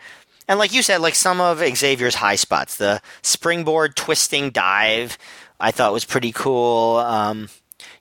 And 0.47 0.59
like 0.59 0.73
you 0.73 0.83
said, 0.83 1.01
like 1.01 1.15
some 1.15 1.41
of 1.41 1.59
Xavier's 1.59 2.15
high 2.15 2.35
spots, 2.35 2.77
the 2.77 3.01
springboard 3.21 3.95
twisting 3.95 4.51
dive, 4.51 5.17
I 5.59 5.71
thought 5.71 5.93
was 5.93 6.05
pretty 6.05 6.31
cool. 6.31 6.97
Um, 6.97 7.49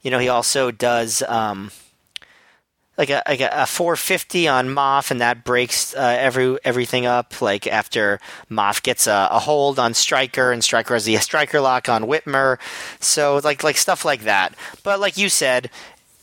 you 0.03 0.11
know, 0.11 0.19
he 0.19 0.29
also 0.29 0.71
does. 0.71 1.23
Like 3.01 3.09
a 3.09 3.23
like 3.27 3.41
a, 3.41 3.65
450 3.65 4.47
on 4.47 4.69
Maff, 4.69 5.11
and 5.11 5.23
that 5.23 5.43
breaks 5.43 5.95
uh, 5.97 6.17
every 6.21 6.59
everything 6.65 7.07
up. 7.07 7.41
Like 7.41 7.67
after 7.67 8.21
Maff 8.51 8.83
gets 8.83 9.07
a, 9.07 9.29
a, 9.31 9.39
hold 9.39 9.79
on 9.79 9.95
Striker, 9.95 10.53
and 10.53 10.63
Striker 10.63 10.93
has 10.93 11.07
the 11.07 11.17
Striker 11.17 11.63
lock 11.63 11.89
on 11.89 12.05
Whitmer. 12.05 12.59
So 13.01 13.41
like 13.43 13.65
like 13.65 13.79
stuff 13.79 14.05
like 14.05 14.25
that. 14.25 14.55
But 14.83 15.01
like 15.01 15.17
you 15.17 15.31
said, 15.31 15.71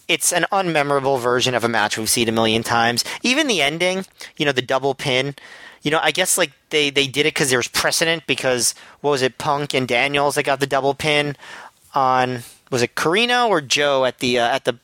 it's 0.08 0.32
an 0.32 0.46
unmemorable 0.52 1.20
version 1.20 1.56
of 1.56 1.64
a 1.64 1.70
match 1.70 1.98
we've 1.98 2.10
seen 2.10 2.30
a 2.30 2.32
million 2.32 2.64
times. 2.64 3.04
Even 3.24 3.48
the 3.48 3.62
ending, 3.62 4.06
you 4.38 4.46
know, 4.46 4.52
the 4.52 4.62
double 4.62 4.94
pin. 4.94 5.36
You 5.82 5.92
know, 5.92 6.00
I 6.02 6.12
guess 6.12 6.38
like 6.38 6.52
they, 6.70 6.90
they 6.90 7.08
did 7.08 7.26
it 7.26 7.34
because 7.34 7.50
there 7.50 7.60
was 7.60 7.68
precedent 7.68 8.28
because 8.28 8.74
what 9.02 9.12
was 9.12 9.22
it, 9.22 9.38
Punk 9.38 9.74
and 9.74 9.88
Daniels 9.88 10.36
that 10.36 10.44
got 10.44 10.60
the 10.60 10.68
double 10.68 10.94
pin 10.94 11.36
on 11.94 12.44
was 12.70 12.82
it 12.82 12.96
Corino 12.96 13.48
or 13.48 13.62
Joe 13.62 14.06
at 14.06 14.20
the 14.20 14.40
uh, 14.40 14.48
at 14.48 14.66
the 14.66 14.78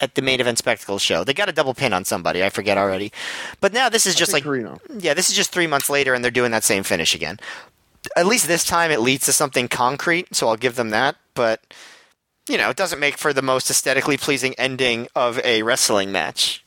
at 0.00 0.14
the 0.14 0.22
main 0.22 0.40
event 0.40 0.58
spectacle 0.58 0.98
show. 0.98 1.24
They 1.24 1.34
got 1.34 1.48
a 1.48 1.52
double 1.52 1.74
pin 1.74 1.92
on 1.92 2.04
somebody. 2.04 2.44
I 2.44 2.50
forget 2.50 2.78
already. 2.78 3.12
But 3.60 3.72
now 3.72 3.88
this 3.88 4.06
is 4.06 4.14
just 4.14 4.32
like 4.32 4.44
Corino. 4.44 4.78
yeah, 4.98 5.14
this 5.14 5.28
is 5.28 5.36
just 5.36 5.52
three 5.52 5.66
months 5.66 5.90
later, 5.90 6.14
and 6.14 6.22
they're 6.22 6.30
doing 6.30 6.52
that 6.52 6.64
same 6.64 6.82
finish 6.82 7.14
again. 7.14 7.38
At 8.16 8.26
least 8.26 8.46
this 8.46 8.64
time 8.64 8.90
it 8.90 9.00
leads 9.00 9.26
to 9.26 9.32
something 9.32 9.68
concrete, 9.68 10.34
so 10.34 10.48
I'll 10.48 10.56
give 10.56 10.76
them 10.76 10.90
that. 10.90 11.16
But 11.34 11.60
you 12.48 12.56
know, 12.56 12.70
it 12.70 12.76
doesn't 12.76 13.00
make 13.00 13.18
for 13.18 13.32
the 13.32 13.42
most 13.42 13.70
aesthetically 13.70 14.16
pleasing 14.16 14.54
ending 14.54 15.08
of 15.14 15.38
a 15.44 15.62
wrestling 15.62 16.12
match. 16.12 16.64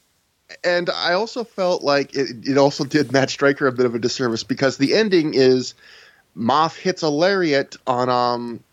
And 0.64 0.90
I 0.90 1.14
also 1.14 1.44
felt 1.44 1.82
like 1.82 2.14
it, 2.14 2.30
it 2.44 2.58
also 2.58 2.84
did 2.84 3.12
Matt 3.12 3.30
Striker 3.30 3.68
a 3.68 3.72
bit 3.72 3.86
of 3.86 3.96
a 3.96 4.00
disservice 4.00 4.44
because 4.44 4.78
the 4.78 4.94
ending 4.94 5.34
is 5.34 5.74
Maff 6.38 6.78
hits 6.78 7.02
a 7.02 7.10
lariat 7.10 7.76
on 7.88 8.10
um 8.10 8.64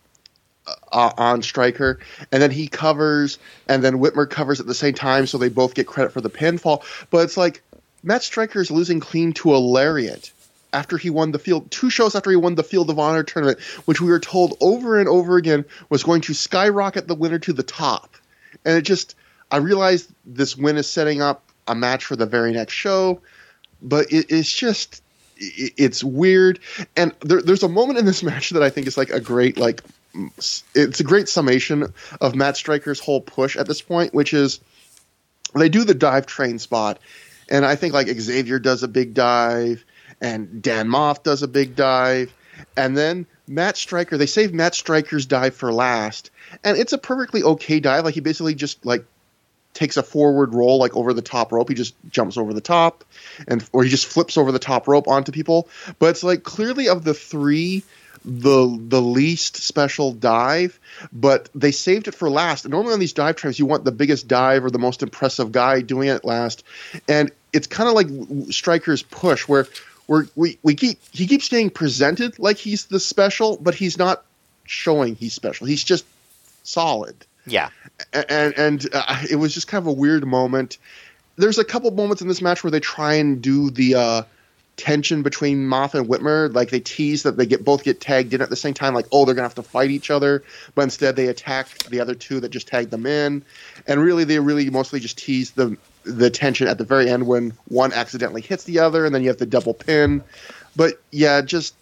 uh, 0.92 1.12
on 1.16 1.42
Striker, 1.42 1.98
and 2.32 2.42
then 2.42 2.50
he 2.50 2.68
covers, 2.68 3.38
and 3.68 3.82
then 3.82 3.98
Whitmer 3.98 4.28
covers 4.28 4.60
at 4.60 4.66
the 4.66 4.74
same 4.74 4.94
time, 4.94 5.26
so 5.26 5.38
they 5.38 5.48
both 5.48 5.74
get 5.74 5.86
credit 5.86 6.12
for 6.12 6.20
the 6.20 6.30
pinfall. 6.30 6.82
But 7.10 7.24
it's 7.24 7.36
like 7.36 7.62
Matt 8.02 8.22
Striker 8.22 8.60
is 8.60 8.70
losing 8.70 9.00
clean 9.00 9.32
to 9.34 9.54
a 9.54 9.58
lariat 9.58 10.32
after 10.72 10.98
he 10.98 11.10
won 11.10 11.32
the 11.32 11.38
field 11.38 11.70
two 11.70 11.90
shows 11.90 12.14
after 12.14 12.30
he 12.30 12.36
won 12.36 12.54
the 12.54 12.62
Field 12.62 12.90
of 12.90 12.98
Honor 12.98 13.22
tournament, 13.22 13.60
which 13.86 14.00
we 14.00 14.08
were 14.08 14.20
told 14.20 14.56
over 14.60 14.98
and 14.98 15.08
over 15.08 15.36
again 15.36 15.64
was 15.88 16.02
going 16.02 16.20
to 16.22 16.34
skyrocket 16.34 17.08
the 17.08 17.14
winner 17.14 17.38
to 17.38 17.52
the 17.52 17.62
top. 17.62 18.16
And 18.64 18.76
it 18.76 18.82
just 18.82 19.14
I 19.50 19.58
realized 19.58 20.10
this 20.26 20.56
win 20.56 20.76
is 20.76 20.88
setting 20.88 21.22
up 21.22 21.42
a 21.66 21.74
match 21.74 22.04
for 22.04 22.16
the 22.16 22.26
very 22.26 22.52
next 22.52 22.74
show, 22.74 23.20
but 23.80 24.12
it, 24.12 24.26
it's 24.30 24.52
just 24.52 25.02
it, 25.36 25.72
it's 25.76 26.04
weird. 26.04 26.60
And 26.96 27.12
there, 27.20 27.40
there's 27.40 27.62
a 27.62 27.68
moment 27.68 27.98
in 27.98 28.04
this 28.04 28.22
match 28.30 28.50
that 28.50 28.62
I 28.62 28.70
think 28.70 28.86
is 28.86 28.96
like 28.96 29.10
a 29.10 29.20
great 29.20 29.56
like 29.56 29.82
it's 30.14 31.00
a 31.00 31.04
great 31.04 31.28
summation 31.28 31.92
of 32.20 32.34
Matt 32.34 32.56
Striker's 32.56 33.00
whole 33.00 33.20
push 33.20 33.56
at 33.56 33.66
this 33.66 33.82
point, 33.82 34.14
which 34.14 34.34
is 34.34 34.60
they 35.54 35.68
do 35.68 35.84
the 35.84 35.94
dive 35.94 36.26
train 36.26 36.58
spot, 36.58 36.98
and 37.48 37.64
I 37.64 37.76
think 37.76 37.94
like 37.94 38.08
Xavier 38.08 38.58
does 38.58 38.82
a 38.82 38.88
big 38.88 39.14
dive 39.14 39.84
and 40.20 40.62
Dan 40.62 40.88
Maff 40.88 41.22
does 41.22 41.42
a 41.42 41.48
big 41.48 41.76
dive, 41.76 42.32
and 42.76 42.96
then 42.96 43.26
Matt 43.46 43.76
Striker. 43.76 44.16
They 44.18 44.26
save 44.26 44.52
Matt 44.52 44.74
Striker's 44.74 45.26
dive 45.26 45.54
for 45.54 45.72
last, 45.72 46.30
and 46.64 46.76
it's 46.76 46.92
a 46.92 46.98
perfectly 46.98 47.42
okay 47.42 47.80
dive. 47.80 48.04
Like 48.04 48.14
he 48.14 48.20
basically 48.20 48.54
just 48.54 48.84
like 48.84 49.04
takes 49.74 49.96
a 49.96 50.02
forward 50.02 50.54
roll 50.54 50.78
like 50.78 50.96
over 50.96 51.12
the 51.12 51.22
top 51.22 51.52
rope. 51.52 51.68
He 51.68 51.74
just 51.74 51.94
jumps 52.10 52.36
over 52.36 52.52
the 52.52 52.60
top, 52.60 53.04
and 53.46 53.66
or 53.72 53.84
he 53.84 53.90
just 53.90 54.06
flips 54.06 54.36
over 54.36 54.52
the 54.52 54.58
top 54.58 54.88
rope 54.88 55.08
onto 55.08 55.32
people. 55.32 55.68
But 55.98 56.10
it's 56.10 56.24
like 56.24 56.42
clearly 56.42 56.88
of 56.88 57.04
the 57.04 57.14
three 57.14 57.84
the 58.28 58.78
the 58.88 59.00
least 59.00 59.56
special 59.56 60.12
dive, 60.12 60.78
but 61.12 61.48
they 61.54 61.72
saved 61.72 62.08
it 62.08 62.14
for 62.14 62.28
last. 62.28 62.64
And 62.64 62.72
normally 62.72 62.92
on 62.92 63.00
these 63.00 63.14
dive 63.14 63.36
trains, 63.36 63.58
you 63.58 63.66
want 63.66 63.84
the 63.84 63.92
biggest 63.92 64.28
dive 64.28 64.64
or 64.64 64.70
the 64.70 64.78
most 64.78 65.02
impressive 65.02 65.50
guy 65.50 65.80
doing 65.80 66.08
it 66.08 66.24
last. 66.24 66.62
And 67.08 67.32
it's 67.52 67.66
kind 67.66 67.88
of 67.88 67.94
like 67.94 68.52
Striker's 68.52 69.02
push, 69.02 69.48
where 69.48 69.66
we're, 70.06 70.26
we 70.36 70.58
we 70.62 70.74
keep 70.74 70.98
he 71.10 71.26
keeps 71.26 71.48
getting 71.48 71.70
presented 71.70 72.38
like 72.38 72.58
he's 72.58 72.86
the 72.86 73.00
special, 73.00 73.56
but 73.56 73.74
he's 73.74 73.96
not 73.96 74.24
showing 74.64 75.14
he's 75.14 75.32
special. 75.32 75.66
He's 75.66 75.84
just 75.84 76.04
solid. 76.64 77.16
Yeah, 77.46 77.70
and 78.12 78.58
and 78.58 78.86
uh, 78.92 79.24
it 79.30 79.36
was 79.36 79.54
just 79.54 79.68
kind 79.68 79.80
of 79.82 79.86
a 79.86 79.92
weird 79.92 80.26
moment. 80.26 80.76
There's 81.36 81.58
a 81.58 81.64
couple 81.64 81.90
moments 81.92 82.20
in 82.20 82.28
this 82.28 82.42
match 82.42 82.62
where 82.62 82.70
they 82.70 82.80
try 82.80 83.14
and 83.14 83.40
do 83.40 83.70
the 83.70 83.94
uh, 83.94 84.22
tension 84.78 85.22
between 85.22 85.66
Maff 85.66 85.92
and 85.92 86.08
Whitmer. 86.08 86.54
Like 86.54 86.70
they 86.70 86.80
tease 86.80 87.24
that 87.24 87.36
they 87.36 87.44
get 87.44 87.64
both 87.64 87.84
get 87.84 88.00
tagged 88.00 88.32
in 88.32 88.40
at 88.40 88.48
the 88.48 88.56
same 88.56 88.72
time. 88.72 88.94
Like 88.94 89.06
oh 89.12 89.26
they're 89.26 89.34
gonna 89.34 89.48
have 89.48 89.56
to 89.56 89.62
fight 89.62 89.90
each 89.90 90.10
other, 90.10 90.42
but 90.74 90.82
instead 90.82 91.16
they 91.16 91.26
attack 91.26 91.68
the 91.90 92.00
other 92.00 92.14
two 92.14 92.40
that 92.40 92.48
just 92.48 92.68
tagged 92.68 92.90
them 92.90 93.04
in. 93.04 93.44
And 93.86 94.00
really 94.00 94.24
they 94.24 94.38
really 94.38 94.70
mostly 94.70 95.00
just 95.00 95.18
tease 95.18 95.50
the 95.50 95.76
the 96.04 96.30
tension 96.30 96.68
at 96.68 96.78
the 96.78 96.84
very 96.84 97.10
end 97.10 97.26
when 97.26 97.52
one 97.66 97.92
accidentally 97.92 98.40
hits 98.40 98.64
the 98.64 98.78
other, 98.78 99.04
and 99.04 99.14
then 99.14 99.22
you 99.22 99.28
have 99.28 99.36
the 99.36 99.46
double 99.46 99.74
pin. 99.74 100.24
But 100.74 101.02
yeah, 101.10 101.42
just 101.42 101.74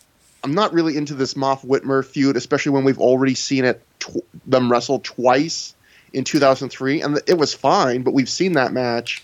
I'm 0.43 0.55
not 0.55 0.73
really 0.73 0.97
into 0.97 1.15
this 1.15 1.35
Maff 1.35 1.65
Whitmer 1.65 2.05
feud, 2.05 2.37
especially 2.37 2.73
when 2.73 2.85
we've 2.85 2.99
already 2.99 3.35
seen 3.35 3.65
it 3.65 3.83
tw- 4.01 4.25
them 4.47 4.73
wrestle 4.73 5.01
twice 5.01 5.75
in 6.13 6.25
2003, 6.25 7.03
and 7.03 7.21
it 7.27 7.37
was 7.37 7.53
fine. 7.53 8.03
But 8.03 8.15
we've 8.15 8.29
seen 8.29 8.55
that 8.55 8.73
match, 8.73 9.23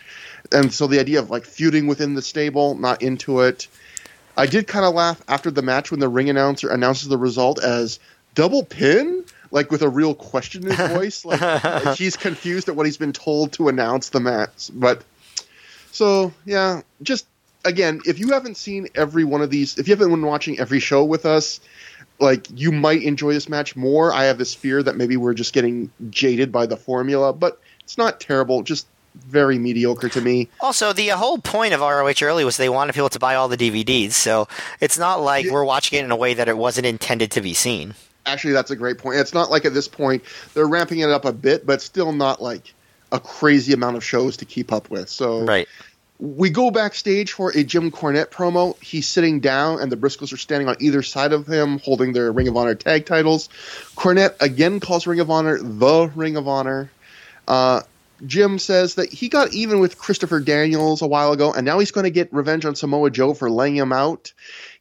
and 0.51 0.73
so 0.73 0.87
the 0.87 1.01
idea 1.01 1.21
of 1.21 1.31
like 1.31 1.45
feuding 1.45 1.87
within 1.87 2.15
the 2.15 2.23
stable, 2.23 2.75
not 2.75 3.03
into 3.03 3.41
it. 3.41 3.69
I 4.37 4.47
did 4.47 4.67
kind 4.67 4.85
of 4.85 4.95
laugh 4.95 5.23
after 5.29 5.51
the 5.51 5.63
match 5.63 5.91
when 5.91 6.01
the 6.01 6.09
ring 6.09 6.31
announcer 6.31 6.71
announces 6.71 7.09
the 7.09 7.19
result 7.19 7.63
as 7.63 7.99
double 8.35 8.65
pin 8.65 9.25
like 9.51 9.71
with 9.71 9.83
a 9.83 9.89
real 9.89 10.15
question 10.15 10.67
in 10.67 10.75
his 10.75 10.91
voice. 10.97 11.25
Like, 11.25 11.41
like 11.41 11.97
he's 11.97 12.17
confused 12.17 12.69
at 12.69 12.75
what 12.75 12.87
he's 12.87 12.97
been 12.97 13.13
told 13.13 13.53
to 13.53 13.69
announce 13.69 14.09
the 14.09 14.21
match. 14.21 14.71
But 14.73 15.05
so 15.93 16.33
yeah, 16.45 16.83
just 17.03 17.27
again, 17.65 18.01
if 18.07 18.19
you 18.19 18.33
haven't 18.33 18.57
seen 18.57 18.89
every 18.95 19.25
one 19.25 19.43
of 19.43 19.51
these, 19.51 19.79
if 19.79 19.87
you 19.87 19.95
haven't 19.95 20.11
been 20.11 20.23
watching 20.23 20.59
every 20.59 20.81
show 20.81 21.05
with 21.05 21.27
us, 21.27 21.61
like 22.19 22.47
you 22.55 22.73
might 22.73 23.03
enjoy 23.03 23.35
this 23.35 23.49
match 23.49 23.77
more. 23.77 24.13
I 24.13 24.25
have 24.25 24.39
this 24.39 24.55
fear 24.55 24.83
that 24.83 24.97
maybe 24.97 25.17
we're 25.17 25.35
just 25.35 25.53
getting 25.53 25.91
jaded 26.11 26.51
by 26.51 26.67
the 26.67 26.77
formula, 26.77 27.33
but 27.33 27.61
it's 27.81 27.99
not 27.99 28.21
terrible. 28.21 28.63
Just 28.63 28.87
very 29.15 29.59
mediocre 29.59 30.09
to 30.09 30.21
me. 30.21 30.49
Also, 30.61 30.93
the 30.93 31.09
whole 31.09 31.39
point 31.39 31.75
of 31.75 31.81
ROH 31.81 32.15
early 32.23 32.45
was 32.45 32.57
they 32.57 32.69
wanted 32.69 32.95
people 32.95 33.09
to 33.11 33.19
buy 33.19 33.35
all 33.35 33.49
the 33.49 33.57
DVDs, 33.57 34.13
so 34.13 34.49
it's 34.81 34.99
not 34.99 35.21
like 35.21 35.47
yeah. 35.47 35.53
we're 35.53 35.65
watching 35.65 35.99
it 35.99 36.05
in 36.05 36.11
a 36.11 36.17
way 36.17 36.35
that 36.35 36.49
it 36.49 36.57
wasn't 36.57 36.87
intended 36.87 37.31
to 37.33 37.41
be 37.41 37.55
seen 37.55 37.95
actually, 38.27 38.53
that's 38.53 38.71
a 38.71 38.77
great 38.77 38.99
point. 38.99 39.19
It's 39.19 39.35
not 39.35 39.51
like 39.51 39.65
at 39.65 39.75
this 39.75 39.89
point 39.89 40.23
they're 40.55 40.67
ramping 40.67 41.01
it 41.01 41.11
up 41.11 41.25
a 41.25 41.33
bit, 41.33 41.67
but 41.67 41.83
still 41.83 42.13
not 42.13 42.43
like 42.43 42.75
a 43.11 43.21
crazy 43.21 43.73
amount 43.73 43.97
of 43.97 44.05
shows 44.05 44.39
to 44.39 44.45
keep 44.45 44.73
up 44.73 44.91
with. 44.91 45.09
So 45.09 45.45
right. 45.45 45.69
We 46.19 46.51
go 46.51 46.71
backstage 46.71 47.33
for 47.33 47.51
a 47.51 47.65
Jim 47.65 47.91
Cornette 47.91 48.29
promo. 48.29 48.81
He's 48.81 49.09
sitting 49.09 49.41
down, 49.41 49.81
and 49.81 49.91
the 49.91 49.97
Briscoes 49.97 50.33
are 50.33 50.37
standing 50.37 50.69
on 50.69 50.77
either 50.79 51.03
side 51.03 51.33
of 51.33 51.49
him, 51.49 51.81
holding 51.81 52.13
their 52.13 52.31
Ring 52.31 52.47
of 52.47 52.57
Honor 52.57 52.77
tag 52.77 53.07
titles. 53.07 53.49
Cornette 53.97 54.41
again 54.41 54.79
calls 54.79 55.05
Ring 55.05 55.19
of 55.19 55.31
Honor 55.33 55.59
the 55.59 56.13
Ring 56.15 56.37
of 56.37 56.47
Honor. 56.47 56.93
Uh, 57.49 57.83
Jim 58.27 58.59
says 58.59 58.95
that 58.97 59.13
he 59.13 59.29
got 59.29 59.53
even 59.53 59.81
with 59.81 59.99
Christopher 59.99 60.41
Daniels 60.41 61.03
a 61.03 61.07
while 61.07 61.33
ago, 61.33 61.53
and 61.53 61.65
now 61.65 61.79
he's 61.79 61.91
going 61.91 62.05
to 62.05 62.11
get 62.11 62.33
revenge 62.33 62.65
on 62.65 62.75
Samoa 62.75 63.11
Joe 63.11 63.35
for 63.35 63.51
laying 63.51 63.77
him 63.77 63.93
out 63.93 64.33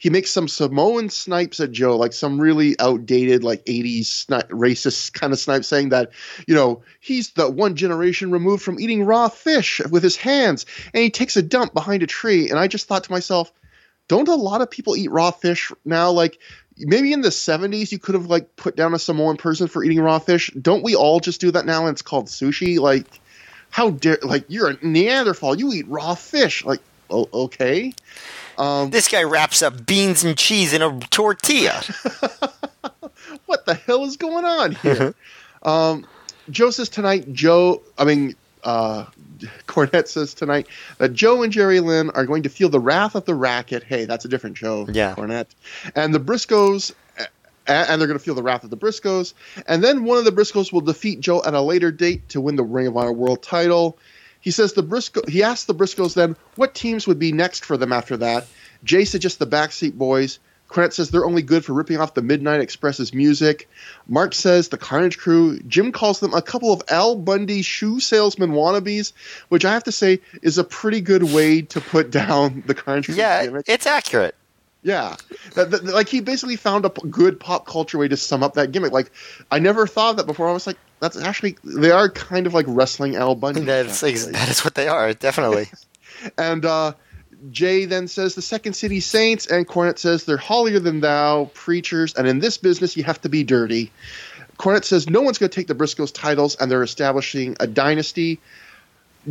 he 0.01 0.09
makes 0.09 0.31
some 0.31 0.47
Samoan 0.47 1.11
snipes 1.11 1.59
at 1.59 1.71
Joe, 1.71 1.95
like 1.95 2.11
some 2.11 2.41
really 2.41 2.75
outdated, 2.79 3.43
like 3.43 3.63
80s 3.65 4.25
sni- 4.25 4.49
racist 4.49 5.13
kind 5.13 5.31
of 5.31 5.37
snipe, 5.37 5.63
saying 5.63 5.89
that, 5.89 6.09
you 6.47 6.55
know, 6.55 6.81
he's 6.99 7.29
the 7.33 7.47
one 7.51 7.75
generation 7.75 8.31
removed 8.31 8.63
from 8.63 8.79
eating 8.79 9.03
raw 9.03 9.29
fish 9.29 9.79
with 9.91 10.01
his 10.01 10.15
hands, 10.15 10.65
and 10.91 11.03
he 11.03 11.11
takes 11.11 11.37
a 11.37 11.43
dump 11.43 11.75
behind 11.75 12.01
a 12.01 12.07
tree. 12.07 12.49
And 12.49 12.57
I 12.57 12.67
just 12.67 12.87
thought 12.87 13.03
to 13.03 13.11
myself, 13.11 13.53
don't 14.07 14.27
a 14.27 14.33
lot 14.33 14.61
of 14.61 14.71
people 14.71 14.97
eat 14.97 15.11
raw 15.11 15.29
fish 15.29 15.71
now? 15.85 16.09
Like, 16.09 16.39
maybe 16.79 17.13
in 17.13 17.21
the 17.21 17.29
70s 17.29 17.91
you 17.91 17.99
could 17.99 18.15
have 18.15 18.25
like 18.25 18.55
put 18.55 18.75
down 18.75 18.95
a 18.95 18.99
Samoan 18.99 19.37
person 19.37 19.67
for 19.67 19.83
eating 19.83 19.99
raw 19.99 20.17
fish. 20.17 20.49
Don't 20.59 20.83
we 20.83 20.95
all 20.95 21.19
just 21.19 21.41
do 21.41 21.51
that 21.51 21.67
now 21.67 21.85
and 21.85 21.93
it's 21.93 22.01
called 22.01 22.25
sushi? 22.25 22.79
Like, 22.79 23.05
how 23.71 23.89
dare, 23.89 24.19
like, 24.21 24.45
you're 24.47 24.69
a 24.69 24.77
Neanderthal, 24.85 25.57
you 25.57 25.73
eat 25.73 25.87
raw 25.87 26.13
fish. 26.13 26.63
Like, 26.63 26.81
oh, 27.09 27.27
okay. 27.33 27.93
Um, 28.57 28.91
this 28.91 29.07
guy 29.07 29.23
wraps 29.23 29.61
up 29.61 29.85
beans 29.85 30.23
and 30.23 30.37
cheese 30.37 30.73
in 30.73 30.81
a 30.81 30.99
tortilla. 31.09 31.81
what 33.45 33.65
the 33.65 33.73
hell 33.73 34.03
is 34.03 34.17
going 34.17 34.45
on 34.45 34.73
here? 34.75 35.15
um, 35.63 36.05
Joe 36.49 36.69
says 36.69 36.89
tonight, 36.89 37.31
Joe, 37.33 37.81
I 37.97 38.03
mean, 38.03 38.35
uh, 38.63 39.05
Cornette 39.67 40.07
says 40.07 40.33
tonight 40.33 40.67
that 40.97 41.13
Joe 41.13 41.41
and 41.41 41.51
Jerry 41.51 41.79
Lynn 41.79 42.09
are 42.11 42.25
going 42.25 42.43
to 42.43 42.49
feel 42.49 42.69
the 42.69 42.79
wrath 42.79 43.15
of 43.15 43.25
the 43.25 43.33
racket. 43.33 43.83
Hey, 43.83 44.05
that's 44.05 44.25
a 44.25 44.27
different 44.27 44.57
show, 44.57 44.87
yeah. 44.91 45.15
Cornette. 45.15 45.47
And 45.95 46.13
the 46.13 46.19
Briscoes, 46.19 46.93
and 47.67 48.01
they're 48.01 48.07
going 48.07 48.19
to 48.19 48.23
feel 48.23 48.35
the 48.35 48.43
wrath 48.43 48.63
of 48.63 48.69
the 48.69 48.77
Briscoes. 48.77 49.33
And 49.67 49.83
then 49.83 50.03
one 50.03 50.17
of 50.17 50.25
the 50.25 50.31
Briscoes 50.31 50.71
will 50.71 50.81
defeat 50.81 51.19
Joe 51.19 51.41
at 51.45 51.53
a 51.53 51.61
later 51.61 51.91
date 51.91 52.29
to 52.29 52.41
win 52.41 52.55
the 52.55 52.63
Ring 52.63 52.87
of 52.87 52.97
Honor 52.97 53.13
World 53.13 53.43
title. 53.43 53.97
He 54.39 54.51
says 54.51 54.73
the 54.73 54.83
Briscoe. 54.83 55.21
He 55.27 55.43
asks 55.43 55.65
the 55.65 55.75
Briscoes 55.75 56.15
then 56.15 56.35
what 56.55 56.73
teams 56.73 57.07
would 57.07 57.19
be 57.19 57.31
next 57.31 57.63
for 57.63 57.77
them 57.77 57.93
after 57.93 58.17
that. 58.17 58.47
Jay 58.83 59.05
suggests 59.05 59.37
the 59.37 59.47
Backseat 59.47 59.93
Boys. 59.93 60.39
Cornette 60.71 60.93
says 60.93 61.11
they're 61.11 61.25
only 61.25 61.41
good 61.41 61.65
for 61.65 61.73
ripping 61.73 61.97
off 61.97 62.13
the 62.13 62.21
Midnight 62.21 62.61
Express's 62.61 63.13
music. 63.13 63.69
Mark 64.07 64.33
says 64.33 64.69
the 64.69 64.77
Carnage 64.77 65.17
Crew. 65.17 65.59
Jim 65.67 65.91
calls 65.91 66.21
them 66.21 66.33
a 66.33 66.41
couple 66.41 66.71
of 66.71 66.81
Al 66.89 67.15
Bundy 67.15 67.61
shoe 67.61 67.99
salesman 67.99 68.51
wannabes, 68.51 69.11
which 69.49 69.65
I 69.65 69.73
have 69.73 69.83
to 69.83 69.91
say 69.91 70.21
is 70.41 70.57
a 70.57 70.63
pretty 70.63 71.01
good 71.01 71.23
way 71.23 71.61
to 71.63 71.81
put 71.81 72.09
down 72.09 72.63
the 72.65 72.73
Carnage 72.73 73.07
Crew. 73.07 73.15
Yeah, 73.15 73.45
gimmick. 73.45 73.65
it's 73.67 73.85
accurate. 73.85 74.33
Yeah, 74.83 75.15
that, 75.55 75.71
that- 75.71 75.83
like 75.83 76.09
he 76.09 76.21
basically 76.21 76.55
found 76.55 76.85
a 76.85 76.89
p- 76.89 77.07
good 77.09 77.39
pop 77.39 77.67
culture 77.67 77.97
way 77.97 78.07
to 78.07 78.17
sum 78.17 78.41
up 78.43 78.55
that 78.55 78.71
gimmick. 78.71 78.91
Like 78.91 79.11
I 79.51 79.59
never 79.59 79.85
thought 79.85 80.11
of 80.11 80.17
that 80.17 80.25
before. 80.25 80.49
I 80.49 80.53
was 80.53 80.65
like, 80.65 80.77
that's 80.99 81.17
actually 81.17 81.57
they 81.63 81.91
are 81.91 82.09
kind 82.09 82.47
of 82.47 82.53
like 82.53 82.65
wrestling 82.67 83.15
Al 83.15 83.35
Bundy. 83.35 83.61
That's 83.65 84.01
ex- 84.03 84.25
that 84.27 84.49
is 84.49 84.63
what 84.63 84.75
they 84.75 84.87
are, 84.87 85.13
definitely. 85.13 85.67
And 86.37 86.65
uh, 86.65 86.93
Jay 87.49 87.85
then 87.85 88.07
says 88.07 88.35
the 88.35 88.41
Second 88.43 88.73
City 88.73 88.99
Saints, 88.99 89.47
and 89.47 89.67
Cornette 89.67 89.97
says 89.97 90.25
they're 90.25 90.37
holier 90.37 90.79
than 90.79 90.99
thou 90.99 91.49
preachers, 91.55 92.13
and 92.13 92.27
in 92.27 92.37
this 92.39 92.57
business 92.59 92.95
you 92.95 93.03
have 93.03 93.19
to 93.21 93.29
be 93.29 93.43
dirty. 93.43 93.91
Cornette 94.59 94.83
says 94.85 95.09
no 95.09 95.21
one's 95.21 95.39
going 95.39 95.49
to 95.49 95.55
take 95.55 95.65
the 95.67 95.73
Briscoes 95.73 96.13
titles, 96.13 96.55
and 96.57 96.69
they're 96.69 96.83
establishing 96.83 97.55
a 97.59 97.65
dynasty. 97.65 98.39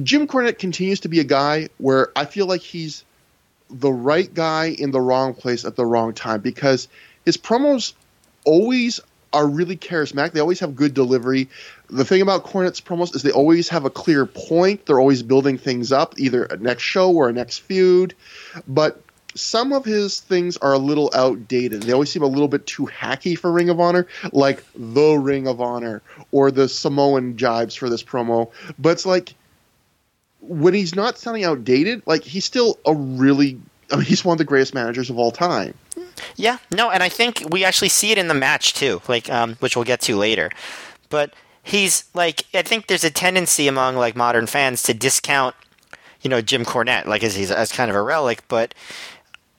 Jim 0.02 0.26
Cornette 0.26 0.58
continues 0.58 1.00
to 1.00 1.08
be 1.08 1.20
a 1.20 1.24
guy 1.24 1.68
where 1.78 2.10
I 2.16 2.24
feel 2.24 2.46
like 2.46 2.62
he's 2.62 3.04
the 3.70 3.92
right 3.92 4.32
guy 4.32 4.66
in 4.66 4.90
the 4.90 5.00
wrong 5.00 5.34
place 5.34 5.64
at 5.64 5.76
the 5.76 5.86
wrong 5.86 6.12
time 6.12 6.40
because 6.40 6.88
his 7.24 7.36
promos 7.36 7.92
always 8.44 9.00
are 9.32 9.46
really 9.46 9.76
charismatic. 9.76 10.32
They 10.32 10.40
always 10.40 10.60
have 10.60 10.74
good 10.74 10.94
delivery. 10.94 11.48
The 11.88 12.04
thing 12.04 12.20
about 12.20 12.44
Cornette's 12.44 12.80
promos 12.80 13.14
is 13.14 13.22
they 13.22 13.30
always 13.30 13.68
have 13.68 13.84
a 13.84 13.90
clear 13.90 14.26
point. 14.26 14.86
They're 14.86 14.98
always 14.98 15.22
building 15.22 15.58
things 15.58 15.92
up, 15.92 16.18
either 16.18 16.44
a 16.44 16.56
next 16.56 16.82
show 16.82 17.12
or 17.12 17.28
a 17.28 17.32
next 17.32 17.58
feud. 17.58 18.14
But 18.66 19.00
some 19.34 19.72
of 19.72 19.84
his 19.84 20.20
things 20.20 20.56
are 20.56 20.72
a 20.72 20.78
little 20.78 21.10
outdated. 21.14 21.82
They 21.84 21.92
always 21.92 22.10
seem 22.10 22.22
a 22.22 22.26
little 22.26 22.48
bit 22.48 22.66
too 22.66 22.86
hacky 22.86 23.38
for 23.38 23.52
Ring 23.52 23.70
of 23.70 23.78
Honor, 23.78 24.08
like 24.32 24.64
the 24.74 25.12
Ring 25.12 25.46
of 25.46 25.60
Honor 25.60 26.02
or 26.32 26.50
the 26.50 26.68
Samoan 26.68 27.36
jibes 27.36 27.74
for 27.74 27.88
this 27.88 28.02
promo. 28.02 28.50
But 28.78 28.90
it's 28.90 29.06
like 29.06 29.34
when 30.40 30.74
he's 30.74 30.94
not 30.94 31.18
sounding 31.18 31.44
outdated, 31.44 32.02
like 32.06 32.24
he's 32.24 32.44
still 32.44 32.78
a 32.86 32.94
really 32.94 33.58
I 33.92 33.96
mean, 33.96 34.04
he's 34.04 34.24
one 34.24 34.34
of 34.34 34.38
the 34.38 34.44
greatest 34.44 34.74
managers 34.74 35.10
of 35.10 35.18
all 35.18 35.32
time. 35.32 35.74
Yeah, 36.36 36.58
no, 36.70 36.90
and 36.90 37.02
I 37.02 37.08
think 37.08 37.42
we 37.50 37.64
actually 37.64 37.88
see 37.88 38.12
it 38.12 38.18
in 38.18 38.28
the 38.28 38.34
match 38.34 38.74
too, 38.74 39.02
like 39.08 39.28
um, 39.30 39.56
which 39.56 39.76
we'll 39.76 39.84
get 39.84 40.00
to 40.02 40.16
later. 40.16 40.50
But 41.08 41.34
he's 41.62 42.04
like, 42.14 42.44
I 42.54 42.62
think 42.62 42.86
there's 42.86 43.04
a 43.04 43.10
tendency 43.10 43.66
among 43.68 43.96
like 43.96 44.16
modern 44.16 44.46
fans 44.46 44.82
to 44.84 44.94
discount, 44.94 45.54
you 46.20 46.30
know, 46.30 46.40
Jim 46.40 46.64
Cornette, 46.64 47.06
like 47.06 47.24
as 47.24 47.34
he's 47.34 47.50
as 47.50 47.72
kind 47.72 47.90
of 47.90 47.96
a 47.96 48.02
relic. 48.02 48.42
But 48.48 48.74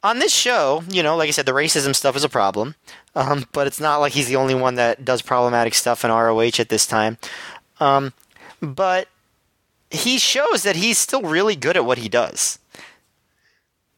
on 0.03 0.19
this 0.19 0.33
show, 0.33 0.83
you 0.89 1.03
know, 1.03 1.15
like 1.15 1.27
I 1.27 1.31
said, 1.31 1.45
the 1.45 1.51
racism 1.51 1.95
stuff 1.95 2.15
is 2.15 2.23
a 2.23 2.29
problem. 2.29 2.75
Um, 3.15 3.45
but 3.51 3.67
it's 3.67 3.79
not 3.79 3.97
like 3.97 4.13
he's 4.13 4.27
the 4.27 4.37
only 4.37 4.55
one 4.55 4.75
that 4.75 5.03
does 5.03 5.21
problematic 5.21 5.73
stuff 5.73 6.05
in 6.05 6.11
ROH 6.11 6.59
at 6.59 6.69
this 6.69 6.85
time. 6.85 7.17
Um, 7.79 8.13
but 8.61 9.09
he 9.91 10.17
shows 10.17 10.63
that 10.63 10.75
he's 10.75 10.97
still 10.97 11.21
really 11.21 11.55
good 11.55 11.75
at 11.75 11.85
what 11.85 11.97
he 11.97 12.09
does. 12.09 12.59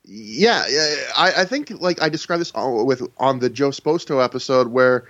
Yeah, 0.04 0.66
I, 1.16 1.34
I 1.38 1.46
think 1.46 1.70
like 1.82 2.02
I 2.02 2.10
described 2.10 2.42
this 2.42 2.52
with 2.54 3.08
on 3.18 3.40
the 3.40 3.50
Joe 3.50 3.70
Sposto 3.70 4.24
episode 4.24 4.68
where 4.68 5.06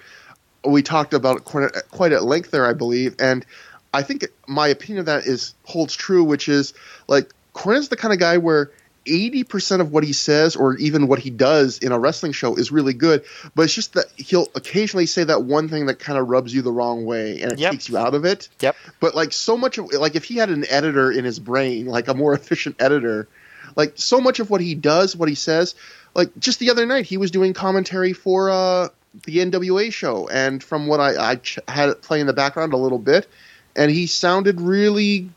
we 0.63 0.83
talked 0.83 1.13
about 1.13 1.45
Cornette 1.45 1.89
quite 1.89 2.11
at 2.11 2.23
length 2.23 2.51
there, 2.51 2.67
I 2.67 2.73
believe, 2.73 3.15
and 3.19 3.45
I 3.93 4.03
think 4.03 4.27
my 4.47 4.67
opinion 4.67 4.99
of 4.99 5.05
that 5.07 5.25
is 5.25 5.55
holds 5.65 5.95
true, 5.95 6.23
which 6.23 6.47
is 6.47 6.73
like 7.07 7.31
Cornette's 7.53 7.89
the 7.89 7.97
kind 7.97 8.13
of 8.13 8.19
guy 8.19 8.37
where 8.37 8.71
eighty 9.05 9.43
percent 9.43 9.81
of 9.81 9.91
what 9.91 10.03
he 10.03 10.13
says 10.13 10.55
or 10.55 10.75
even 10.77 11.07
what 11.07 11.19
he 11.19 11.29
does 11.29 11.79
in 11.79 11.91
a 11.91 11.99
wrestling 11.99 12.31
show 12.31 12.55
is 12.55 12.71
really 12.71 12.93
good, 12.93 13.23
but 13.55 13.63
it's 13.63 13.73
just 13.73 13.93
that 13.93 14.05
he'll 14.17 14.47
occasionally 14.55 15.05
say 15.05 15.23
that 15.23 15.43
one 15.43 15.69
thing 15.69 15.87
that 15.87 15.99
kind 15.99 16.17
of 16.17 16.27
rubs 16.29 16.53
you 16.53 16.61
the 16.61 16.71
wrong 16.71 17.05
way 17.05 17.41
and 17.41 17.51
it 17.53 17.59
Yep. 17.59 17.71
takes 17.71 17.89
you 17.89 17.97
out 17.97 18.13
of 18.13 18.25
it. 18.25 18.49
Yep. 18.61 18.75
But 18.99 19.15
like 19.15 19.33
so 19.33 19.57
much 19.57 19.77
of 19.77 19.91
like 19.93 20.15
if 20.15 20.23
he 20.23 20.37
had 20.37 20.49
an 20.49 20.65
editor 20.69 21.11
in 21.11 21.25
his 21.25 21.39
brain, 21.39 21.85
like 21.85 22.07
a 22.07 22.13
more 22.13 22.33
efficient 22.35 22.75
editor, 22.79 23.27
like 23.75 23.93
so 23.95 24.21
much 24.21 24.39
of 24.39 24.49
what 24.49 24.61
he 24.61 24.75
does, 24.75 25.15
what 25.15 25.29
he 25.29 25.35
says, 25.35 25.75
like 26.15 26.29
just 26.39 26.59
the 26.59 26.69
other 26.69 26.85
night 26.85 27.05
he 27.05 27.17
was 27.17 27.31
doing 27.31 27.53
commentary 27.53 28.13
for 28.13 28.49
uh 28.49 28.89
the 29.25 29.37
NWA 29.37 29.93
show, 29.93 30.27
and 30.27 30.63
from 30.63 30.87
what 30.87 30.99
I, 30.99 31.31
I 31.31 31.35
ch- 31.35 31.59
had 31.67 31.89
it 31.89 32.01
play 32.01 32.19
in 32.19 32.25
the 32.25 32.33
background 32.33 32.73
a 32.73 32.77
little 32.77 32.97
bit, 32.97 33.27
and 33.75 33.91
he 33.91 34.07
sounded 34.07 34.59
really, 34.59 35.29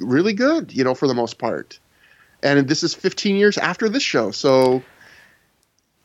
really 0.00 0.32
good, 0.32 0.72
you 0.72 0.82
know, 0.82 0.94
for 0.94 1.06
the 1.06 1.12
most 1.12 1.36
part. 1.36 1.78
And 2.42 2.68
this 2.68 2.82
is 2.82 2.94
15 2.94 3.36
years 3.36 3.58
after 3.58 3.88
this 3.88 4.02
show, 4.02 4.30
so 4.30 4.82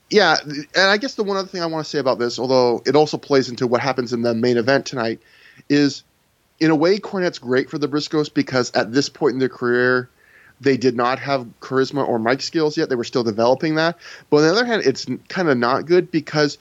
yeah. 0.10 0.38
And 0.46 0.68
I 0.76 0.98
guess 0.98 1.16
the 1.16 1.24
one 1.24 1.38
other 1.38 1.48
thing 1.48 1.62
I 1.62 1.66
want 1.66 1.86
to 1.86 1.90
say 1.90 2.00
about 2.00 2.20
this, 2.20 2.40
although 2.40 2.82
it 2.86 2.96
also 2.96 3.18
plays 3.18 3.50
into 3.50 3.68
what 3.68 3.82
happens 3.82 4.14
in 4.14 4.22
the 4.22 4.34
main 4.34 4.58
event 4.58 4.86
tonight, 4.86 5.20
is 5.70 6.04
in 6.60 6.72
a 6.72 6.76
way 6.76 7.00
Cornette's 7.00 7.40
great 7.40 7.70
for 7.70 7.78
the 7.78 7.88
Briscoes 7.88 8.32
because 8.34 8.72
at 8.72 8.92
this 8.94 9.10
point 9.10 9.34
in 9.34 9.40
their 9.40 9.50
career, 9.50 10.10
they 10.62 10.78
did 10.78 10.96
not 10.96 11.20
have 11.20 11.48
charisma 11.60 12.08
or 12.08 12.20
mic 12.20 12.42
skills 12.42 12.78
yet. 12.78 12.90
They 12.90 12.96
were 12.96 13.04
still 13.04 13.24
developing 13.24 13.76
that. 13.76 13.98
But 14.30 14.38
on 14.38 14.44
the 14.44 14.52
other 14.52 14.66
hand, 14.66 14.84
it's 14.86 15.08
kind 15.28 15.50
of 15.50 15.58
not 15.58 15.88
good 15.88 16.12
because 16.12 16.58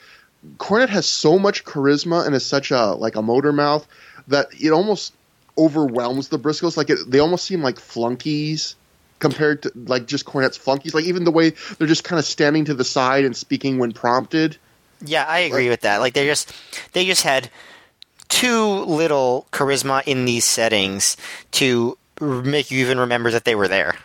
Cornette 0.57 0.89
has 0.89 1.07
so 1.07 1.39
much 1.39 1.65
charisma 1.65 2.27
and 2.27 2.35
is 2.35 2.45
such 2.45 2.71
a 2.71 2.93
like 2.93 3.17
a 3.17 3.23
motor 3.23 3.53
mouth 3.53 3.87
that 4.29 4.49
it 4.59 4.71
almost 4.71 5.15
overwhelms 5.59 6.29
the 6.29 6.39
Briscoes. 6.39 6.77
Like 6.77 6.91
it, 6.91 6.99
they 7.07 7.19
almost 7.19 7.45
seem 7.45 7.63
like 7.63 7.79
flunkies 7.79 8.77
compared 9.23 9.63
to 9.63 9.73
like 9.87 10.07
just 10.07 10.27
Cornette's 10.27 10.59
flunkies. 10.59 10.95
Like 10.95 11.05
even 11.05 11.25
the 11.25 11.31
way 11.31 11.51
they're 11.79 11.87
just 11.87 12.05
kind 12.05 12.19
of 12.19 12.27
standing 12.27 12.67
to 12.67 12.75
the 12.75 12.85
side 12.85 13.25
and 13.25 13.35
speaking 13.35 13.79
when 13.79 13.93
prompted. 13.93 14.59
Yeah, 15.01 15.25
I 15.27 15.39
agree 15.41 15.71
with 15.71 15.83
that. 15.83 15.99
Like 15.99 16.13
they 16.13 16.27
just 16.27 16.53
they 16.93 17.07
just 17.07 17.23
had 17.23 17.49
too 18.29 18.67
little 18.67 19.47
charisma 19.53 20.03
in 20.07 20.25
these 20.25 20.45
settings 20.45 21.17
to 21.53 21.97
make 22.21 22.71
you 22.71 22.81
even 22.81 22.99
remember 22.99 23.31
that 23.31 23.45
they 23.45 23.55
were 23.55 23.69
there. 23.69 23.97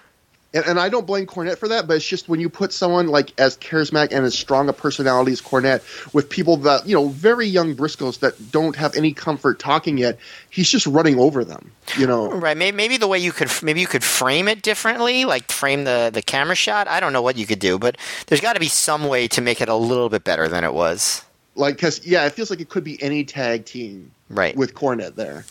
And, 0.53 0.65
and 0.65 0.79
I 0.79 0.87
don't 0.87 1.05
blame 1.05 1.25
Cornette 1.25 1.57
for 1.57 1.67
that, 1.67 1.87
but 1.87 1.97
it's 1.97 2.07
just 2.07 2.29
when 2.29 2.39
you 2.39 2.49
put 2.49 2.71
someone 2.71 3.07
like 3.07 3.37
as 3.39 3.57
charismatic 3.57 4.13
and 4.13 4.25
as 4.25 4.33
strong 4.37 4.69
a 4.69 4.73
personality 4.73 5.33
as 5.33 5.41
Cornette 5.41 5.81
with 6.13 6.29
people 6.29 6.55
that 6.57 6.87
you 6.87 6.95
know 6.95 7.09
very 7.09 7.45
young 7.45 7.75
Briscoes 7.75 8.19
that 8.19 8.51
don't 8.51 8.75
have 8.75 8.95
any 8.95 9.11
comfort 9.13 9.59
talking 9.59 9.97
yet, 9.97 10.17
he's 10.49 10.69
just 10.69 10.87
running 10.87 11.19
over 11.19 11.43
them. 11.43 11.71
You 11.97 12.07
know, 12.07 12.31
Right? 12.31 12.55
Maybe, 12.55 12.75
maybe 12.75 12.97
the 12.97 13.07
way 13.07 13.19
you 13.19 13.33
could 13.33 13.51
maybe 13.61 13.81
you 13.81 13.87
could 13.87 14.03
frame 14.05 14.47
it 14.47 14.61
differently, 14.61 15.25
like 15.25 15.51
frame 15.51 15.83
the 15.83 16.09
the 16.13 16.21
camera 16.21 16.55
shot. 16.55 16.87
I 16.87 16.99
don't 17.01 17.11
know 17.13 17.21
what 17.21 17.37
you 17.37 17.45
could 17.45 17.59
do, 17.59 17.77
but 17.77 17.97
there's 18.27 18.41
got 18.41 18.53
to 18.53 18.59
be 18.61 18.67
some 18.69 19.05
way 19.07 19.27
to 19.29 19.41
make 19.41 19.59
it 19.61 19.67
a 19.69 19.75
little 19.75 20.07
bit 20.09 20.23
better 20.23 20.47
than 20.47 20.63
it 20.63 20.73
was. 20.73 21.23
like 21.55 21.75
because 21.75 22.05
yeah, 22.07 22.25
it 22.25 22.31
feels 22.31 22.49
like 22.49 22.61
it 22.61 22.69
could 22.69 22.85
be 22.85 23.01
any 23.03 23.25
tag 23.25 23.65
team 23.65 24.11
Right. 24.29 24.55
with 24.55 24.73
Cornette 24.75 25.15
there. 25.15 25.45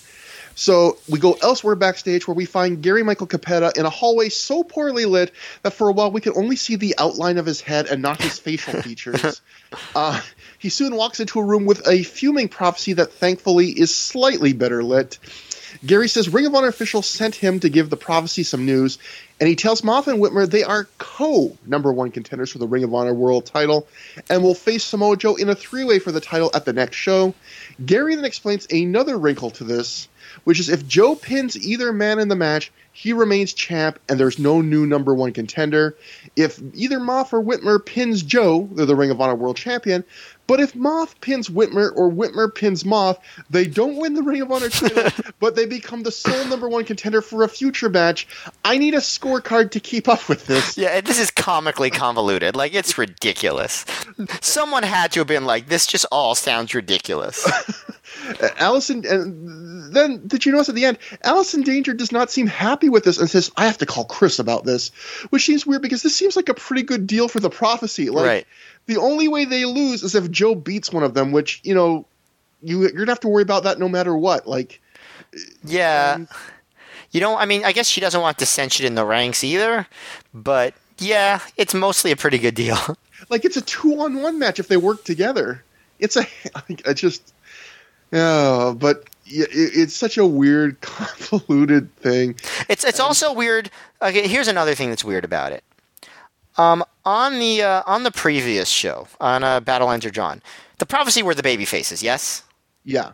So 0.56 0.96
we 1.06 1.18
go 1.18 1.34
elsewhere 1.34 1.76
backstage 1.76 2.26
where 2.26 2.34
we 2.34 2.46
find 2.46 2.82
Gary 2.82 3.02
Michael 3.02 3.26
Cappetta 3.26 3.76
in 3.76 3.84
a 3.84 3.90
hallway 3.90 4.30
so 4.30 4.64
poorly 4.64 5.04
lit 5.04 5.32
that 5.62 5.74
for 5.74 5.90
a 5.90 5.92
while 5.92 6.10
we 6.10 6.22
can 6.22 6.32
only 6.34 6.56
see 6.56 6.76
the 6.76 6.94
outline 6.98 7.36
of 7.36 7.44
his 7.44 7.60
head 7.60 7.86
and 7.86 8.00
not 8.00 8.22
his 8.22 8.38
facial 8.38 8.80
features. 8.82 9.42
Uh, 9.94 10.18
he 10.58 10.70
soon 10.70 10.96
walks 10.96 11.20
into 11.20 11.38
a 11.38 11.44
room 11.44 11.66
with 11.66 11.86
a 11.86 12.02
fuming 12.02 12.48
prophecy 12.48 12.94
that 12.94 13.12
thankfully 13.12 13.68
is 13.68 13.94
slightly 13.94 14.54
better 14.54 14.82
lit. 14.82 15.18
Gary 15.84 16.08
says 16.08 16.28
Ring 16.28 16.46
of 16.46 16.54
Honor 16.54 16.68
officials 16.68 17.06
sent 17.06 17.34
him 17.34 17.60
to 17.60 17.68
give 17.68 17.90
the 17.90 17.96
prophecy 17.96 18.42
some 18.42 18.64
news, 18.64 18.98
and 19.40 19.48
he 19.48 19.56
tells 19.56 19.82
Maff 19.82 20.06
and 20.06 20.20
Whitmer 20.20 20.48
they 20.48 20.62
are 20.62 20.88
co 20.98 21.56
number 21.66 21.92
one 21.92 22.10
contenders 22.10 22.52
for 22.52 22.58
the 22.58 22.66
Ring 22.66 22.84
of 22.84 22.94
Honor 22.94 23.14
World 23.14 23.46
title 23.46 23.86
and 24.30 24.42
will 24.42 24.54
face 24.54 24.84
Samoa 24.84 25.16
Joe 25.16 25.34
in 25.34 25.48
a 25.48 25.54
three 25.54 25.84
way 25.84 25.98
for 25.98 26.12
the 26.12 26.20
title 26.20 26.50
at 26.54 26.64
the 26.64 26.72
next 26.72 26.96
show. 26.96 27.34
Gary 27.84 28.14
then 28.14 28.24
explains 28.24 28.66
another 28.70 29.18
wrinkle 29.18 29.50
to 29.50 29.64
this, 29.64 30.08
which 30.44 30.60
is 30.60 30.68
if 30.68 30.86
Joe 30.86 31.14
pins 31.14 31.56
either 31.58 31.92
man 31.92 32.18
in 32.18 32.28
the 32.28 32.36
match, 32.36 32.72
he 32.92 33.12
remains 33.12 33.52
champ 33.52 33.98
and 34.08 34.18
there's 34.18 34.38
no 34.38 34.62
new 34.62 34.86
number 34.86 35.14
one 35.14 35.32
contender. 35.32 35.96
If 36.34 36.58
either 36.72 36.98
Maff 36.98 37.32
or 37.34 37.42
Whitmer 37.42 37.84
pins 37.84 38.22
Joe, 38.22 38.68
they're 38.72 38.86
the 38.86 38.96
Ring 38.96 39.10
of 39.10 39.20
Honor 39.20 39.34
World 39.34 39.56
Champion. 39.56 40.04
But 40.46 40.60
if 40.60 40.74
Maff 40.74 41.20
pins 41.20 41.48
Whitmer 41.48 41.92
or 41.94 42.10
Whitmer 42.10 42.54
pins 42.54 42.84
Maff, 42.84 43.18
they 43.50 43.66
don't 43.66 43.96
win 43.96 44.14
the 44.14 44.22
Ring 44.22 44.42
of 44.42 44.52
Honor 44.52 44.68
title, 44.68 45.10
but 45.40 45.56
they 45.56 45.66
become 45.66 46.02
the 46.02 46.12
sole 46.12 46.44
number 46.46 46.68
one 46.68 46.84
contender 46.84 47.22
for 47.22 47.42
a 47.42 47.48
future 47.48 47.88
match. 47.88 48.28
I 48.64 48.78
need 48.78 48.94
a 48.94 48.98
scorecard 48.98 49.72
to 49.72 49.80
keep 49.80 50.08
up 50.08 50.28
with 50.28 50.46
this. 50.46 50.76
Yeah, 50.76 51.00
this 51.00 51.18
is 51.18 51.30
comically 51.30 51.90
convoluted. 51.90 52.56
Like 52.56 52.74
it's 52.74 52.98
ridiculous. 52.98 53.84
Someone 54.40 54.82
had 54.82 55.12
to 55.12 55.20
have 55.20 55.26
been 55.26 55.44
like, 55.44 55.68
"This 55.68 55.86
just 55.86 56.06
all 56.10 56.34
sounds 56.34 56.74
ridiculous." 56.74 57.46
Uh, 58.40 58.48
Allison, 58.58 59.04
and 59.06 59.94
then 59.94 60.26
did 60.26 60.44
you 60.44 60.52
notice 60.52 60.68
at 60.68 60.74
the 60.74 60.84
end, 60.84 60.98
Allison 61.22 61.62
Danger 61.62 61.94
does 61.94 62.12
not 62.12 62.30
seem 62.30 62.46
happy 62.46 62.88
with 62.88 63.04
this 63.04 63.18
and 63.18 63.28
says, 63.30 63.50
"I 63.56 63.66
have 63.66 63.78
to 63.78 63.86
call 63.86 64.04
Chris 64.04 64.38
about 64.38 64.64
this," 64.64 64.90
which 65.30 65.44
seems 65.44 65.66
weird 65.66 65.82
because 65.82 66.02
this 66.02 66.14
seems 66.14 66.36
like 66.36 66.48
a 66.48 66.54
pretty 66.54 66.82
good 66.82 67.06
deal 67.06 67.28
for 67.28 67.40
the 67.40 67.50
prophecy. 67.50 68.10
Like, 68.10 68.26
Right. 68.26 68.46
The 68.86 68.98
only 68.98 69.28
way 69.28 69.44
they 69.44 69.64
lose 69.64 70.02
is 70.02 70.14
if 70.14 70.30
Joe 70.30 70.54
beats 70.54 70.92
one 70.92 71.02
of 71.02 71.14
them, 71.14 71.32
which 71.32 71.60
you 71.64 71.74
know, 71.74 72.06
you 72.62 72.80
you're 72.82 72.90
gonna 72.92 73.10
have 73.10 73.20
to 73.20 73.28
worry 73.28 73.42
about 73.42 73.64
that 73.64 73.78
no 73.78 73.88
matter 73.88 74.16
what. 74.16 74.46
Like, 74.46 74.80
Yeah. 75.64 76.14
Um, 76.16 76.28
you 77.10 77.20
know, 77.20 77.36
I 77.36 77.46
mean, 77.46 77.64
I 77.64 77.72
guess 77.72 77.88
she 77.88 78.00
doesn't 78.00 78.20
want 78.20 78.38
dissension 78.38 78.84
in 78.84 78.94
the 78.94 79.04
ranks 79.04 79.42
either, 79.44 79.86
but 80.34 80.74
yeah, 80.98 81.40
it's 81.56 81.74
mostly 81.74 82.10
a 82.10 82.16
pretty 82.16 82.38
good 82.38 82.54
deal. 82.54 82.78
like 83.28 83.44
it's 83.44 83.56
a 83.56 83.62
two 83.62 84.00
on 84.00 84.22
one 84.22 84.38
match 84.38 84.58
if 84.58 84.68
they 84.68 84.76
work 84.76 85.04
together. 85.04 85.62
It's 85.98 86.16
a, 86.16 86.26
I 86.86 86.92
just, 86.92 87.32
yeah, 88.12 88.74
but 88.76 89.04
it's 89.26 89.94
such 89.94 90.18
a 90.18 90.26
weird, 90.26 90.80
convoluted 90.80 91.94
thing. 91.96 92.36
It's 92.68 92.84
it's 92.84 93.00
also 93.00 93.32
weird. 93.32 93.70
Okay, 94.00 94.28
here's 94.28 94.48
another 94.48 94.74
thing 94.74 94.88
that's 94.90 95.04
weird 95.04 95.24
about 95.24 95.52
it. 95.52 95.64
Um, 96.58 96.84
on 97.04 97.38
the 97.38 97.62
uh, 97.62 97.82
on 97.86 98.02
the 98.02 98.10
previous 98.10 98.68
show 98.68 99.08
on 99.20 99.44
uh, 99.44 99.60
Battle 99.60 99.88
Are 99.88 99.98
Drawn, 99.98 100.42
the 100.78 100.86
prophecy 100.86 101.22
were 101.22 101.34
the 101.34 101.42
baby 101.42 101.64
faces. 101.64 102.02
Yes. 102.02 102.42
Yeah. 102.84 103.12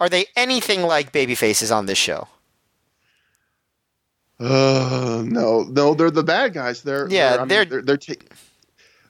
Are 0.00 0.08
they 0.08 0.26
anything 0.36 0.82
like 0.82 1.10
baby 1.12 1.34
faces 1.34 1.72
on 1.72 1.86
this 1.86 1.98
show? 1.98 2.28
Uh, 4.40 5.24
no, 5.26 5.64
no, 5.64 5.94
they're 5.94 6.10
the 6.12 6.22
bad 6.22 6.54
guys. 6.54 6.82
They're 6.82 7.08
Yeah, 7.10 7.30
they're 7.30 7.38
I 7.38 7.42
mean, 7.42 7.48
they're- 7.48 7.64
they're 7.64 7.82
they're, 7.82 7.96
ta- 7.96 8.14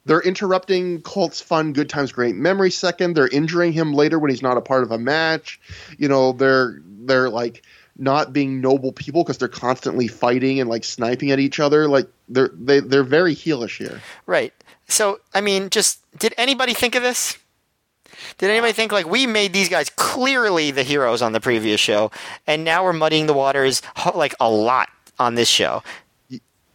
they're 0.09 0.22
interrupting 0.22 1.02
Colt's 1.02 1.40
fun, 1.40 1.74
good 1.74 1.89
times, 1.89 2.12
great 2.12 2.35
memory 2.35 2.70
second. 2.70 3.14
They're 3.14 3.28
injuring 3.28 3.72
him 3.72 3.93
later 3.93 4.18
when 4.18 4.30
he's 4.30 4.43
not 4.43 4.56
a 4.56 4.62
part 4.62 4.82
of 4.82 4.90
a 4.90 4.98
match. 4.98 5.60
You 5.98 6.09
know, 6.09 6.32
they're 6.32 6.80
they're 6.85 7.28
like 7.28 7.62
not 7.98 8.32
being 8.32 8.60
noble 8.60 8.93
people 8.93 9.22
because 9.22 9.39
they're 9.39 9.48
constantly 9.48 10.09
fighting 10.09 10.60
and 10.60 10.70
like 10.70 10.85
sniping 10.85 11.30
at 11.30 11.39
each 11.39 11.60
other. 11.60 11.89
Like 11.89 12.09
they're 12.28 12.51
they 12.55 12.80
they're 12.80 13.05
very 13.05 13.35
heelish 13.35 13.76
here. 13.76 14.01
Right. 14.26 14.55
So, 14.89 15.20
I 15.35 15.43
mean, 15.43 15.68
just 15.68 16.01
did 16.18 16.32
anybody 16.39 16.72
think 16.72 16.94
of 16.94 17.02
this? 17.02 17.36
Did 18.39 18.51
anybody 18.51 18.72
think 18.72 18.90
like 18.90 19.06
we 19.06 19.26
made 19.26 19.52
these 19.52 19.68
guys 19.68 19.90
clearly 19.90 20.70
the 20.70 20.82
heroes 20.82 21.20
on 21.20 21.32
the 21.32 21.40
previous 21.40 21.80
show, 21.80 22.10
and 22.47 22.64
now 22.64 22.82
we're 22.82 22.94
muddying 22.94 23.26
the 23.26 23.35
waters 23.35 23.82
like 24.14 24.35
a 24.40 24.48
lot 24.48 24.89
on 25.18 25.35
this 25.35 25.48
show? 25.48 25.82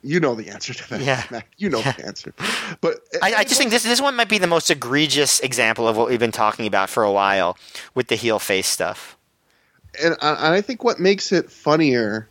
You 0.03 0.19
know 0.19 0.35
the 0.35 0.49
answer 0.49 0.73
to 0.73 0.89
that. 0.89 1.01
Yeah. 1.01 1.23
Mac. 1.31 1.47
You 1.57 1.69
know 1.69 1.81
the 1.81 2.05
answer. 2.05 2.33
But 2.81 2.99
I, 3.21 3.33
I 3.35 3.43
just 3.43 3.57
think 3.57 3.71
this 3.71 3.83
this 3.83 4.01
one 4.01 4.15
might 4.15 4.29
be 4.29 4.37
the 4.37 4.47
most 4.47 4.69
egregious 4.69 5.39
example 5.39 5.87
of 5.87 5.95
what 5.95 6.09
we've 6.09 6.19
been 6.19 6.31
talking 6.31 6.67
about 6.67 6.89
for 6.89 7.03
a 7.03 7.11
while 7.11 7.57
with 7.95 8.07
the 8.07 8.15
heel 8.15 8.39
face 8.39 8.67
stuff. 8.67 9.17
and 10.03 10.15
I, 10.21 10.57
I 10.57 10.61
think 10.61 10.83
what 10.83 10.99
makes 10.99 11.31
it 11.31 11.49
funnier 11.49 12.27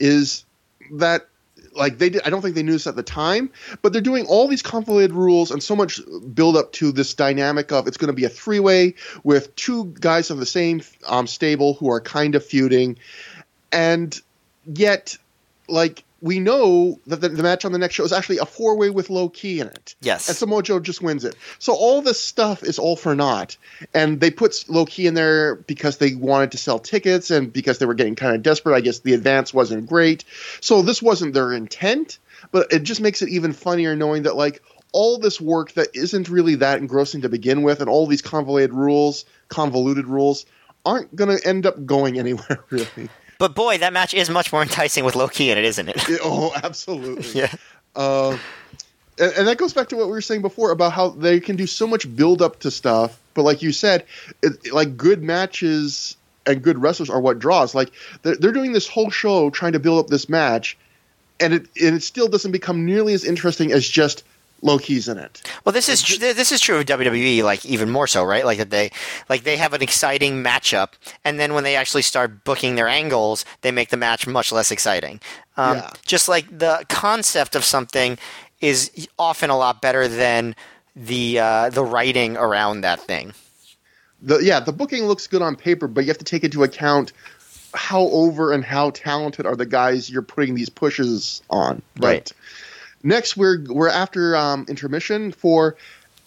is 0.00 0.44
that 0.92 1.28
like 1.74 1.98
they 1.98 2.10
did, 2.10 2.22
I 2.26 2.30
don't 2.30 2.42
think 2.42 2.54
they 2.54 2.62
knew 2.62 2.72
this 2.72 2.86
at 2.86 2.96
the 2.96 3.02
time, 3.02 3.50
but 3.80 3.92
they're 3.92 4.02
doing 4.02 4.26
all 4.26 4.48
these 4.48 4.62
convoluted 4.62 5.12
rules 5.12 5.50
and 5.50 5.62
so 5.62 5.74
much 5.74 6.00
build 6.34 6.56
up 6.56 6.72
to 6.72 6.92
this 6.92 7.14
dynamic 7.14 7.72
of 7.72 7.86
it's 7.86 7.96
going 7.96 8.08
to 8.08 8.14
be 8.14 8.24
a 8.24 8.28
three 8.28 8.60
way 8.60 8.94
with 9.24 9.54
two 9.56 9.86
guys 10.00 10.30
of 10.30 10.38
the 10.38 10.46
same 10.46 10.82
um, 11.06 11.26
stable 11.26 11.74
who 11.74 11.90
are 11.90 12.00
kind 12.00 12.34
of 12.34 12.44
feuding, 12.44 12.98
and 13.70 14.20
yet 14.66 15.16
like 15.68 16.04
we 16.22 16.38
know 16.38 17.00
that 17.08 17.20
the, 17.20 17.28
the 17.28 17.42
match 17.42 17.64
on 17.64 17.72
the 17.72 17.78
next 17.78 17.96
show 17.96 18.04
is 18.04 18.12
actually 18.12 18.38
a 18.38 18.46
four 18.46 18.76
way 18.76 18.90
with 18.90 19.10
Low 19.10 19.28
Ki 19.28 19.58
in 19.58 19.66
it. 19.66 19.96
Yes. 20.00 20.28
And 20.28 20.38
Samoa 20.38 20.62
Joe 20.62 20.78
just 20.78 21.02
wins 21.02 21.24
it. 21.24 21.34
So 21.58 21.74
all 21.74 22.00
this 22.00 22.20
stuff 22.20 22.62
is 22.62 22.78
all 22.78 22.94
for 22.94 23.14
naught. 23.16 23.56
And 23.92 24.20
they 24.20 24.30
put 24.30 24.64
Low 24.68 24.86
Ki 24.86 25.08
in 25.08 25.14
there 25.14 25.56
because 25.56 25.98
they 25.98 26.14
wanted 26.14 26.52
to 26.52 26.58
sell 26.58 26.78
tickets 26.78 27.32
and 27.32 27.52
because 27.52 27.78
they 27.78 27.86
were 27.86 27.94
getting 27.94 28.14
kind 28.14 28.36
of 28.36 28.42
desperate. 28.42 28.76
I 28.76 28.80
guess 28.80 29.00
the 29.00 29.14
advance 29.14 29.52
wasn't 29.52 29.88
great. 29.88 30.24
So 30.60 30.80
this 30.80 31.02
wasn't 31.02 31.34
their 31.34 31.52
intent, 31.52 32.18
but 32.52 32.72
it 32.72 32.84
just 32.84 33.00
makes 33.00 33.20
it 33.20 33.28
even 33.28 33.52
funnier 33.52 33.96
knowing 33.96 34.22
that 34.22 34.36
like 34.36 34.62
all 34.92 35.18
this 35.18 35.40
work 35.40 35.72
that 35.72 35.88
isn't 35.92 36.28
really 36.28 36.54
that 36.56 36.78
engrossing 36.78 37.22
to 37.22 37.28
begin 37.28 37.62
with 37.62 37.80
and 37.80 37.90
all 37.90 38.06
these 38.06 38.22
convoluted 38.22 38.72
rules, 38.72 39.24
convoluted 39.48 40.06
rules 40.06 40.46
aren't 40.86 41.14
going 41.16 41.36
to 41.36 41.46
end 41.48 41.66
up 41.66 41.84
going 41.84 42.16
anywhere 42.20 42.62
really. 42.70 43.08
But 43.42 43.56
boy, 43.56 43.78
that 43.78 43.92
match 43.92 44.14
is 44.14 44.30
much 44.30 44.52
more 44.52 44.62
enticing 44.62 45.04
with 45.04 45.16
Low 45.16 45.26
Ki 45.26 45.50
in 45.50 45.58
it, 45.58 45.64
isn't 45.64 45.88
it? 45.88 46.00
Oh, 46.22 46.52
absolutely. 46.62 47.40
yeah. 47.40 47.52
Uh, 47.96 48.38
and, 49.18 49.32
and 49.32 49.48
that 49.48 49.58
goes 49.58 49.72
back 49.72 49.88
to 49.88 49.96
what 49.96 50.06
we 50.06 50.12
were 50.12 50.20
saying 50.20 50.42
before 50.42 50.70
about 50.70 50.92
how 50.92 51.08
they 51.08 51.40
can 51.40 51.56
do 51.56 51.66
so 51.66 51.88
much 51.88 52.14
build 52.14 52.40
up 52.40 52.60
to 52.60 52.70
stuff, 52.70 53.18
but 53.34 53.42
like 53.42 53.60
you 53.60 53.72
said, 53.72 54.06
it, 54.44 54.72
like 54.72 54.96
good 54.96 55.24
matches 55.24 56.16
and 56.46 56.62
good 56.62 56.80
wrestlers 56.80 57.10
are 57.10 57.20
what 57.20 57.40
draws. 57.40 57.74
Like 57.74 57.90
they're, 58.22 58.36
they're 58.36 58.52
doing 58.52 58.70
this 58.70 58.86
whole 58.86 59.10
show 59.10 59.50
trying 59.50 59.72
to 59.72 59.80
build 59.80 59.98
up 59.98 60.06
this 60.06 60.28
match, 60.28 60.78
and 61.40 61.52
it 61.52 61.66
and 61.82 61.96
it 61.96 62.04
still 62.04 62.28
doesn't 62.28 62.52
become 62.52 62.86
nearly 62.86 63.12
as 63.12 63.24
interesting 63.24 63.72
as 63.72 63.88
just 63.88 64.22
Low 64.62 64.78
Ki's 64.78 65.08
in 65.08 65.18
it. 65.18 65.42
Well, 65.64 65.72
this 65.72 65.88
is 65.88 66.00
tr- 66.02 66.18
this 66.18 66.52
is 66.52 66.60
true 66.60 66.78
of 66.78 66.86
WWE, 66.86 67.42
like 67.42 67.66
even 67.66 67.90
more 67.90 68.06
so, 68.06 68.22
right? 68.24 68.44
Like 68.44 68.58
that 68.58 68.70
they 68.70 68.90
like 69.28 69.42
they 69.42 69.56
have 69.56 69.72
an 69.72 69.82
exciting 69.82 70.42
matchup, 70.42 70.90
and 71.24 71.38
then 71.40 71.52
when 71.52 71.64
they 71.64 71.74
actually 71.74 72.02
start 72.02 72.44
booking 72.44 72.76
their 72.76 72.88
angles, 72.88 73.44
they 73.62 73.72
make 73.72 73.88
the 73.90 73.96
match 73.96 74.26
much 74.26 74.52
less 74.52 74.70
exciting. 74.70 75.20
Um, 75.56 75.78
Yeah. 75.78 75.90
Just 76.06 76.28
like 76.28 76.46
the 76.56 76.84
concept 76.88 77.56
of 77.56 77.64
something 77.64 78.18
is 78.60 79.08
often 79.18 79.50
a 79.50 79.56
lot 79.58 79.82
better 79.82 80.06
than 80.06 80.54
the 80.94 81.40
uh, 81.40 81.70
the 81.70 81.84
writing 81.84 82.36
around 82.36 82.82
that 82.82 83.00
thing. 83.00 83.32
The 84.22 84.38
yeah, 84.38 84.60
the 84.60 84.72
booking 84.72 85.04
looks 85.06 85.26
good 85.26 85.42
on 85.42 85.56
paper, 85.56 85.88
but 85.88 86.04
you 86.04 86.08
have 86.08 86.18
to 86.18 86.24
take 86.24 86.44
into 86.44 86.62
account 86.62 87.12
how 87.74 88.02
over 88.02 88.52
and 88.52 88.62
how 88.64 88.90
talented 88.90 89.46
are 89.46 89.56
the 89.56 89.66
guys 89.66 90.08
you're 90.10 90.22
putting 90.22 90.54
these 90.54 90.68
pushes 90.68 91.42
on. 91.50 91.82
But 91.96 92.06
Right. 92.06 92.32
Next, 93.02 93.36
we're 93.36 93.62
we're 93.68 93.88
after 93.88 94.36
um, 94.36 94.66
intermission 94.68 95.32
for 95.32 95.76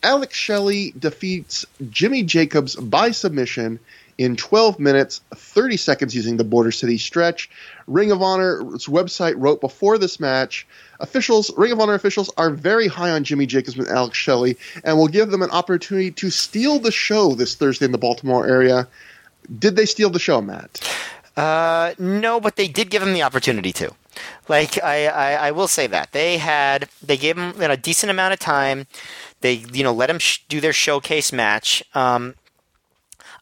Alex 0.03 0.35
Shelley 0.35 0.93
defeats 0.99 1.65
Jimmy 1.89 2.23
Jacobs 2.23 2.75
by 2.75 3.11
submission 3.11 3.79
in 4.17 4.35
12 4.35 4.79
minutes 4.79 5.21
30 5.33 5.77
seconds 5.77 6.15
using 6.15 6.37
the 6.37 6.43
Border 6.43 6.71
City 6.71 6.97
stretch. 6.97 7.49
Ring 7.87 8.11
of 8.11 8.21
Honor's 8.21 8.85
website 8.85 9.33
wrote 9.37 9.61
before 9.61 9.97
this 9.97 10.19
match, 10.19 10.65
officials 10.99 11.51
Ring 11.57 11.71
of 11.71 11.79
Honor 11.79 11.95
officials 11.95 12.31
are 12.37 12.49
very 12.49 12.87
high 12.87 13.09
on 13.09 13.23
Jimmy 13.23 13.45
Jacobs 13.45 13.77
and 13.77 13.87
Alex 13.87 14.17
Shelley 14.17 14.57
and 14.83 14.97
will 14.97 15.07
give 15.07 15.31
them 15.31 15.41
an 15.41 15.51
opportunity 15.51 16.11
to 16.11 16.29
steal 16.29 16.79
the 16.79 16.91
show 16.91 17.35
this 17.35 17.55
Thursday 17.55 17.85
in 17.85 17.91
the 17.91 17.97
Baltimore 17.97 18.47
area. 18.47 18.87
Did 19.59 19.75
they 19.75 19.85
steal 19.85 20.09
the 20.09 20.19
show, 20.19 20.41
Matt? 20.41 20.81
Uh, 21.35 21.93
no, 21.99 22.39
but 22.39 22.55
they 22.55 22.67
did 22.67 22.89
give 22.89 23.03
him 23.03 23.13
the 23.13 23.23
opportunity 23.23 23.73
to. 23.73 23.93
Like 24.47 24.81
I, 24.83 25.07
I, 25.07 25.47
I 25.47 25.51
will 25.51 25.67
say 25.67 25.87
that 25.87 26.11
they 26.11 26.37
had 26.37 26.89
they 27.01 27.17
gave 27.17 27.37
him 27.37 27.53
you 27.55 27.67
know, 27.67 27.73
a 27.73 27.77
decent 27.77 28.09
amount 28.09 28.33
of 28.33 28.39
time. 28.39 28.87
They 29.41 29.53
you 29.53 29.83
know 29.83 29.93
let 29.93 30.09
him 30.09 30.19
sh- 30.19 30.39
do 30.47 30.61
their 30.61 30.73
showcase 30.73 31.31
match. 31.31 31.83
Um, 31.93 32.35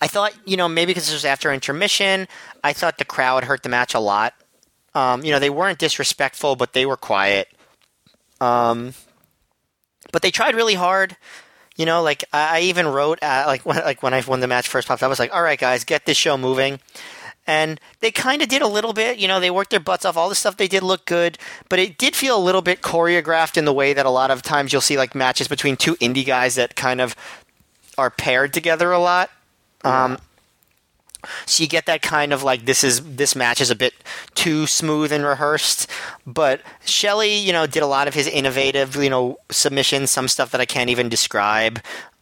I 0.02 0.08
thought 0.08 0.34
you 0.46 0.58
know 0.58 0.68
maybe 0.68 0.92
because 0.92 1.10
it 1.10 1.14
was 1.14 1.26
after 1.26 1.52
intermission, 1.54 2.28
I 2.64 2.74
thought 2.74 2.98
the 2.98 3.06
crowd 3.06 3.46
hurt 3.46 3.64
the 3.64 3.70
match 3.70 3.94
a 3.94 4.00
lot. 4.00 4.34
Um, 4.96 5.24
you 5.24 5.32
know 5.32 5.40
they 5.40 5.50
weren't 5.50 5.80
disrespectful, 5.80 6.56
but 6.56 6.74
they 6.74 6.86
were 6.86 6.98
quiet. 6.98 7.48
Um, 8.42 8.94
but 10.12 10.22
they 10.22 10.32
tried 10.32 10.56
really 10.56 10.76
hard. 10.76 11.16
You 11.76 11.86
know, 11.86 12.04
like 12.04 12.24
I, 12.32 12.58
I 12.58 12.62
even 12.62 12.88
wrote 12.88 13.20
uh, 13.22 13.44
like 13.48 13.66
when 13.66 13.78
like 13.78 14.04
when 14.04 14.14
I 14.14 14.22
when 14.22 14.40
the 14.40 14.48
match 14.48 14.68
first 14.68 14.88
popped, 14.88 15.04
I 15.04 15.08
was 15.08 15.20
like, 15.20 15.34
"All 15.34 15.44
right, 15.44 15.60
guys, 15.60 15.84
get 15.84 16.06
this 16.06 16.18
show 16.18 16.38
moving." 16.38 16.80
And 17.46 17.80
they 18.00 18.12
kind 18.12 18.42
of 18.42 18.48
did 18.48 18.62
a 18.62 18.68
little 18.68 18.94
bit. 18.94 19.18
You 19.18 19.28
know, 19.28 19.40
they 19.40 19.52
worked 19.52 19.72
their 19.72 19.80
butts 19.80 20.06
off. 20.06 20.18
All 20.18 20.30
the 20.30 20.36
stuff 20.36 20.58
they 20.58 20.68
did 20.68 20.84
looked 20.84 21.06
good, 21.06 21.38
but 21.70 21.80
it 21.80 21.98
did 21.98 22.16
feel 22.16 22.38
a 22.38 22.40
little 22.40 22.62
bit 22.62 22.82
choreographed 22.82 23.58
in 23.58 23.66
the 23.66 23.74
way 23.74 23.94
that 23.94 24.06
a 24.06 24.10
lot 24.10 24.32
of 24.32 24.42
times 24.42 24.72
you'll 24.72 24.82
see 24.82 24.98
like 24.98 25.16
matches 25.16 25.48
between 25.48 25.76
two 25.76 25.96
indie 25.96 26.26
guys 26.26 26.56
that 26.56 26.76
kind 26.76 27.02
of 27.02 27.16
are 27.98 28.10
paired 28.10 28.54
together 28.54 28.92
a 28.92 29.00
lot. 29.00 29.30
Um, 29.84 30.18
so 31.46 31.64
you 31.64 31.70
get 31.70 31.86
that 31.86 32.02
kind 32.02 32.34
of 32.34 32.44
like 32.44 32.66
this 32.66 32.84
is 32.84 33.02
this 33.16 33.36
match 33.36 33.62
is 33.62 33.70
a 33.72 33.76
bit 33.76 33.94
too 34.36 34.68
smooth 34.68 35.12
and 35.12 35.24
rehearsed. 35.24 35.90
But 36.26 36.62
Shelley, 36.86 37.36
you 37.36 37.54
know, 37.54 37.68
did 37.68 37.84
a 37.84 37.88
lot 37.88 38.08
of 38.08 38.14
his 38.14 38.28
innovative, 38.28 38.96
you 38.96 39.10
know, 39.10 39.38
submissions, 39.52 40.12
some 40.12 40.28
stuff 40.28 40.52
that 40.52 40.62
I 40.62 40.66
can't 40.66 40.90
even 40.90 41.10
describe. 41.10 41.80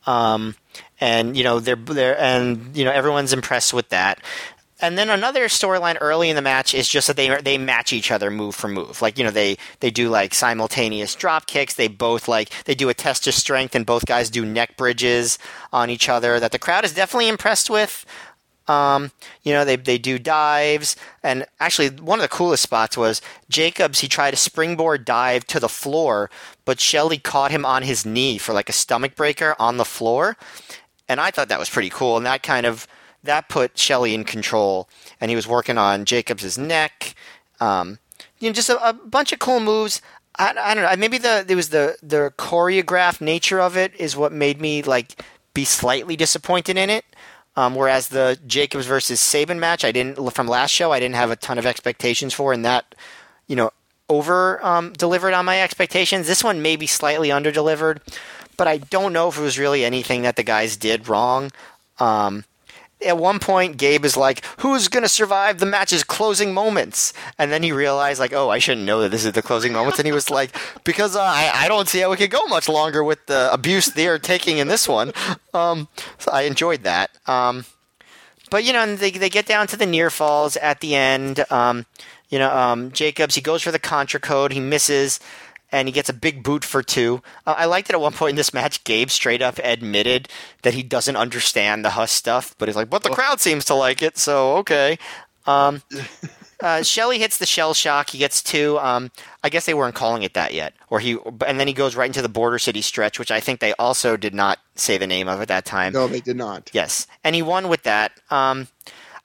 Um, 0.07 0.56
and 0.99 1.35
you 1.35 1.43
know 1.43 1.60
they're 1.60 1.76
they're 1.76 2.19
and 2.19 2.76
you 2.76 2.85
know 2.85 2.91
everyone's 2.91 3.34
impressed 3.34 3.73
with 3.73 3.89
that. 3.89 4.19
And 4.82 4.98
then 4.98 5.12
another 5.12 5.45
storyline 5.45 5.98
early 6.02 6.30
in 6.30 6.36
the 6.36 6.41
match 6.41 6.74
is 6.74 6.90
just 6.90 7.08
that 7.08 7.16
they 7.16 7.30
they 7.41 7.58
match 7.60 7.94
each 7.94 8.12
other 8.12 8.32
move 8.32 8.56
for 8.56 8.68
move. 8.68 9.02
Like 9.02 9.18
you 9.18 9.24
know 9.24 9.30
they 9.32 9.58
they 9.80 9.91
do 9.91 10.10
like 10.10 10.34
simultaneous 10.34 11.14
drop 11.14 11.45
kicks. 11.45 11.76
They 11.76 11.88
both 11.88 12.28
like 12.28 12.49
they 12.66 12.74
do 12.74 12.90
a 12.90 12.95
test 12.95 13.28
of 13.28 13.36
strength, 13.36 13.76
and 13.76 13.86
both 13.86 14.08
guys 14.08 14.32
do 14.32 14.44
neck 14.44 14.78
bridges 14.78 15.38
on 15.72 15.91
each 15.91 16.10
other. 16.10 16.40
That 16.40 16.52
the 16.52 16.60
crowd 16.60 16.84
is 16.84 16.95
definitely 16.95 17.30
impressed 17.30 17.70
with. 17.70 18.06
Um, 18.68 19.12
you 19.44 19.53
know 19.53 19.66
they 19.66 19.76
they 19.76 19.99
do 19.99 20.18
dives, 20.18 20.95
and 21.22 21.45
actually 21.60 21.90
one 21.90 22.20
of 22.20 22.24
the 22.24 22.36
coolest 22.36 22.64
spots 22.64 22.98
was 22.98 23.22
Jacobs. 23.49 23.99
He 23.99 24.08
tried 24.08 24.34
a 24.34 24.38
springboard 24.38 25.06
dive 25.06 25.45
to 25.48 25.60
the 25.60 25.70
floor, 25.70 26.32
but 26.66 26.80
Shelley 26.80 27.18
caught 27.20 27.52
him 27.52 27.66
on 27.66 27.84
his 27.84 28.06
knee 28.06 28.40
for 28.40 28.53
like 28.53 28.70
a 28.70 28.74
stomach 28.74 29.16
breaker 29.16 29.56
on 29.60 29.78
the 29.78 29.86
floor, 29.86 30.38
and 31.08 31.20
I 31.20 31.30
thought 31.30 31.49
that 31.49 31.60
was 31.60 31.70
pretty 31.70 31.90
cool. 31.90 32.18
And 32.18 32.26
that 32.26 32.41
kind 32.44 32.66
of 32.66 32.88
that 33.23 33.49
put 33.49 33.77
Shelley 33.77 34.14
in 34.14 34.23
control, 34.23 34.89
and 35.19 35.30
he 35.30 35.35
was 35.35 35.48
working 35.48 35.77
on 35.77 36.06
Jacobs' 36.06 36.57
neck. 36.57 37.15
Um, 37.60 37.99
you 38.39 38.49
know, 38.49 38.53
just 38.53 38.69
a, 38.69 38.89
a, 38.89 38.93
bunch 38.93 39.31
of 39.31 39.39
cool 39.39 39.60
moves. 39.60 40.02
I, 40.38 40.53
I 40.57 40.73
don't 40.73 40.84
know. 40.84 40.95
Maybe 40.98 41.18
the 41.18 41.45
it 41.48 41.56
was 41.56 41.69
the 41.69 41.98
the 42.02 42.34
choreographed 42.38 43.22
nature 43.22 43.60
of 43.60 43.77
it 43.77 43.93
is 43.99 44.15
what 44.15 44.31
made 44.31 44.60
me 44.60 44.81
like 44.81 45.23
be 45.53 45.65
slightly 45.65 46.15
disappointed 46.15 46.77
in 46.77 46.89
it. 46.89 47.06
Um, 47.57 47.76
whereas 47.76 48.07
the 48.07 48.39
Jacobs 48.48 48.85
versus 48.85 49.19
Sabin 49.19 49.60
match, 49.60 49.84
I 49.84 49.91
didn't 49.91 50.31
from 50.31 50.48
last 50.48 50.72
show, 50.72 50.91
I 50.91 50.99
didn't 50.99 51.15
have 51.15 51.31
a 51.31 51.35
ton 51.35 51.57
of 51.57 51.65
expectations 51.65 52.34
for, 52.34 52.53
and 52.53 52.64
that 52.65 52.95
you 53.48 53.56
know 53.56 53.72
over 54.10 54.64
um, 54.65 54.93
delivered 54.93 55.34
on 55.34 55.45
my 55.45 55.61
expectations. 55.61 56.27
This 56.27 56.43
one 56.43 56.61
maybe 56.61 56.88
slightly 56.88 57.31
under 57.31 57.52
delivered, 57.52 58.02
but 58.57 58.68
I 58.68 58.77
don't 58.77 59.14
know 59.14 59.27
if 59.27 59.38
it 59.38 59.41
was 59.41 59.60
really 59.60 59.84
anything 59.85 60.22
that 60.23 60.38
the 60.38 60.43
guys 60.43 60.77
did 60.77 61.07
wrong. 61.07 61.52
Um, 61.99 62.45
at 63.06 63.18
one 63.18 63.40
point, 63.40 63.78
Gabe 63.78 64.06
is 64.06 64.18
like, 64.18 64.44
"Who's 64.60 64.88
going 64.88 65.03
to 65.03 65.10
survive 65.10 65.60
the 65.60 65.65
match's 65.65 66.03
closing 66.03 66.53
moments?" 66.53 67.14
And 67.38 67.52
then 67.52 67.64
he 67.64 67.72
realized, 67.72 68.19
like, 68.19 68.34
"Oh, 68.34 68.49
I 68.49 68.60
shouldn't 68.60 68.86
know 68.86 69.02
that 69.02 69.10
this 69.10 69.26
is 69.26 69.34
the 69.34 69.41
closing 69.41 69.73
moments." 69.73 69.99
And 69.99 70.06
he 70.06 70.11
was 70.11 70.30
like, 70.30 70.56
"Because 70.84 71.15
uh, 71.15 71.22
I, 71.22 71.52
I 71.53 71.68
don't 71.68 71.88
see 71.88 71.99
how 71.99 72.10
we 72.10 72.18
could 72.18 72.32
go 72.32 72.45
much 72.45 72.69
longer 72.69 73.03
with 73.03 73.26
the 73.28 73.52
abuse 73.52 73.88
they're 73.88 74.19
taking 74.19 74.57
in 74.57 74.68
this 74.68 74.88
one." 74.88 75.11
Um, 75.53 75.88
so 76.18 76.32
I 76.32 76.44
enjoyed 76.44 76.84
that. 76.84 77.11
Um, 77.28 77.65
but 78.49 78.64
you 78.64 78.73
know, 78.73 78.95
they 78.95 79.11
they 79.11 79.30
get 79.30 79.45
down 79.45 79.68
to 79.68 79.78
the 79.78 79.86
near 79.86 80.10
falls 80.10 80.57
at 80.57 80.82
the 80.82 80.95
end. 80.95 81.44
Um, 81.49 81.86
you 82.30 82.40
know, 82.40 82.56
um, 82.56 82.91
Jacobs 82.91 83.36
he 83.36 83.41
goes 83.41 83.61
for 83.61 83.72
the 83.72 83.80
contra 83.80 84.19
code, 84.19 84.53
he 84.53 84.60
misses 84.60 85.19
and 85.72 85.88
he 85.88 85.91
gets 85.91 86.10
a 86.10 86.14
big 86.14 86.43
boot 86.43 86.64
for 86.64 86.84
two. 86.84 87.22
Uh, 87.45 87.56
I 87.57 87.65
liked 87.65 87.89
it 87.89 87.93
at 87.93 88.02
one 88.02 88.14
point 88.14 88.31
in 88.31 88.35
this 88.35 88.53
match. 88.53 88.84
Gabe 88.84 89.10
straight 89.10 89.41
up 89.41 89.60
admitted 89.64 90.27
that 90.64 90.73
he 90.73 90.84
doesn't 90.84 91.15
understand 91.15 91.84
the 91.85 91.91
Huss 91.91 92.11
stuff, 92.11 92.56
but 92.57 92.68
he's 92.68 92.76
like, 92.76 92.89
"But 92.89 93.03
the 93.03 93.10
crowd 93.10 93.39
seems 93.39 93.65
to 93.65 93.76
like 93.76 94.02
it, 94.02 94.18
so 94.18 94.57
okay." 94.57 94.98
Um, 95.45 95.81
uh, 96.61 96.84
Shelley 96.84 97.19
hits 97.19 97.38
the 97.38 97.45
shell 97.45 97.73
shock. 97.73 98.10
He 98.10 98.18
gets 98.18 98.43
two. 98.43 98.77
Um, 98.80 99.11
I 99.43 99.49
guess 99.49 99.65
they 99.65 99.73
weren't 99.73 99.95
calling 99.95 100.23
it 100.23 100.34
that 100.34 100.53
yet, 100.53 100.73
or 100.89 100.99
he, 100.99 101.18
and 101.45 101.60
then 101.60 101.68
he 101.68 101.73
goes 101.73 101.95
right 101.95 102.07
into 102.07 102.22
the 102.22 102.30
Border 102.30 102.60
City 102.60 102.81
stretch, 102.81 103.19
which 103.19 103.31
I 103.31 103.39
think 103.39 103.60
they 103.60 103.73
also 103.73 104.18
did 104.18 104.34
not 104.34 104.60
say 104.76 104.98
the 104.98 105.07
name 105.07 105.27
of 105.27 105.41
at 105.41 105.48
that 105.48 105.65
time. 105.65 105.93
No, 105.93 106.07
they 106.07 106.22
did 106.22 106.38
not. 106.38 106.69
Yes, 106.73 107.07
and 107.23 107.35
he 107.35 107.41
won 107.41 107.68
with 107.68 107.84
that. 107.84 108.11
Um, 108.30 108.68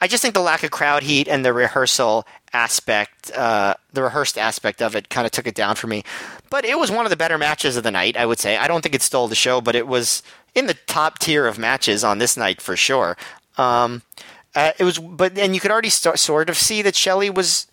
I 0.01 0.09
just 0.09 0.23
think 0.23 0.35
the 0.35 0.41
lack 0.41 0.63
of 0.63 0.71
crowd 0.71 1.03
heat 1.03 1.27
and 1.27 1.45
the 1.45 1.53
rehearsal 1.53 2.27
aspect, 2.57 3.31
uh, 3.37 3.75
the 3.93 4.03
rehearsed 4.03 4.39
aspect 4.39 4.81
of 4.81 4.97
it, 4.97 5.11
kind 5.11 5.27
of 5.27 5.31
took 5.31 5.47
it 5.47 5.55
down 5.55 5.77
for 5.77 5.89
me. 5.89 6.03
But 6.49 6.65
it 6.65 6.79
was 6.79 6.91
one 6.91 7.05
of 7.05 7.11
the 7.11 7.17
better 7.17 7.37
matches 7.37 7.77
of 7.77 7.85
the 7.85 7.91
night, 7.91 8.17
I 8.17 8.25
would 8.25 8.39
say. 8.39 8.57
I 8.57 8.67
don't 8.67 8.81
think 8.81 8.95
it 8.95 9.03
stole 9.03 9.29
the 9.29 9.35
show, 9.35 9.61
but 9.61 9.77
it 9.77 9.87
was 9.87 10.23
in 10.55 10.67
the 10.67 10.79
top 10.87 11.19
tier 11.19 11.47
of 11.47 11.59
matches 11.59 12.03
on 12.03 12.19
this 12.19 12.37
night 12.37 12.63
for 12.63 12.75
sure. 12.75 13.17
Um, 13.59 14.03
uh, 14.55 14.73
it 14.79 14.85
was, 14.85 14.99
but 14.99 15.37
and 15.39 15.55
you 15.55 15.61
could 15.61 15.71
already 15.71 15.91
start, 15.91 16.19
sort 16.19 16.49
of 16.49 16.57
see 16.57 16.81
that 16.81 16.97
Shelley 16.97 17.29
was 17.29 17.67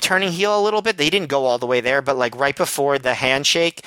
turning 0.00 0.32
heel 0.32 0.58
a 0.58 0.64
little 0.66 0.82
bit. 0.82 0.96
They 0.96 1.10
didn't 1.10 1.28
go 1.28 1.44
all 1.44 1.58
the 1.58 1.66
way 1.66 1.80
there, 1.80 2.02
but 2.02 2.16
like 2.16 2.36
right 2.36 2.56
before 2.56 2.98
the 2.98 3.14
handshake, 3.14 3.84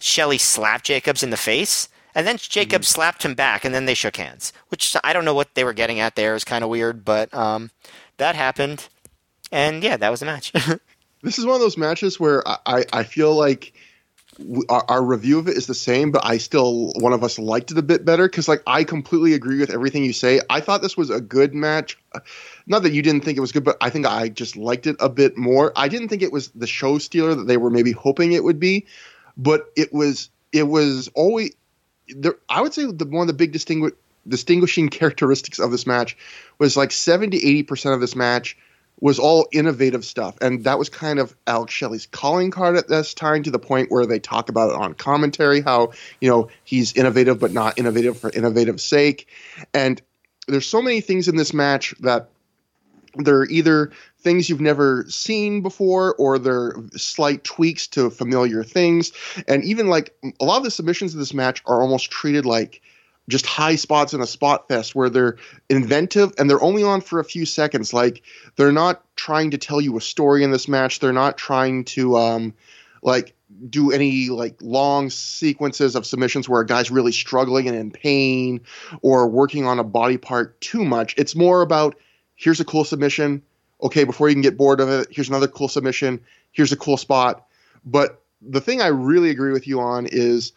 Shelley 0.00 0.38
slapped 0.38 0.86
Jacobs 0.86 1.22
in 1.22 1.30
the 1.30 1.36
face. 1.36 1.88
And 2.14 2.26
then 2.26 2.36
Jacob 2.36 2.82
mm-hmm. 2.82 2.94
slapped 2.94 3.22
him 3.22 3.34
back, 3.34 3.64
and 3.64 3.72
then 3.72 3.86
they 3.86 3.94
shook 3.94 4.16
hands. 4.16 4.52
Which 4.70 4.96
I 5.04 5.12
don't 5.12 5.24
know 5.24 5.34
what 5.34 5.54
they 5.54 5.62
were 5.62 5.72
getting 5.72 6.00
at 6.00 6.16
there. 6.16 6.32
It 6.32 6.40
was 6.40 6.44
kind 6.44 6.64
of 6.64 6.70
weird, 6.70 7.04
but 7.04 7.32
um, 7.32 7.70
that 8.16 8.34
happened. 8.34 8.88
And 9.50 9.82
yeah, 9.82 9.96
that 9.96 10.10
was 10.10 10.22
a 10.22 10.26
match. 10.26 10.52
this 11.22 11.38
is 11.38 11.46
one 11.46 11.54
of 11.54 11.60
those 11.60 11.76
matches 11.76 12.20
where 12.20 12.42
I, 12.46 12.84
I 12.92 13.02
feel 13.02 13.34
like 13.34 13.72
our, 14.68 14.84
our, 14.88 15.04
review 15.04 15.38
of 15.38 15.48
it 15.48 15.56
is 15.56 15.66
the 15.66 15.74
same, 15.74 16.12
but 16.12 16.24
I 16.24 16.38
still 16.38 16.92
one 16.96 17.12
of 17.12 17.24
us 17.24 17.38
liked 17.38 17.72
it 17.72 17.78
a 17.78 17.82
bit 17.82 18.04
better 18.04 18.28
because 18.28 18.46
like 18.46 18.62
I 18.66 18.84
completely 18.84 19.34
agree 19.34 19.58
with 19.58 19.70
everything 19.70 20.04
you 20.04 20.12
say. 20.12 20.40
I 20.48 20.60
thought 20.60 20.82
this 20.82 20.96
was 20.96 21.10
a 21.10 21.20
good 21.20 21.54
match. 21.54 21.98
Uh, 22.12 22.20
not 22.66 22.82
that 22.84 22.92
you 22.92 23.02
didn't 23.02 23.24
think 23.24 23.36
it 23.36 23.40
was 23.40 23.52
good, 23.52 23.64
but 23.64 23.76
I 23.80 23.90
think 23.90 24.06
I 24.06 24.28
just 24.28 24.56
liked 24.56 24.86
it 24.86 24.96
a 25.00 25.08
bit 25.08 25.36
more. 25.36 25.72
I 25.74 25.88
didn't 25.88 26.08
think 26.08 26.22
it 26.22 26.32
was 26.32 26.48
the 26.50 26.66
show 26.66 26.98
stealer 26.98 27.34
that 27.34 27.46
they 27.46 27.56
were 27.56 27.70
maybe 27.70 27.92
hoping 27.92 28.32
it 28.32 28.44
would 28.44 28.60
be, 28.60 28.86
but 29.36 29.72
it 29.76 29.92
was 29.92 30.30
it 30.52 30.64
was 30.64 31.08
always 31.14 31.52
there. 32.08 32.36
I 32.48 32.62
would 32.62 32.74
say 32.74 32.84
the 32.84 33.06
one 33.06 33.22
of 33.22 33.26
the 33.28 33.32
big 33.32 33.52
distingu- 33.52 33.96
distinguishing 34.26 34.88
characteristics 34.88 35.58
of 35.58 35.72
this 35.72 35.86
match 35.86 36.16
was 36.58 36.76
like 36.76 36.92
seventy 36.92 37.38
eighty 37.38 37.64
percent 37.64 37.94
of 37.94 38.00
this 38.00 38.14
match 38.14 38.56
was 39.00 39.18
all 39.18 39.48
innovative 39.52 40.04
stuff. 40.04 40.36
And 40.40 40.64
that 40.64 40.78
was 40.78 40.88
kind 40.88 41.18
of 41.18 41.36
Alex 41.46 41.72
Shelley's 41.72 42.06
calling 42.06 42.50
card 42.50 42.76
at 42.76 42.88
this 42.88 43.14
time 43.14 43.42
to 43.44 43.50
the 43.50 43.58
point 43.58 43.90
where 43.90 44.06
they 44.06 44.18
talk 44.18 44.48
about 44.48 44.70
it 44.70 44.76
on 44.76 44.94
commentary, 44.94 45.60
how, 45.60 45.92
you 46.20 46.30
know, 46.30 46.48
he's 46.64 46.94
innovative 46.94 47.38
but 47.38 47.52
not 47.52 47.78
innovative 47.78 48.18
for 48.18 48.30
innovative 48.30 48.80
sake. 48.80 49.28
And 49.72 50.00
there's 50.46 50.66
so 50.66 50.82
many 50.82 51.00
things 51.00 51.28
in 51.28 51.36
this 51.36 51.54
match 51.54 51.94
that 52.00 52.30
they're 53.14 53.44
either 53.44 53.92
things 54.20 54.48
you've 54.48 54.60
never 54.60 55.04
seen 55.08 55.62
before 55.62 56.14
or 56.16 56.38
they're 56.38 56.74
slight 56.96 57.44
tweaks 57.44 57.86
to 57.88 58.10
familiar 58.10 58.64
things. 58.64 59.12
And 59.46 59.64
even 59.64 59.88
like 59.88 60.14
a 60.40 60.44
lot 60.44 60.58
of 60.58 60.64
the 60.64 60.70
submissions 60.70 61.14
of 61.14 61.20
this 61.20 61.34
match 61.34 61.62
are 61.66 61.80
almost 61.80 62.10
treated 62.10 62.46
like 62.46 62.82
just 63.28 63.46
high 63.46 63.76
spots 63.76 64.14
in 64.14 64.20
a 64.20 64.26
spot 64.26 64.68
fest 64.68 64.94
where 64.94 65.10
they're 65.10 65.36
inventive 65.68 66.32
and 66.38 66.48
they're 66.48 66.62
only 66.62 66.82
on 66.82 67.00
for 67.00 67.20
a 67.20 67.24
few 67.24 67.44
seconds. 67.44 67.92
Like 67.92 68.22
they're 68.56 68.72
not 68.72 69.04
trying 69.16 69.50
to 69.52 69.58
tell 69.58 69.80
you 69.80 69.96
a 69.96 70.00
story 70.00 70.42
in 70.42 70.50
this 70.50 70.66
match. 70.66 70.98
They're 70.98 71.12
not 71.12 71.36
trying 71.36 71.84
to 71.84 72.16
um, 72.16 72.54
like 73.02 73.34
do 73.68 73.92
any 73.92 74.30
like 74.30 74.56
long 74.60 75.10
sequences 75.10 75.94
of 75.94 76.06
submissions 76.06 76.48
where 76.48 76.62
a 76.62 76.66
guy's 76.66 76.90
really 76.90 77.12
struggling 77.12 77.68
and 77.68 77.76
in 77.76 77.90
pain 77.90 78.62
or 79.02 79.28
working 79.28 79.66
on 79.66 79.78
a 79.78 79.84
body 79.84 80.16
part 80.16 80.60
too 80.60 80.84
much. 80.84 81.14
It's 81.18 81.36
more 81.36 81.62
about 81.62 81.96
here's 82.34 82.60
a 82.60 82.64
cool 82.64 82.84
submission. 82.84 83.42
Okay, 83.82 84.04
before 84.04 84.28
you 84.28 84.34
can 84.34 84.42
get 84.42 84.56
bored 84.56 84.80
of 84.80 84.88
it, 84.88 85.08
here's 85.10 85.28
another 85.28 85.48
cool 85.48 85.68
submission. 85.68 86.20
Here's 86.50 86.72
a 86.72 86.76
cool 86.76 86.96
spot. 86.96 87.46
But 87.84 88.22
the 88.42 88.60
thing 88.60 88.80
I 88.80 88.88
really 88.88 89.30
agree 89.30 89.52
with 89.52 89.68
you 89.68 89.80
on 89.80 90.06
is 90.06 90.52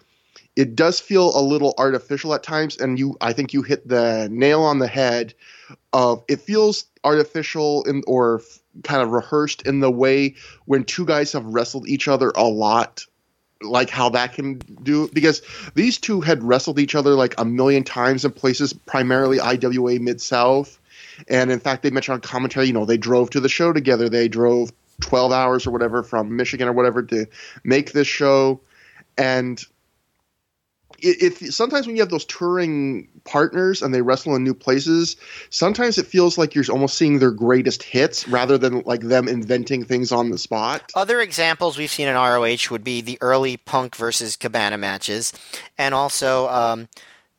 it 0.56 0.76
does 0.76 1.00
feel 1.00 1.38
a 1.38 1.42
little 1.42 1.74
artificial 1.78 2.34
at 2.34 2.44
times 2.44 2.78
and 2.78 3.00
you 3.00 3.16
i 3.22 3.34
think 3.34 3.54
you 3.54 3.62
hit 3.62 3.88
the 3.88 4.28
nail 4.32 4.62
on 4.62 4.80
the 4.80 4.88
head 4.88 5.34
of 5.94 6.24
it 6.28 6.42
feels 6.42 6.86
artificial 7.04 7.84
in, 7.84 8.04
or 8.08 8.40
f- 8.40 8.60
kind 8.84 9.02
of 9.02 9.12
rehearsed 9.12 9.62
in 9.64 9.80
the 9.80 9.92
way 9.92 10.36
when 10.66 10.84
two 10.84 11.06
guys 11.06 11.32
have 11.32 11.46
wrestled 11.46 11.88
each 11.88 12.08
other 12.08 12.32
a 12.36 12.44
lot 12.44 13.06
like 13.64 13.90
how 13.90 14.10
that 14.10 14.34
can 14.34 14.56
do 14.84 15.08
because 15.14 15.42
these 15.76 15.98
two 15.98 16.22
had 16.22 16.44
wrestled 16.44 16.80
each 16.80 16.96
other 16.96 17.12
like 17.12 17.36
a 17.40 17.46
million 17.46 17.84
times 17.84 18.26
in 18.26 18.32
places 18.32 18.74
primarily 18.74 19.40
iwa 19.40 20.00
mid-south. 20.00 20.80
And 21.28 21.52
in 21.52 21.60
fact 21.60 21.84
they 21.84 21.92
mentioned 21.92 22.16
on 22.16 22.22
commentary 22.22 22.68
you 22.68 22.74
know 22.74 22.86
they 22.86 22.98
drove 22.98 23.30
to 23.32 23.40
the 23.40 23.50
show 23.50 23.74
together. 23.74 24.10
They 24.10 24.28
drove 24.28 24.72
12 25.02 25.32
hours 25.32 25.66
or 25.66 25.72
whatever 25.72 26.04
from 26.04 26.36
michigan 26.36 26.68
or 26.68 26.74
whatever 26.74 27.04
to 27.04 27.28
make 27.64 27.92
this 27.92 28.08
show. 28.08 28.62
And 29.18 29.64
if 31.02 31.54
sometimes 31.54 31.88
when 31.88 31.96
you 31.96 32.02
have 32.02 32.10
those 32.10 32.26
touring 32.26 33.08
partners 33.24 33.82
and 33.82 33.94
they 33.94 34.02
wrestle 34.02 34.36
in 34.36 34.44
new 34.44 34.54
places, 34.54 35.16
sometimes 35.50 35.98
it 35.98 36.08
feels 36.08 36.38
like 36.38 36.56
you're 36.56 36.66
almost 36.70 36.98
seeing 36.98 37.20
their 37.20 37.32
greatest 37.32 37.84
hits 37.84 38.28
rather 38.28 38.58
than 38.58 38.82
like 38.82 39.02
them 39.02 39.28
inventing 39.28 39.84
things 39.84 40.12
on 40.12 40.30
the 40.30 40.38
spot. 40.38 40.92
Other 40.96 41.22
examples 41.22 41.78
we've 41.78 41.92
seen 41.92 42.08
in 42.08 42.16
ROH 42.16 42.70
would 42.70 42.84
be 42.84 43.02
the 43.02 43.18
early 43.22 43.58
Punk 43.58 43.96
versus 43.96 44.36
Cabana 44.36 44.78
matches, 44.78 45.34
and 45.78 45.94
also 45.94 46.48
um, 46.50 46.88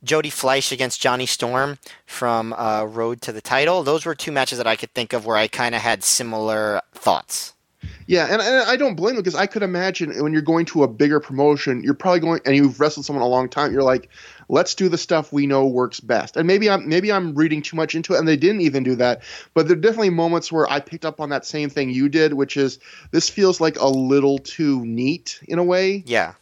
Jody 0.05 0.31
Fleisch 0.31 0.73
against 0.73 1.01
Johnny 1.01 1.27
Storm 1.27 1.79
from 2.07 2.53
uh, 2.55 2.85
Road 2.85 3.23
to 3.23 3.33
the 3.33 3.41
Title. 3.41 3.83
Those 3.83 4.05
were 4.05 4.15
two 4.15 4.33
matches 4.33 4.59
that 4.59 4.67
I 4.67 4.77
could 4.77 4.93
think 4.95 5.13
of 5.13 5.27
where 5.27 5.37
I 5.37 5.49
kind 5.49 5.75
of 5.75 5.81
had 5.81 6.03
similar 6.03 6.81
thoughts. 6.93 7.52
Yeah, 8.07 8.27
and, 8.31 8.41
and 8.43 8.69
I 8.69 8.77
don't 8.77 8.95
blame 8.95 9.15
them 9.15 9.23
because 9.23 9.35
I 9.35 9.47
could 9.47 9.63
imagine 9.63 10.23
when 10.23 10.33
you're 10.33 10.43
going 10.43 10.67
to 10.67 10.83
a 10.83 10.89
bigger 10.89 11.21
promotion, 11.21 11.83
you're 11.83 11.95
probably 11.95 12.21
going 12.21 12.41
and 12.45 12.57
you've 12.57 12.81
wrestled 12.81 13.07
someone 13.07 13.25
a 13.25 13.29
long 13.29 13.49
time. 13.49 13.73
You're 13.73 13.83
like, 13.83 14.09
let's 14.49 14.75
do 14.75 14.89
the 14.89 14.99
stuff 14.99 15.33
we 15.33 15.47
know 15.47 15.67
works 15.67 16.01
best. 16.01 16.37
And 16.37 16.47
maybe 16.47 16.69
I'm 16.69 16.89
maybe 16.89 17.13
I'm 17.13 17.35
reading 17.35 17.63
too 17.63 17.77
much 17.77 17.95
into 17.95 18.15
it, 18.15 18.19
and 18.19 18.29
they 18.29 18.37
didn't 18.37 18.63
even 18.63 18.83
do 18.83 18.97
that. 18.97 19.23
But 19.55 19.69
there 19.69 19.77
are 19.77 19.81
definitely 19.81 20.11
moments 20.11 20.53
where 20.53 20.71
I 20.71 20.81
picked 20.81 21.05
up 21.05 21.21
on 21.21 21.31
that 21.31 21.45
same 21.45 21.71
thing 21.71 21.91
you 21.91 22.09
did, 22.09 22.35
which 22.35 22.57
is 22.57 22.79
this 23.11 23.29
feels 23.29 23.61
like 23.61 23.79
a 23.79 23.89
little 23.89 24.39
too 24.39 24.85
neat 24.85 25.41
in 25.49 25.59
a 25.59 25.65
way. 25.65 26.03
Yeah. 26.07 26.35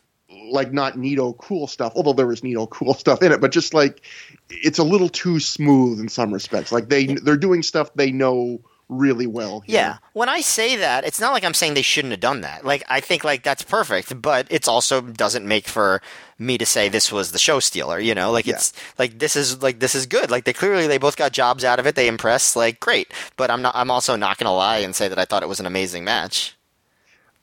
Like 0.51 0.73
not 0.73 0.95
neato 0.95 1.37
cool 1.37 1.67
stuff, 1.67 1.93
although 1.97 2.13
there 2.13 2.27
was 2.27 2.41
neato 2.41 2.69
cool 2.69 2.95
stuff 3.05 3.23
in 3.23 3.33
it, 3.33 3.41
but 3.41 3.53
just 3.53 3.75
like 3.75 4.03
it's 4.49 4.79
a 4.79 4.85
little 4.85 5.09
too 5.09 5.41
smooth 5.41 6.01
in 6.01 6.09
some 6.09 6.33
respects. 6.33 6.73
Like 6.73 6.89
they 6.89 7.07
they're 7.07 7.37
doing 7.37 7.63
stuff 7.63 7.93
they 7.95 8.13
know 8.13 8.61
really 8.91 9.27
well. 9.27 9.61
Here. 9.61 9.75
Yeah. 9.75 9.99
When 10.13 10.29
I 10.29 10.41
say 10.41 10.77
that, 10.77 11.05
it's 11.05 11.21
not 11.21 11.33
like 11.33 11.45
I'm 11.45 11.55
saying 11.55 11.75
they 11.75 11.83
shouldn't 11.83 12.11
have 12.11 12.21
done 12.21 12.43
that. 12.43 12.65
Like 12.65 12.83
I 12.89 13.01
think 13.01 13.25
like 13.25 13.43
that's 13.43 13.63
perfect, 13.63 14.21
but 14.21 14.47
it's 14.51 14.69
also 14.69 15.01
doesn't 15.01 15.47
make 15.47 15.67
for 15.67 16.03
me 16.39 16.59
to 16.59 16.67
say 16.67 16.89
this 16.89 17.13
was 17.13 17.33
the 17.33 17.39
show 17.39 17.61
stealer, 17.61 17.99
you 17.99 18.15
know? 18.15 18.33
Like 18.33 18.47
yeah. 18.47 18.55
it's 18.55 18.73
like 18.99 19.19
this 19.19 19.37
is 19.37 19.63
like 19.63 19.79
this 19.79 19.95
is 19.95 20.07
good. 20.07 20.31
Like 20.31 20.45
they 20.45 20.53
clearly 20.53 20.87
they 20.87 20.99
both 20.99 21.17
got 21.17 21.33
jobs 21.33 21.65
out 21.65 21.79
of 21.79 21.87
it. 21.87 21.95
They 21.95 22.09
impressed, 22.09 22.57
like 22.57 22.81
great. 22.81 23.13
But 23.37 23.51
I'm 23.51 23.63
not 23.63 23.75
I'm 23.77 23.91
also 23.91 24.17
not 24.17 24.39
going 24.39 24.47
to 24.47 24.53
lie 24.53 24.79
and 24.79 24.95
say 24.95 25.09
that 25.09 25.19
I 25.19 25.25
thought 25.25 25.43
it 25.43 25.49
was 25.49 25.61
an 25.61 25.67
amazing 25.67 26.05
match. 26.05 26.57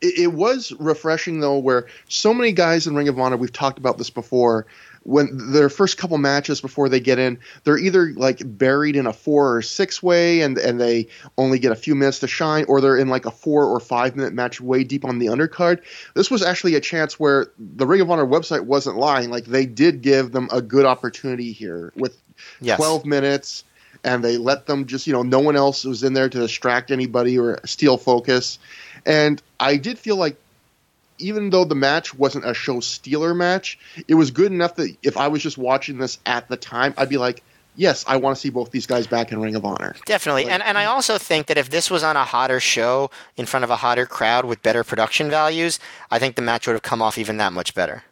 It, 0.01 0.19
it 0.19 0.33
was 0.33 0.73
refreshing 0.73 1.39
though 1.39 1.57
where 1.57 1.87
so 2.09 2.33
many 2.33 2.51
guys 2.51 2.85
in 2.85 2.95
Ring 2.95 3.07
of 3.07 3.17
Honor, 3.17 3.37
we've 3.37 3.53
talked 3.53 3.79
about 3.79 3.97
this 3.97 4.09
before, 4.09 4.67
when 5.07 5.53
their 5.53 5.69
first 5.69 5.97
couple 5.97 6.17
matches 6.17 6.59
before 6.59 6.89
they 6.89 6.99
get 6.99 7.17
in, 7.17 7.39
they're 7.63 7.77
either 7.77 8.11
like 8.11 8.41
buried 8.43 8.97
in 8.97 9.07
a 9.07 9.13
four 9.13 9.55
or 9.55 9.61
six 9.61 10.03
way 10.03 10.41
and 10.41 10.57
and 10.57 10.81
they 10.81 11.07
only 11.37 11.59
get 11.59 11.71
a 11.71 11.77
few 11.77 11.95
minutes 11.95 12.19
to 12.19 12.27
shine, 12.27 12.65
or 12.67 12.81
they're 12.81 12.97
in 12.97 13.07
like 13.07 13.25
a 13.25 13.31
four 13.31 13.63
or 13.65 13.79
five 13.79 14.17
minute 14.17 14.33
match 14.33 14.59
way 14.59 14.83
deep 14.83 15.05
on 15.05 15.17
the 15.17 15.27
undercard. 15.27 15.79
This 16.13 16.29
was 16.29 16.43
actually 16.43 16.75
a 16.75 16.81
chance 16.81 17.17
where 17.17 17.47
the 17.57 17.87
Ring 17.87 18.01
of 18.01 18.11
Honor 18.11 18.25
website 18.25 18.65
wasn't 18.65 18.97
lying. 18.97 19.29
Like 19.29 19.45
they 19.45 19.65
did 19.65 20.01
give 20.01 20.33
them 20.33 20.49
a 20.51 20.61
good 20.61 20.85
opportunity 20.85 21.53
here 21.53 21.93
with 21.95 22.21
yes. 22.59 22.75
twelve 22.75 23.05
minutes 23.05 23.63
and 24.03 24.21
they 24.21 24.35
let 24.35 24.65
them 24.65 24.87
just 24.87 25.07
you 25.07 25.13
know 25.13 25.23
no 25.23 25.39
one 25.39 25.55
else 25.55 25.85
was 25.85 26.03
in 26.03 26.13
there 26.13 26.27
to 26.27 26.37
distract 26.37 26.91
anybody 26.91 27.39
or 27.39 27.59
steal 27.65 27.97
focus 27.97 28.59
and 29.05 29.41
i 29.59 29.75
did 29.75 29.97
feel 29.97 30.17
like 30.17 30.37
even 31.19 31.49
though 31.49 31.65
the 31.65 31.75
match 31.75 32.13
wasn't 32.13 32.45
a 32.45 32.53
show 32.53 32.79
stealer 32.79 33.33
match, 33.33 33.77
it 34.07 34.15
was 34.15 34.31
good 34.31 34.51
enough 34.51 34.75
that 34.75 34.95
if 35.03 35.17
I 35.17 35.27
was 35.27 35.41
just 35.41 35.57
watching 35.57 35.97
this 35.97 36.19
at 36.25 36.47
the 36.47 36.57
time, 36.57 36.93
I'd 36.97 37.09
be 37.09 37.17
like, 37.17 37.43
yes, 37.75 38.03
I 38.07 38.17
want 38.17 38.35
to 38.35 38.39
see 38.41 38.49
both 38.49 38.71
these 38.71 38.85
guys 38.87 39.07
back 39.07 39.31
in 39.31 39.39
Ring 39.41 39.55
of 39.55 39.65
Honor. 39.65 39.95
Definitely. 40.05 40.43
Like- 40.45 40.53
and 40.53 40.63
and 40.63 40.77
I 40.77 40.85
also 40.85 41.17
think 41.17 41.47
that 41.47 41.57
if 41.57 41.69
this 41.69 41.89
was 41.89 42.03
on 42.03 42.15
a 42.15 42.23
hotter 42.23 42.59
show 42.59 43.09
in 43.35 43.45
front 43.45 43.63
of 43.63 43.69
a 43.69 43.75
hotter 43.77 44.05
crowd 44.05 44.45
with 44.45 44.61
better 44.63 44.83
production 44.83 45.29
values, 45.29 45.79
I 46.11 46.19
think 46.19 46.35
the 46.35 46.41
match 46.41 46.67
would 46.67 46.73
have 46.73 46.83
come 46.83 47.01
off 47.01 47.17
even 47.17 47.37
that 47.37 47.53
much 47.53 47.73
better. 47.73 48.03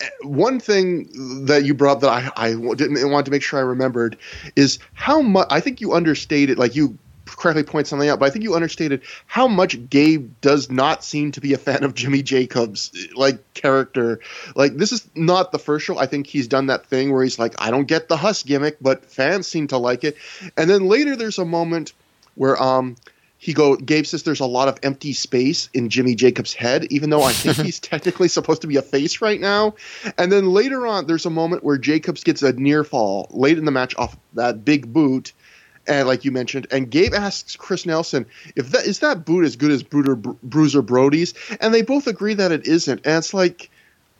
Eh, 0.00 0.08
one 0.22 0.60
thing 0.60 1.44
that 1.46 1.64
you 1.64 1.74
brought 1.74 1.96
up 1.96 2.00
that 2.02 2.32
I, 2.36 2.48
I 2.48 2.74
didn't 2.74 3.10
want 3.10 3.24
to 3.26 3.30
make 3.30 3.42
sure 3.42 3.58
I 3.58 3.62
remembered 3.62 4.16
is 4.56 4.78
how 4.94 5.20
much 5.20 5.46
I 5.50 5.60
think 5.60 5.80
you 5.80 5.92
understated, 5.92 6.58
like 6.58 6.74
you 6.74 6.98
correctly 7.36 7.62
point 7.62 7.86
something 7.86 8.08
out, 8.08 8.18
but 8.18 8.26
I 8.26 8.30
think 8.30 8.44
you 8.44 8.54
understated 8.54 9.02
how 9.26 9.48
much 9.48 9.88
Gabe 9.88 10.30
does 10.40 10.70
not 10.70 11.04
seem 11.04 11.32
to 11.32 11.40
be 11.40 11.52
a 11.52 11.58
fan 11.58 11.84
of 11.84 11.94
Jimmy 11.94 12.22
Jacobs 12.22 12.92
like 13.14 13.54
character. 13.54 14.20
Like 14.54 14.76
this 14.76 14.92
is 14.92 15.08
not 15.14 15.52
the 15.52 15.58
first 15.58 15.86
show. 15.86 15.98
I 15.98 16.06
think 16.06 16.26
he's 16.26 16.48
done 16.48 16.66
that 16.66 16.86
thing 16.86 17.12
where 17.12 17.22
he's 17.22 17.38
like, 17.38 17.54
I 17.58 17.70
don't 17.70 17.86
get 17.86 18.08
the 18.08 18.16
Huss 18.16 18.42
gimmick, 18.42 18.78
but 18.80 19.04
fans 19.04 19.46
seem 19.46 19.68
to 19.68 19.78
like 19.78 20.04
it. 20.04 20.16
And 20.56 20.68
then 20.68 20.86
later 20.86 21.16
there's 21.16 21.38
a 21.38 21.44
moment 21.44 21.92
where 22.34 22.60
um 22.62 22.96
he 23.40 23.54
go 23.54 23.74
Gabe 23.74 24.04
says 24.04 24.22
there's 24.22 24.40
a 24.40 24.46
lot 24.46 24.68
of 24.68 24.78
empty 24.82 25.14
space 25.14 25.70
in 25.72 25.88
Jimmy 25.88 26.14
Jacobs' 26.14 26.52
head, 26.52 26.84
even 26.90 27.08
though 27.08 27.22
I 27.22 27.32
think 27.32 27.56
he's 27.56 27.80
technically 27.80 28.28
supposed 28.28 28.60
to 28.60 28.66
be 28.66 28.76
a 28.76 28.82
face 28.82 29.22
right 29.22 29.40
now. 29.40 29.76
And 30.18 30.30
then 30.30 30.50
later 30.50 30.86
on, 30.86 31.06
there's 31.06 31.24
a 31.24 31.30
moment 31.30 31.64
where 31.64 31.78
Jacobs 31.78 32.22
gets 32.22 32.42
a 32.42 32.52
near 32.52 32.84
fall 32.84 33.28
late 33.30 33.56
in 33.56 33.64
the 33.64 33.70
match 33.70 33.96
off 33.96 34.14
that 34.34 34.62
big 34.62 34.92
boot, 34.92 35.32
and 35.86 36.06
like 36.06 36.24
you 36.24 36.30
mentioned, 36.30 36.66
and 36.70 36.90
Gabe 36.90 37.14
asks 37.14 37.56
Chris 37.56 37.86
Nelson 37.86 38.26
if 38.56 38.70
that 38.70 38.86
is 38.86 39.00
that 39.00 39.24
boot 39.24 39.44
as 39.44 39.56
good 39.56 39.70
as 39.70 39.82
Bruiser, 39.82 40.16
Bruiser 40.16 40.82
Brody's, 40.82 41.34
and 41.60 41.74
they 41.74 41.82
both 41.82 42.06
agree 42.06 42.34
that 42.34 42.52
it 42.52 42.66
isn't. 42.66 43.00
And 43.04 43.18
it's 43.18 43.34
like, 43.34 43.70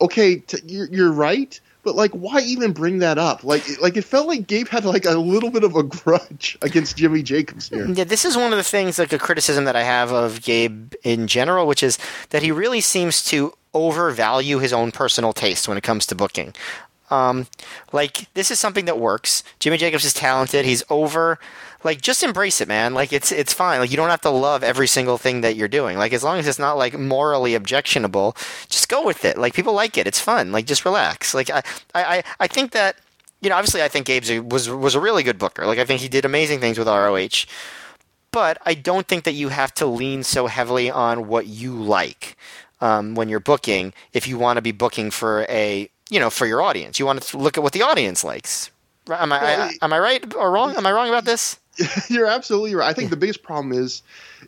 okay, 0.01 0.37
t- 0.37 0.59
you're, 0.67 0.87
you're 0.87 1.13
right. 1.13 1.59
But 1.83 1.95
like, 1.95 2.11
why 2.11 2.41
even 2.41 2.73
bring 2.73 2.99
that 2.99 3.17
up? 3.17 3.43
Like, 3.43 3.65
like 3.81 3.97
it 3.97 4.03
felt 4.03 4.27
like 4.27 4.47
Gabe 4.47 4.69
had 4.69 4.85
like 4.85 5.07
a 5.07 5.13
little 5.13 5.51
bit 5.51 5.65
of 5.65 5.77
a 5.77 5.83
grudge 5.85 6.59
against 6.61 6.97
Jimmy 6.97 7.23
Jacobs 7.23 7.69
here. 7.69 7.89
Yeah, 7.89 8.05
this 8.05 8.25
is 8.25 8.37
one 8.37 8.53
of 8.53 8.59
the 8.59 8.65
things, 8.65 8.99
like 8.99 9.13
a 9.13 9.19
criticism 9.19 9.65
that 9.65 9.77
I 9.77 9.83
have 9.83 10.13
of 10.13 10.43
Gabe 10.43 10.93
in 11.03 11.27
general, 11.27 11.67
which 11.67 11.83
is 11.83 11.99
that 12.31 12.43
he 12.43 12.53
really 12.53 12.83
seems 12.83 13.25
to 13.27 13.55
overvalue 13.73 14.59
his 14.59 14.73
own 14.73 14.93
personal 14.93 15.33
taste 15.33 15.69
when 15.69 15.79
it 15.79 15.83
comes 15.83 16.05
to 16.07 16.15
booking. 16.15 16.55
Um, 17.11 17.47
like 17.93 18.33
this 18.35 18.51
is 18.51 18.61
something 18.61 18.85
that 18.85 18.99
works. 18.99 19.43
Jimmy 19.59 19.77
Jacobs 19.77 20.05
is 20.05 20.15
talented. 20.15 20.65
He's 20.65 20.83
over. 20.89 21.39
Like 21.83 22.01
just 22.03 22.23
embrace 22.23 22.61
it, 22.61 22.69
man. 22.69 22.95
Like 22.95 23.13
it's 23.13 23.33
it's 23.33 23.53
fine. 23.53 23.81
Like 23.81 23.91
you 23.91 23.97
don't 23.97 24.11
have 24.11 24.21
to 24.23 24.31
love 24.31 24.63
every 24.63 24.87
single 24.87 25.19
thing 25.19 25.41
that 25.41 25.57
you're 25.57 25.69
doing. 25.69 25.99
Like 25.99 26.13
as 26.13 26.23
long 26.23 26.39
as 26.39 26.47
it's 26.47 26.59
not 26.59 26.77
like 26.77 26.99
morally 26.99 27.55
objectionable, 27.55 28.37
just 28.69 28.89
go 28.89 29.05
with 29.05 29.25
it. 29.25 29.39
Like 29.39 29.55
people 29.55 29.73
like 29.73 29.97
it. 29.99 30.07
It's 30.07 30.21
fun. 30.21 30.53
Like 30.53 30.67
just 30.67 30.85
relax. 30.85 31.35
Like 31.35 31.51
I 31.51 31.63
I 31.95 32.23
I 32.39 32.47
think 32.47 32.73
that 32.73 32.97
you 33.41 33.49
know 33.49 33.57
obviously 33.57 33.83
I 33.83 33.89
think 33.89 34.07
Gabe's 34.07 34.31
was 34.43 34.69
was 34.69 34.95
a 34.95 35.01
really 35.01 35.23
good 35.23 35.39
booker. 35.39 35.67
Like 35.67 35.79
I 35.79 35.85
think 35.85 36.01
he 36.01 36.09
did 36.09 36.25
amazing 36.25 36.61
things 36.61 36.79
with 36.79 36.87
ROH. 36.87 37.47
But 38.33 38.59
I 38.65 38.75
don't 38.75 39.09
think 39.09 39.25
that 39.25 39.33
you 39.33 39.49
have 39.49 39.75
to 39.75 39.87
lean 39.87 40.23
so 40.23 40.47
heavily 40.47 40.89
on 40.89 41.27
what 41.27 41.47
you 41.47 41.75
like 41.75 42.37
um, 42.81 43.15
when 43.15 43.29
you're 43.29 43.41
booking. 43.41 43.93
If 44.13 44.29
you 44.29 44.39
want 44.39 44.57
to 44.57 44.63
be 44.63 44.73
booking 44.73 45.11
for 45.11 45.47
a 45.49 45.91
you 46.11 46.21
know 46.21 46.31
for 46.31 46.47
your 46.47 46.61
audience, 46.63 46.99
you 46.99 47.07
want 47.07 47.23
to 47.23 47.39
look 47.39 47.57
at 47.57 47.63
what 47.63 47.73
the 47.73 47.83
audience 47.83 48.25
likes. 48.25 48.71
Am 49.09 49.33
I, 49.33 49.41
Well, 49.43 49.61
I 49.63 49.85
am 49.85 49.93
I 49.93 49.99
right 49.99 50.35
or 50.35 50.51
wrong? 50.51 50.77
Am 50.77 50.87
I 50.87 50.93
wrong 50.93 51.09
about 51.09 51.25
this? 51.25 51.59
You're 52.09 52.27
absolutely 52.27 52.75
right. 52.75 52.89
I 52.89 52.93
think 52.93 53.11
the 53.11 53.17
biggest 53.17 53.43
problem 53.43 53.73
is 53.73 54.03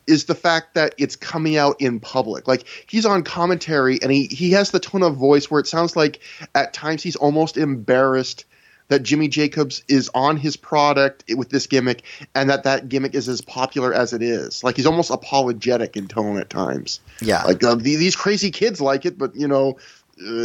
is 0.07 0.25
the 0.25 0.35
fact 0.35 0.75
that 0.75 0.95
it's 0.99 1.17
coming 1.17 1.57
out 1.57 1.81
in 1.81 2.01
public. 2.01 2.47
Like 2.49 2.65
he's 2.89 3.07
on 3.07 3.23
commentary 3.23 3.99
and 4.03 4.11
he 4.11 4.27
he 4.27 4.51
has 4.53 4.71
the 4.71 4.81
tone 4.81 5.03
of 5.03 5.17
voice 5.17 5.51
where 5.51 5.61
it 5.61 5.67
sounds 5.67 5.97
like 5.97 6.21
at 6.55 6.75
times 6.75 7.03
he's 7.03 7.17
almost 7.17 7.57
embarrassed 7.57 8.45
that 8.89 9.03
Jimmy 9.03 9.29
Jacobs 9.29 9.83
is 9.89 10.11
on 10.15 10.37
his 10.37 10.57
product 10.57 11.25
with 11.35 11.49
this 11.49 11.67
gimmick 11.67 12.03
and 12.35 12.51
that 12.51 12.65
that 12.65 12.91
gimmick 12.91 13.15
is 13.15 13.27
as 13.27 13.41
popular 13.41 13.95
as 13.95 14.13
it 14.13 14.21
is. 14.21 14.63
Like 14.63 14.77
he's 14.77 14.85
almost 14.85 15.11
apologetic 15.11 15.97
in 15.97 16.09
tone 16.09 16.39
at 16.39 16.51
times. 16.51 17.01
Yeah. 17.21 17.43
Like 17.45 17.65
uh, 17.65 17.77
the, 17.77 17.97
these 17.97 18.17
crazy 18.17 18.51
kids 18.51 18.83
like 18.83 19.07
it, 19.07 19.17
but 19.17 19.35
you 19.35 19.49
know, 19.49 19.79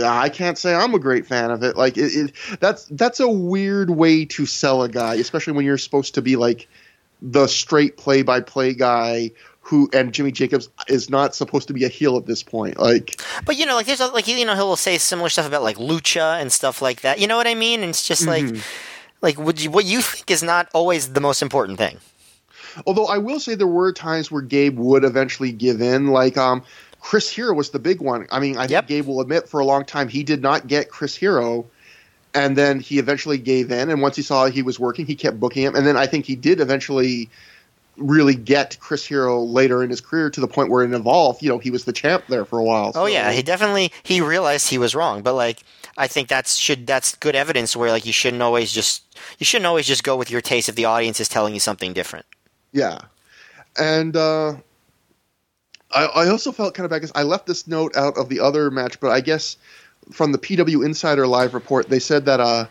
I 0.04 0.30
can't 0.30 0.58
say 0.58 0.74
I'm 0.74 0.94
a 0.94 0.99
great 0.99 1.26
fan 1.26 1.52
of 1.52 1.64
it. 1.64 1.78
Like 1.78 1.98
it, 1.98 2.14
it, 2.16 2.60
that's 2.60 2.86
that's 2.91 3.20
a 3.20 3.28
weird 3.28 3.91
way 3.91 4.26
to 4.26 4.45
sell 4.45 4.84
a 4.84 4.90
guy, 4.90 5.16
especially 5.16 5.54
when 5.54 5.66
you're 5.66 5.78
supposed 5.78 6.14
to 6.16 6.22
be 6.22 6.36
like 6.36 6.68
the 7.22 7.48
straight 7.48 7.98
play-by-play 7.98 8.74
guy 8.76 9.32
who 9.62 9.90
and 9.91 10.14
Jimmy 10.14 10.32
Jacobs 10.32 10.70
is 10.88 11.10
not 11.10 11.36
supposed 11.36 11.68
to 11.68 11.74
be 11.74 11.84
a 11.84 11.90
heel 11.90 12.16
at 12.16 12.26
this 12.26 12.41
point. 12.41 12.80
Like 12.80 13.22
But 13.45 13.58
you 13.58 13.66
know, 13.66 13.76
like 13.76 13.86
there's 13.86 13.99
a- 13.99 14.08
like 14.08 14.28
you 14.28 14.45
know 14.45 14.56
he'll 14.56 14.76
say 14.78 14.98
similar 14.98 15.30
stuff 15.30 15.45
about 15.48 15.64
like 15.64 15.78
lucha 15.78 16.40
and 16.40 16.52
stuff 16.52 16.82
like 16.82 17.02
that. 17.02 17.20
You 17.20 17.28
know 17.28 17.36
what 17.36 17.48
I 17.48 17.56
mean? 17.56 17.82
And 17.82 17.90
it's 17.90 18.08
just 18.08 18.26
like 18.26 18.45
like 19.22 19.38
would 19.38 19.62
you, 19.62 19.70
what 19.70 19.86
you 19.86 20.02
think 20.02 20.32
is 20.32 20.41
not 20.41 20.70
always 20.74 21.14
the 21.14 21.22
most 21.22 21.41
important 21.41 21.78
thing. 21.78 21.98
Although 22.86 23.08
I 23.08 23.18
will 23.18 23.40
say 23.40 23.56
there 23.56 23.68
were 23.68 23.91
times 23.91 24.32
where 24.32 24.41
Gabe 24.41 24.78
would 24.78 25.04
eventually 25.04 25.52
give 25.52 25.82
in. 25.82 26.08
Like 26.08 26.38
um, 26.38 26.64
Chris 27.08 27.30
Hero 27.30 27.54
was 27.54 27.70
the 27.70 27.80
big 27.80 28.02
one. 28.02 28.28
I 28.32 28.42
mean, 28.42 28.58
I 28.58 28.68
think 28.68 28.88
Gabe 28.88 29.08
will 29.08 29.22
admit 29.22 29.48
for 29.48 29.62
a 29.62 29.66
long 29.66 29.86
time 29.86 30.10
he 30.10 30.24
did 30.24 30.42
not 30.42 30.68
get 30.68 30.90
Chris 30.90 31.16
Hero, 31.16 31.66
and 32.34 32.58
then 32.58 32.82
he 32.82 33.00
eventually 33.00 33.38
gave 33.38 33.72
in. 33.72 33.90
And 33.90 34.02
once 34.02 34.18
he 34.18 34.22
saw 34.22 34.48
he 34.48 34.62
was 34.62 34.78
working, 34.78 35.06
he 35.06 35.16
kept 35.16 35.40
booking 35.40 35.64
him. 35.64 35.74
And 35.74 35.88
then 35.88 35.96
I 35.96 36.06
think 36.06 36.26
he 36.26 36.36
did 36.36 36.60
eventually 36.60 37.30
really 37.96 38.36
get 38.36 38.78
Chris 38.82 39.06
Hero 39.06 39.40
later 39.40 39.82
in 39.86 39.90
his 39.90 40.02
career 40.02 40.30
to 40.32 40.42
the 40.42 40.50
point 40.50 40.70
where 40.70 40.84
it 40.84 40.92
evolved. 40.92 41.42
You 41.42 41.48
know, 41.48 41.60
he 41.60 41.72
was 41.72 41.86
the 41.86 41.94
champ 41.94 42.26
there 42.28 42.44
for 42.44 42.60
a 42.60 42.64
while. 42.66 42.92
Oh 42.94 43.06
yeah, 43.06 43.32
he 43.32 43.42
definitely 43.42 43.94
he 44.04 44.20
realized 44.20 44.70
he 44.70 44.78
was 44.78 44.94
wrong, 44.94 45.22
but 45.22 45.34
like 45.34 45.64
I 45.98 46.08
think 46.08 46.28
that's 46.28 46.58
should 46.58 46.86
that's 46.86 47.16
good 47.16 47.38
evidence 47.38 47.74
where 47.74 47.90
like 47.90 48.06
you 48.06 48.12
shouldn't 48.12 48.44
always 48.44 48.70
just 48.70 49.02
you 49.40 49.46
shouldn't 49.46 49.66
always 49.66 49.88
just 49.88 50.04
go 50.04 50.18
with 50.18 50.30
your 50.30 50.42
taste 50.42 50.68
if 50.68 50.76
the 50.76 50.84
audience 50.84 51.22
is 51.22 51.30
telling 51.30 51.54
you 51.54 51.62
something 51.62 51.94
different. 51.94 52.26
Yeah, 52.74 53.00
and 53.78 54.14
uh, 54.18 54.56
I, 55.92 56.06
I 56.06 56.30
also 56.30 56.52
felt 56.52 56.74
kind 56.74 56.86
of 56.86 56.90
bad 56.90 56.98
because 56.98 57.12
I 57.16 57.24
left 57.24 57.48
this 57.48 57.68
note 57.68 57.96
out 57.96 58.18
of 58.18 58.30
the 58.30 58.40
other 58.40 58.70
match, 58.72 59.00
but 59.00 59.12
I 59.12 59.22
guess 59.22 59.58
from 60.12 60.32
the 60.32 60.38
PW 60.38 60.86
Insider 60.86 61.28
Live 61.28 61.54
report, 61.54 61.90
they 61.90 62.00
said 62.00 62.26
that 62.26 62.40
uh, 62.40 62.68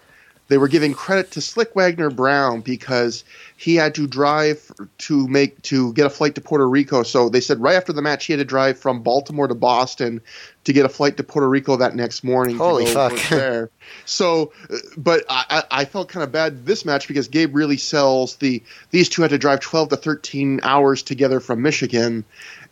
they 0.49 0.59
were 0.59 0.69
giving 0.69 0.95
credit 0.95 1.33
to 1.33 1.41
Slick 1.41 1.75
Wagner 1.75 2.09
Brown 2.09 2.61
because 2.61 3.25
he 3.57 3.75
had 3.75 3.95
to 3.97 4.07
drive 4.07 4.71
to 4.99 5.27
make 5.27 5.61
to 5.63 5.93
get 5.95 6.07
a 6.07 6.11
flight 6.11 6.35
to 6.37 6.41
Puerto 6.41 6.69
Rico. 6.69 7.03
So 7.03 7.29
they 7.29 7.41
said 7.41 7.61
right 7.61 7.75
after 7.75 7.93
the 7.93 8.03
match, 8.03 8.27
he 8.27 8.33
had 8.33 8.39
to 8.39 8.45
drive 8.45 8.79
from 8.79 9.03
Baltimore 9.03 9.49
to 9.49 9.55
Boston 9.55 10.21
to 10.65 10.73
get 10.73 10.85
a 10.85 10.89
flight 10.89 11.17
to 11.17 11.25
Puerto 11.25 11.49
Rico 11.49 11.77
that 11.77 11.97
next 11.97 12.23
morning. 12.23 12.59
Holy 12.59 12.87
fuck. 12.87 13.19
there. 13.29 13.71
So, 14.05 14.53
uh, 14.69 14.79
but 14.97 15.25
I, 15.29 15.45
I 15.49 15.81
I 15.83 15.85
felt 15.85 16.09
kind 16.09 16.25
of 16.25 16.33
bad 16.33 16.67
this 16.67 16.85
match 16.85 17.07
because 17.07 17.29
Gabe 17.29 17.55
really 17.55 17.77
sells 17.77 18.35
the 18.37 18.61
these 18.91 19.09
two 19.09 19.23
had 19.23 19.31
to 19.31 19.39
drive 19.39 19.61
12 19.61 19.91
to 19.91 19.97
13 19.97 20.59
hours 20.65 21.05
together 21.05 21.39
from 21.39 21.63
Michigan. 21.63 22.25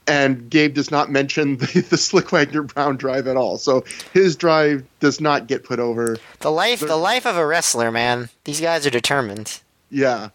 And 0.07 0.51
Gabe 0.51 0.75
does 0.75 0.91
not 0.91 1.11
mention 1.11 1.57
the, 1.57 1.81
the 1.91 1.97
Slick 1.97 2.31
Wagner 2.31 2.63
Brown 2.63 2.97
drive 2.97 3.27
at 3.27 3.37
all. 3.37 3.57
So 3.57 3.85
his 4.13 4.37
drive 4.37 4.85
does 5.01 5.21
not 5.21 5.47
get 5.47 5.65
put 5.65 5.81
over. 5.81 6.19
The 6.41 6.51
life 6.51 6.81
the 6.81 6.97
life 6.97 7.27
of 7.27 7.37
a 7.37 7.47
wrestler, 7.47 7.91
man. 7.91 8.29
These 8.45 8.61
guys 8.61 8.87
are 8.87 8.91
determined. 8.91 9.61
Yeah. 9.91 10.29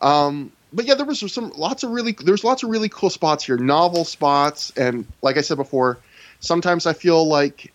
Um, 0.00 0.52
but 0.72 0.84
yeah, 0.84 0.94
there 0.94 1.06
was 1.06 1.20
some 1.32 1.50
lots 1.56 1.82
of 1.82 1.90
really 1.90 2.12
there's 2.12 2.44
lots 2.44 2.62
of 2.62 2.70
really 2.70 2.88
cool 2.88 3.10
spots 3.10 3.44
here, 3.44 3.56
novel 3.56 4.04
spots, 4.04 4.72
and 4.76 5.06
like 5.22 5.36
I 5.36 5.40
said 5.40 5.56
before, 5.56 5.98
sometimes 6.40 6.86
I 6.86 6.92
feel 6.92 7.26
like 7.26 7.72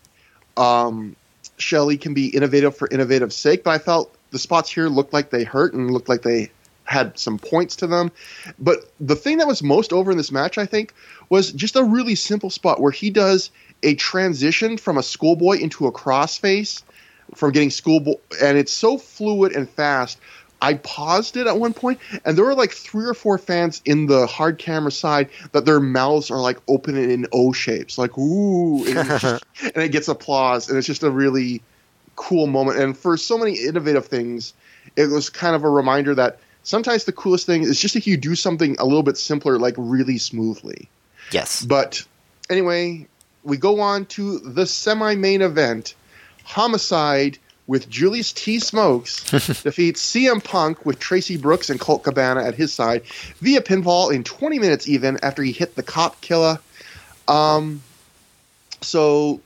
um, 0.57 1.16
Shelley 1.57 1.98
can 1.98 2.14
be 2.14 2.28
innovative 2.28 2.78
for 2.78 2.88
innovative 2.90 3.34
sake, 3.34 3.64
but 3.64 3.72
I 3.72 3.78
felt 3.78 4.16
the 4.32 4.40
spots 4.40 4.72
here 4.72 4.88
looked 4.88 5.14
like 5.14 5.30
they 5.30 5.44
hurt 5.44 5.74
and 5.74 5.91
looked 5.91 6.10
like 6.10 6.22
they 6.22 6.52
had 6.86 7.18
some 7.18 7.38
points 7.38 7.76
to 7.78 7.88
them. 7.88 8.12
But 8.57 8.91
the 8.99 9.16
thing 9.16 9.38
that 9.40 9.48
was 9.48 9.62
most 9.62 9.91
over 9.91 10.12
in 10.12 10.18
this 10.18 10.32
match, 10.32 10.57
I 10.57 10.66
think, 10.66 10.94
was 11.30 11.52
just 11.52 11.76
a 11.76 11.84
really 11.84 12.16
simple 12.16 12.49
spot 12.49 12.80
where 12.80 12.91
he 12.91 13.10
does 13.10 13.52
a 13.84 13.95
transition 13.95 14.78
from 14.78 14.98
a 14.98 15.03
schoolboy 15.03 15.57
into 15.57 15.88
a 15.88 15.91
crossface 15.91 16.84
from 17.34 17.52
getting 17.52 17.70
schoolboy, 17.72 18.16
and 18.41 18.57
it's 18.57 18.72
so 18.72 18.98
fluid 18.98 19.56
and 19.56 19.70
fast. 19.70 20.20
I 20.62 20.76
paused 20.76 21.38
it 21.38 21.48
at 21.48 21.60
one 21.60 21.74
point, 21.74 21.99
and 22.24 22.38
there 22.38 22.45
were 22.45 22.56
like 22.56 22.72
three 22.72 23.06
or 23.06 23.14
four 23.14 23.38
fans 23.38 23.82
in 23.86 24.06
the 24.06 24.26
hard 24.26 24.57
camera 24.57 24.91
side 24.91 25.30
that 25.52 25.66
their 25.66 25.80
mouths 25.80 26.32
are 26.32 26.40
like 26.40 26.57
open 26.68 26.95
in 26.98 27.28
O 27.34 27.52
shapes, 27.52 27.98
like 27.98 28.18
ooh, 28.18 28.86
and, 28.86 29.07
just- 29.07 29.45
and 29.64 29.84
it 29.84 29.91
gets 29.91 30.07
applause, 30.07 30.70
and 30.70 30.78
it's 30.78 30.88
just 30.88 31.03
a 31.03 31.12
really 31.12 31.62
cool 32.16 32.48
moment. 32.48 32.80
And 32.80 32.98
for 32.98 33.18
so 33.18 33.38
many 33.38 33.53
innovative 33.53 34.06
things, 34.06 34.53
it 34.95 35.10
was 35.10 35.30
kind 35.30 35.56
of 35.56 35.64
a 35.64 35.70
reminder 35.70 36.16
that 36.16 36.40
sometimes 36.66 37.06
the 37.06 37.14
coolest 37.14 37.46
thing 37.46 37.64
is 37.64 37.80
just 37.80 37.96
if 37.96 38.06
you 38.06 38.18
do 38.18 38.36
something 38.36 38.76
a 38.78 38.84
little 38.84 39.04
bit 39.04 39.18
simpler, 39.18 39.58
like 39.58 39.76
really 39.78 40.18
smoothly. 40.18 40.90
Yes. 41.32 41.64
But 41.64 42.04
anyway, 42.50 43.08
we 43.44 43.56
go 43.56 43.80
on 43.80 44.06
to 44.08 44.40
the 44.40 44.66
semi-main 44.66 45.42
event. 45.42 45.96
Homicide 46.44 47.40
with 47.68 47.90
Julius 47.90 48.34
T. 48.34 48.60
Smokes 48.60 49.24
defeats 49.64 50.14
CM 50.14 50.44
Punk 50.44 50.86
with 50.86 51.00
Traci 51.00 51.42
Brooks 51.42 51.70
and 51.70 51.80
Colt 51.80 52.04
Cabana 52.04 52.44
at 52.44 52.54
his 52.54 52.74
side 52.74 53.04
via 53.40 53.62
pinfall 53.62 54.14
in 54.14 54.24
20 54.24 54.60
minutes 54.60 54.88
even 54.88 55.18
after 55.24 55.42
he 55.42 55.52
hit 55.52 55.76
the 55.76 55.82
cop 55.82 56.22
killer. 56.22 56.60
Um, 57.28 57.82
so 58.82 59.42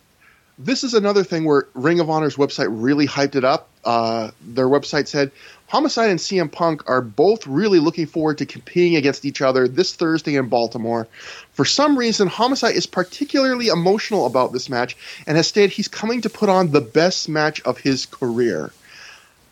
this 0.58 0.84
is 0.84 0.94
another 0.94 1.24
thing 1.24 1.46
where 1.46 1.68
Ring 1.74 2.02
of 2.02 2.10
Honor's 2.10 2.36
website 2.36 2.68
really 2.70 3.08
hyped 3.08 3.36
it 3.36 3.46
up. 3.46 3.70
Uh, 3.86 4.32
their 4.42 4.68
website 4.68 5.08
said 5.08 5.32
Homicide 5.70 6.10
and 6.10 6.20
CM 6.20 6.52
Punk 6.52 6.90
are 6.90 7.00
both 7.02 7.46
really 7.46 7.78
looking 7.80 8.08
forward 8.08 8.40
to 8.40 8.48
competing 8.48 8.96
against 8.96 9.24
each 9.24 9.40
other 9.40 9.68
this 9.68 9.94
Thursday 9.94 10.36
in 10.36 10.50
Baltimore. 10.50 11.08
For 11.52 11.64
some 11.64 11.96
reason, 11.96 12.28
Homicide 12.28 12.76
is 12.76 12.88
particularly 12.88 13.68
emotional 13.68 14.26
about 14.26 14.52
this 14.52 14.68
match 14.68 14.98
and 15.28 15.38
has 15.38 15.48
stated 15.48 15.72
he's 15.72 15.88
coming 15.88 16.22
to 16.22 16.30
put 16.30 16.50
on 16.50 16.72
the 16.72 16.82
best 16.82 17.30
match 17.30 17.62
of 17.62 17.78
his 17.78 18.08
career. 18.08 18.74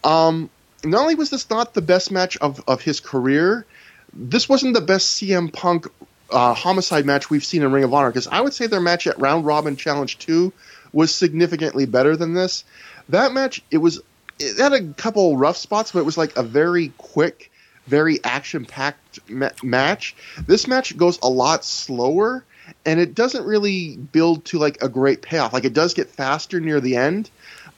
Um, 0.03 0.49
not 0.83 1.01
only 1.01 1.13
was 1.13 1.29
this 1.29 1.51
not 1.51 1.75
the 1.75 1.83
best 1.83 2.11
match 2.11 2.35
of, 2.37 2.63
of 2.67 2.81
his 2.81 2.99
career, 2.99 3.67
this 4.11 4.49
wasn't 4.49 4.73
the 4.73 4.81
best 4.81 5.21
CM 5.21 5.53
Punk 5.53 5.85
uh, 6.31 6.55
Homicide 6.55 7.05
match 7.05 7.29
we've 7.29 7.45
seen 7.45 7.61
in 7.61 7.71
Ring 7.71 7.83
of 7.83 7.93
Honor 7.93 8.09
because 8.09 8.27
I 8.27 8.41
would 8.41 8.53
say 8.55 8.65
their 8.65 8.81
match 8.81 9.05
at 9.05 9.19
Round 9.19 9.45
Robin 9.45 9.75
Challenge 9.75 10.17
2 10.17 10.51
was 10.93 11.13
significantly 11.13 11.85
better 11.85 12.17
than 12.17 12.33
this. 12.33 12.63
That 13.09 13.33
match, 13.33 13.61
it 13.69 13.77
was 13.77 14.01
it 14.39 14.57
had 14.57 14.73
a 14.73 14.93
couple 14.93 15.37
rough 15.37 15.57
spots, 15.57 15.91
but 15.91 15.99
it 15.99 16.05
was 16.05 16.17
like 16.17 16.35
a 16.37 16.43
very 16.43 16.89
quick, 16.97 17.51
very 17.87 18.23
action 18.23 18.65
packed 18.65 19.19
ma- 19.29 19.49
match. 19.63 20.15
This 20.45 20.67
match 20.67 20.95
goes 20.97 21.19
a 21.21 21.29
lot 21.29 21.65
slower, 21.65 22.43
and 22.85 22.99
it 22.99 23.15
doesn't 23.15 23.45
really 23.45 23.97
build 23.97 24.45
to 24.45 24.59
like 24.59 24.81
a 24.81 24.89
great 24.89 25.21
payoff. 25.21 25.53
Like 25.53 25.65
it 25.65 25.73
does 25.73 25.93
get 25.93 26.09
faster 26.09 26.59
near 26.59 26.79
the 26.79 26.95
end, 26.95 27.29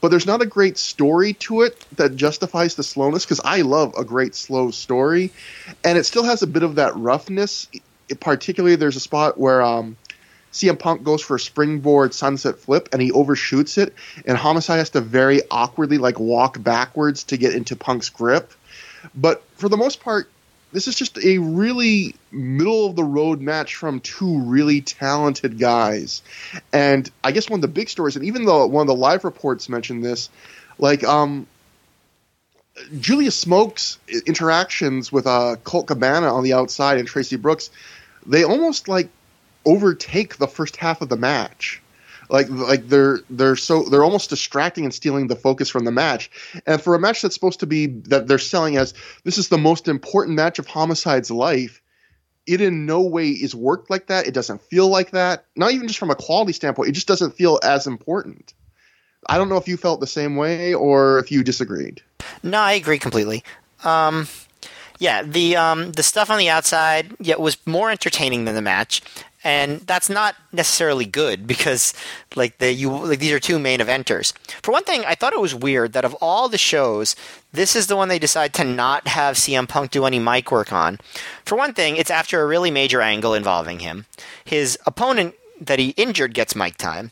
but 0.02 0.10
there's 0.10 0.26
not 0.26 0.42
a 0.42 0.46
great 0.46 0.78
story 0.78 1.34
to 1.34 1.62
it 1.62 1.86
that 1.98 2.16
justifies 2.16 2.76
the 2.76 2.84
slowness. 2.84 3.26
Because 3.26 3.42
I 3.44 3.62
love 3.62 3.94
a 3.98 4.04
great 4.04 4.36
slow 4.36 4.72
story, 4.72 5.32
and 5.84 5.98
it 5.98 6.06
still 6.06 6.24
has 6.24 6.42
a 6.42 6.48
bit 6.48 6.64
of 6.64 6.76
that 6.76 6.96
roughness. 6.96 7.68
It, 8.10 8.20
particularly, 8.20 8.76
there's 8.76 8.96
a 8.96 9.02
spot 9.02 9.38
where 9.38 9.62
um, 9.62 9.96
CM 10.52 10.80
Punk 10.80 11.04
goes 11.04 11.22
for 11.22 11.36
a 11.36 11.40
springboard 11.40 12.14
sunset 12.14 12.60
flip 12.60 12.90
and 12.92 13.02
he 13.02 13.12
overshoots 13.12 13.78
it, 13.78 13.94
and 14.26 14.38
Homicide 14.38 14.80
has 14.80 14.90
to 14.92 15.02
very 15.02 15.42
awkwardly 15.50 15.98
like 15.98 16.20
walk 16.20 16.62
backwards 16.62 17.26
to 17.26 17.38
get 17.38 17.54
into 17.54 17.76
Punk's 17.76 18.10
grip. 18.10 18.52
But 19.16 19.44
for 19.56 19.70
the 19.70 19.78
most 19.78 20.02
part, 20.02 20.30
this 20.72 20.88
is 20.88 20.96
just 20.96 21.18
a 21.18 21.38
really 21.40 22.16
middle 22.32 22.88
of 22.88 22.96
the 22.96 23.04
road 23.04 23.42
match 23.42 23.76
from 23.76 24.00
two 24.00 24.42
really 24.42 24.82
talented 24.82 25.58
guys. 25.58 26.22
And 26.72 27.10
I 27.24 27.32
guess 27.32 27.50
one 27.50 27.58
of 27.58 27.62
the 27.62 27.68
big 27.68 27.90
stories, 27.90 28.16
and 28.16 28.26
even 28.26 28.46
though 28.46 28.66
one 28.68 28.82
of 28.82 28.88
the 28.88 28.96
live 28.96 29.24
reports 29.24 29.70
mentioned 29.70 30.04
this, 30.04 30.30
like 30.78 31.04
um 31.04 31.48
Julius 32.98 33.36
Smoke's 33.36 34.00
interactions 34.26 35.12
with 35.12 35.28
uh, 35.28 35.58
Colt 35.64 35.88
Cabana 35.88 36.34
on 36.34 36.44
the 36.44 36.54
outside 36.54 36.98
and 36.98 37.08
Traci 37.08 37.40
Brooks, 37.40 37.70
they 38.26 38.44
almost 38.44 38.88
like 38.88 39.10
overtake 39.66 40.38
the 40.38 40.48
first 40.48 40.76
half 40.76 41.02
of 41.02 41.10
the 41.10 41.18
match. 41.18 41.82
Like 42.30 42.48
like 42.50 42.88
they're 42.88 43.20
they're 43.30 43.56
so 43.56 43.84
they're 43.84 44.04
almost 44.04 44.30
distracting 44.30 44.84
and 44.84 44.94
stealing 44.94 45.28
the 45.28 45.36
focus 45.36 45.68
from 45.70 45.86
the 45.86 45.92
match. 45.92 46.30
And 46.68 46.80
for 46.80 46.94
a 46.94 47.00
match 47.00 47.22
that's 47.22 47.34
supposed 47.34 47.60
to 47.62 47.66
be 47.66 47.88
that 47.88 48.28
they're 48.28 48.38
selling 48.38 48.78
as 48.78 48.94
this 49.24 49.38
is 49.38 49.50
the 49.50 49.58
most 49.58 49.88
important 49.88 50.36
match 50.36 50.60
of 50.60 50.68
Homicide's 50.68 51.32
life, 51.32 51.82
it 52.46 52.62
in 52.62 52.86
no 52.86 53.02
way 53.02 53.30
is 53.30 53.56
worked 53.56 53.90
like 53.90 54.08
that. 54.08 54.28
It 54.28 54.36
doesn't 54.36 54.62
feel 54.62 54.90
like 54.90 55.12
that. 55.12 55.46
Not 55.56 55.72
even 55.72 55.88
just 55.88 56.00
from 56.00 56.12
a 56.12 56.16
quality 56.16 56.54
standpoint, 56.54 56.90
it 56.90 56.94
just 56.94 57.08
doesn't 57.08 57.36
feel 57.36 57.60
as 57.64 57.88
important. 57.88 58.54
I 59.28 59.38
don't 59.38 59.50
know 59.50 59.58
if 59.58 59.68
you 59.68 59.76
felt 59.76 60.00
the 60.00 60.08
same 60.08 60.36
way 60.36 60.74
or 60.74 61.20
if 61.20 61.32
you 61.32 61.44
disagreed. 61.44 62.02
No, 62.44 62.60
I 62.60 62.74
agree 62.74 63.00
completely. 63.00 63.44
Um, 63.84 64.28
yeah, 65.00 65.24
the 65.24 65.56
um, 65.56 65.94
the 65.94 66.04
stuff 66.04 66.30
on 66.30 66.38
the 66.38 66.50
outside 66.50 67.16
yeah, 67.20 67.36
was 67.36 67.58
more 67.66 67.90
entertaining 67.90 68.46
than 68.46 68.56
the 68.56 68.62
match 68.62 69.02
and 69.44 69.80
that's 69.82 70.10
not 70.10 70.36
necessarily 70.52 71.06
good 71.06 71.48
because 71.48 71.94
like 72.36 72.58
the 72.58 72.72
you 72.72 72.90
like 72.90 73.20
these 73.20 73.32
are 73.32 73.40
two 73.40 73.60
main 73.60 73.80
eventers. 73.80 74.34
For 74.62 74.72
one 74.72 74.84
thing, 74.84 75.04
I 75.06 75.16
thought 75.16 75.34
it 75.34 75.40
was 75.40 75.56
weird 75.56 75.94
that 75.94 76.06
of 76.06 76.14
all 76.16 76.50
the 76.50 76.58
shows, 76.58 77.16
this 77.52 77.76
is 77.76 77.88
the 77.88 77.96
one 77.96 78.10
they 78.10 78.20
decide 78.20 78.54
to 78.56 78.64
not 78.64 79.08
have 79.08 79.36
CM 79.36 79.68
Punk 79.68 79.92
do 79.92 80.06
any 80.06 80.20
mic 80.20 80.52
work 80.52 80.74
on. 80.74 81.00
For 81.46 81.56
one 81.58 81.74
thing, 81.74 81.96
it's 81.96 82.12
after 82.12 82.42
a 82.42 82.48
really 82.48 82.72
major 82.72 83.02
angle 83.02 83.34
involving 83.34 83.80
him. 83.80 84.06
His 84.44 84.78
opponent 84.86 85.36
that 85.62 85.80
he 85.80 85.90
injured 85.92 86.34
gets 86.34 86.56
mic 86.56 86.78
time. 86.78 87.12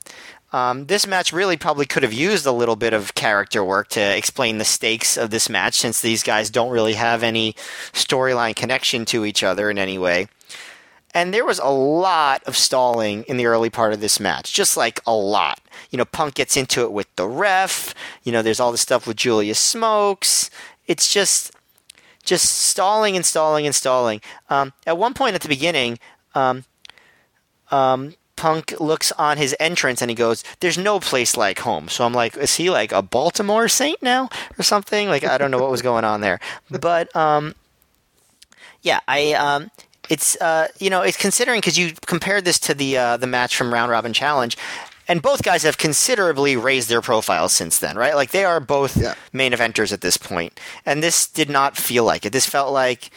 Um, 0.53 0.85
this 0.85 1.05
match 1.05 1.33
really 1.33 1.57
probably 1.57 1.85
could 1.85 2.03
have 2.03 2.13
used 2.13 2.45
a 2.45 2.53
little 2.53 2.77
bit 2.77 2.93
of 2.93 3.13
character 3.15 3.63
work 3.63 3.89
to 3.89 4.17
explain 4.17 4.57
the 4.57 4.65
stakes 4.65 5.17
of 5.17 5.29
this 5.29 5.49
match 5.49 5.73
since 5.73 5.99
these 5.99 6.23
guys 6.23 6.49
don't 6.49 6.71
really 6.71 6.93
have 6.93 7.21
any 7.21 7.53
storyline 7.91 8.55
connection 8.55 9.03
to 9.05 9.25
each 9.25 9.43
other 9.43 9.69
in 9.69 9.77
any 9.77 9.97
way. 9.97 10.29
And 11.17 11.33
there 11.33 11.45
was 11.45 11.57
a 11.57 11.69
lot 11.69 12.43
of 12.43 12.55
stalling 12.55 13.23
in 13.23 13.37
the 13.37 13.47
early 13.47 13.71
part 13.71 13.91
of 13.91 14.01
this 14.01 14.19
match, 14.19 14.53
just 14.53 14.77
like 14.77 14.99
a 15.07 15.15
lot. 15.15 15.59
You 15.89 15.97
know, 15.97 16.05
Punk 16.05 16.35
gets 16.35 16.55
into 16.55 16.83
it 16.83 16.91
with 16.91 17.07
the 17.15 17.27
ref. 17.27 17.95
You 18.21 18.31
know, 18.31 18.43
there's 18.43 18.59
all 18.59 18.71
the 18.71 18.77
stuff 18.77 19.07
with 19.07 19.17
Julius 19.17 19.57
Smokes. 19.57 20.51
It's 20.85 21.11
just, 21.11 21.55
just 22.23 22.45
stalling 22.51 23.15
and 23.15 23.25
stalling 23.25 23.65
and 23.65 23.73
stalling. 23.73 24.21
Um, 24.51 24.73
at 24.85 24.99
one 24.99 25.15
point 25.15 25.33
at 25.33 25.41
the 25.41 25.47
beginning, 25.47 25.97
um, 26.35 26.65
um, 27.71 28.13
Punk 28.35 28.79
looks 28.79 29.11
on 29.13 29.37
his 29.37 29.55
entrance 29.59 30.03
and 30.03 30.11
he 30.11 30.15
goes, 30.15 30.43
"There's 30.59 30.77
no 30.77 30.99
place 30.99 31.35
like 31.35 31.57
home." 31.57 31.89
So 31.89 32.05
I'm 32.05 32.13
like, 32.13 32.37
is 32.37 32.57
he 32.57 32.69
like 32.69 32.91
a 32.91 33.01
Baltimore 33.01 33.67
Saint 33.67 34.03
now 34.03 34.29
or 34.59 34.61
something? 34.61 35.09
Like 35.09 35.23
I 35.23 35.39
don't 35.39 35.49
know 35.49 35.57
what 35.57 35.71
was 35.71 35.81
going 35.81 36.05
on 36.05 36.21
there, 36.21 36.39
but 36.69 37.13
um, 37.15 37.55
yeah, 38.83 38.99
I 39.07 39.33
um, 39.33 39.71
it's 40.09 40.39
uh, 40.41 40.67
you 40.79 40.89
know 40.89 41.01
it's 41.01 41.17
considering 41.17 41.59
because 41.59 41.77
you 41.77 41.93
compared 42.05 42.45
this 42.45 42.59
to 42.59 42.73
the 42.73 42.97
uh, 42.97 43.17
the 43.17 43.27
match 43.27 43.55
from 43.55 43.73
Round 43.73 43.91
Robin 43.91 44.13
Challenge, 44.13 44.57
and 45.07 45.21
both 45.21 45.43
guys 45.43 45.63
have 45.63 45.77
considerably 45.77 46.55
raised 46.55 46.89
their 46.89 47.01
profiles 47.01 47.53
since 47.53 47.79
then, 47.79 47.95
right? 47.95 48.15
Like 48.15 48.31
they 48.31 48.43
are 48.43 48.59
both 48.59 48.97
yeah. 48.97 49.15
main 49.33 49.51
eventers 49.51 49.93
at 49.93 50.01
this 50.01 50.17
point, 50.17 50.59
and 50.85 51.01
this 51.01 51.27
did 51.27 51.49
not 51.49 51.77
feel 51.77 52.03
like 52.03 52.25
it. 52.25 52.33
This 52.33 52.45
felt 52.45 52.73
like 52.73 53.09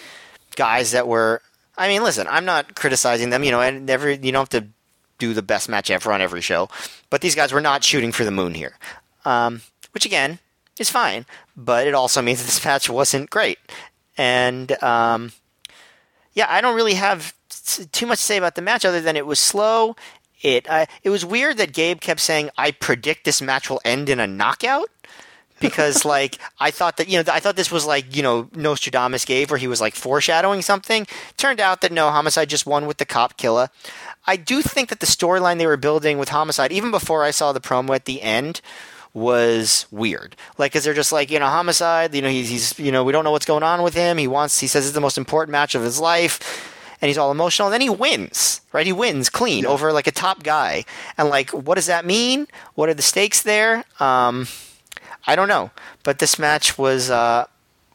guys 0.57 0.93
that 0.93 1.09
were. 1.09 1.43
I 1.77 1.89
mean, 1.89 2.03
listen, 2.03 2.27
I'm 2.29 2.45
not 2.45 2.75
criticizing 2.75 3.31
them. 3.31 3.45
You 3.45 3.51
know, 3.51 3.61
and 3.61 3.89
every 3.89 4.15
you 4.15 4.33
don't 4.33 4.53
have 4.53 4.62
to 4.62 4.69
do 5.19 5.35
the 5.35 5.43
best 5.43 5.69
match 5.69 5.91
ever 5.91 6.12
on 6.12 6.21
every 6.21 6.41
show, 6.41 6.69
but 7.11 7.21
these 7.21 7.35
guys 7.35 7.53
were 7.53 7.61
not 7.61 7.85
shooting 7.85 8.12
for 8.12 8.25
the 8.25 8.31
moon 8.31 8.55
here, 8.55 8.77
um, 9.25 9.62
which 9.93 10.07
again 10.07 10.39
is 10.79 10.91
fine. 10.91 11.27
But 11.57 11.87
it 11.87 11.95
also 11.95 12.23
means 12.23 12.41
that 12.41 12.47
this 12.47 12.65
match 12.65 12.89
wasn't 12.89 13.31
great, 13.31 13.59
and 14.17 14.73
um, 14.83 15.33
yeah, 16.32 16.47
I 16.48 16.61
don't 16.61 16.77
really 16.77 16.94
have 16.94 17.35
too 17.93 18.07
much 18.07 18.19
to 18.19 18.24
say 18.24 18.36
about 18.36 18.55
the 18.55 18.62
match 18.62 18.85
other 18.85 19.01
than 19.01 19.16
it 19.16 19.27
was 19.27 19.39
slow. 19.39 19.97
It 20.43 20.69
uh, 20.69 20.86
it 21.02 21.11
was 21.11 21.24
weird 21.24 21.59
that 21.59 21.73
Gabe 21.73 22.01
kept 22.01 22.20
saying, 22.20 22.51
"I 22.57 22.70
predict 22.70 23.24
this 23.24 23.43
match 23.43 23.69
will 23.69 23.81
end 23.85 24.09
in 24.09 24.20
a 24.20 24.27
knockout." 24.27 24.89
because 25.61 26.05
like 26.07 26.39
I 26.59 26.70
thought 26.73 26.97
that 26.97 27.09
you 27.09 27.23
know 27.23 27.32
I 27.32 27.39
thought 27.39 27.55
this 27.57 27.70
was 27.70 27.86
like 27.86 28.16
you 28.16 28.23
know 28.23 28.48
Nostradamus 28.55 29.24
Gabe 29.24 29.51
where 29.51 29.59
he 29.59 29.69
was 29.69 29.81
like 29.81 29.94
foreshadowing 29.94 30.62
something. 30.62 31.07
Turned 31.36 31.61
out 31.61 31.82
that 31.82 31.93
no, 31.93 32.11
Homicide 32.11 32.48
just 32.48 32.66
won 32.66 32.86
with 32.86 32.97
the 32.97 33.05
cop 33.05 33.36
killer. 33.36 33.69
I 34.27 34.36
do 34.36 34.62
think 34.62 34.89
that 34.89 35.01
the 35.01 35.07
storyline 35.07 35.59
they 35.59 35.66
were 35.66 35.77
building 35.77 36.19
with 36.19 36.31
Homicide, 36.31 36.73
even 36.73 36.90
before 36.90 37.23
I 37.24 37.31
saw 37.31 37.52
the 37.52 37.61
promo 37.61 37.94
at 37.94 38.07
the 38.07 38.23
end, 38.23 38.61
was 39.12 39.87
weird. 39.91 40.37
Like, 40.59 40.73
cause 40.73 40.85
they're 40.85 40.95
just 40.95 41.12
like, 41.12 41.31
you 41.31 41.39
know, 41.39 41.47
homicide, 41.47 42.15
you 42.15 42.23
know, 42.23 42.28
he's, 42.28 42.49
he's, 42.49 42.78
you 42.78 42.93
know, 42.93 43.05
we 43.05 43.12
don't 43.12 43.24
know 43.24 43.31
what's 43.31 43.47
going 43.47 43.62
on 43.62 43.82
with 43.82 43.95
him. 43.95 44.19
He 44.19 44.28
wants, 44.28 44.61
he 44.61 44.66
says 44.66 44.87
it's 44.87 44.95
the 44.95 45.01
most 45.01 45.19
important 45.19 45.53
match 45.53 45.74
of 45.74 45.82
his 45.82 45.99
life. 46.01 46.77
And 47.03 47.09
he's 47.09 47.16
all 47.16 47.31
emotional. 47.31 47.69
And 47.69 47.73
then 47.73 47.81
he 47.81 47.89
wins, 47.89 48.61
right? 48.73 48.85
He 48.85 48.93
wins 48.93 49.31
clean 49.31 49.65
yeah. 49.65 49.70
over 49.70 49.93
like 49.93 50.07
a 50.07 50.12
top 50.12 50.43
guy. 50.43 50.85
And 51.16 51.31
like, 51.31 51.51
what 51.51 51.77
does 51.77 51.87
that 51.87 52.05
mean? 52.05 52.47
What 52.74 52.91
are 52.91 52.95
the 52.95 53.03
stakes 53.03 53.43
there? 53.43 53.85
Um, 53.99 54.47
I 55.27 55.35
don't 55.35 55.49
know. 55.49 55.70
But 56.03 56.19
this 56.19 56.39
match 56.39 56.77
was, 56.77 57.11
uh, 57.11 57.47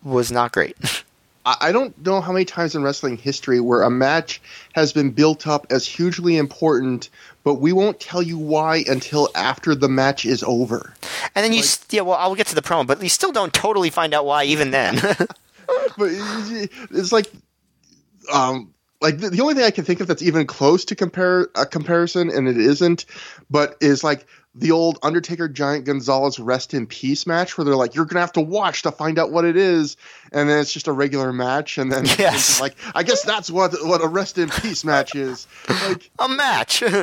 was 0.03 0.31
not 0.31 0.51
great. 0.51 0.75
I 1.45 1.71
don't 1.71 1.95
know 2.03 2.21
how 2.21 2.31
many 2.31 2.45
times 2.45 2.73
in 2.73 2.81
wrestling 2.81 3.17
history 3.17 3.59
where 3.59 3.83
a 3.83 3.91
match 3.91 4.41
has 4.73 4.91
been 4.91 5.11
built 5.11 5.45
up 5.45 5.67
as 5.69 5.85
hugely 5.85 6.37
important, 6.37 7.09
but 7.45 7.61
we 7.61 7.71
won't 7.71 7.99
tell 7.99 8.23
you 8.23 8.39
why 8.39 8.83
until 8.87 9.29
after 9.35 9.75
the 9.75 9.87
match 9.87 10.25
is 10.25 10.43
over. 10.43 10.93
And 11.35 11.45
then 11.45 11.53
you, 11.53 11.61
like, 11.61 11.93
yeah, 11.93 12.01
well, 12.01 12.17
I'll 12.17 12.33
get 12.33 12.47
to 12.47 12.55
the 12.55 12.63
promo, 12.63 12.87
but 12.87 13.01
you 13.01 13.07
still 13.07 13.31
don't 13.31 13.53
totally 13.53 13.91
find 13.91 14.15
out 14.15 14.25
why 14.25 14.45
even 14.45 14.71
then. 14.71 14.95
but 14.97 15.37
it's 15.99 17.11
like, 17.11 17.31
um, 18.33 18.73
like 18.99 19.19
the, 19.19 19.29
the, 19.29 19.41
only 19.41 19.53
thing 19.53 19.63
I 19.63 19.69
can 19.69 19.85
think 19.85 19.99
of 19.99 20.07
that's 20.07 20.23
even 20.23 20.47
close 20.47 20.85
to 20.85 20.95
compare 20.95 21.47
a 21.53 21.67
comparison, 21.67 22.31
and 22.31 22.47
it 22.47 22.57
isn't, 22.57 23.05
but 23.51 23.77
is 23.79 24.03
like 24.03 24.25
the 24.55 24.71
old 24.71 24.97
Undertaker 25.03 25.47
Giant 25.47 25.85
Gonzalez 25.85 26.39
rest 26.39 26.73
in 26.73 26.87
peace 26.87 27.27
match 27.27 27.57
where 27.57 27.65
they're 27.65 27.75
like, 27.75 27.93
you're 27.93 28.05
gonna 28.05 28.21
have 28.21 28.33
to 28.33 28.41
watch 28.41 28.81
to 28.83 28.91
find 28.91 29.19
out 29.19 29.31
what 29.31 29.45
it 29.45 29.55
is, 29.55 29.97
and 30.31 30.49
then 30.49 30.57
it's 30.57 30.73
just 30.73 30.87
a 30.87 30.91
regular 30.91 31.31
match, 31.31 31.77
and 31.77 31.91
then 31.91 32.05
yes. 32.17 32.59
like, 32.59 32.75
I 32.95 33.03
guess 33.03 33.21
that's 33.21 33.51
what 33.51 33.73
what 33.83 34.03
a 34.03 34.07
rest 34.07 34.39
in 34.39 34.49
peace 34.49 34.83
match 34.83 35.13
is. 35.13 35.45
Like 35.69 36.09
a 36.17 36.27
match. 36.27 36.81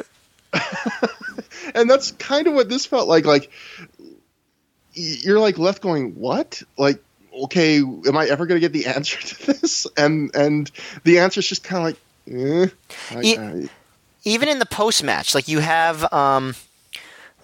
and 1.74 1.88
that's 1.88 2.12
kind 2.12 2.46
of 2.46 2.54
what 2.54 2.68
this 2.68 2.86
felt 2.86 3.08
like. 3.08 3.24
Like 3.24 3.50
you're 4.94 5.40
like 5.40 5.58
left 5.58 5.82
going, 5.82 6.14
what? 6.14 6.62
Like, 6.76 7.02
okay, 7.44 7.78
am 7.78 8.16
I 8.16 8.26
ever 8.26 8.46
gonna 8.46 8.60
get 8.60 8.72
the 8.72 8.86
answer 8.94 9.20
to 9.20 9.46
this? 9.46 9.86
And 9.96 10.34
and 10.34 10.70
the 11.04 11.18
answer 11.18 11.40
is 11.40 11.48
just 11.48 11.64
kind 11.64 11.78
of 11.78 11.84
like, 11.84 12.72
eh. 13.12 13.16
I, 13.16 13.22
e- 13.22 13.38
I, 13.38 13.68
even 14.24 14.48
in 14.48 14.58
the 14.58 14.66
post 14.66 15.02
match, 15.02 15.34
like 15.34 15.48
you 15.48 15.60
have. 15.60 16.12
um 16.12 16.54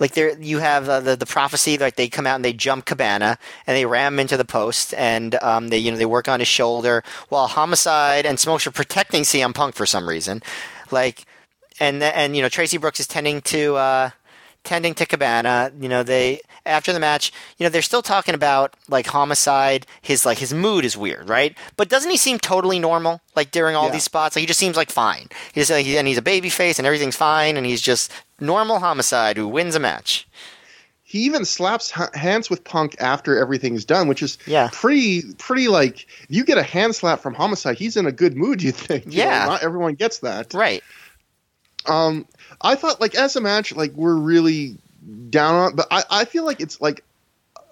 like 0.01 0.15
there 0.15 0.39
you 0.39 0.59
have 0.59 0.89
uh, 0.89 1.01
the 1.01 1.17
the 1.17 1.27
prophecy 1.27 1.77
like 1.77 1.97
they 1.97 2.09
come 2.09 2.25
out 2.25 2.37
and 2.37 2.45
they 2.45 2.53
jump 2.53 2.85
Cabana 2.85 3.37
and 3.67 3.77
they 3.77 3.85
ram 3.85 4.15
him 4.15 4.21
into 4.21 4.37
the 4.37 4.45
post 4.45 4.95
and 4.95 5.35
um, 5.43 5.71
they 5.71 5.79
you 5.79 5.91
know 5.91 5.97
they 5.97 6.07
work 6.07 6.29
on 6.29 6.39
his 6.39 6.49
shoulder 6.49 7.03
while 7.31 7.49
Homicide 7.49 8.25
and 8.25 8.39
Smokes 8.39 8.65
are 8.69 8.71
protecting 8.71 9.25
CM 9.25 9.53
Punk 9.53 9.75
for 9.75 9.87
some 9.87 10.09
reason, 10.09 10.41
like 10.93 11.25
and 11.81 12.03
and 12.03 12.37
you 12.37 12.43
know 12.43 12.49
Traci 12.49 12.81
Brooks 12.81 13.01
is 13.01 13.07
tending 13.07 13.41
to 13.43 13.77
uh, 13.77 14.11
tending 14.65 14.95
to 14.95 15.07
Cabana. 15.07 15.73
You 15.81 15.89
know 15.89 16.03
they 16.03 16.41
after 16.67 16.93
the 16.93 17.01
match, 17.01 17.33
you 17.57 17.65
know 17.65 17.71
they're 17.71 17.83
still 17.83 18.03
talking 18.03 18.35
about 18.35 18.75
like 18.89 19.07
Homicide. 19.07 19.87
His 20.03 20.27
like 20.27 20.39
his 20.39 20.53
mood 20.53 20.85
is 20.85 20.97
weird, 20.97 21.29
right? 21.29 21.57
But 21.77 21.89
doesn't 21.89 22.11
he 22.11 22.17
seem 22.17 22.39
totally 22.39 22.79
normal 22.79 23.21
like 23.37 23.51
during 23.51 23.75
all 23.77 23.87
Yeah. 23.87 23.93
these 23.93 24.05
spots? 24.05 24.37
Like 24.37 24.41
he 24.43 24.47
just 24.47 24.61
seems 24.61 24.77
like 24.77 24.91
fine. 24.91 25.29
He's 25.53 25.71
like, 25.71 25.87
and 25.87 26.07
he's 26.09 26.19
a 26.19 26.23
baby 26.23 26.51
face 26.51 26.79
and 26.79 26.87
everything's 26.87 27.17
fine 27.17 27.57
and 27.57 27.65
he's 27.67 27.81
just 27.81 28.13
normal 28.41 28.81
Homicide 28.81 29.37
who 29.37 29.49
wins 29.49 29.75
a 29.75 29.81
match. 29.81 30.27
He 31.03 31.21
even 31.21 31.47
slaps 31.47 31.91
ha- 31.91 32.11
hands 32.13 32.51
with 32.51 32.63
Punk 32.65 32.95
after 33.01 33.39
everything's 33.39 33.87
done, 33.87 34.09
which 34.09 34.23
is 34.23 34.37
Yeah. 34.45 34.69
pretty 34.75 35.23
pretty 35.39 35.69
like 35.69 36.07
you 36.29 36.45
get 36.45 36.59
a 36.59 36.63
hand 36.63 36.95
slap 36.95 37.21
from 37.21 37.33
Homicide, 37.33 37.79
he's 37.79 37.97
in 37.97 38.05
a 38.05 38.13
good 38.13 38.37
mood. 38.37 38.63
You 38.63 38.73
think? 38.73 39.07
You 39.07 39.25
know, 39.25 39.31
Yeah. 39.31 39.47
not 39.47 39.63
everyone 39.63 39.95
gets 39.95 40.19
that. 40.19 40.53
Right. 40.53 40.83
Um, 41.89 42.27
I 42.61 42.75
thought 42.75 43.01
like 43.01 43.15
as 43.15 43.37
a 43.37 43.41
match, 43.41 43.75
like 43.75 43.93
we're 43.93 44.17
really 44.17 44.77
down 45.31 45.55
on, 45.55 45.77
but 45.77 45.87
I, 45.91 46.05
I 46.11 46.25
feel 46.25 46.45
like 46.45 46.61
it's 46.61 46.81
like 46.81 47.05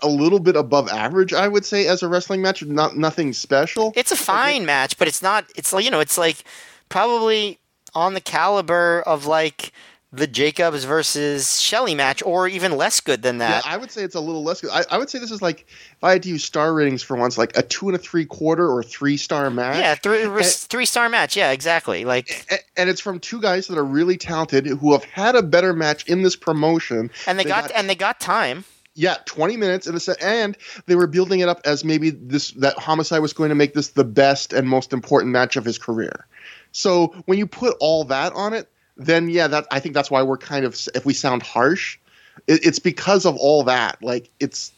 a 0.03 0.09
little 0.09 0.39
bit 0.39 0.57
above 0.57 0.89
average. 0.89 1.33
I 1.33 1.49
would 1.49 1.65
say 1.65 1.87
as 1.87 2.03
a 2.03 2.09
wrestling 2.09 2.43
match, 2.43 2.65
not 2.65 2.97
nothing 2.97 3.33
special. 3.33 3.93
It's 3.97 4.13
a 4.13 4.17
fine 4.17 4.67
match, 4.67 4.99
but 4.99 5.09
it's 5.09 5.23
not. 5.23 5.47
It's 5.57 5.73
like 5.73 5.85
you 5.85 5.91
know, 5.91 6.01
it's 6.01 6.19
like 6.19 6.45
probably 6.89 7.59
on 7.95 8.15
the 8.15 8.21
caliber 8.21 9.03
of 9.07 9.27
like 9.27 9.73
the 10.17 10.27
Jacobs 10.27 10.85
versus 10.85 11.61
Shelley 11.61 11.95
match, 11.95 12.23
or 12.25 12.49
even 12.49 12.73
less 12.77 13.01
good 13.01 13.23
than 13.23 13.37
Yeah, 13.39 13.49
that. 13.61 13.67
I 13.67 13.77
would 13.77 13.91
say 13.91 14.03
it's 14.03 14.15
a 14.15 14.21
little 14.21 14.43
less 14.43 14.61
good. 14.61 14.71
I, 14.71 14.85
I 14.91 14.99
would 14.99 15.11
say 15.11 15.19
this 15.19 15.31
is 15.31 15.43
like 15.43 15.61
if 15.69 16.03
I 16.05 16.13
had 16.13 16.23
to 16.25 16.29
use 16.29 16.45
star 16.45 16.73
ratings 16.75 17.03
for 17.03 17.17
once, 17.17 17.37
like 17.39 17.57
a 17.57 17.63
two 17.63 17.89
and 17.89 17.95
a 17.97 17.99
three 17.99 18.25
quarter 18.27 18.69
or 18.71 18.83
three 18.83 19.17
star 19.17 19.51
match. 19.51 19.79
Yeah, 19.79 19.95
three 19.95 20.27
three 20.43 20.87
star 20.87 21.09
match. 21.09 21.37
Yeah, 21.37 21.51
exactly. 21.53 22.05
Like, 22.05 22.47
A- 22.51 22.81
and 22.81 22.89
it's 22.91 23.01
from 23.01 23.21
two 23.21 23.41
guys 23.41 23.67
that 23.69 23.79
are 23.79 23.85
really 23.85 24.17
talented 24.17 24.67
who 24.67 24.93
have 24.93 25.05
had 25.05 25.35
a 25.37 25.43
better 25.43 25.73
match 25.73 26.07
in 26.07 26.23
this 26.23 26.37
promotion. 26.37 27.11
and 27.27 27.39
they, 27.39 27.45
They 27.45 27.51
got, 27.51 27.63
got- 27.69 27.73
and 27.77 27.89
they 27.89 27.95
got 27.95 28.21
time. 28.21 28.65
Yeah, 28.99 29.17
20 29.27 29.59
minutes 29.59 29.87
in 29.87 29.93
the 29.93 30.01
set, 30.01 30.23
and 30.23 30.57
they 30.87 30.95
were 30.95 31.07
building 31.07 31.41
it 31.41 31.51
up 31.51 31.61
as 31.67 31.85
maybe 31.85 32.09
this 32.09 32.53
that 32.53 32.79
Homicide 32.79 33.21
was 33.21 33.35
going 33.35 33.51
to 33.51 33.55
make 33.55 33.75
this 33.75 33.89
the 33.89 34.05
best 34.05 34.55
and 34.55 34.67
most 34.67 34.95
important 34.95 35.33
match 35.33 35.57
of 35.57 35.67
his 35.67 35.77
career. 35.77 36.27
So 36.73 37.09
when 37.27 37.37
you 37.37 37.47
put 37.47 37.77
all 37.79 38.05
that 38.05 38.33
on 38.33 38.55
it, 38.55 38.71
then 38.97 39.29
yeah, 39.29 39.49
that 39.49 39.67
I 39.71 39.81
think 39.81 39.95
that's 39.95 40.11
why 40.11 40.23
we're 40.23 40.39
kind 40.39 40.65
of 40.65 40.77
if 40.95 41.05
we 41.05 41.15
sound 41.15 41.43
harsh, 41.43 41.99
it, 42.47 42.65
it's 42.65 42.79
because 42.79 43.27
of 43.27 43.37
all 43.37 43.65
that. 43.65 44.03
Like 44.03 44.31
it's 44.41 44.73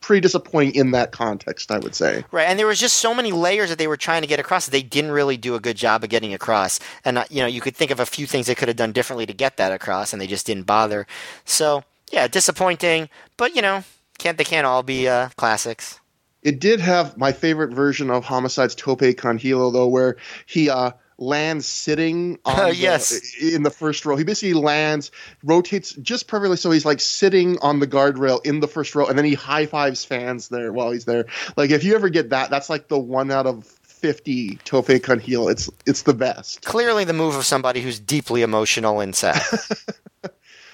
pretty 0.00 0.20
disappointing 0.20 0.74
in 0.74 0.92
that 0.92 1.12
context, 1.12 1.70
I 1.70 1.78
would 1.78 1.94
say. 1.94 2.24
Right, 2.30 2.48
and 2.48 2.58
there 2.58 2.66
was 2.66 2.80
just 2.80 2.96
so 2.96 3.14
many 3.14 3.32
layers 3.32 3.68
that 3.70 3.78
they 3.78 3.88
were 3.88 3.96
trying 3.96 4.22
to 4.22 4.28
get 4.28 4.40
across 4.40 4.64
that 4.64 4.70
they 4.70 4.82
didn't 4.82 5.10
really 5.10 5.36
do 5.36 5.54
a 5.54 5.60
good 5.60 5.76
job 5.76 6.04
of 6.04 6.10
getting 6.10 6.32
across. 6.32 6.80
And 7.04 7.18
uh, 7.18 7.24
you 7.30 7.40
know, 7.40 7.46
you 7.46 7.60
could 7.60 7.76
think 7.76 7.90
of 7.90 8.00
a 8.00 8.06
few 8.06 8.26
things 8.26 8.46
they 8.46 8.54
could 8.54 8.68
have 8.68 8.76
done 8.76 8.92
differently 8.92 9.26
to 9.26 9.32
get 9.32 9.56
that 9.56 9.72
across, 9.72 10.12
and 10.12 10.22
they 10.22 10.26
just 10.26 10.46
didn't 10.46 10.66
bother. 10.66 11.06
So 11.44 11.84
yeah, 12.12 12.28
disappointing. 12.28 13.08
But 13.36 13.54
you 13.54 13.62
know, 13.62 13.84
can't 14.18 14.38
they 14.38 14.44
can't 14.44 14.66
all 14.66 14.82
be 14.82 15.08
uh, 15.08 15.28
classics? 15.36 16.00
It 16.42 16.60
did 16.60 16.80
have 16.80 17.16
my 17.16 17.32
favorite 17.32 17.72
version 17.72 18.10
of 18.10 18.24
Homicide's 18.24 18.74
Tope 18.74 19.16
con 19.16 19.38
Hilo, 19.38 19.70
though, 19.70 19.88
where 19.88 20.16
he 20.46 20.70
uh, 20.70 20.92
lands 21.18 21.66
sitting 21.66 22.38
on 22.44 22.60
Oh, 22.60 22.68
the- 22.68 22.76
yes. 22.76 23.34
in 23.42 23.62
the 23.64 23.70
first 23.70 24.06
row. 24.06 24.16
He 24.16 24.24
basically 24.24 24.54
lands, 24.54 25.10
rotates 25.42 25.92
just 25.94 26.28
perfectly, 26.28 26.56
so 26.56 26.70
he's 26.70 26.84
like 26.86 27.00
sitting 27.00 27.58
on 27.58 27.80
the 27.80 27.86
guardrail 27.86 28.44
in 28.46 28.60
the 28.60 28.68
first 28.68 28.94
row, 28.94 29.06
and 29.06 29.18
then 29.18 29.24
he 29.24 29.34
high 29.34 29.66
fives 29.66 30.04
fans 30.04 30.48
there 30.48 30.72
while 30.72 30.90
he's 30.90 31.04
there. 31.04 31.26
Like 31.56 31.70
if 31.70 31.84
you 31.84 31.94
ever 31.94 32.08
get 32.08 32.30
that, 32.30 32.50
that's 32.50 32.70
like 32.70 32.88
the 32.88 32.98
one 32.98 33.30
out 33.30 33.46
of 33.46 33.64
fifty 33.64 34.56
Tope 34.64 35.02
con 35.02 35.18
Hilo. 35.18 35.48
It's 35.48 35.68
it's 35.86 36.02
the 36.02 36.14
best. 36.14 36.64
Clearly, 36.64 37.04
the 37.04 37.12
move 37.12 37.34
of 37.34 37.44
somebody 37.44 37.80
who's 37.80 37.98
deeply 37.98 38.42
emotional 38.42 39.00
and 39.00 39.14
sad. 39.14 39.42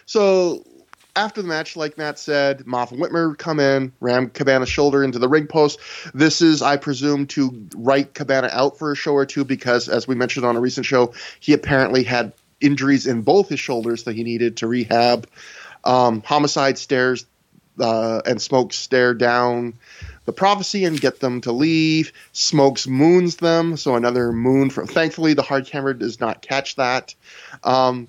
So 0.06 0.62
after 1.16 1.42
the 1.42 1.48
match, 1.48 1.76
like 1.76 1.96
Matt 1.96 2.18
said, 2.18 2.60
Maff 2.60 2.90
and 2.90 3.00
Whitmer 3.00 3.36
come 3.38 3.60
in, 3.60 3.92
ram 4.00 4.30
Cabana's 4.30 4.68
shoulder 4.68 5.04
into 5.04 5.18
the 5.18 5.28
ring 5.28 5.46
post. 5.46 5.78
This 6.12 6.42
is, 6.42 6.62
I 6.62 6.76
presume, 6.76 7.26
to 7.28 7.68
write 7.76 8.14
Cabana 8.14 8.48
out 8.50 8.78
for 8.78 8.92
a 8.92 8.96
show 8.96 9.14
or 9.14 9.26
two 9.26 9.44
because, 9.44 9.88
as 9.88 10.08
we 10.08 10.14
mentioned 10.14 10.44
on 10.44 10.56
a 10.56 10.60
recent 10.60 10.86
show, 10.86 11.14
he 11.40 11.52
apparently 11.52 12.02
had 12.02 12.32
injuries 12.60 13.06
in 13.06 13.22
both 13.22 13.48
his 13.48 13.60
shoulders 13.60 14.04
that 14.04 14.16
he 14.16 14.24
needed 14.24 14.58
to 14.58 14.66
rehab. 14.66 15.28
Um, 15.84 16.22
Homicide 16.22 16.78
stares 16.78 17.26
uh, 17.78 18.22
and 18.26 18.40
Smokes 18.40 18.76
stare 18.76 19.14
down 19.14 19.74
the 20.24 20.32
prophecy 20.32 20.84
and 20.84 21.00
get 21.00 21.20
them 21.20 21.40
to 21.42 21.52
leave. 21.52 22.12
Smokes 22.32 22.86
moons 22.86 23.36
them, 23.36 23.76
so 23.76 23.94
another 23.96 24.32
moon. 24.32 24.70
From 24.70 24.86
thankfully, 24.86 25.34
the 25.34 25.42
hard 25.42 25.66
camera 25.66 25.96
does 25.96 26.20
not 26.20 26.40
catch 26.40 26.76
that. 26.76 27.14
Um, 27.62 28.08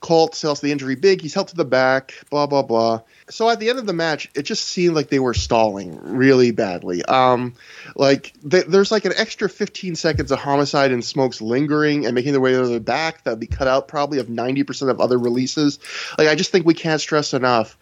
Colt 0.00 0.34
sells 0.34 0.60
the 0.60 0.72
injury 0.72 0.94
big. 0.96 1.20
He's 1.20 1.34
helped 1.34 1.50
to 1.50 1.56
the 1.56 1.64
back. 1.64 2.14
Blah 2.30 2.46
blah 2.46 2.62
blah. 2.62 3.02
So 3.28 3.48
at 3.50 3.60
the 3.60 3.68
end 3.68 3.78
of 3.78 3.86
the 3.86 3.92
match, 3.92 4.30
it 4.34 4.42
just 4.42 4.64
seemed 4.64 4.94
like 4.94 5.08
they 5.08 5.18
were 5.18 5.34
stalling 5.34 6.16
really 6.16 6.50
badly. 6.50 7.04
Um, 7.04 7.54
like 7.94 8.32
th- 8.48 8.66
there's 8.66 8.90
like 8.90 9.04
an 9.04 9.12
extra 9.16 9.48
15 9.48 9.96
seconds 9.96 10.32
of 10.32 10.38
homicide 10.38 10.90
and 10.90 11.04
smokes 11.04 11.40
lingering 11.40 12.06
and 12.06 12.14
making 12.14 12.32
their 12.32 12.40
way 12.40 12.52
to 12.52 12.66
the 12.66 12.80
back 12.80 13.24
that'd 13.24 13.38
be 13.38 13.46
cut 13.46 13.68
out 13.68 13.88
probably 13.88 14.18
of 14.18 14.26
90% 14.26 14.90
of 14.90 15.00
other 15.00 15.18
releases. 15.18 15.78
Like 16.16 16.28
I 16.28 16.34
just 16.34 16.50
think 16.50 16.66
we 16.66 16.74
can't 16.74 17.00
stress 17.00 17.34
enough 17.34 17.76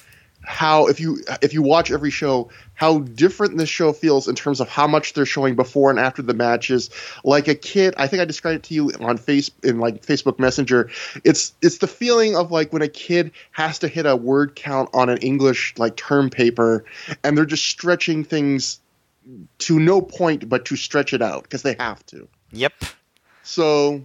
how 0.49 0.87
if 0.87 0.99
you 0.99 1.23
if 1.43 1.53
you 1.53 1.61
watch 1.61 1.91
every 1.91 2.11
show 2.11 2.49
how 2.73 3.01
different 3.01 3.59
this 3.59 3.69
show 3.69 3.93
feels 3.93 4.29
in 4.29 4.35
terms 4.35 4.61
of 4.61 4.69
how 4.69 4.87
much 4.87 5.13
they're 5.13 5.27
showing 5.27 5.55
before 5.55 5.91
and 5.91 5.99
after 5.99 6.23
the 6.23 6.33
matches. 6.33 6.89
Like 7.23 7.49
a 7.49 7.55
kid 7.55 7.93
i 7.99 8.07
think 8.07 8.23
i 8.23 8.25
described 8.25 8.57
it 8.57 8.63
to 8.65 8.75
you 8.75 8.91
on 9.01 9.19
face 9.19 9.51
in 9.63 9.79
like 9.79 10.05
facebook 10.05 10.39
messenger. 10.39 10.91
It's 11.23 11.53
it's 11.61 11.79
the 11.79 11.87
feeling 11.87 12.35
of 12.35 12.51
like 12.51 12.73
when 12.73 12.81
a 12.81 12.89
kid 12.89 13.33
has 13.51 13.79
to 13.81 13.89
hit 13.89 14.07
a 14.07 14.17
word 14.17 14.57
count 14.57 14.89
on 14.95 15.11
an 15.11 15.19
english 15.19 15.75
like 15.77 15.97
term 15.97 16.31
paper 16.31 16.87
and 17.23 17.37
they're 17.37 17.45
just 17.45 17.67
stretching 17.67 18.25
things 18.25 18.81
to 19.59 19.79
no 19.79 20.01
point 20.01 20.49
but 20.49 20.65
to 20.65 20.77
stretch 20.77 21.13
it 21.13 21.21
out 21.21 21.43
because 21.43 21.61
they 21.61 21.77
have 21.79 22.05
to. 22.07 22.27
Yep. 22.53 22.73
so, 23.43 24.03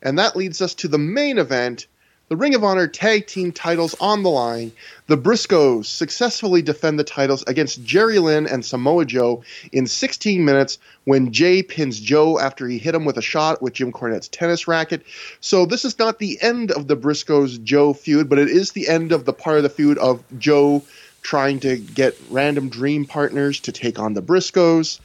and 0.00 0.20
that 0.20 0.36
leads 0.36 0.62
us 0.62 0.76
to 0.76 0.86
the 0.88 0.98
main 0.98 1.38
event 1.38 1.88
the 2.30 2.36
Ring 2.36 2.54
of 2.54 2.62
Honor 2.62 2.86
Tag 2.86 3.26
Team 3.26 3.50
titles 3.50 3.96
on 4.00 4.22
the 4.22 4.30
line. 4.30 4.70
The 5.08 5.18
Briscoes 5.18 5.86
successfully 5.86 6.62
defend 6.62 6.96
the 6.96 7.04
titles 7.04 7.42
against 7.48 7.82
Jerry 7.82 8.20
Lynn 8.20 8.46
and 8.46 8.64
Samoa 8.64 9.04
Joe 9.04 9.42
in 9.72 9.88
16 9.88 10.44
minutes 10.44 10.78
when 11.04 11.32
Jay 11.32 11.60
pins 11.60 11.98
Joe 11.98 12.38
after 12.38 12.68
he 12.68 12.78
hit 12.78 12.94
him 12.94 13.04
with 13.04 13.16
a 13.16 13.22
shot 13.22 13.60
with 13.60 13.72
Jim 13.72 13.90
Cornette's 13.90 14.28
tennis 14.28 14.68
racket. 14.68 15.02
So, 15.40 15.66
this 15.66 15.84
is 15.84 15.98
not 15.98 16.20
the 16.20 16.40
end 16.40 16.70
of 16.70 16.86
the 16.86 16.96
Briscoes 16.96 17.60
Joe 17.64 17.92
feud, 17.92 18.28
but 18.28 18.38
it 18.38 18.48
is 18.48 18.70
the 18.70 18.86
end 18.86 19.10
of 19.10 19.24
the 19.24 19.32
part 19.32 19.56
of 19.56 19.64
the 19.64 19.68
feud 19.68 19.98
of 19.98 20.22
Joe 20.38 20.84
trying 21.22 21.58
to 21.60 21.78
get 21.78 22.16
random 22.30 22.68
dream 22.68 23.06
partners 23.06 23.58
to 23.60 23.72
take 23.72 23.98
on 23.98 24.14
the 24.14 24.22
Briscoes. 24.22 25.00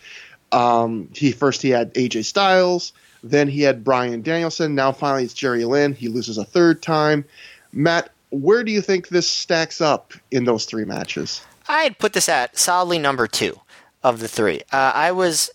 Um, 0.52 1.10
he 1.12 1.32
first 1.32 1.64
he 1.64 1.72
had 1.72 1.92
AJ 1.96 2.26
Styles, 2.26 2.94
then 3.26 3.48
he 3.48 3.62
had 3.62 3.84
Brian 3.84 4.22
Danielson. 4.22 4.76
Now 4.76 4.92
finally 4.92 5.24
it's 5.24 5.34
Jerry 5.34 5.66
Lynn. 5.66 5.94
He 5.94 6.08
loses 6.08 6.38
a 6.38 6.46
third 6.46 6.84
time. 6.84 7.26
Matt, 7.74 8.12
where 8.30 8.64
do 8.64 8.72
you 8.72 8.82
think 8.82 9.08
this 9.08 9.28
stacks 9.28 9.82
up 9.82 10.14
in 10.30 10.46
those 10.46 10.66
three 10.66 10.86
matches? 10.86 11.42
I'd 11.68 11.98
put 11.98 12.14
this 12.14 12.30
at 12.30 12.58
solidly 12.58 13.00
number 13.00 13.26
two 13.28 13.60
of 14.04 14.20
the 14.20 14.28
three. 14.28 14.62
Uh, 14.72 14.92
I 14.94 15.12
was 15.12 15.50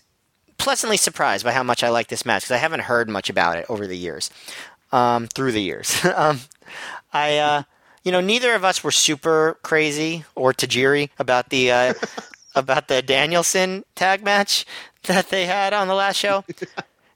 pleasantly 0.57 0.97
surprised 0.97 1.45
by 1.45 1.53
how 1.53 1.63
much 1.63 1.81
I 1.83 1.89
like 1.89 2.09
this 2.09 2.25
match 2.25 2.43
because 2.43 2.51
I 2.51 2.57
haven't 2.57 2.81
heard 2.81 3.09
much 3.09 3.29
about 3.29 3.57
it 3.57 3.65
over 3.69 3.87
the 3.87 3.97
years, 3.97 4.29
um, 4.91 5.27
through 5.27 5.53
the 5.53 5.61
years. 5.61 6.03
um, 6.15 6.41
I, 7.13 7.37
uh, 7.37 7.63
you 8.03 8.11
know, 8.11 8.21
neither 8.21 8.53
of 8.53 8.65
us 8.65 8.83
were 8.83 8.91
super 8.91 9.57
crazy 9.63 10.25
or 10.35 10.53
Tajiri 10.53 11.09
about 11.17 11.49
the 11.49 11.71
uh, 11.71 11.93
about 12.55 12.89
the 12.89 13.01
Danielson 13.01 13.85
tag 13.95 14.23
match 14.23 14.65
that 15.03 15.29
they 15.29 15.45
had 15.45 15.73
on 15.73 15.87
the 15.87 15.95
last 15.95 16.17
show. 16.17 16.43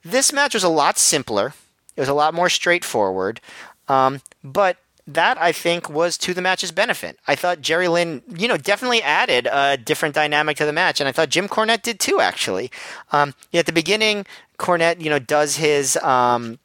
this 0.06 0.32
match 0.32 0.53
was 0.53 0.64
a 0.64 0.69
lot 0.69 0.98
simpler. 0.98 1.53
It 1.98 1.99
was 1.99 2.10
a 2.10 2.14
lot 2.14 2.34
more 2.34 2.49
straightforward, 2.49 3.41
um, 3.88 4.22
but 4.44 4.77
that 5.07 5.40
I 5.40 5.52
think 5.52 5.90
was 5.90 6.18
to 6.19 6.34
the 6.34 6.41
match's 6.41 6.72
benefit. 6.72 7.18
I 7.27 7.36
thought 7.36 7.61
Jerry 7.61 7.88
Lynn, 7.88 8.22
you 8.36 8.48
know, 8.48 8.57
definitely 8.57 9.02
added 9.02 9.48
a 9.52 9.77
different 9.77 10.15
dynamic 10.15 10.57
to 10.57 10.65
the 10.65 10.73
match, 10.73 10.99
and 10.99 11.07
I 11.07 11.11
thought 11.11 11.30
Jim 11.30 11.48
Cornette 11.48 11.84
did 11.84 11.99
too. 11.99 12.19
Actually, 12.22 12.72
um, 13.11 13.34
yeah, 13.52 13.60
at 13.60 13.65
the 13.65 13.72
beginning, 13.72 14.26
Cornette, 14.57 15.02
you 15.02 15.10
know, 15.10 15.19
does 15.19 15.57
his. 15.57 15.98
Um, 15.98 16.60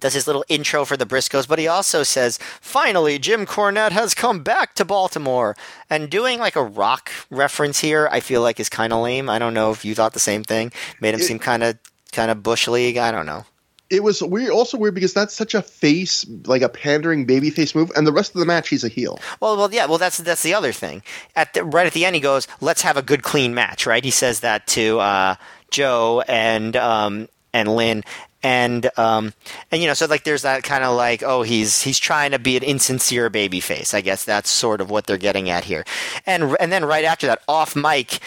does 0.00 0.14
his 0.14 0.26
little 0.26 0.44
intro 0.48 0.84
for 0.84 0.96
the 0.96 1.06
Briscoes, 1.06 1.46
but 1.46 1.60
he 1.60 1.68
also 1.68 2.02
says, 2.02 2.36
"Finally, 2.60 3.20
Jim 3.20 3.46
Cornette 3.46 3.92
has 3.92 4.14
come 4.14 4.42
back 4.42 4.74
to 4.74 4.84
Baltimore." 4.84 5.56
And 5.88 6.10
doing 6.10 6.40
like 6.40 6.56
a 6.56 6.62
rock 6.62 7.10
reference 7.30 7.78
here, 7.80 8.08
I 8.10 8.18
feel 8.18 8.42
like 8.42 8.58
is 8.58 8.68
kind 8.68 8.92
of 8.92 9.00
lame. 9.00 9.28
I 9.30 9.38
don't 9.38 9.54
know 9.54 9.70
if 9.70 9.84
you 9.84 9.94
thought 9.94 10.12
the 10.12 10.18
same 10.18 10.42
thing. 10.42 10.72
Made 11.00 11.14
him 11.14 11.20
It- 11.20 11.24
seem 11.24 11.38
kind 11.38 11.62
of 11.62 11.78
kind 12.12 12.30
of 12.30 12.42
bush 12.42 12.68
league. 12.68 12.96
I 12.96 13.10
don't 13.10 13.26
know. 13.26 13.44
it 13.90 14.02
was 14.02 14.22
weird, 14.22 14.50
also 14.50 14.78
weird 14.78 14.94
because 14.94 15.12
that's 15.12 15.34
such 15.34 15.54
a 15.54 15.60
face, 15.60 16.24
like 16.46 16.62
a 16.62 16.68
pandering 16.68 17.26
baby 17.26 17.50
face 17.50 17.74
move, 17.74 17.92
and 17.94 18.06
the 18.06 18.12
rest 18.12 18.34
of 18.34 18.40
the 18.40 18.46
match 18.46 18.70
he's 18.70 18.84
a 18.84 18.88
heel. 18.88 19.18
Well, 19.38 19.56
well, 19.58 19.70
yeah, 19.72 19.84
well, 19.84 19.98
that's 19.98 20.16
that's 20.16 20.42
the 20.42 20.54
other 20.54 20.72
thing. 20.72 21.02
At 21.36 21.52
the, 21.52 21.62
right 21.62 21.86
at 21.86 21.92
the 21.92 22.06
end, 22.06 22.14
he 22.14 22.20
goes, 22.22 22.48
"Let's 22.62 22.80
have 22.82 22.96
a 22.96 23.02
good, 23.02 23.22
clean 23.22 23.54
match." 23.54 23.84
Right? 23.84 24.02
He 24.02 24.10
says 24.10 24.40
that 24.40 24.66
to 24.68 24.98
uh, 24.98 25.34
Joe 25.70 26.22
and 26.26 26.74
um, 26.74 27.28
and 27.52 27.76
Lynn, 27.76 28.02
and 28.42 28.88
um, 28.96 29.34
and 29.70 29.82
you 29.82 29.88
know, 29.88 29.94
so 29.94 30.06
like 30.06 30.24
there's 30.24 30.42
that 30.42 30.62
kind 30.62 30.84
of 30.84 30.96
like, 30.96 31.22
oh, 31.22 31.42
he's 31.42 31.82
he's 31.82 31.98
trying 31.98 32.30
to 32.30 32.38
be 32.38 32.56
an 32.56 32.62
insincere 32.62 33.28
baby 33.28 33.60
face. 33.60 33.92
I 33.92 34.00
guess 34.00 34.24
that's 34.24 34.48
sort 34.48 34.80
of 34.80 34.88
what 34.88 35.06
they're 35.06 35.18
getting 35.18 35.50
at 35.50 35.64
here. 35.64 35.84
And 36.24 36.56
and 36.58 36.72
then 36.72 36.86
right 36.86 37.04
after 37.04 37.26
that, 37.26 37.42
off 37.46 37.76
mic, 37.76 38.20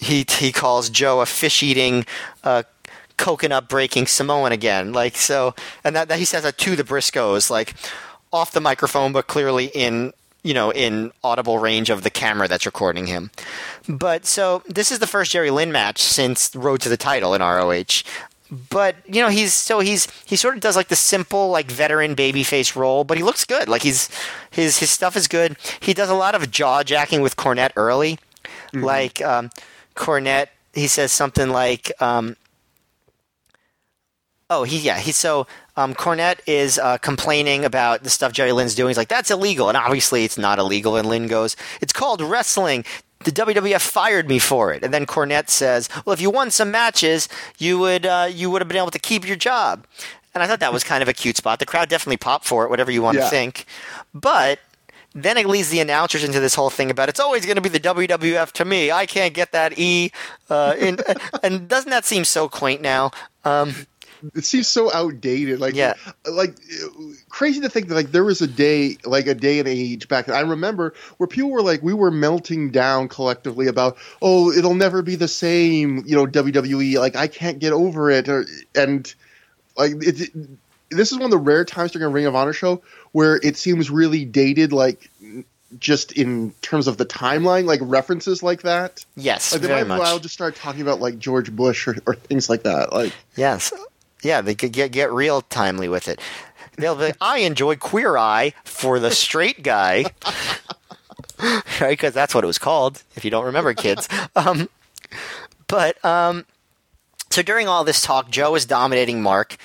he 0.00 0.26
he 0.28 0.52
calls 0.52 0.90
Joe 0.90 1.22
a 1.22 1.26
fish 1.26 1.62
eating. 1.62 2.04
Uh, 2.44 2.64
coconut 3.22 3.68
breaking 3.68 4.08
Samoan 4.08 4.50
again. 4.50 4.92
Like 4.92 5.16
so, 5.16 5.54
and 5.84 5.94
that, 5.94 6.08
that 6.08 6.18
he 6.18 6.24
says 6.24 6.42
that 6.42 6.58
to 6.58 6.76
the 6.76 6.82
Briscoes, 6.82 7.50
like 7.50 7.74
off 8.32 8.50
the 8.50 8.60
microphone, 8.60 9.12
but 9.12 9.28
clearly 9.28 9.66
in 9.66 10.12
you 10.42 10.52
know 10.52 10.70
in 10.72 11.12
audible 11.22 11.58
range 11.58 11.88
of 11.88 12.02
the 12.02 12.10
camera 12.10 12.48
that's 12.48 12.66
recording 12.66 13.06
him. 13.06 13.30
But 13.88 14.26
so 14.26 14.62
this 14.66 14.90
is 14.90 14.98
the 14.98 15.06
first 15.06 15.30
Jerry 15.30 15.50
Lynn 15.50 15.70
match 15.70 16.02
since 16.02 16.54
Road 16.56 16.80
to 16.80 16.88
the 16.88 16.96
Title 16.96 17.32
in 17.32 17.40
ROH. 17.40 18.02
But 18.68 18.96
you 19.06 19.22
know 19.22 19.28
he's 19.28 19.54
so 19.54 19.78
he's 19.78 20.08
he 20.26 20.34
sort 20.34 20.56
of 20.56 20.60
does 20.60 20.76
like 20.76 20.88
the 20.88 20.96
simple 20.96 21.48
like 21.48 21.70
veteran 21.70 22.16
babyface 22.16 22.74
role, 22.74 23.04
but 23.04 23.16
he 23.16 23.22
looks 23.22 23.44
good. 23.44 23.68
Like 23.68 23.82
he's 23.82 24.10
his 24.50 24.78
his 24.78 24.90
stuff 24.90 25.16
is 25.16 25.28
good. 25.28 25.56
He 25.78 25.94
does 25.94 26.10
a 26.10 26.14
lot 26.14 26.34
of 26.34 26.50
jaw 26.50 26.82
jacking 26.82 27.20
with 27.20 27.36
Cornette 27.36 27.72
early, 27.76 28.18
mm-hmm. 28.72 28.84
like 28.84 29.22
um, 29.22 29.50
Cornette. 29.94 30.48
He 30.74 30.88
says 30.88 31.12
something 31.12 31.50
like. 31.50 31.92
Um, 32.02 32.36
Oh, 34.52 34.64
he 34.64 34.78
yeah. 34.78 34.98
He 34.98 35.12
so 35.12 35.46
um, 35.76 35.94
Cornette 35.94 36.40
is 36.46 36.78
uh, 36.78 36.98
complaining 36.98 37.64
about 37.64 38.04
the 38.04 38.10
stuff 38.10 38.32
Jerry 38.32 38.52
Lynn's 38.52 38.74
doing. 38.74 38.90
He's 38.90 38.98
like, 38.98 39.08
"That's 39.08 39.30
illegal," 39.30 39.68
and 39.68 39.76
obviously 39.78 40.24
it's 40.24 40.36
not 40.36 40.58
illegal. 40.58 40.96
And 40.96 41.08
Lynn 41.08 41.26
goes, 41.26 41.56
"It's 41.80 41.92
called 41.92 42.20
wrestling." 42.20 42.84
The 43.24 43.30
WWF 43.30 43.80
fired 43.80 44.28
me 44.28 44.40
for 44.40 44.72
it, 44.72 44.82
and 44.82 44.92
then 44.92 45.06
Cornette 45.06 45.48
says, 45.48 45.88
"Well, 46.04 46.12
if 46.12 46.20
you 46.20 46.28
won 46.28 46.50
some 46.50 46.70
matches, 46.70 47.28
you 47.56 47.78
would 47.78 48.04
uh, 48.04 48.28
you 48.30 48.50
would 48.50 48.60
have 48.60 48.68
been 48.68 48.76
able 48.76 48.90
to 48.90 48.98
keep 48.98 49.26
your 49.26 49.36
job." 49.36 49.86
And 50.34 50.42
I 50.42 50.46
thought 50.46 50.60
that 50.60 50.72
was 50.72 50.84
kind 50.84 51.02
of 51.02 51.08
a 51.08 51.12
cute 51.12 51.36
spot. 51.36 51.58
The 51.58 51.66
crowd 51.66 51.88
definitely 51.88 52.16
popped 52.16 52.46
for 52.46 52.64
it, 52.64 52.70
whatever 52.70 52.90
you 52.90 53.02
want 53.02 53.18
yeah. 53.18 53.24
to 53.24 53.30
think. 53.30 53.66
But 54.14 54.58
then 55.14 55.36
it 55.36 55.46
leads 55.46 55.68
the 55.68 55.80
announcers 55.80 56.24
into 56.24 56.40
this 56.40 56.54
whole 56.54 56.70
thing 56.70 56.90
about 56.90 57.08
it's 57.08 57.20
always 57.20 57.44
going 57.44 57.56
to 57.56 57.62
be 57.62 57.68
the 57.68 57.80
WWF 57.80 58.52
to 58.52 58.64
me. 58.64 58.90
I 58.90 59.06
can't 59.06 59.34
get 59.34 59.52
that 59.52 59.78
E. 59.78 60.10
Uh, 60.48 60.74
in, 60.78 60.98
and 61.42 61.68
doesn't 61.68 61.90
that 61.90 62.04
seem 62.04 62.24
so 62.24 62.48
quaint 62.48 62.80
now? 62.80 63.10
Um, 63.44 63.86
it 64.34 64.44
seems 64.44 64.68
so 64.68 64.92
outdated. 64.92 65.60
Like, 65.60 65.74
yeah. 65.74 65.94
like 66.30 66.56
crazy 67.28 67.60
to 67.60 67.68
think 67.68 67.88
that 67.88 67.94
like 67.94 68.12
there 68.12 68.24
was 68.24 68.40
a 68.40 68.46
day, 68.46 68.96
like 69.04 69.26
a 69.26 69.34
day 69.34 69.58
and 69.58 69.68
age 69.68 70.08
back. 70.08 70.28
I 70.28 70.40
remember 70.40 70.94
where 71.16 71.26
people 71.26 71.50
were 71.50 71.62
like, 71.62 71.82
we 71.82 71.94
were 71.94 72.10
melting 72.10 72.70
down 72.70 73.08
collectively 73.08 73.66
about, 73.66 73.96
oh, 74.20 74.52
it'll 74.52 74.74
never 74.74 75.02
be 75.02 75.16
the 75.16 75.28
same. 75.28 76.04
You 76.06 76.16
know, 76.16 76.26
WWE. 76.26 76.98
Like, 76.98 77.16
I 77.16 77.26
can't 77.26 77.58
get 77.58 77.72
over 77.72 78.10
it. 78.10 78.28
Or, 78.28 78.46
and 78.74 79.12
like, 79.76 79.92
it, 80.00 80.30
this 80.90 81.12
is 81.12 81.18
one 81.18 81.24
of 81.24 81.30
the 81.30 81.38
rare 81.38 81.64
times 81.64 81.92
during 81.92 82.06
a 82.06 82.10
Ring 82.10 82.26
of 82.26 82.34
Honor 82.34 82.52
show 82.52 82.82
where 83.12 83.36
it 83.36 83.56
seems 83.56 83.90
really 83.90 84.24
dated. 84.24 84.72
Like, 84.72 85.10
just 85.78 86.12
in 86.12 86.52
terms 86.60 86.86
of 86.86 86.96
the 86.96 87.06
timeline, 87.06 87.64
like 87.64 87.80
references 87.82 88.42
like 88.42 88.62
that. 88.62 89.04
Yes, 89.16 89.52
like 89.52 89.62
they 89.62 89.68
very 89.68 89.82
might 89.82 89.88
much. 89.88 90.00
Well, 90.00 90.18
just 90.18 90.34
start 90.34 90.56
talking 90.56 90.82
about 90.82 91.00
like 91.00 91.18
George 91.18 91.54
Bush 91.54 91.88
or, 91.88 91.96
or 92.06 92.14
things 92.14 92.48
like 92.48 92.64
that. 92.64 92.92
Like 92.92 93.12
yes, 93.36 93.72
yeah, 94.22 94.40
they 94.40 94.54
could 94.54 94.72
get 94.72 94.92
get 94.92 95.12
real 95.12 95.42
timely 95.42 95.88
with 95.88 96.08
it. 96.08 96.20
They'll 96.76 96.96
be, 96.96 97.12
I 97.20 97.38
enjoy 97.38 97.76
Queer 97.76 98.16
Eye 98.16 98.54
for 98.64 98.98
the 98.98 99.10
straight 99.10 99.62
guy, 99.62 100.06
right? 101.80 101.90
Because 101.90 102.14
that's 102.14 102.34
what 102.34 102.44
it 102.44 102.46
was 102.46 102.58
called. 102.58 103.02
If 103.14 103.24
you 103.24 103.30
don't 103.30 103.44
remember, 103.44 103.74
kids. 103.74 104.08
Um, 104.34 104.68
but 105.68 106.02
um, 106.04 106.46
so 107.30 107.42
during 107.42 107.68
all 107.68 107.84
this 107.84 108.02
talk, 108.02 108.30
Joe 108.30 108.54
is 108.54 108.64
dominating 108.64 109.22
Mark, 109.22 109.56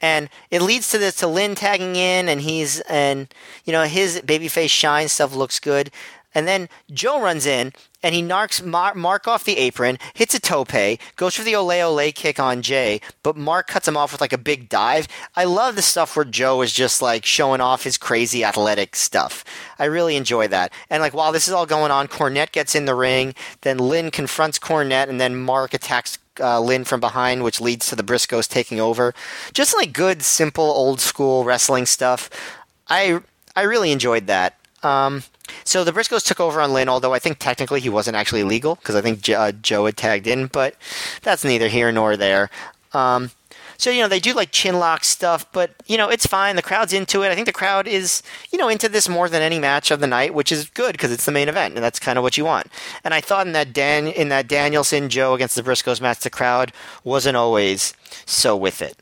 and 0.00 0.28
it 0.50 0.62
leads 0.62 0.90
to 0.90 0.98
this 0.98 1.16
to 1.16 1.26
Lynn 1.26 1.54
tagging 1.54 1.96
in, 1.96 2.28
and 2.28 2.40
he's 2.40 2.80
and 2.80 3.32
you 3.64 3.72
know 3.72 3.84
his 3.84 4.20
babyface 4.20 4.70
shine 4.70 5.08
stuff 5.08 5.34
looks 5.34 5.60
good, 5.60 5.90
and 6.36 6.46
then 6.46 6.68
Joe 6.92 7.18
runs 7.18 7.46
in 7.46 7.72
and 8.02 8.14
he 8.14 8.20
knocks 8.20 8.62
Mark 8.62 9.26
off 9.26 9.44
the 9.44 9.56
apron, 9.56 9.98
hits 10.12 10.34
a 10.34 10.38
tope, 10.38 10.98
goes 11.16 11.34
for 11.34 11.42
the 11.42 11.56
ole 11.56 11.72
ole 11.72 12.12
kick 12.12 12.38
on 12.38 12.60
Jay, 12.60 13.00
but 13.22 13.38
Mark 13.38 13.68
cuts 13.68 13.88
him 13.88 13.96
off 13.96 14.12
with 14.12 14.20
like 14.20 14.34
a 14.34 14.38
big 14.38 14.68
dive. 14.68 15.08
I 15.34 15.44
love 15.44 15.76
the 15.76 15.82
stuff 15.82 16.14
where 16.14 16.26
Joe 16.26 16.60
is 16.60 16.74
just 16.74 17.00
like 17.00 17.24
showing 17.24 17.62
off 17.62 17.84
his 17.84 17.96
crazy 17.96 18.44
athletic 18.44 18.96
stuff. 18.96 19.46
I 19.78 19.86
really 19.86 20.14
enjoy 20.14 20.46
that. 20.48 20.74
And 20.90 21.00
like 21.00 21.14
while 21.14 21.32
this 21.32 21.48
is 21.48 21.54
all 21.54 21.64
going 21.64 21.90
on, 21.90 22.06
Cornette 22.06 22.52
gets 22.52 22.74
in 22.74 22.84
the 22.84 22.94
ring, 22.94 23.34
then 23.62 23.78
Lynn 23.78 24.10
confronts 24.10 24.58
Cornette, 24.58 25.08
and 25.08 25.18
then 25.18 25.36
Mark 25.36 25.72
attacks 25.72 26.18
uh, 26.38 26.60
Lynn 26.60 26.84
from 26.84 27.00
behind, 27.00 27.44
which 27.44 27.62
leads 27.62 27.86
to 27.86 27.96
the 27.96 28.04
Briscoes 28.04 28.46
taking 28.46 28.78
over. 28.78 29.14
Just 29.54 29.74
like 29.74 29.94
good, 29.94 30.20
simple, 30.22 30.64
old 30.64 31.00
school 31.00 31.44
wrestling 31.44 31.86
stuff. 31.86 32.28
I 32.88 33.20
I 33.56 33.62
really 33.62 33.90
enjoyed 33.90 34.26
that. 34.26 34.58
Um, 34.82 35.22
so 35.64 35.84
the 35.84 35.92
Briscoes 35.92 36.24
took 36.24 36.40
over 36.40 36.60
on 36.60 36.72
Lynn, 36.72 36.88
although 36.88 37.14
I 37.14 37.18
think 37.18 37.38
technically 37.38 37.80
he 37.80 37.88
wasn't 37.88 38.16
actually 38.16 38.44
legal 38.44 38.76
because 38.76 38.94
I 38.94 39.00
think 39.00 39.28
uh, 39.28 39.52
Joe 39.52 39.86
had 39.86 39.96
tagged 39.96 40.26
in, 40.26 40.46
but 40.46 40.74
that's 41.22 41.44
neither 41.44 41.68
here 41.68 41.90
nor 41.92 42.16
there. 42.16 42.50
Um, 42.92 43.30
so 43.78 43.90
you 43.90 44.00
know 44.00 44.08
they 44.08 44.20
do 44.20 44.32
like 44.32 44.52
chin 44.52 44.78
lock 44.78 45.04
stuff, 45.04 45.50
but 45.52 45.72
you 45.86 45.96
know 45.96 46.08
it's 46.08 46.26
fine. 46.26 46.56
The 46.56 46.62
crowd's 46.62 46.92
into 46.92 47.22
it. 47.22 47.30
I 47.30 47.34
think 47.34 47.46
the 47.46 47.52
crowd 47.52 47.86
is 47.86 48.22
you 48.50 48.58
know 48.58 48.68
into 48.68 48.88
this 48.88 49.08
more 49.08 49.28
than 49.28 49.42
any 49.42 49.58
match 49.58 49.90
of 49.90 50.00
the 50.00 50.06
night, 50.06 50.34
which 50.34 50.50
is 50.50 50.70
good 50.70 50.92
because 50.92 51.12
it's 51.12 51.26
the 51.26 51.32
main 51.32 51.48
event, 51.48 51.74
and 51.74 51.84
that's 51.84 51.98
kind 51.98 52.18
of 52.18 52.22
what 52.22 52.36
you 52.36 52.44
want. 52.44 52.68
And 53.04 53.12
I 53.12 53.20
thought 53.20 53.46
in 53.46 53.52
that 53.52 53.72
Dan 53.72 54.06
in 54.06 54.28
that 54.30 54.48
Danielson 54.48 55.08
Joe 55.08 55.34
against 55.34 55.56
the 55.56 55.62
Briscoes 55.62 56.00
match, 56.00 56.20
the 56.20 56.30
crowd 56.30 56.72
wasn't 57.04 57.36
always 57.36 57.94
so 58.24 58.56
with 58.56 58.80
it. 58.80 58.96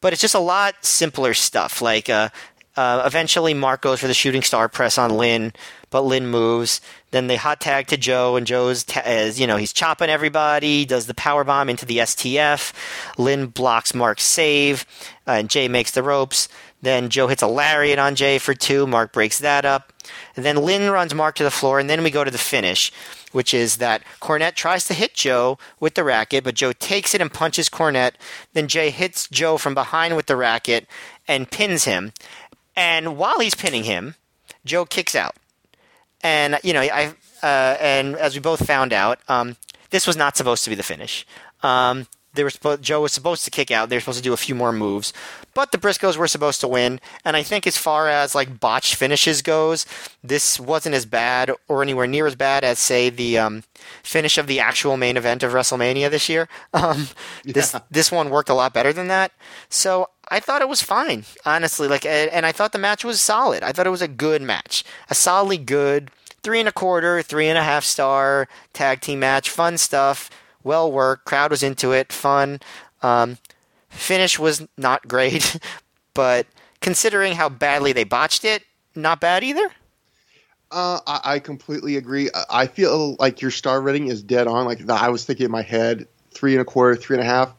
But 0.00 0.12
it's 0.12 0.22
just 0.22 0.34
a 0.34 0.40
lot 0.40 0.74
simpler 0.84 1.34
stuff. 1.34 1.80
Like 1.80 2.10
uh, 2.10 2.30
uh, 2.76 3.02
eventually, 3.06 3.54
Mark 3.54 3.80
goes 3.82 4.00
for 4.00 4.06
the 4.06 4.14
shooting 4.14 4.42
star 4.42 4.68
press 4.68 4.98
on 4.98 5.16
Lynn, 5.16 5.52
but 5.90 6.02
Lynn 6.02 6.26
moves. 6.26 6.80
Then 7.10 7.26
they 7.26 7.36
hot 7.36 7.60
tag 7.60 7.86
to 7.88 7.96
Joe, 7.96 8.36
and 8.36 8.46
Joe's 8.46 8.84
ta- 8.84 9.02
is, 9.06 9.40
you 9.40 9.46
know 9.46 9.56
he's 9.56 9.72
chopping 9.72 10.10
everybody. 10.10 10.84
Does 10.84 11.06
the 11.06 11.14
power 11.14 11.44
bomb 11.44 11.68
into 11.68 11.86
the 11.86 11.98
STF. 11.98 12.72
Lynn 13.18 13.46
blocks 13.46 13.94
Mark's 13.94 14.24
save, 14.24 14.84
uh, 15.26 15.32
and 15.32 15.50
Jay 15.50 15.68
makes 15.68 15.92
the 15.92 16.02
ropes. 16.02 16.48
Then 16.82 17.08
Joe 17.08 17.26
hits 17.26 17.42
a 17.42 17.46
lariat 17.46 17.98
on 17.98 18.14
Jay 18.14 18.38
for 18.38 18.54
two. 18.54 18.86
Mark 18.86 19.12
breaks 19.12 19.38
that 19.38 19.64
up. 19.64 19.92
And 20.36 20.44
then 20.44 20.56
Lynn 20.56 20.90
runs 20.90 21.14
Mark 21.14 21.34
to 21.36 21.44
the 21.44 21.50
floor, 21.50 21.78
and 21.78 21.88
then 21.88 22.02
we 22.02 22.10
go 22.10 22.22
to 22.22 22.30
the 22.30 22.38
finish, 22.38 22.92
which 23.32 23.54
is 23.54 23.78
that 23.78 24.02
Cornette 24.20 24.54
tries 24.54 24.86
to 24.86 24.94
hit 24.94 25.14
Joe 25.14 25.58
with 25.80 25.94
the 25.94 26.04
racket, 26.04 26.44
but 26.44 26.54
Joe 26.54 26.72
takes 26.72 27.14
it 27.14 27.20
and 27.20 27.32
punches 27.32 27.68
Cornette. 27.68 28.14
Then 28.52 28.68
Jay 28.68 28.90
hits 28.90 29.28
Joe 29.28 29.56
from 29.56 29.74
behind 29.74 30.16
with 30.16 30.26
the 30.26 30.36
racket 30.36 30.86
and 31.26 31.50
pins 31.50 31.84
him. 31.84 32.12
And 32.76 33.16
while 33.16 33.40
he's 33.40 33.54
pinning 33.54 33.84
him, 33.84 34.14
Joe 34.64 34.84
kicks 34.84 35.14
out. 35.14 35.34
And 36.22 36.58
you 36.62 36.72
know, 36.72 36.80
I 36.80 37.14
uh, 37.42 37.76
and 37.80 38.16
as 38.16 38.34
we 38.34 38.40
both 38.40 38.66
found 38.66 38.92
out, 38.92 39.20
um, 39.28 39.56
this 39.90 40.06
was 40.06 40.16
not 40.16 40.36
supposed 40.36 40.64
to 40.64 40.70
be 40.70 40.76
the 40.76 40.82
finish. 40.82 41.26
Um, 41.62 42.06
they 42.36 42.44
were 42.44 42.50
supposed, 42.50 42.82
Joe 42.82 43.00
was 43.00 43.12
supposed 43.12 43.44
to 43.44 43.50
kick 43.50 43.70
out. 43.70 43.88
They 43.88 43.96
were 43.96 44.00
supposed 44.00 44.18
to 44.18 44.24
do 44.24 44.32
a 44.32 44.36
few 44.36 44.54
more 44.54 44.72
moves, 44.72 45.12
but 45.54 45.72
the 45.72 45.78
Briscoes 45.78 46.16
were 46.16 46.28
supposed 46.28 46.60
to 46.60 46.68
win. 46.68 47.00
And 47.24 47.36
I 47.36 47.42
think 47.42 47.66
as 47.66 47.76
far 47.76 48.08
as 48.08 48.34
like 48.34 48.60
botched 48.60 48.94
finishes 48.94 49.42
goes, 49.42 49.86
this 50.22 50.60
wasn't 50.60 50.94
as 50.94 51.06
bad 51.06 51.50
or 51.66 51.82
anywhere 51.82 52.06
near 52.06 52.26
as 52.26 52.34
bad 52.36 52.62
as 52.62 52.78
say 52.78 53.10
the 53.10 53.38
um, 53.38 53.64
finish 54.02 54.38
of 54.38 54.46
the 54.46 54.60
actual 54.60 54.96
main 54.96 55.16
event 55.16 55.42
of 55.42 55.52
WrestleMania 55.52 56.10
this 56.10 56.28
year. 56.28 56.48
Um, 56.76 57.08
yeah. 57.42 57.52
This 57.54 57.74
this 57.90 58.12
one 58.12 58.28
worked 58.28 58.50
a 58.50 58.54
lot 58.54 58.74
better 58.74 58.92
than 58.92 59.08
that. 59.08 59.32
So 59.70 60.10
I 60.28 60.40
thought 60.40 60.62
it 60.62 60.68
was 60.68 60.82
fine, 60.82 61.24
honestly. 61.44 61.86
Like, 61.88 62.04
and 62.04 62.44
I 62.44 62.52
thought 62.52 62.72
the 62.72 62.78
match 62.78 63.04
was 63.04 63.20
solid. 63.20 63.62
I 63.62 63.72
thought 63.72 63.86
it 63.86 63.90
was 63.90 64.02
a 64.02 64.08
good 64.08 64.42
match, 64.42 64.84
a 65.08 65.14
solidly 65.14 65.58
good 65.58 66.10
three 66.46 66.60
and 66.60 66.68
a 66.68 66.72
quarter, 66.72 67.22
three 67.22 67.48
and 67.48 67.58
a 67.58 67.62
half 67.62 67.82
star 67.82 68.46
tag 68.72 69.00
team 69.00 69.18
match. 69.18 69.50
Fun 69.50 69.76
stuff, 69.76 70.30
well 70.62 70.90
worked. 70.90 71.24
Crowd 71.24 71.50
was 71.50 71.64
into 71.64 71.90
it. 71.90 72.12
Fun. 72.12 72.60
Um, 73.02 73.38
finish 73.88 74.38
was 74.38 74.64
not 74.78 75.08
great, 75.08 75.58
but 76.14 76.46
considering 76.80 77.34
how 77.34 77.48
badly 77.48 77.92
they 77.92 78.04
botched 78.04 78.44
it, 78.44 78.62
not 78.94 79.20
bad 79.20 79.42
either. 79.42 79.72
Uh, 80.70 81.00
I, 81.04 81.20
I, 81.24 81.38
completely 81.40 81.96
agree. 81.96 82.30
I 82.48 82.68
feel 82.68 83.16
like 83.18 83.40
your 83.40 83.50
star 83.50 83.80
rating 83.80 84.06
is 84.06 84.22
dead 84.22 84.46
on. 84.46 84.66
Like 84.66 84.88
I 84.88 85.08
was 85.08 85.24
thinking 85.24 85.46
in 85.46 85.50
my 85.52 85.62
head, 85.62 86.06
three 86.30 86.52
and 86.52 86.60
a 86.60 86.64
quarter, 86.64 86.94
three 86.94 87.16
and 87.16 87.24
a 87.24 87.28
half 87.28 87.54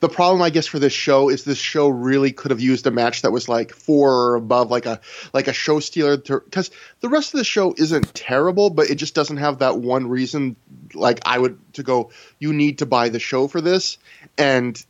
the 0.00 0.08
problem 0.08 0.42
I 0.42 0.50
guess 0.50 0.66
for 0.66 0.78
this 0.78 0.92
show 0.92 1.28
is 1.28 1.44
this 1.44 1.58
show 1.58 1.88
really 1.88 2.30
could 2.32 2.50
have 2.50 2.60
used 2.60 2.86
a 2.86 2.90
match 2.90 3.22
that 3.22 3.32
was 3.32 3.48
like 3.48 3.72
four 3.72 4.12
or 4.12 4.34
above, 4.36 4.70
like 4.70 4.86
a 4.86 5.00
like 5.32 5.48
a 5.48 5.52
show 5.52 5.80
stealer. 5.80 6.16
Because 6.16 6.70
the 7.00 7.08
rest 7.08 7.34
of 7.34 7.38
the 7.38 7.44
show 7.44 7.74
isn't 7.76 8.14
terrible, 8.14 8.70
but 8.70 8.90
it 8.90 8.94
just 8.94 9.14
doesn't 9.14 9.38
have 9.38 9.58
that 9.58 9.78
one 9.78 10.08
reason. 10.08 10.56
Like 10.94 11.20
I 11.26 11.38
would 11.38 11.58
to 11.74 11.82
go, 11.82 12.10
you 12.38 12.52
need 12.52 12.78
to 12.78 12.86
buy 12.86 13.08
the 13.08 13.18
show 13.18 13.48
for 13.48 13.60
this, 13.60 13.98
and 14.36 14.80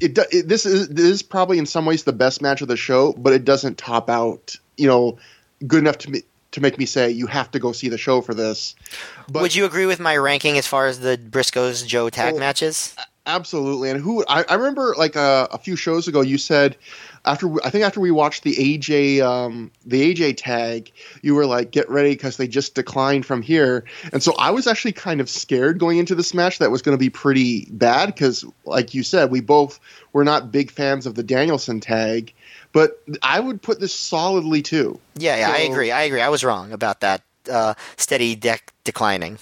it, 0.00 0.18
it 0.32 0.48
this 0.48 0.66
is 0.66 0.88
this 0.88 1.06
is 1.06 1.22
probably 1.22 1.58
in 1.58 1.66
some 1.66 1.86
ways 1.86 2.02
the 2.02 2.12
best 2.12 2.42
match 2.42 2.60
of 2.60 2.68
the 2.68 2.76
show, 2.76 3.12
but 3.12 3.32
it 3.32 3.44
doesn't 3.44 3.78
top 3.78 4.10
out. 4.10 4.56
You 4.76 4.88
know, 4.88 5.18
good 5.64 5.78
enough 5.78 5.98
to 5.98 6.10
me 6.10 6.22
to 6.52 6.60
make 6.60 6.76
me 6.76 6.86
say 6.86 7.10
you 7.10 7.26
have 7.28 7.50
to 7.52 7.58
go 7.58 7.70
see 7.70 7.88
the 7.88 7.98
show 7.98 8.20
for 8.20 8.34
this. 8.34 8.74
But 9.30 9.42
Would 9.42 9.54
you 9.54 9.64
agree 9.64 9.86
with 9.86 10.00
my 10.00 10.16
ranking 10.16 10.58
as 10.58 10.66
far 10.66 10.86
as 10.86 11.00
the 11.00 11.16
Briscoes 11.16 11.86
Joe 11.86 12.10
tag 12.10 12.34
Well, 12.34 12.40
matches? 12.40 12.96
Absolutely, 13.24 13.88
and 13.88 14.00
who 14.00 14.24
I, 14.28 14.44
I 14.48 14.54
remember 14.54 14.96
like 14.98 15.14
uh, 15.14 15.46
a 15.52 15.58
few 15.58 15.76
shows 15.76 16.08
ago, 16.08 16.22
you 16.22 16.38
said 16.38 16.76
after 17.24 17.64
I 17.64 17.70
think 17.70 17.84
after 17.84 18.00
we 18.00 18.10
watched 18.10 18.42
the 18.42 18.54
AJ 18.56 19.20
um, 19.22 19.70
the 19.86 20.12
AJ 20.12 20.38
tag, 20.38 20.90
you 21.22 21.36
were 21.36 21.46
like, 21.46 21.70
"Get 21.70 21.88
ready 21.88 22.10
because 22.10 22.36
they 22.36 22.48
just 22.48 22.74
declined 22.74 23.24
from 23.24 23.40
here." 23.40 23.84
And 24.12 24.24
so 24.24 24.34
I 24.38 24.50
was 24.50 24.66
actually 24.66 24.92
kind 24.92 25.20
of 25.20 25.30
scared 25.30 25.78
going 25.78 25.98
into 25.98 26.16
this 26.16 26.34
match 26.34 26.58
that 26.58 26.72
was 26.72 26.82
going 26.82 26.94
to 26.96 27.00
be 27.00 27.10
pretty 27.10 27.66
bad 27.70 28.06
because, 28.06 28.44
like 28.64 28.92
you 28.92 29.04
said, 29.04 29.30
we 29.30 29.40
both 29.40 29.78
were 30.12 30.24
not 30.24 30.50
big 30.50 30.72
fans 30.72 31.06
of 31.06 31.14
the 31.14 31.22
Danielson 31.22 31.78
tag, 31.78 32.34
but 32.72 33.00
I 33.22 33.38
would 33.38 33.62
put 33.62 33.78
this 33.78 33.94
solidly 33.94 34.62
too. 34.62 34.98
Yeah, 35.14 35.36
yeah, 35.36 35.50
I 35.52 35.58
agree. 35.58 35.92
I 35.92 36.02
agree. 36.02 36.22
I 36.22 36.28
was 36.28 36.42
wrong 36.42 36.72
about 36.72 37.00
that 37.00 37.22
uh, 37.48 37.74
steady 37.96 38.36
dec- 38.36 38.70
declining. 38.82 39.38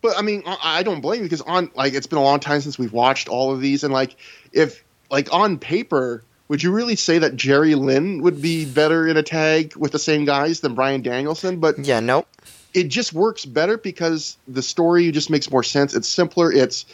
But 0.00 0.16
I 0.16 0.22
mean, 0.22 0.42
I 0.46 0.82
don't 0.82 1.00
blame 1.00 1.18
you 1.20 1.24
because 1.26 1.40
on 1.40 1.70
like 1.74 1.94
it's 1.94 2.06
been 2.06 2.18
a 2.18 2.22
long 2.22 2.40
time 2.40 2.60
since 2.60 2.78
we've 2.78 2.92
watched 2.92 3.28
all 3.28 3.52
of 3.52 3.60
these, 3.60 3.82
and 3.84 3.92
like 3.92 4.14
if 4.52 4.84
like 5.10 5.32
on 5.34 5.58
paper, 5.58 6.22
would 6.48 6.62
you 6.62 6.72
really 6.72 6.96
say 6.96 7.18
that 7.18 7.34
Jerry 7.36 7.74
Lynn 7.74 8.22
would 8.22 8.40
be 8.40 8.64
better 8.64 9.06
in 9.08 9.16
a 9.16 9.22
tag 9.22 9.74
with 9.76 9.92
the 9.92 9.98
same 9.98 10.24
guys 10.24 10.60
than 10.60 10.74
Brian 10.74 11.02
Danielson? 11.02 11.58
But 11.58 11.78
Yeah, 11.80 12.00
nope. 12.00 12.28
it 12.74 12.84
just 12.84 13.12
works 13.12 13.44
better 13.44 13.76
because 13.76 14.36
the 14.46 14.62
story 14.62 15.10
just 15.10 15.30
makes 15.30 15.50
more 15.50 15.62
sense. 15.64 15.94
It's 15.94 16.08
simpler. 16.08 16.52
It's 16.52 16.84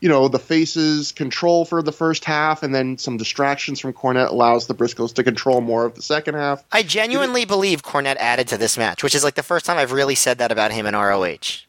you 0.00 0.08
know 0.08 0.28
the 0.28 0.38
faces 0.38 1.12
control 1.12 1.64
for 1.64 1.82
the 1.82 1.92
first 1.92 2.24
half, 2.24 2.62
and 2.62 2.74
then 2.74 2.96
some 2.98 3.16
distractions 3.18 3.78
from 3.80 3.92
Cornette 3.92 4.30
allows 4.30 4.66
the 4.66 4.74
Briscoes 4.74 5.12
to 5.14 5.22
control 5.22 5.60
more 5.60 5.84
of 5.84 5.94
the 5.96 6.02
second 6.02 6.34
half. 6.34 6.64
I 6.72 6.82
genuinely 6.82 7.44
believe 7.44 7.82
Cornette 7.82 8.16
added 8.16 8.48
to 8.48 8.56
this 8.56 8.78
match, 8.78 9.02
which 9.02 9.14
is 9.14 9.22
like 9.22 9.34
the 9.34 9.42
first 9.42 9.66
time 9.66 9.76
I've 9.76 9.92
really 9.92 10.14
said 10.14 10.38
that 10.38 10.50
about 10.50 10.72
him 10.72 10.86
in 10.86 10.94
ROH. 10.94 11.63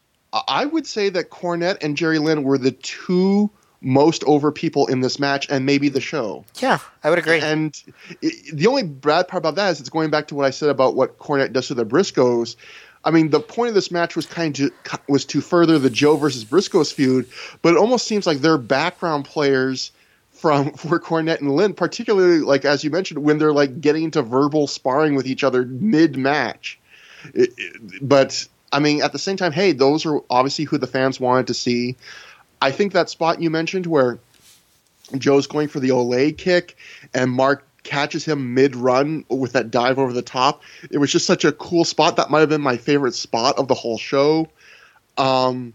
I- 0.46 0.64
would 0.66 0.86
say 0.86 1.08
that 1.10 1.30
Cornette 1.30 1.78
and 1.82 1.96
Jerry 1.96 2.18
Lynn 2.18 2.42
were 2.42 2.58
the 2.58 2.72
two 2.72 3.50
most 3.80 4.24
over 4.24 4.50
people 4.50 4.86
in 4.86 5.00
this 5.00 5.18
match, 5.18 5.46
and 5.48 5.64
maybe 5.66 5.88
the 5.88 6.00
show. 6.00 6.44
Yeah, 6.58 6.78
I 7.04 7.10
would 7.10 7.18
agree. 7.18 7.40
And 7.40 7.80
i 8.22 8.30
the 8.52 8.66
only 8.66 8.82
bad 8.82 9.28
part 9.28 9.42
about 9.42 9.54
that 9.56 9.70
is 9.70 9.80
it's 9.80 9.90
going 9.90 10.10
back 10.10 10.28
to 10.28 10.34
what 10.34 10.44
I 10.44 10.50
said 10.50 10.70
about 10.70 10.96
what 10.96 11.18
Cornette 11.18 11.52
does 11.52 11.68
to 11.68 11.74
the 11.74 11.84
Briscoes. 11.84 12.56
I 13.04 13.12
mean, 13.12 13.30
the 13.30 13.38
point 13.38 13.68
of 13.68 13.74
this 13.74 13.92
match 13.92 14.16
was 14.16 14.26
kind 14.26 14.58
of 14.58 14.72
was 15.08 15.24
to 15.26 15.40
further 15.40 15.78
the 15.78 15.90
Joe 15.90 16.16
versus 16.16 16.44
Briscoes 16.44 16.92
feud, 16.92 17.28
but 17.62 17.74
it 17.74 17.78
almost 17.78 18.06
seems 18.06 18.26
like 18.26 18.38
they're 18.38 18.58
background 18.58 19.26
players 19.26 19.92
from 20.32 20.72
for 20.76 20.98
Cornette 20.98 21.40
and 21.40 21.54
Lynn, 21.54 21.74
particularly 21.74 22.40
like 22.40 22.64
as 22.64 22.82
you 22.82 22.90
mentioned 22.90 23.22
when 23.22 23.38
they're 23.38 23.52
like 23.52 23.80
getting 23.80 24.04
into 24.04 24.22
verbal 24.22 24.66
sparring 24.66 25.14
with 25.14 25.26
each 25.26 25.44
other 25.44 25.64
mid 25.64 26.16
match. 26.16 26.80
But 28.00 28.46
I 28.76 28.78
mean, 28.78 29.00
at 29.00 29.12
the 29.12 29.18
same 29.18 29.38
time, 29.38 29.52
hey, 29.52 29.72
those 29.72 30.04
are 30.04 30.20
obviously 30.28 30.66
who 30.66 30.76
the 30.76 30.86
fans 30.86 31.18
wanted 31.18 31.46
to 31.46 31.54
see. 31.54 31.96
I 32.60 32.72
think 32.72 32.92
that 32.92 33.08
spot 33.08 33.40
you 33.40 33.48
mentioned 33.48 33.86
where 33.86 34.18
Joe's 35.16 35.46
going 35.46 35.68
for 35.68 35.80
the 35.80 35.92
ole 35.92 36.30
kick 36.32 36.76
and 37.14 37.30
Mark 37.30 37.64
catches 37.84 38.26
him 38.26 38.52
mid 38.52 38.76
run 38.76 39.24
with 39.30 39.54
that 39.54 39.70
dive 39.70 39.98
over 39.98 40.12
the 40.12 40.20
top. 40.20 40.62
It 40.90 40.98
was 40.98 41.10
just 41.10 41.24
such 41.24 41.46
a 41.46 41.52
cool 41.52 41.86
spot. 41.86 42.16
That 42.16 42.28
might 42.28 42.40
have 42.40 42.50
been 42.50 42.60
my 42.60 42.76
favorite 42.76 43.14
spot 43.14 43.56
of 43.56 43.66
the 43.66 43.72
whole 43.72 43.96
show. 43.96 44.50
Um, 45.16 45.72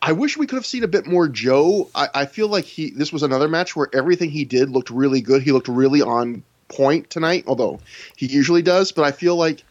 I 0.00 0.12
wish 0.12 0.38
we 0.38 0.46
could 0.46 0.56
have 0.56 0.64
seen 0.64 0.84
a 0.84 0.88
bit 0.88 1.06
more 1.06 1.28
Joe. 1.28 1.90
I, 1.94 2.08
I 2.14 2.24
feel 2.24 2.48
like 2.48 2.64
he 2.64 2.92
this 2.92 3.12
was 3.12 3.22
another 3.22 3.46
match 3.46 3.76
where 3.76 3.90
everything 3.92 4.30
he 4.30 4.46
did 4.46 4.70
looked 4.70 4.88
really 4.88 5.20
good. 5.20 5.42
He 5.42 5.52
looked 5.52 5.68
really 5.68 6.00
on 6.00 6.44
point 6.68 7.10
tonight, 7.10 7.44
although 7.46 7.80
he 8.16 8.24
usually 8.24 8.62
does. 8.62 8.90
But 8.90 9.04
I 9.04 9.12
feel 9.12 9.36
like 9.36 9.64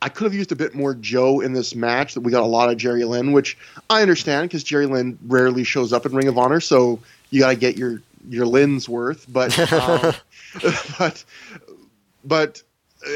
I 0.00 0.08
could 0.08 0.24
have 0.24 0.34
used 0.34 0.52
a 0.52 0.56
bit 0.56 0.74
more 0.74 0.94
Joe 0.94 1.40
in 1.40 1.52
this 1.52 1.74
match. 1.74 2.14
That 2.14 2.20
we 2.20 2.30
got 2.30 2.42
a 2.42 2.46
lot 2.46 2.70
of 2.70 2.76
Jerry 2.76 3.04
Lynn, 3.04 3.32
which 3.32 3.58
I 3.90 4.02
understand 4.02 4.48
because 4.48 4.62
Jerry 4.64 4.86
Lynn 4.86 5.18
rarely 5.26 5.64
shows 5.64 5.92
up 5.92 6.06
in 6.06 6.12
Ring 6.12 6.28
of 6.28 6.38
Honor, 6.38 6.60
so 6.60 7.00
you 7.30 7.40
got 7.40 7.50
to 7.50 7.56
get 7.56 7.76
your 7.76 8.02
your 8.28 8.46
Lynn's 8.46 8.88
worth. 8.88 9.26
But 9.28 9.58
um, 9.72 10.14
but 10.98 11.24
but 12.24 12.62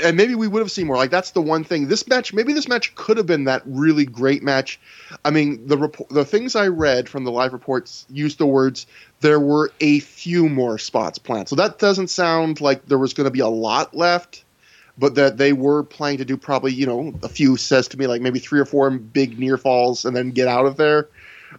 and 0.04 0.16
maybe 0.16 0.34
we 0.34 0.46
would 0.46 0.60
have 0.60 0.70
seen 0.70 0.86
more. 0.86 0.96
Like 0.96 1.10
that's 1.10 1.32
the 1.32 1.42
one 1.42 1.64
thing. 1.64 1.88
This 1.88 2.06
match, 2.08 2.32
maybe 2.32 2.52
this 2.52 2.68
match 2.68 2.94
could 2.94 3.16
have 3.16 3.26
been 3.26 3.44
that 3.44 3.62
really 3.64 4.04
great 4.04 4.42
match. 4.42 4.80
I 5.24 5.30
mean, 5.30 5.66
the 5.66 5.76
report, 5.76 6.08
the 6.10 6.24
things 6.24 6.54
I 6.54 6.68
read 6.68 7.08
from 7.08 7.24
the 7.24 7.30
live 7.30 7.52
reports 7.52 8.06
used 8.08 8.38
the 8.38 8.46
words 8.46 8.86
there 9.20 9.40
were 9.40 9.72
a 9.80 10.00
few 10.00 10.48
more 10.48 10.78
spots 10.78 11.18
planned. 11.18 11.48
So 11.48 11.56
that 11.56 11.78
doesn't 11.78 12.08
sound 12.08 12.60
like 12.60 12.86
there 12.86 12.98
was 12.98 13.14
going 13.14 13.26
to 13.26 13.30
be 13.30 13.40
a 13.40 13.48
lot 13.48 13.94
left, 13.94 14.44
but 14.98 15.14
that 15.14 15.38
they 15.38 15.52
were 15.52 15.82
planning 15.82 16.18
to 16.18 16.24
do 16.24 16.36
probably 16.36 16.72
you 16.72 16.86
know 16.86 17.14
a 17.22 17.28
few 17.28 17.56
says 17.56 17.88
to 17.88 17.98
me 17.98 18.06
like 18.06 18.20
maybe 18.20 18.38
three 18.38 18.60
or 18.60 18.64
four 18.64 18.90
big 18.90 19.38
near 19.38 19.56
falls 19.56 20.04
and 20.04 20.14
then 20.16 20.30
get 20.30 20.48
out 20.48 20.66
of 20.66 20.76
there. 20.76 21.08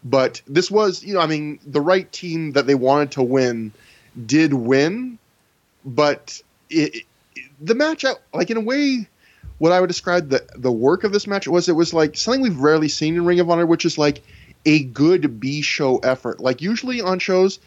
But 0.03 0.41
this 0.47 0.69
was 0.71 1.03
you 1.03 1.13
know 1.13 1.19
I 1.19 1.27
mean 1.27 1.59
the 1.65 1.81
right 1.81 2.11
team 2.11 2.51
that 2.53 2.67
they 2.67 2.75
wanted 2.75 3.11
to 3.11 3.23
win 3.23 3.71
did 4.25 4.53
win, 4.53 5.17
but 5.85 6.41
it, 6.69 6.95
it- 6.95 7.03
the 7.61 7.75
match 7.75 8.03
like 8.33 8.49
in 8.51 8.57
a 8.57 8.61
way 8.61 9.07
what 9.57 9.71
I 9.71 9.79
would 9.79 9.87
describe 9.87 10.29
the 10.29 10.45
the 10.55 10.71
work 10.71 11.03
of 11.03 11.13
this 11.13 11.27
match 11.27 11.47
was 11.47 11.69
it 11.69 11.75
was 11.75 11.93
like 11.93 12.17
something 12.17 12.41
we've 12.41 12.57
rarely 12.59 12.89
seen 12.89 13.15
in 13.15 13.25
Ring 13.25 13.39
of 13.39 13.49
Honor, 13.49 13.65
which 13.65 13.85
is 13.85 13.97
like 13.97 14.21
a 14.65 14.83
good 14.83 15.39
B 15.39 15.61
show 15.61 15.97
effort. 15.97 16.39
Like 16.39 16.61
usually 16.61 17.01
on 17.01 17.19
shows, 17.19 17.59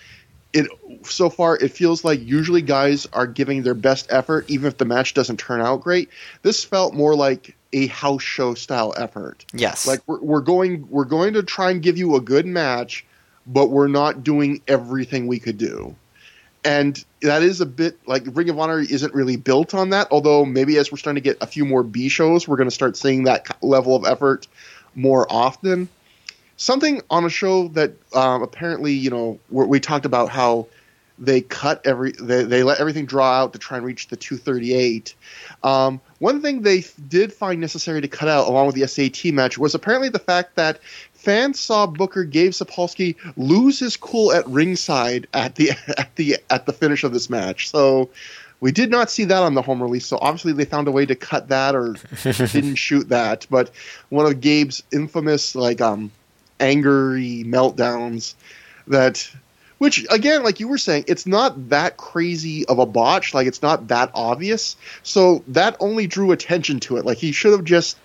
it 0.52 0.68
so 1.02 1.28
far 1.28 1.56
it 1.56 1.70
feels 1.70 2.04
like 2.04 2.20
usually 2.24 2.62
guys 2.62 3.06
are 3.12 3.26
giving 3.26 3.62
their 3.62 3.74
best 3.74 4.06
effort 4.10 4.48
even 4.48 4.66
if 4.68 4.78
the 4.78 4.84
match 4.84 5.14
doesn't 5.14 5.38
turn 5.38 5.60
out 5.60 5.82
great. 5.82 6.08
This 6.42 6.64
felt 6.64 6.94
more 6.94 7.14
like 7.14 7.56
a 7.72 7.88
house 7.88 8.22
show 8.22 8.54
style 8.54 8.94
effort. 8.96 9.44
yes. 9.52 9.86
Like 9.86 10.00
we're, 10.06 10.20
we're 10.20 10.40
going 10.40 10.88
we're 10.88 11.04
going 11.04 11.34
to 11.34 11.42
try 11.42 11.70
and 11.70 11.82
give 11.82 11.98
you 11.98 12.16
a 12.16 12.20
good 12.20 12.46
match, 12.46 13.04
but 13.46 13.70
we're 13.70 13.88
not 13.88 14.24
doing 14.24 14.62
everything 14.66 15.26
we 15.26 15.38
could 15.38 15.58
do. 15.58 15.94
And 16.64 17.02
that 17.22 17.42
is 17.42 17.60
a 17.60 17.66
bit 17.66 17.98
like 18.06 18.24
Ring 18.26 18.50
of 18.50 18.58
Honor 18.58 18.80
isn't 18.80 19.14
really 19.14 19.36
built 19.36 19.74
on 19.74 19.90
that. 19.90 20.08
Although 20.10 20.44
maybe 20.44 20.78
as 20.78 20.90
we're 20.90 20.98
starting 20.98 21.22
to 21.22 21.28
get 21.28 21.38
a 21.40 21.46
few 21.46 21.64
more 21.64 21.82
B 21.82 22.08
shows, 22.08 22.48
we're 22.48 22.56
going 22.56 22.68
to 22.68 22.74
start 22.74 22.96
seeing 22.96 23.24
that 23.24 23.56
level 23.62 23.94
of 23.94 24.04
effort 24.04 24.48
more 24.94 25.26
often. 25.30 25.88
Something 26.56 27.02
on 27.10 27.24
a 27.24 27.30
show 27.30 27.68
that 27.68 27.92
um, 28.14 28.42
apparently 28.42 28.92
you 28.92 29.10
know 29.10 29.38
we 29.50 29.66
we 29.66 29.80
talked 29.80 30.06
about 30.06 30.28
how 30.28 30.66
they 31.18 31.40
cut 31.40 31.80
every 31.86 32.12
they, 32.12 32.42
they 32.42 32.62
let 32.62 32.78
everything 32.78 33.06
draw 33.06 33.32
out 33.32 33.52
to 33.52 33.58
try 33.58 33.78
and 33.78 33.86
reach 33.86 34.08
the 34.08 34.16
238 34.16 35.14
um, 35.62 36.00
one 36.18 36.42
thing 36.42 36.62
they 36.62 36.84
did 37.08 37.32
find 37.32 37.60
necessary 37.60 38.00
to 38.00 38.08
cut 38.08 38.28
out 38.28 38.46
along 38.48 38.66
with 38.66 38.74
the 38.74 38.86
sat 38.86 39.32
match 39.32 39.56
was 39.56 39.74
apparently 39.74 40.08
the 40.08 40.18
fact 40.18 40.56
that 40.56 40.80
fans 41.12 41.58
saw 41.58 41.86
booker 41.86 42.24
Gabe 42.24 42.52
sapolsky 42.52 43.16
lose 43.36 43.78
his 43.78 43.96
cool 43.96 44.32
at 44.32 44.46
ringside 44.46 45.26
at 45.32 45.54
the 45.56 45.70
at 45.98 46.14
the 46.16 46.38
at 46.50 46.66
the 46.66 46.72
finish 46.72 47.04
of 47.04 47.12
this 47.12 47.30
match. 47.30 47.70
So 47.70 48.10
we 48.60 48.72
did 48.72 48.90
not 48.90 49.10
see 49.10 49.24
that 49.24 49.42
on 49.42 49.54
the 49.54 49.62
home 49.62 49.82
release 49.82 50.06
so 50.06 50.18
obviously 50.20 50.52
they 50.52 50.64
found 50.64 50.88
a 50.88 50.92
way 50.92 51.04
to 51.04 51.14
cut 51.14 51.48
that 51.48 51.74
or 51.74 51.96
didn't 52.22 52.76
shoot 52.76 53.08
that. 53.08 53.46
But 53.50 53.70
one 54.10 54.26
of 54.26 54.40
gabe's 54.40 54.82
infamous 54.92 55.54
like 55.54 55.80
um 55.80 56.10
angry 56.60 57.44
meltdowns 57.46 58.34
that 58.86 59.30
which 59.78 60.06
again 60.10 60.42
like 60.42 60.58
you 60.60 60.68
were 60.68 60.78
saying 60.78 61.04
it's 61.06 61.26
not 61.26 61.68
that 61.68 61.96
crazy 61.98 62.64
of 62.66 62.78
a 62.78 62.86
botch. 62.86 63.34
Like 63.34 63.46
it's 63.46 63.60
not 63.62 63.88
that 63.88 64.10
obvious. 64.14 64.76
So 65.02 65.44
that 65.48 65.76
only 65.80 66.06
drew 66.06 66.32
attention 66.32 66.80
to 66.80 66.96
it. 66.96 67.04
Like 67.04 67.18
he 67.18 67.32
should 67.32 67.52
have 67.52 67.64
just 67.64 67.98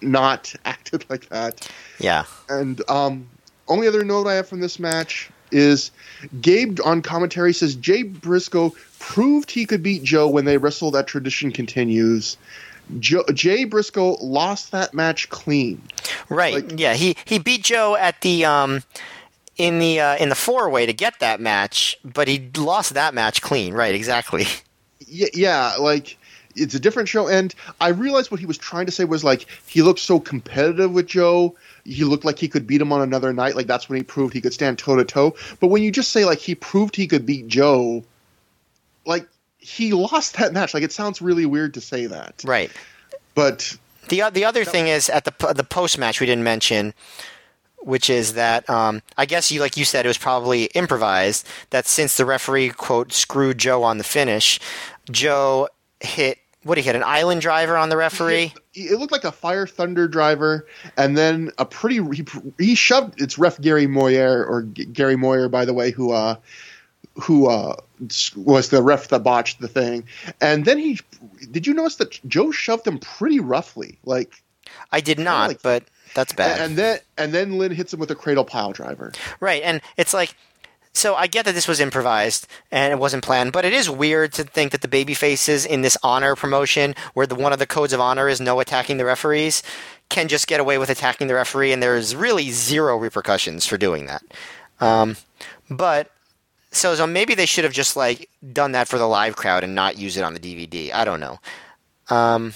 not 0.00 0.54
acted 0.64 1.04
like 1.10 1.28
that. 1.28 1.70
Yeah. 1.98 2.24
and 2.48 2.80
um 2.88 3.28
only 3.68 3.86
other 3.86 4.02
note 4.04 4.26
i 4.26 4.34
have 4.34 4.48
from 4.48 4.60
this 4.60 4.78
match 4.80 5.30
is 5.52 5.90
gabe 6.40 6.78
on 6.84 7.02
commentary 7.02 7.52
says 7.52 7.74
jay 7.76 8.02
briscoe 8.02 8.74
proved 8.98 9.50
he 9.50 9.66
could 9.66 9.82
beat 9.82 10.02
joe 10.02 10.28
when 10.28 10.44
they 10.44 10.56
wrestled 10.58 10.94
that 10.94 11.06
tradition 11.06 11.52
continues 11.52 12.36
Joe, 12.98 13.24
jay 13.32 13.64
briscoe 13.64 14.16
lost 14.20 14.72
that 14.72 14.94
match 14.94 15.28
clean 15.28 15.82
Right. 16.28 16.54
Like- 16.54 16.78
yeah. 16.80 16.94
He 16.94 17.16
he 17.24 17.38
beat 17.38 17.62
Joe 17.62 17.96
at 17.96 18.20
the 18.22 18.44
um 18.44 18.82
in 19.56 19.78
the 19.78 20.00
uh, 20.00 20.16
in 20.16 20.28
the 20.28 20.34
four 20.34 20.70
way 20.70 20.86
to 20.86 20.92
get 20.92 21.20
that 21.20 21.40
match, 21.40 21.98
but 22.04 22.28
he 22.28 22.50
lost 22.56 22.94
that 22.94 23.12
match 23.14 23.42
clean. 23.42 23.74
Right. 23.74 23.94
Exactly. 23.94 24.46
yeah, 25.06 25.28
yeah, 25.34 25.74
like 25.78 26.16
it's 26.56 26.74
a 26.74 26.80
different 26.80 27.08
show. 27.08 27.28
And 27.28 27.54
I 27.80 27.88
realized 27.88 28.30
what 28.30 28.40
he 28.40 28.46
was 28.46 28.58
trying 28.58 28.86
to 28.86 28.92
say 28.92 29.04
was 29.04 29.22
like 29.22 29.46
he 29.66 29.82
looked 29.82 30.00
so 30.00 30.18
competitive 30.18 30.92
with 30.92 31.06
Joe. 31.06 31.56
He 31.84 32.04
looked 32.04 32.24
like 32.24 32.38
he 32.38 32.48
could 32.48 32.66
beat 32.66 32.80
him 32.80 32.92
on 32.92 33.02
another 33.02 33.32
night. 33.32 33.56
Like 33.56 33.66
that's 33.66 33.88
when 33.88 33.98
he 33.98 34.02
proved 34.02 34.32
he 34.34 34.40
could 34.40 34.54
stand 34.54 34.78
toe 34.78 34.96
to 34.96 35.04
toe. 35.04 35.34
But 35.60 35.68
when 35.68 35.82
you 35.82 35.90
just 35.90 36.10
say 36.10 36.24
like 36.24 36.38
he 36.38 36.54
proved 36.54 36.96
he 36.96 37.06
could 37.06 37.26
beat 37.26 37.46
Joe, 37.48 38.04
like 39.04 39.26
he 39.60 39.92
lost 39.92 40.36
that 40.38 40.52
match. 40.52 40.74
Like 40.74 40.82
it 40.82 40.92
sounds 40.92 41.20
really 41.22 41.46
weird 41.46 41.74
to 41.74 41.80
say 41.80 42.06
that. 42.06 42.42
Right. 42.44 42.70
But 43.34 43.76
The 44.08 44.24
the 44.32 44.44
other 44.44 44.64
thing 44.64 44.88
is 44.88 45.08
at 45.08 45.24
the 45.24 45.52
the 45.52 45.64
post 45.64 45.98
match 45.98 46.20
we 46.20 46.26
didn't 46.26 46.44
mention. 46.44 46.94
which 47.82 48.10
is 48.10 48.34
that 48.34 48.68
um, 48.68 49.00
I 49.16 49.24
guess 49.24 49.50
you 49.50 49.60
like 49.60 49.76
you 49.76 49.84
said 49.86 50.04
it 50.04 50.08
was 50.08 50.18
probably 50.18 50.64
improvised. 50.74 51.46
That 51.70 51.86
since 51.86 52.16
the 52.18 52.26
referee 52.26 52.70
quote 52.70 53.12
screwed 53.12 53.56
Joe 53.58 53.82
on 53.82 53.96
the 53.98 54.04
finish, 54.04 54.60
Joe 55.10 55.68
hit 56.00 56.38
what 56.62 56.74
did 56.74 56.82
he 56.82 56.88
hit 56.88 56.96
an 56.96 57.02
island 57.02 57.40
driver 57.40 57.78
on 57.78 57.88
the 57.88 57.96
referee. 57.96 58.52
It 58.74 58.98
looked 58.98 59.12
like 59.12 59.24
a 59.24 59.32
fire 59.32 59.66
thunder 59.66 60.06
driver, 60.06 60.66
and 60.98 61.16
then 61.16 61.50
a 61.56 61.64
pretty 61.64 61.96
he, 62.14 62.26
he 62.58 62.74
shoved. 62.74 63.18
It's 63.20 63.38
ref 63.38 63.58
Gary 63.62 63.86
Moyer 63.86 64.44
or 64.44 64.62
G- 64.64 64.84
Gary 64.84 65.16
Moyer, 65.16 65.48
by 65.48 65.64
the 65.64 65.72
way, 65.72 65.90
who 65.90 66.12
uh 66.12 66.34
who 67.14 67.48
uh 67.48 67.76
was 68.36 68.70
the 68.70 68.82
ref 68.82 69.08
that 69.08 69.20
botched 69.22 69.60
the 69.60 69.68
thing, 69.68 70.04
and 70.40 70.64
then 70.64 70.78
he 70.78 70.98
did 71.50 71.66
you 71.66 71.74
notice 71.74 71.96
that 71.96 72.18
Joe 72.26 72.50
shoved 72.50 72.86
him 72.86 72.98
pretty 72.98 73.40
roughly, 73.40 73.98
like 74.04 74.32
I 74.92 75.00
did 75.00 75.18
not, 75.18 75.48
like- 75.48 75.62
but 75.62 75.84
that's 76.14 76.32
bad. 76.32 76.60
and 76.60 76.76
then 76.76 76.98
and 77.18 77.32
then 77.32 77.58
Lynn 77.58 77.72
hits 77.72 77.92
him 77.92 78.00
with 78.00 78.10
a 78.10 78.14
cradle 78.14 78.44
pile 78.44 78.72
driver. 78.72 79.12
Right, 79.38 79.62
and 79.62 79.80
it's 79.96 80.12
like, 80.14 80.34
so 80.92 81.14
I 81.14 81.26
get 81.28 81.44
that 81.44 81.54
this 81.54 81.68
was 81.68 81.78
improvised 81.78 82.46
and 82.72 82.92
it 82.92 82.98
wasn't 82.98 83.22
planned, 83.22 83.52
but 83.52 83.64
it 83.64 83.72
is 83.72 83.88
weird 83.88 84.32
to 84.34 84.44
think 84.44 84.72
that 84.72 84.80
the 84.80 84.88
baby 84.88 85.14
faces 85.14 85.64
in 85.64 85.82
this 85.82 85.96
honor 86.02 86.34
promotion, 86.34 86.94
where 87.14 87.26
the 87.26 87.34
one 87.36 87.52
of 87.52 87.58
the 87.60 87.66
codes 87.66 87.92
of 87.92 88.00
honor 88.00 88.28
is 88.28 88.40
no 88.40 88.58
attacking 88.60 88.96
the 88.96 89.04
referees, 89.04 89.62
can 90.08 90.26
just 90.26 90.48
get 90.48 90.58
away 90.58 90.78
with 90.78 90.90
attacking 90.90 91.28
the 91.28 91.34
referee, 91.34 91.72
and 91.72 91.80
there's 91.82 92.16
really 92.16 92.50
zero 92.50 92.96
repercussions 92.96 93.66
for 93.66 93.76
doing 93.76 94.06
that. 94.06 94.22
Um, 94.80 95.16
but 95.68 96.10
so 96.70 96.94
so 96.94 97.06
maybe 97.06 97.34
they 97.34 97.46
should 97.46 97.64
have 97.64 97.72
just 97.72 97.96
like 97.96 98.28
done 98.52 98.72
that 98.72 98.88
for 98.88 98.98
the 98.98 99.06
live 99.06 99.36
crowd 99.36 99.64
and 99.64 99.74
not 99.74 99.98
use 99.98 100.16
it 100.16 100.24
on 100.24 100.34
the 100.34 100.40
DVD. 100.40 100.92
I 100.92 101.04
don't 101.04 101.20
know. 101.20 101.38
Um, 102.08 102.54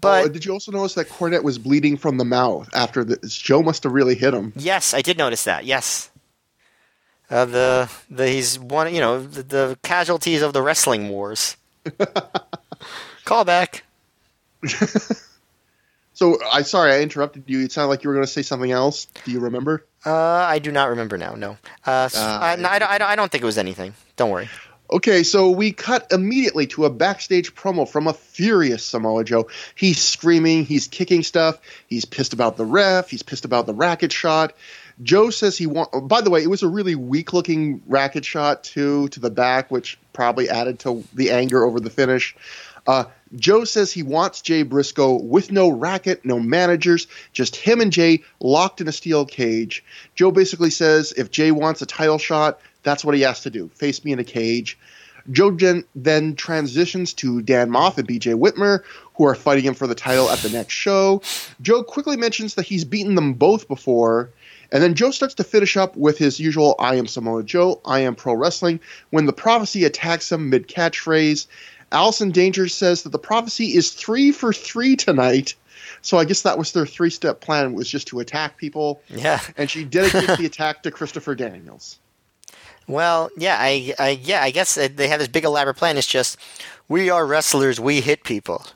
but 0.00 0.24
oh, 0.24 0.28
did 0.28 0.44
you 0.44 0.52
also 0.52 0.72
notice 0.72 0.94
that 0.94 1.08
Cornette 1.08 1.42
was 1.42 1.58
bleeding 1.58 1.96
from 1.96 2.18
the 2.18 2.24
mouth 2.24 2.68
after 2.74 3.04
the 3.04 3.16
Joe 3.26 3.62
must 3.62 3.84
have 3.84 3.92
really 3.92 4.14
hit 4.14 4.34
him? 4.34 4.52
Yes, 4.56 4.94
I 4.94 5.02
did 5.02 5.18
notice 5.18 5.44
that. 5.44 5.64
Yes. 5.64 6.10
Uh, 7.30 7.44
the 7.46 7.90
the 8.10 8.28
he's 8.28 8.58
one 8.58 8.94
you 8.94 9.00
know 9.00 9.22
the, 9.22 9.42
the 9.42 9.78
casualties 9.82 10.42
of 10.42 10.52
the 10.52 10.62
wrestling 10.62 11.08
wars. 11.08 11.56
Call 13.24 13.44
back. 13.44 13.84
So 16.14 16.38
I 16.50 16.62
sorry 16.62 16.92
I 16.92 17.00
interrupted 17.00 17.44
you. 17.48 17.64
It 17.64 17.72
sounded 17.72 17.88
like 17.88 18.04
you 18.04 18.08
were 18.08 18.14
going 18.14 18.24
to 18.26 18.32
say 18.32 18.42
something 18.42 18.70
else. 18.70 19.06
Do 19.24 19.32
you 19.32 19.40
remember? 19.40 19.84
Uh, 20.06 20.12
I 20.14 20.58
do 20.58 20.70
not 20.70 20.90
remember 20.90 21.16
now. 21.16 21.34
No. 21.34 21.52
Uh, 21.86 22.08
Ah, 22.14 22.50
I, 22.50 22.56
no, 22.56 22.68
I, 22.68 22.78
don't, 22.78 22.90
I 22.90 22.98
don't. 22.98 23.08
I 23.08 23.16
don't 23.16 23.30
think 23.32 23.42
it 23.42 23.46
was 23.46 23.58
anything. 23.58 23.94
Don't 24.16 24.30
worry. 24.30 24.48
Okay, 24.92 25.22
so 25.22 25.50
we 25.50 25.72
cut 25.72 26.06
immediately 26.12 26.66
to 26.68 26.84
a 26.84 26.90
backstage 26.90 27.54
promo 27.54 27.88
from 27.88 28.06
a 28.06 28.12
furious 28.12 28.84
Samoa 28.84 29.24
Joe. 29.24 29.48
He's 29.74 30.00
screaming, 30.00 30.66
he's 30.66 30.86
kicking 30.86 31.22
stuff, 31.22 31.58
he's 31.86 32.04
pissed 32.04 32.34
about 32.34 32.58
the 32.58 32.66
ref, 32.66 33.08
he's 33.08 33.22
pissed 33.22 33.46
about 33.46 33.64
the 33.66 33.72
racket 33.72 34.12
shot. 34.12 34.52
Joe 35.02 35.30
says 35.30 35.56
he 35.56 35.66
want. 35.66 36.06
By 36.06 36.20
the 36.20 36.30
way, 36.30 36.42
it 36.42 36.50
was 36.50 36.62
a 36.62 36.68
really 36.68 36.94
weak-looking 36.94 37.82
racket 37.86 38.24
shot 38.24 38.62
too 38.62 39.08
to 39.08 39.20
the 39.20 39.30
back, 39.30 39.70
which 39.70 39.98
probably 40.12 40.48
added 40.50 40.78
to 40.80 41.02
the 41.14 41.30
anger 41.30 41.64
over 41.64 41.80
the 41.80 41.90
finish. 41.90 42.36
Uh, 42.86 43.04
Joe 43.36 43.64
says 43.64 43.92
he 43.92 44.02
wants 44.02 44.42
Jay 44.42 44.62
Briscoe 44.62 45.14
with 45.14 45.50
no 45.50 45.68
racket, 45.68 46.24
no 46.24 46.38
managers, 46.38 47.06
just 47.32 47.56
him 47.56 47.80
and 47.80 47.92
Jay 47.92 48.22
locked 48.40 48.80
in 48.80 48.88
a 48.88 48.92
steel 48.92 49.24
cage. 49.24 49.82
Joe 50.14 50.30
basically 50.30 50.70
says 50.70 51.12
if 51.16 51.30
Jay 51.30 51.50
wants 51.50 51.82
a 51.82 51.86
title 51.86 52.18
shot, 52.18 52.60
that's 52.82 53.04
what 53.04 53.14
he 53.14 53.22
has 53.22 53.40
to 53.40 53.50
do 53.50 53.68
face 53.74 54.04
me 54.04 54.12
in 54.12 54.18
a 54.18 54.24
cage. 54.24 54.78
Joe 55.30 55.56
then 55.94 56.36
transitions 56.36 57.14
to 57.14 57.40
Dan 57.40 57.70
Maff 57.70 57.96
and 57.96 58.06
BJ 58.06 58.38
Whitmer, 58.38 58.82
who 59.14 59.24
are 59.24 59.34
fighting 59.34 59.64
him 59.64 59.74
for 59.74 59.86
the 59.86 59.94
title 59.94 60.28
at 60.28 60.40
the 60.40 60.50
next 60.50 60.74
show. 60.74 61.22
Joe 61.62 61.82
quickly 61.82 62.16
mentions 62.16 62.54
that 62.54 62.66
he's 62.66 62.84
beaten 62.84 63.14
them 63.14 63.32
both 63.32 63.66
before, 63.66 64.30
and 64.70 64.82
then 64.82 64.94
Joe 64.94 65.10
starts 65.10 65.34
to 65.36 65.44
finish 65.44 65.76
up 65.76 65.96
with 65.96 66.18
his 66.18 66.38
usual 66.38 66.74
I 66.78 66.96
am 66.96 67.06
Samoa 67.06 67.42
Joe, 67.42 67.80
I 67.86 68.00
am 68.00 68.14
pro 68.14 68.34
wrestling, 68.34 68.80
when 69.10 69.24
the 69.24 69.32
prophecy 69.32 69.84
attacks 69.84 70.30
him 70.30 70.50
mid 70.50 70.68
catchphrase. 70.68 71.46
Allison 71.94 72.30
Danger 72.30 72.68
says 72.68 73.02
that 73.02 73.10
the 73.10 73.18
prophecy 73.18 73.76
is 73.76 73.90
three 73.90 74.32
for 74.32 74.52
three 74.52 74.96
tonight. 74.96 75.54
So 76.02 76.18
I 76.18 76.24
guess 76.24 76.42
that 76.42 76.58
was 76.58 76.72
their 76.72 76.86
three 76.86 77.10
step 77.10 77.40
plan 77.40 77.72
was 77.72 77.88
just 77.88 78.08
to 78.08 78.20
attack 78.20 78.58
people. 78.58 79.00
Yeah. 79.08 79.40
And 79.56 79.70
she 79.70 79.84
dedicates 79.84 80.36
the 80.36 80.46
attack 80.46 80.82
to 80.82 80.90
Christopher 80.90 81.34
Daniels. 81.34 81.98
Well, 82.86 83.30
yeah. 83.36 83.56
I, 83.58 83.94
I 83.98 84.20
yeah. 84.22 84.42
I 84.42 84.50
guess 84.50 84.74
they 84.74 85.08
have 85.08 85.18
this 85.18 85.28
big 85.28 85.44
elaborate 85.44 85.76
plan. 85.76 85.96
It's 85.96 86.06
just 86.06 86.36
we 86.88 87.08
are 87.08 87.26
wrestlers. 87.26 87.80
We 87.80 88.00
hit 88.00 88.24
people. 88.24 88.66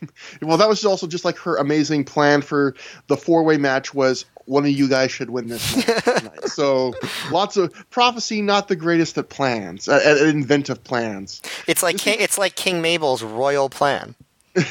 Well, 0.40 0.58
that 0.58 0.68
was 0.68 0.84
also 0.84 1.08
just 1.08 1.24
like 1.24 1.36
her 1.38 1.56
amazing 1.56 2.04
plan 2.04 2.40
for 2.40 2.76
the 3.08 3.16
four 3.16 3.42
way 3.42 3.56
match 3.56 3.92
was 3.92 4.26
one 4.48 4.64
of 4.64 4.70
you 4.70 4.88
guys 4.88 5.12
should 5.12 5.30
win 5.30 5.48
this. 5.48 5.84
So 6.48 6.94
lots 7.30 7.56
of 7.56 7.72
prophecy, 7.90 8.42
not 8.42 8.66
the 8.66 8.74
greatest 8.74 9.16
at 9.18 9.28
plans, 9.28 9.88
at, 9.88 10.02
at 10.02 10.18
inventive 10.18 10.82
plans. 10.82 11.40
It's 11.68 11.82
like 11.84 11.98
King, 11.98 12.16
it's 12.20 12.36
like 12.36 12.56
King 12.56 12.82
Mabel's 12.82 13.22
royal 13.22 13.68
plan. 13.68 14.16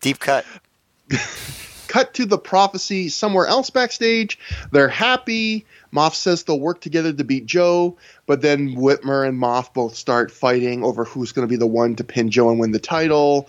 Deep 0.00 0.18
cut. 0.18 0.44
Cut 1.88 2.12
to 2.14 2.26
the 2.26 2.38
prophecy 2.38 3.08
somewhere 3.08 3.46
else 3.46 3.70
backstage. 3.70 4.38
They're 4.72 4.88
happy. 4.88 5.64
Maff 5.92 6.14
says 6.14 6.42
they'll 6.42 6.60
work 6.60 6.80
together 6.80 7.12
to 7.12 7.24
beat 7.24 7.46
Joe, 7.46 7.96
but 8.26 8.42
then 8.42 8.76
Whitmer 8.76 9.26
and 9.26 9.40
Maff 9.40 9.72
both 9.72 9.94
start 9.94 10.30
fighting 10.30 10.84
over 10.84 11.04
who's 11.04 11.32
going 11.32 11.46
to 11.48 11.50
be 11.50 11.56
the 11.56 11.66
one 11.66 11.96
to 11.96 12.04
pin 12.04 12.30
Joe 12.30 12.50
and 12.50 12.60
win 12.60 12.72
the 12.72 12.78
title. 12.78 13.48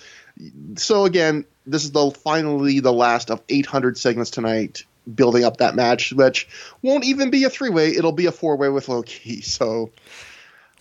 So 0.78 1.06
again, 1.06 1.46
this 1.66 1.84
is 1.84 1.92
the 1.92 2.12
finally 2.12 2.80
the 2.80 2.94
last 2.94 3.30
of 3.30 3.42
800 3.50 3.98
segments 3.98 4.32
tonight, 4.32 4.84
building 5.14 5.44
up 5.44 5.58
that 5.58 5.76
match, 5.76 6.14
which 6.14 6.48
won't 6.82 7.06
even 7.06 7.30
be 7.30 7.44
a 7.44 7.50
three 7.50 7.70
way. 7.70 7.90
It'll 7.96 8.12
be 8.12 8.26
a 8.26 8.32
four 8.32 8.56
way 8.56 8.70
with 8.70 8.90
Low 8.90 9.04
Ki. 9.04 9.42
So 9.42 9.92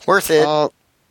Worth 0.06 0.30
it. 0.30 0.46
uh, 0.46 0.68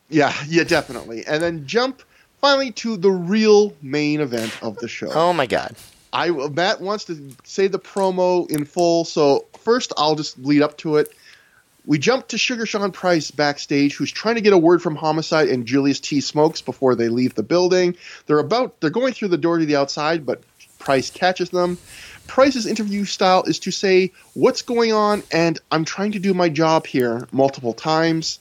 yeah, 0.09 0.33
yeah, 0.47 0.63
definitely. 0.63 1.25
And 1.27 1.41
then 1.41 1.67
jump 1.67 2.01
finally 2.41 2.71
to 2.71 2.97
the 2.97 3.11
real 3.11 3.73
main 3.81 4.21
event 4.21 4.57
of 4.63 4.77
the 4.77 4.87
show. 4.87 5.11
oh 5.11 5.33
my 5.33 5.45
god. 5.45 5.75
I 6.11 6.31
Matt 6.31 6.81
wants 6.81 7.05
to 7.05 7.35
say 7.43 7.67
the 7.67 7.77
promo 7.77 8.49
in 8.49 8.65
full, 8.65 9.05
so 9.05 9.45
first 9.59 9.93
I'll 9.95 10.15
just 10.15 10.39
lead 10.39 10.63
up 10.63 10.75
to 10.79 10.97
it. 10.97 11.13
We 11.89 11.97
jump 11.97 12.27
to 12.27 12.37
Sugar 12.37 12.67
Sean 12.67 12.91
Price 12.91 13.31
backstage, 13.31 13.95
who's 13.95 14.11
trying 14.11 14.35
to 14.35 14.41
get 14.41 14.53
a 14.53 14.57
word 14.59 14.79
from 14.83 14.95
Homicide 14.95 15.49
and 15.49 15.65
Julius 15.65 15.99
T. 15.99 16.21
Smokes 16.21 16.61
before 16.61 16.93
they 16.93 17.09
leave 17.09 17.33
the 17.33 17.41
building. 17.41 17.97
They're 18.27 18.37
about 18.37 18.79
they're 18.79 18.91
going 18.91 19.13
through 19.13 19.29
the 19.29 19.39
door 19.39 19.57
to 19.57 19.65
the 19.65 19.75
outside, 19.75 20.23
but 20.23 20.43
Price 20.77 21.09
catches 21.09 21.49
them. 21.49 21.79
Price's 22.27 22.67
interview 22.67 23.05
style 23.05 23.41
is 23.41 23.57
to 23.61 23.71
say 23.71 24.11
what's 24.35 24.61
going 24.61 24.93
on 24.93 25.23
and 25.31 25.57
I'm 25.71 25.83
trying 25.83 26.11
to 26.11 26.19
do 26.19 26.35
my 26.35 26.47
job 26.47 26.85
here 26.85 27.27
multiple 27.31 27.73
times. 27.73 28.37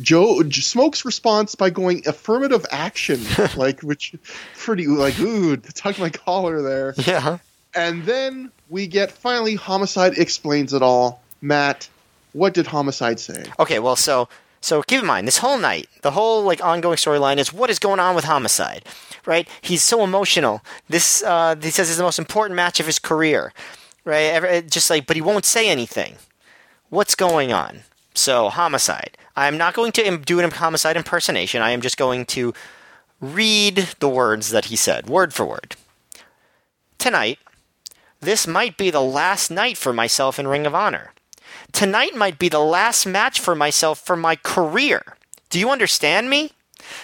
Joe 0.00 0.42
Smokes 0.50 1.04
response 1.04 1.54
by 1.54 1.70
going 1.70 2.02
affirmative 2.04 2.66
action, 2.68 3.20
like 3.56 3.80
which 3.80 4.16
pretty 4.56 4.88
like 4.88 5.16
ooh, 5.20 5.56
tuck 5.56 6.00
my 6.00 6.10
collar 6.10 6.62
there. 6.62 6.94
Yeah. 6.96 7.38
And 7.76 8.02
then 8.02 8.50
we 8.68 8.88
get 8.88 9.12
finally 9.12 9.54
Homicide 9.54 10.18
explains 10.18 10.74
it 10.74 10.82
all. 10.82 11.22
Matt, 11.40 11.88
what 12.32 12.54
did 12.54 12.66
Homicide 12.66 13.20
say? 13.20 13.44
Okay, 13.58 13.78
well, 13.78 13.96
so 13.96 14.28
so 14.60 14.82
keep 14.82 15.00
in 15.00 15.06
mind 15.06 15.26
this 15.26 15.38
whole 15.38 15.58
night, 15.58 15.88
the 16.02 16.10
whole 16.10 16.42
like 16.42 16.64
ongoing 16.64 16.96
storyline 16.96 17.38
is 17.38 17.52
what 17.52 17.70
is 17.70 17.78
going 17.78 18.00
on 18.00 18.14
with 18.14 18.24
Homicide, 18.24 18.84
right? 19.24 19.48
He's 19.60 19.82
so 19.82 20.02
emotional. 20.02 20.62
This 20.88 21.22
uh, 21.22 21.56
he 21.60 21.70
says 21.70 21.90
is 21.90 21.96
the 21.96 22.02
most 22.02 22.18
important 22.18 22.56
match 22.56 22.80
of 22.80 22.86
his 22.86 22.98
career, 22.98 23.52
right? 24.04 24.68
Just 24.68 24.90
like, 24.90 25.06
but 25.06 25.16
he 25.16 25.22
won't 25.22 25.44
say 25.44 25.68
anything. 25.68 26.16
What's 26.90 27.14
going 27.14 27.52
on? 27.52 27.80
So 28.14 28.48
Homicide. 28.48 29.16
I'm 29.36 29.56
not 29.56 29.74
going 29.74 29.92
to 29.92 30.18
do 30.18 30.40
an 30.40 30.50
Homicide 30.50 30.96
impersonation. 30.96 31.62
I 31.62 31.70
am 31.70 31.80
just 31.80 31.96
going 31.96 32.26
to 32.26 32.52
read 33.20 33.88
the 34.00 34.08
words 34.08 34.50
that 34.50 34.66
he 34.66 34.76
said, 34.76 35.08
word 35.08 35.32
for 35.32 35.46
word. 35.46 35.76
Tonight, 36.98 37.38
this 38.20 38.48
might 38.48 38.76
be 38.76 38.90
the 38.90 39.00
last 39.00 39.50
night 39.50 39.76
for 39.76 39.92
myself 39.92 40.38
in 40.40 40.48
Ring 40.48 40.66
of 40.66 40.74
Honor. 40.74 41.12
Tonight 41.72 42.14
might 42.14 42.38
be 42.38 42.48
the 42.48 42.58
last 42.60 43.06
match 43.06 43.40
for 43.40 43.54
myself 43.54 43.98
for 43.98 44.16
my 44.16 44.36
career. 44.36 45.02
Do 45.50 45.58
you 45.58 45.70
understand 45.70 46.28
me? 46.30 46.52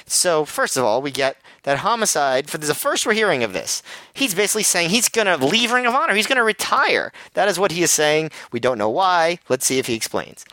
So, 0.07 0.45
first 0.45 0.77
of 0.77 0.85
all, 0.85 1.03
we 1.03 1.11
get 1.11 1.37
that 1.65 1.79
homicide. 1.79 2.49
For 2.49 2.59
the 2.59 2.75
first 2.75 3.07
we're 3.07 3.12
hearing 3.12 3.43
of 3.43 3.53
this. 3.53 3.83
He's 4.12 4.35
basically 4.35 4.62
saying 4.62 4.91
he's 4.91 5.09
going 5.09 5.27
to 5.27 5.45
leave 5.45 5.73
Ring 5.73 5.87
of 5.87 5.95
Honor. 5.95 6.15
He's 6.15 6.27
going 6.27 6.37
to 6.37 6.45
retire. 6.45 7.12
That 7.35 7.49
is 7.49 7.59
what 7.59 7.73
he 7.73 7.83
is 7.83 7.91
saying. 7.91 8.31
We 8.53 8.61
don't 8.61 8.79
know 8.79 8.89
why. 8.89 9.39
Let's 9.49 9.66
see 9.66 9.79
if 9.79 9.87
he 9.87 9.95
explains. 9.95 10.45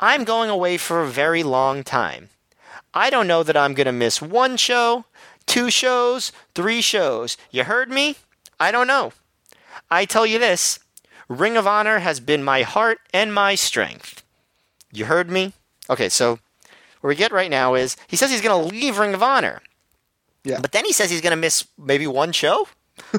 I'm 0.00 0.24
going 0.24 0.50
away 0.50 0.78
for 0.78 1.02
a 1.02 1.06
very 1.06 1.42
long 1.42 1.84
time. 1.84 2.28
I 2.94 3.10
don't 3.10 3.28
know 3.28 3.42
that 3.42 3.56
I'm 3.56 3.74
going 3.74 3.86
to 3.86 3.92
miss 3.92 4.20
one 4.20 4.56
show, 4.56 5.04
two 5.46 5.70
shows, 5.70 6.32
three 6.54 6.80
shows. 6.80 7.36
You 7.50 7.64
heard 7.64 7.90
me? 7.90 8.16
I 8.58 8.70
don't 8.72 8.86
know. 8.86 9.12
I 9.90 10.04
tell 10.04 10.26
you 10.26 10.38
this 10.38 10.78
Ring 11.28 11.56
of 11.56 11.66
Honor 11.66 12.00
has 12.00 12.20
been 12.20 12.42
my 12.42 12.62
heart 12.62 12.98
and 13.12 13.32
my 13.32 13.54
strength. 13.54 14.22
You 14.92 15.06
heard 15.06 15.30
me? 15.30 15.52
Okay, 15.88 16.08
so 16.08 16.38
where 17.00 17.08
we 17.08 17.14
get 17.16 17.32
right 17.32 17.50
now 17.50 17.74
is 17.74 17.96
he 18.06 18.16
says 18.16 18.30
he's 18.30 18.40
going 18.40 18.62
to 18.62 18.68
leave 18.74 18.98
Ring 18.98 19.14
of 19.14 19.22
Honor. 19.22 19.60
Yeah. 20.44 20.60
But 20.60 20.72
then 20.72 20.84
he 20.84 20.92
says 20.92 21.10
he's 21.10 21.20
going 21.20 21.32
to 21.32 21.36
miss 21.36 21.66
maybe 21.78 22.06
one 22.06 22.32
show 22.32 22.66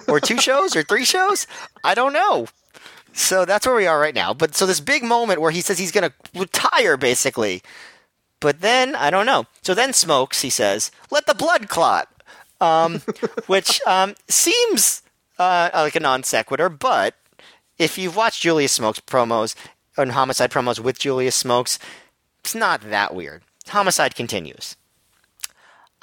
or 0.08 0.20
two 0.20 0.38
shows 0.40 0.76
or 0.76 0.84
three 0.84 1.06
shows. 1.06 1.48
I 1.84 1.94
don't 1.94 2.14
know. 2.14 2.48
So 3.14 3.46
that's 3.46 3.66
where 3.66 3.76
we 3.76 3.88
are 3.88 4.00
right 4.00 4.16
now. 4.16 4.34
But 4.34 4.56
so 4.56 4.66
this 4.66 4.80
big 4.80 5.04
moment 5.04 5.40
where 5.40 5.52
he 5.52 5.62
says 5.62 5.78
he's 5.78 5.92
going 5.92 6.10
to 6.10 6.40
retire, 6.40 6.98
basically. 6.98 7.62
But 8.40 8.62
then 8.62 8.96
I 8.96 9.10
don't 9.10 9.26
know. 9.26 9.46
So 9.62 9.74
then 9.74 9.94
smokes. 9.94 10.42
He 10.42 10.50
says, 10.50 10.92
"Let 11.12 11.28
the 11.28 11.36
blood 11.36 11.70
clot," 11.70 12.10
um, 12.60 13.02
which 13.48 13.80
um, 13.88 14.16
seems 14.28 15.02
uh, 15.40 15.70
like 15.74 15.96
a 15.96 16.00
non 16.00 16.24
sequitur. 16.24 16.70
But 16.70 17.16
if 17.78 17.98
you've 17.98 18.16
watched 18.16 18.42
Julius 18.42 18.72
Smokes 18.72 19.00
promos 19.00 19.56
and 19.98 20.12
Homicide 20.12 20.52
promos 20.52 20.80
with 20.80 21.00
Julius 21.00 21.36
Smokes, 21.36 21.80
it's 22.42 22.56
not 22.56 22.82
that 22.90 23.16
weird. 23.16 23.44
Homicide 23.68 24.16
continues. 24.16 24.76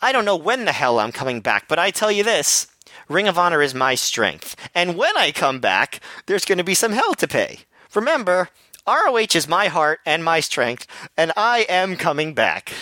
I 0.00 0.12
don't 0.12 0.24
know 0.24 0.36
when 0.36 0.64
the 0.64 0.72
hell 0.72 0.98
I'm 0.98 1.12
coming 1.12 1.40
back, 1.40 1.68
but 1.68 1.78
I 1.78 1.90
tell 1.90 2.10
you 2.10 2.24
this 2.24 2.66
Ring 3.08 3.28
of 3.28 3.38
Honor 3.38 3.62
is 3.62 3.74
my 3.74 3.94
strength. 3.94 4.56
And 4.74 4.96
when 4.96 5.16
I 5.16 5.32
come 5.32 5.60
back, 5.60 6.00
there's 6.26 6.44
going 6.44 6.58
to 6.58 6.64
be 6.64 6.74
some 6.74 6.92
hell 6.92 7.14
to 7.14 7.28
pay. 7.28 7.60
Remember, 7.94 8.48
ROH 8.86 9.34
is 9.34 9.48
my 9.48 9.66
heart 9.66 10.00
and 10.06 10.24
my 10.24 10.40
strength, 10.40 10.86
and 11.16 11.32
I 11.36 11.66
am 11.68 11.96
coming 11.96 12.34
back. 12.34 12.72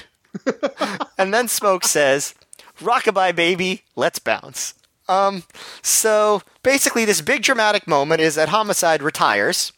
and 1.19 1.35
then 1.35 1.49
Smoke 1.49 1.85
says, 1.85 2.35
Rockabye, 2.81 3.35
baby, 3.35 3.83
let's 3.97 4.19
bounce. 4.19 4.75
Um, 5.09 5.45
so 5.83 6.43
basically, 6.63 7.05
this 7.05 7.21
big 7.21 7.43
dramatic 7.43 7.87
moment 7.87 8.21
is 8.21 8.35
that 8.35 8.51
Homicide 8.51 9.03
retires 9.03 9.73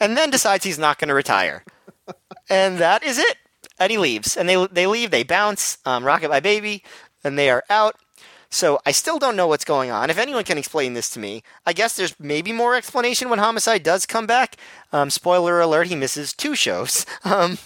and 0.00 0.16
then 0.16 0.30
decides 0.30 0.64
he's 0.64 0.78
not 0.78 0.98
going 0.98 1.08
to 1.08 1.14
retire. 1.14 1.64
and 2.50 2.78
that 2.78 3.02
is 3.02 3.18
it. 3.18 3.36
And 3.78 3.90
he 3.90 3.98
leaves. 3.98 4.36
And 4.36 4.48
they, 4.48 4.66
they 4.66 4.86
leave, 4.86 5.10
they 5.10 5.22
bounce, 5.22 5.78
um, 5.84 6.04
My 6.04 6.40
Baby, 6.40 6.82
and 7.22 7.38
they 7.38 7.50
are 7.50 7.64
out. 7.68 7.96
So 8.48 8.78
I 8.86 8.92
still 8.92 9.18
don't 9.18 9.36
know 9.36 9.48
what's 9.48 9.64
going 9.64 9.90
on. 9.90 10.08
If 10.08 10.18
anyone 10.18 10.44
can 10.44 10.56
explain 10.56 10.94
this 10.94 11.10
to 11.10 11.18
me, 11.18 11.42
I 11.66 11.72
guess 11.72 11.96
there's 11.96 12.18
maybe 12.18 12.52
more 12.52 12.74
explanation 12.74 13.28
when 13.28 13.38
Homicide 13.38 13.82
does 13.82 14.06
come 14.06 14.26
back. 14.26 14.56
Um, 14.92 15.10
spoiler 15.10 15.60
alert: 15.60 15.88
he 15.88 15.96
misses 15.96 16.32
two 16.32 16.54
shows. 16.54 17.04
Um, 17.24 17.58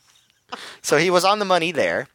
so 0.82 0.98
he 0.98 1.10
was 1.10 1.24
on 1.24 1.40
the 1.40 1.44
money 1.44 1.72
there. 1.72 2.06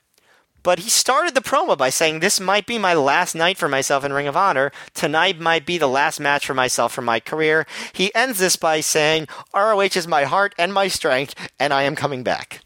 But 0.63 0.79
he 0.79 0.89
started 0.89 1.35
the 1.35 1.41
promo 1.41 1.77
by 1.77 1.89
saying, 1.89 2.19
This 2.19 2.39
might 2.39 2.65
be 2.65 2.77
my 2.77 2.93
last 2.93 3.35
night 3.35 3.57
for 3.57 3.67
myself 3.67 4.03
in 4.03 4.13
Ring 4.13 4.27
of 4.27 4.37
Honor. 4.37 4.71
Tonight 4.93 5.39
might 5.39 5.65
be 5.65 5.77
the 5.77 5.87
last 5.87 6.19
match 6.19 6.45
for 6.45 6.53
myself 6.53 6.93
for 6.93 7.01
my 7.01 7.19
career. 7.19 7.65
He 7.93 8.13
ends 8.13 8.39
this 8.39 8.55
by 8.55 8.81
saying, 8.81 9.27
ROH 9.53 9.95
is 9.95 10.07
my 10.07 10.23
heart 10.23 10.53
and 10.57 10.73
my 10.73 10.87
strength, 10.87 11.35
and 11.59 11.73
I 11.73 11.83
am 11.83 11.95
coming 11.95 12.23
back. 12.23 12.61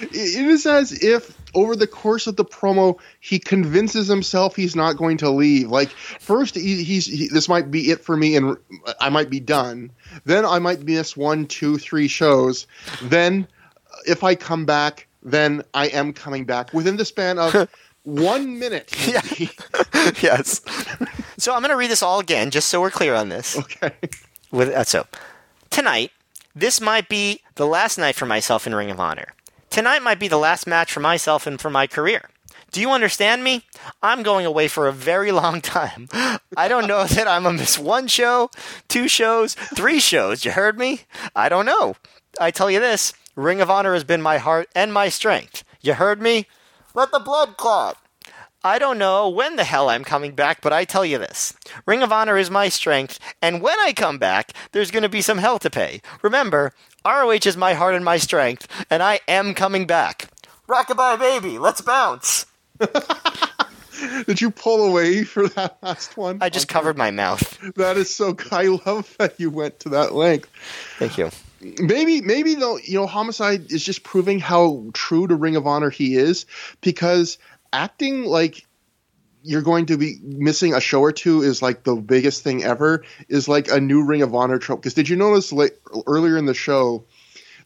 It 0.00 0.12
is 0.12 0.66
as 0.66 1.02
if 1.02 1.36
over 1.54 1.74
the 1.74 1.86
course 1.86 2.26
of 2.26 2.36
the 2.36 2.44
promo, 2.44 2.98
he 3.20 3.38
convinces 3.38 4.06
himself 4.08 4.54
he's 4.54 4.76
not 4.76 4.96
going 4.96 5.16
to 5.18 5.30
leave. 5.30 5.70
Like 5.70 5.88
first, 5.90 6.54
he, 6.54 6.84
he's 6.84 7.06
he, 7.06 7.28
this 7.28 7.48
might 7.48 7.70
be 7.70 7.90
it 7.90 8.04
for 8.04 8.16
me, 8.16 8.36
and 8.36 8.56
I 9.00 9.08
might 9.08 9.30
be 9.30 9.40
done. 9.40 9.90
Then 10.24 10.44
I 10.44 10.58
might 10.58 10.82
miss 10.82 11.16
one, 11.16 11.46
two, 11.46 11.78
three 11.78 12.08
shows. 12.08 12.66
Then, 13.02 13.48
if 14.06 14.22
I 14.22 14.34
come 14.34 14.66
back, 14.66 15.08
then 15.26 15.62
I 15.74 15.88
am 15.88 16.12
coming 16.12 16.44
back 16.44 16.72
within 16.72 16.96
the 16.96 17.04
span 17.04 17.38
of 17.38 17.68
one 18.04 18.58
minute. 18.58 18.94
Yeah. 19.06 19.22
yes. 20.22 20.60
So 21.36 21.52
I'm 21.52 21.60
going 21.60 21.70
to 21.70 21.76
read 21.76 21.90
this 21.90 22.02
all 22.02 22.20
again, 22.20 22.50
just 22.50 22.68
so 22.68 22.80
we're 22.80 22.90
clear 22.90 23.14
on 23.14 23.28
this. 23.28 23.58
Okay. 23.58 23.92
With 24.50 24.68
uh, 24.70 24.84
so 24.84 25.06
tonight, 25.70 26.12
this 26.54 26.80
might 26.80 27.08
be 27.08 27.42
the 27.56 27.66
last 27.66 27.98
night 27.98 28.14
for 28.14 28.26
myself 28.26 28.66
in 28.66 28.74
Ring 28.74 28.90
of 28.90 29.00
Honor. 29.00 29.34
Tonight 29.70 30.02
might 30.02 30.18
be 30.18 30.28
the 30.28 30.38
last 30.38 30.66
match 30.66 30.92
for 30.92 31.00
myself 31.00 31.46
and 31.46 31.60
for 31.60 31.70
my 31.70 31.86
career. 31.86 32.30
Do 32.72 32.80
you 32.80 32.90
understand 32.90 33.42
me? 33.42 33.64
I'm 34.02 34.22
going 34.22 34.46
away 34.46 34.68
for 34.68 34.86
a 34.86 34.92
very 34.92 35.32
long 35.32 35.60
time. 35.60 36.08
I 36.56 36.68
don't 36.68 36.86
know 36.86 37.04
that 37.04 37.28
I'm 37.28 37.42
gonna 37.44 37.58
miss 37.58 37.78
one 37.78 38.06
show, 38.06 38.50
two 38.88 39.08
shows, 39.08 39.54
three 39.54 40.00
shows. 40.00 40.44
You 40.44 40.52
heard 40.52 40.78
me? 40.78 41.02
I 41.34 41.48
don't 41.48 41.66
know. 41.66 41.96
I 42.40 42.50
tell 42.50 42.70
you 42.70 42.80
this 42.80 43.12
Ring 43.36 43.60
of 43.60 43.70
Honor 43.70 43.92
has 43.92 44.02
been 44.02 44.22
my 44.22 44.38
heart 44.38 44.66
and 44.74 44.94
my 44.94 45.10
strength. 45.10 45.62
You 45.82 45.92
heard 45.92 46.22
me? 46.22 46.46
Let 46.94 47.12
the 47.12 47.18
blood 47.18 47.58
clot. 47.58 47.98
I 48.64 48.78
don't 48.78 48.96
know 48.96 49.28
when 49.28 49.56
the 49.56 49.64
hell 49.64 49.90
I'm 49.90 50.04
coming 50.04 50.34
back, 50.34 50.62
but 50.62 50.72
I 50.72 50.86
tell 50.86 51.04
you 51.04 51.18
this 51.18 51.52
Ring 51.84 52.02
of 52.02 52.10
Honor 52.10 52.38
is 52.38 52.50
my 52.50 52.70
strength, 52.70 53.18
and 53.42 53.60
when 53.60 53.78
I 53.78 53.92
come 53.92 54.16
back, 54.16 54.52
there's 54.72 54.90
going 54.90 55.02
to 55.02 55.10
be 55.10 55.20
some 55.20 55.36
hell 55.36 55.58
to 55.58 55.68
pay. 55.68 56.00
Remember, 56.22 56.72
ROH 57.04 57.44
is 57.44 57.58
my 57.58 57.74
heart 57.74 57.94
and 57.94 58.04
my 58.04 58.16
strength, 58.16 58.66
and 58.88 59.02
I 59.02 59.20
am 59.28 59.52
coming 59.52 59.86
back. 59.86 60.28
Rockabye 60.66 61.18
baby, 61.18 61.58
let's 61.58 61.82
bounce. 61.82 62.46
Did 64.26 64.40
you 64.40 64.50
pull 64.50 64.88
away 64.88 65.24
for 65.24 65.46
that 65.50 65.76
last 65.82 66.16
one? 66.16 66.38
I 66.40 66.48
just 66.48 66.68
covered 66.68 66.96
my 66.96 67.10
mouth. 67.10 67.58
That 67.76 67.98
is 67.98 68.14
so. 68.14 68.34
I 68.50 68.66
love 68.86 69.14
that 69.18 69.38
you 69.38 69.50
went 69.50 69.80
to 69.80 69.90
that 69.90 70.14
length. 70.14 70.48
Thank 70.98 71.18
you. 71.18 71.30
Maybe, 71.60 72.20
maybe 72.20 72.54
though, 72.54 72.78
you 72.78 72.94
know, 72.94 73.06
Homicide 73.06 73.72
is 73.72 73.82
just 73.82 74.02
proving 74.02 74.38
how 74.38 74.84
true 74.92 75.26
to 75.26 75.34
Ring 75.34 75.56
of 75.56 75.66
Honor 75.66 75.90
he 75.90 76.16
is 76.16 76.46
because 76.80 77.38
acting 77.72 78.24
like 78.24 78.66
you're 79.42 79.62
going 79.62 79.86
to 79.86 79.96
be 79.96 80.18
missing 80.22 80.74
a 80.74 80.80
show 80.80 81.00
or 81.00 81.12
two 81.12 81.42
is 81.42 81.62
like 81.62 81.84
the 81.84 81.94
biggest 81.94 82.42
thing 82.42 82.64
ever 82.64 83.04
is 83.28 83.48
like 83.48 83.70
a 83.70 83.80
new 83.80 84.04
Ring 84.04 84.22
of 84.22 84.34
Honor 84.34 84.58
trope. 84.58 84.80
Because 84.80 84.94
did 84.94 85.08
you 85.08 85.16
notice 85.16 85.52
like, 85.52 85.80
earlier 86.06 86.36
in 86.36 86.46
the 86.46 86.54
show, 86.54 87.04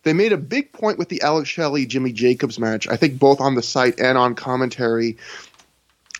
they 0.02 0.12
made 0.12 0.32
a 0.32 0.38
big 0.38 0.72
point 0.72 0.98
with 0.98 1.08
the 1.08 1.22
Alex 1.22 1.48
Shelley 1.48 1.86
Jimmy 1.86 2.12
Jacobs 2.12 2.58
match, 2.58 2.86
I 2.86 2.96
think 2.96 3.18
both 3.18 3.40
on 3.40 3.54
the 3.54 3.62
site 3.62 3.98
and 3.98 4.16
on 4.16 4.34
commentary, 4.34 5.16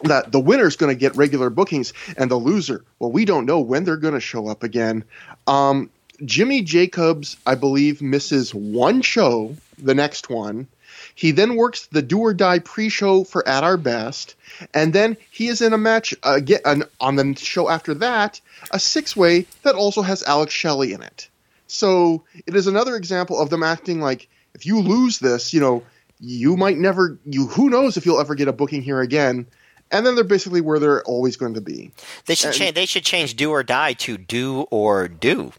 that 0.03 0.33
the 0.33 0.41
winner's 0.41 0.77
going 0.77 0.95
to 0.95 0.99
get 0.99 1.17
regular 1.17 1.51
bookings 1.51 1.93
and 2.17 2.31
the 2.31 2.37
loser, 2.37 2.85
well, 2.99 3.13
we 3.13 3.25
don't 3.25 3.47
know 3.47 3.61
when 3.61 3.85
they're 3.85 3.97
going 3.97 4.15
to 4.15 4.21
show 4.21 4.49
up 4.49 4.63
again. 4.63 5.05
Um, 5.47 5.91
Jimmy 6.25 6.63
Jacobs, 6.63 7.37
I 7.47 7.55
believe, 7.55 8.03
misses 8.03 8.55
one 8.55 9.03
show, 9.03 9.57
the 9.79 9.95
next 9.95 10.29
one. 10.29 10.67
He 11.15 11.31
then 11.33 11.57
works 11.57 11.87
the 11.87 12.03
do 12.03 12.19
or 12.21 12.35
die 12.35 12.59
pre-show 12.61 13.25
for 13.25 13.47
At 13.47 13.65
Our 13.65 13.77
Best, 13.77 14.35
and 14.75 14.93
then 14.93 15.17
he 15.31 15.49
is 15.49 15.61
in 15.61 15.73
a 15.73 15.79
match 15.79 16.15
uh, 16.23 16.41
get, 16.41 16.63
an, 16.65 16.85
on 17.01 17.17
the 17.17 17.35
show 17.37 17.69
after 17.69 17.95
that, 17.95 18.41
a 18.71 18.79
six-way 18.79 19.47
that 19.63 19.75
also 19.75 20.03
has 20.03 20.23
Alex 20.23 20.53
Shelley 20.53 20.93
in 20.93 21.03
it. 21.03 21.29
So 21.67 22.23
it 22.47 22.55
is 22.55 22.67
another 22.67 22.97
example 22.97 23.39
of 23.41 23.51
them 23.51 23.63
acting 23.63 24.01
like 24.01 24.29
if 24.55 24.67
you 24.67 24.81
lose 24.81 25.19
this, 25.19 25.53
you 25.55 25.61
know, 25.61 25.83
you 26.21 26.57
might 26.57 26.79
never, 26.79 27.19
you 27.25 27.47
who 27.47 27.71
knows 27.71 27.97
if 27.97 28.05
you'll 28.05 28.21
ever 28.21 28.35
get 28.35 28.49
a 28.49 28.53
booking 28.53 28.83
here 28.83 29.01
again. 29.01 29.47
And 29.93 30.07
then 30.07 30.15
they're 30.15 30.23
basically 30.25 30.61
where 30.61 30.79
they're 30.79 31.03
always 31.03 31.37
going 31.37 31.55
to 31.55 31.61
be. 31.61 31.91
They 32.27 32.37
should 32.37 32.49
And- 32.49 32.57
change. 32.57 32.75
They 32.75 32.87
should 32.87 33.05
change 33.05 33.35
"do 33.35 33.51
or 33.51 33.65
die" 33.65 33.95
to 33.95 34.17
"do 34.17 34.61
or 34.71 35.09
do." 35.09 35.53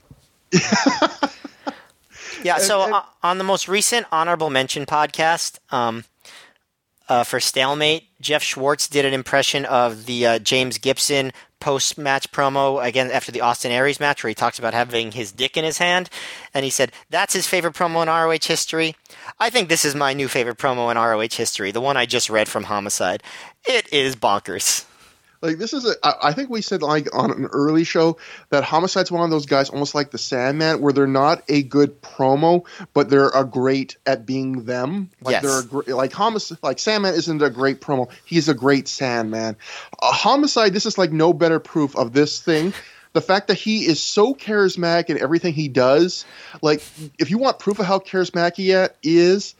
yeah. 2.43 2.57
So 2.57 2.83
and- 2.83 2.93
uh, 2.93 3.03
on 3.23 3.37
the 3.37 3.43
most 3.43 3.67
recent 3.67 4.07
honorable 4.11 4.49
mention 4.49 4.85
podcast 4.85 5.59
um, 5.73 6.03
uh, 7.09 7.23
for 7.23 7.39
Stalemate, 7.39 8.03
Jeff 8.21 8.43
Schwartz 8.43 8.87
did 8.87 9.05
an 9.05 9.13
impression 9.13 9.65
of 9.65 10.05
the 10.05 10.25
uh, 10.25 10.39
James 10.39 10.77
Gibson 10.77 11.31
post 11.59 11.97
match 11.97 12.31
promo 12.31 12.83
again 12.83 13.11
after 13.11 13.31
the 13.31 13.41
Austin 13.41 13.71
Aries 13.71 13.99
match, 13.99 14.23
where 14.23 14.29
he 14.29 14.35
talks 14.35 14.57
about 14.59 14.73
having 14.73 15.11
his 15.11 15.31
dick 15.31 15.55
in 15.57 15.63
his 15.63 15.77
hand, 15.77 16.09
and 16.53 16.63
he 16.65 16.71
said 16.71 16.91
that's 17.09 17.33
his 17.33 17.47
favorite 17.47 17.75
promo 17.75 18.01
in 18.01 18.07
ROH 18.07 18.47
history. 18.47 18.95
I 19.39 19.49
think 19.49 19.69
this 19.69 19.85
is 19.85 19.93
my 19.95 20.13
new 20.13 20.27
favorite 20.27 20.57
promo 20.57 20.89
in 20.91 20.97
ROH 20.97 21.35
history, 21.35 21.71
the 21.71 21.81
one 21.81 21.97
I 21.97 22.05
just 22.05 22.29
read 22.29 22.47
from 22.47 22.63
Homicide. 22.63 23.23
It 23.65 23.91
is 23.93 24.15
bonkers. 24.15 24.85
Like 25.41 25.57
this 25.57 25.73
is 25.73 25.85
a. 25.85 25.95
I 26.03 26.29
I 26.29 26.33
think 26.33 26.49
we 26.49 26.61
said 26.61 26.81
like 26.81 27.07
on 27.15 27.31
an 27.31 27.45
early 27.51 27.83
show 27.83 28.17
that 28.49 28.63
Homicide's 28.63 29.11
one 29.11 29.23
of 29.23 29.29
those 29.31 29.45
guys, 29.45 29.69
almost 29.69 29.95
like 29.95 30.11
the 30.11 30.17
Sandman, 30.17 30.81
where 30.81 30.93
they're 30.93 31.07
not 31.07 31.43
a 31.49 31.63
good 31.63 32.01
promo, 32.01 32.65
but 32.93 33.09
they're 33.09 33.29
a 33.29 33.43
great 33.43 33.97
at 34.05 34.25
being 34.25 34.65
them. 34.65 35.09
Like 35.21 35.33
Yes. 35.33 35.43
they're 35.43 35.59
a 35.59 35.63
gr- 35.63 35.93
like 35.93 36.13
Homicide. 36.13 36.59
Like 36.61 36.77
Sandman 36.79 37.15
isn't 37.15 37.41
a 37.41 37.49
great 37.49 37.81
promo. 37.81 38.09
He's 38.25 38.49
a 38.49 38.53
great 38.53 38.87
Sandman. 38.87 39.57
A 40.01 40.05
Homicide. 40.11 40.73
This 40.73 40.85
is 40.85 40.97
like 40.97 41.11
no 41.11 41.33
better 41.33 41.59
proof 41.59 41.95
of 41.95 42.13
this 42.13 42.39
thing. 42.39 42.73
The 43.13 43.21
fact 43.21 43.47
that 43.47 43.55
he 43.55 43.85
is 43.87 44.01
so 44.01 44.33
charismatic 44.33 45.09
in 45.09 45.19
everything 45.21 45.53
he 45.53 45.67
does, 45.67 46.23
like 46.61 46.81
if 47.19 47.29
you 47.29 47.37
want 47.39 47.59
proof 47.59 47.79
of 47.79 47.85
how 47.85 47.99
charismatic 47.99 48.55
he 48.55 48.73
uh, 48.73 48.87
is, 49.03 49.53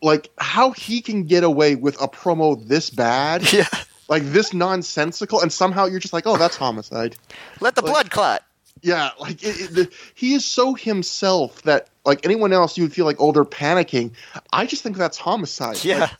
like 0.00 0.30
how 0.38 0.70
he 0.70 1.00
can 1.00 1.24
get 1.24 1.42
away 1.42 1.74
with 1.74 2.00
a 2.00 2.06
promo 2.06 2.64
this 2.68 2.90
bad 2.90 3.42
Yeah. 3.52 3.66
Like 4.08 4.22
this 4.24 4.52
nonsensical, 4.52 5.40
and 5.40 5.52
somehow 5.52 5.86
you're 5.86 6.00
just 6.00 6.12
like, 6.12 6.26
oh, 6.26 6.36
that's 6.36 6.56
homicide. 6.56 7.16
Let 7.60 7.74
the 7.74 7.82
Like- 7.82 7.92
blood 7.92 8.10
clot. 8.10 8.42
Yeah, 8.80 9.10
like 9.20 9.42
it, 9.44 9.60
it, 9.60 9.74
the, 9.74 9.90
he 10.14 10.34
is 10.34 10.44
so 10.44 10.74
himself 10.74 11.62
that 11.62 11.88
like 12.04 12.24
anyone 12.24 12.52
else, 12.52 12.76
you 12.76 12.82
would 12.82 12.92
feel 12.92 13.04
like, 13.04 13.18
oh, 13.20 13.30
they're 13.30 13.44
panicking. 13.44 14.12
I 14.52 14.66
just 14.66 14.82
think 14.82 14.96
that's 14.96 15.16
homicide. 15.18 15.84
Yeah. 15.84 16.00
Like, 16.00 16.10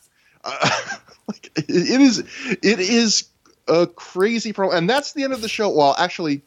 uh, 0.45 0.79
like, 1.27 1.51
it, 1.57 1.65
it 1.69 2.01
is, 2.01 2.19
it 2.61 2.79
is 2.79 3.25
a 3.67 3.85
crazy 3.87 4.53
pro, 4.53 4.71
and 4.71 4.89
that's 4.89 5.11
the 5.13 5.23
end 5.23 5.33
of 5.33 5.41
the 5.41 5.49
show. 5.49 5.69
Well, 5.69 5.95
actually. 5.97 6.41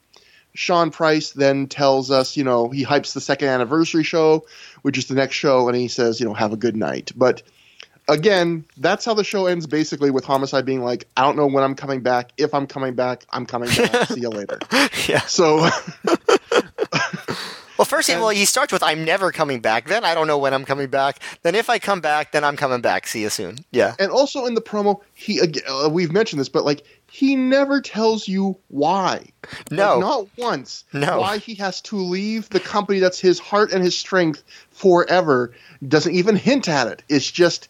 Sean 0.55 0.91
Price 0.91 1.33
then 1.33 1.67
tells 1.67 2.11
us, 2.11 2.35
you 2.35 2.43
know, 2.43 2.71
he 2.71 2.83
hypes 2.83 3.13
the 3.13 3.21
second 3.21 3.49
anniversary 3.49 4.05
show, 4.05 4.47
which 4.81 4.97
is 4.97 5.05
the 5.05 5.15
next 5.15 5.35
show, 5.37 5.69
and 5.69 5.77
he 5.77 5.87
says, 5.87 6.19
you 6.19 6.25
know, 6.25 6.33
have 6.33 6.55
a 6.55 6.57
good 6.57 6.75
night. 6.75 7.13
But 7.15 7.43
again, 8.09 8.65
that's 8.77 9.05
how 9.05 9.15
the 9.15 9.25
show 9.25 9.47
ends 9.47 9.67
basically 9.67 10.11
with 10.11 10.25
Homicide 10.25 10.65
being 10.65 10.83
like, 10.83 11.07
I 11.17 11.23
don't 11.23 11.37
know 11.37 11.47
when 11.47 11.65
I'm 11.65 11.75
coming 11.75 12.01
back. 12.01 12.33
If 12.37 12.55
I'm 12.55 12.67
coming 12.67 12.95
back, 12.95 13.25
I'm 13.31 13.47
coming 13.47 13.69
back. 13.69 14.09
See 14.09 14.21
you 14.21 14.31
later. 14.31 14.59
yeah. 15.09 15.21
So 15.21 15.69
Well, 17.79 17.85
first 17.85 18.09
of 18.09 18.23
all, 18.23 18.31
he 18.31 18.45
starts 18.45 18.73
with 18.73 18.83
"I'm 18.83 19.05
never 19.05 19.31
coming 19.31 19.61
back." 19.61 19.87
Then 19.87 20.05
I 20.05 20.15
don't 20.15 20.27
know 20.27 20.39
when 20.39 20.55
I'm 20.55 20.65
coming 20.65 20.89
back. 20.89 21.21
Then 21.43 21.55
if 21.55 21.69
I 21.69 21.79
come 21.79 22.01
back, 22.01 22.33
then 22.33 22.43
I'm 22.43 22.57
coming 22.57 22.81
back. 22.81 23.07
See 23.07 23.23
you 23.23 23.29
soon. 23.29 23.59
Yeah. 23.71 23.95
And 23.99 24.11
also 24.11 24.47
in 24.47 24.55
the 24.55 24.63
promo, 24.63 25.01
he 25.15 25.41
uh, 25.41 25.89
we've 25.89 26.13
mentioned 26.13 26.41
this, 26.41 26.49
but 26.49 26.65
like 26.65 26.85
he 27.17 27.35
never 27.35 27.81
tells 27.81 28.29
you 28.29 28.59
why. 28.69 29.25
No, 29.71 29.95
like, 29.95 30.01
not 30.01 30.29
once. 30.37 30.85
No, 30.93 31.19
why 31.19 31.39
he 31.39 31.55
has 31.55 31.81
to 31.83 31.97
leave 31.97 32.47
the 32.51 32.61
company 32.61 32.99
that's 32.99 33.19
his 33.19 33.39
heart 33.39 33.73
and 33.73 33.83
his 33.83 33.97
strength 33.97 34.45
forever. 34.71 35.55
Doesn't 35.89 36.15
even 36.15 36.37
hint 36.37 36.69
at 36.69 36.89
it. 36.89 37.03
It's 37.09 37.31
just 37.31 37.69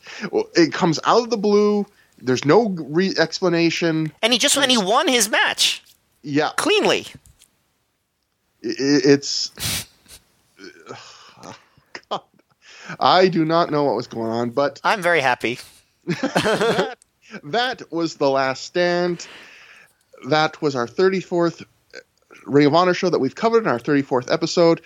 it 0.56 0.72
comes 0.72 0.98
out 1.04 1.22
of 1.22 1.30
the 1.30 1.36
blue. 1.36 1.86
There's 2.18 2.44
no 2.44 2.70
re- 2.70 3.14
explanation. 3.16 4.10
And 4.20 4.32
he 4.32 4.40
just 4.40 4.56
and 4.56 4.68
he 4.68 4.78
won 4.78 5.06
his 5.06 5.28
match. 5.28 5.80
Yeah, 6.22 6.50
cleanly. 6.56 7.06
It, 8.62 9.04
it's. 9.04 9.52
God, 12.10 12.22
I 12.98 13.28
do 13.28 13.44
not 13.44 13.70
know 13.70 13.84
what 13.84 13.94
was 13.94 14.08
going 14.08 14.32
on, 14.32 14.50
but 14.50 14.80
I'm 14.82 15.02
very 15.02 15.20
happy. 15.20 15.60
that, 17.44 17.82
was 17.92 18.16
the 18.16 18.30
last 18.30 18.64
stand. 18.64 19.26
That 20.28 20.60
was 20.62 20.74
our 20.74 20.86
34th 20.86 21.64
Ring 22.44 22.66
of 22.66 22.74
Honor 22.74 22.94
show 22.94 23.10
that 23.10 23.18
we've 23.18 23.34
covered 23.34 23.64
in 23.64 23.68
our 23.68 23.78
34th 23.78 24.32
episode. 24.32 24.80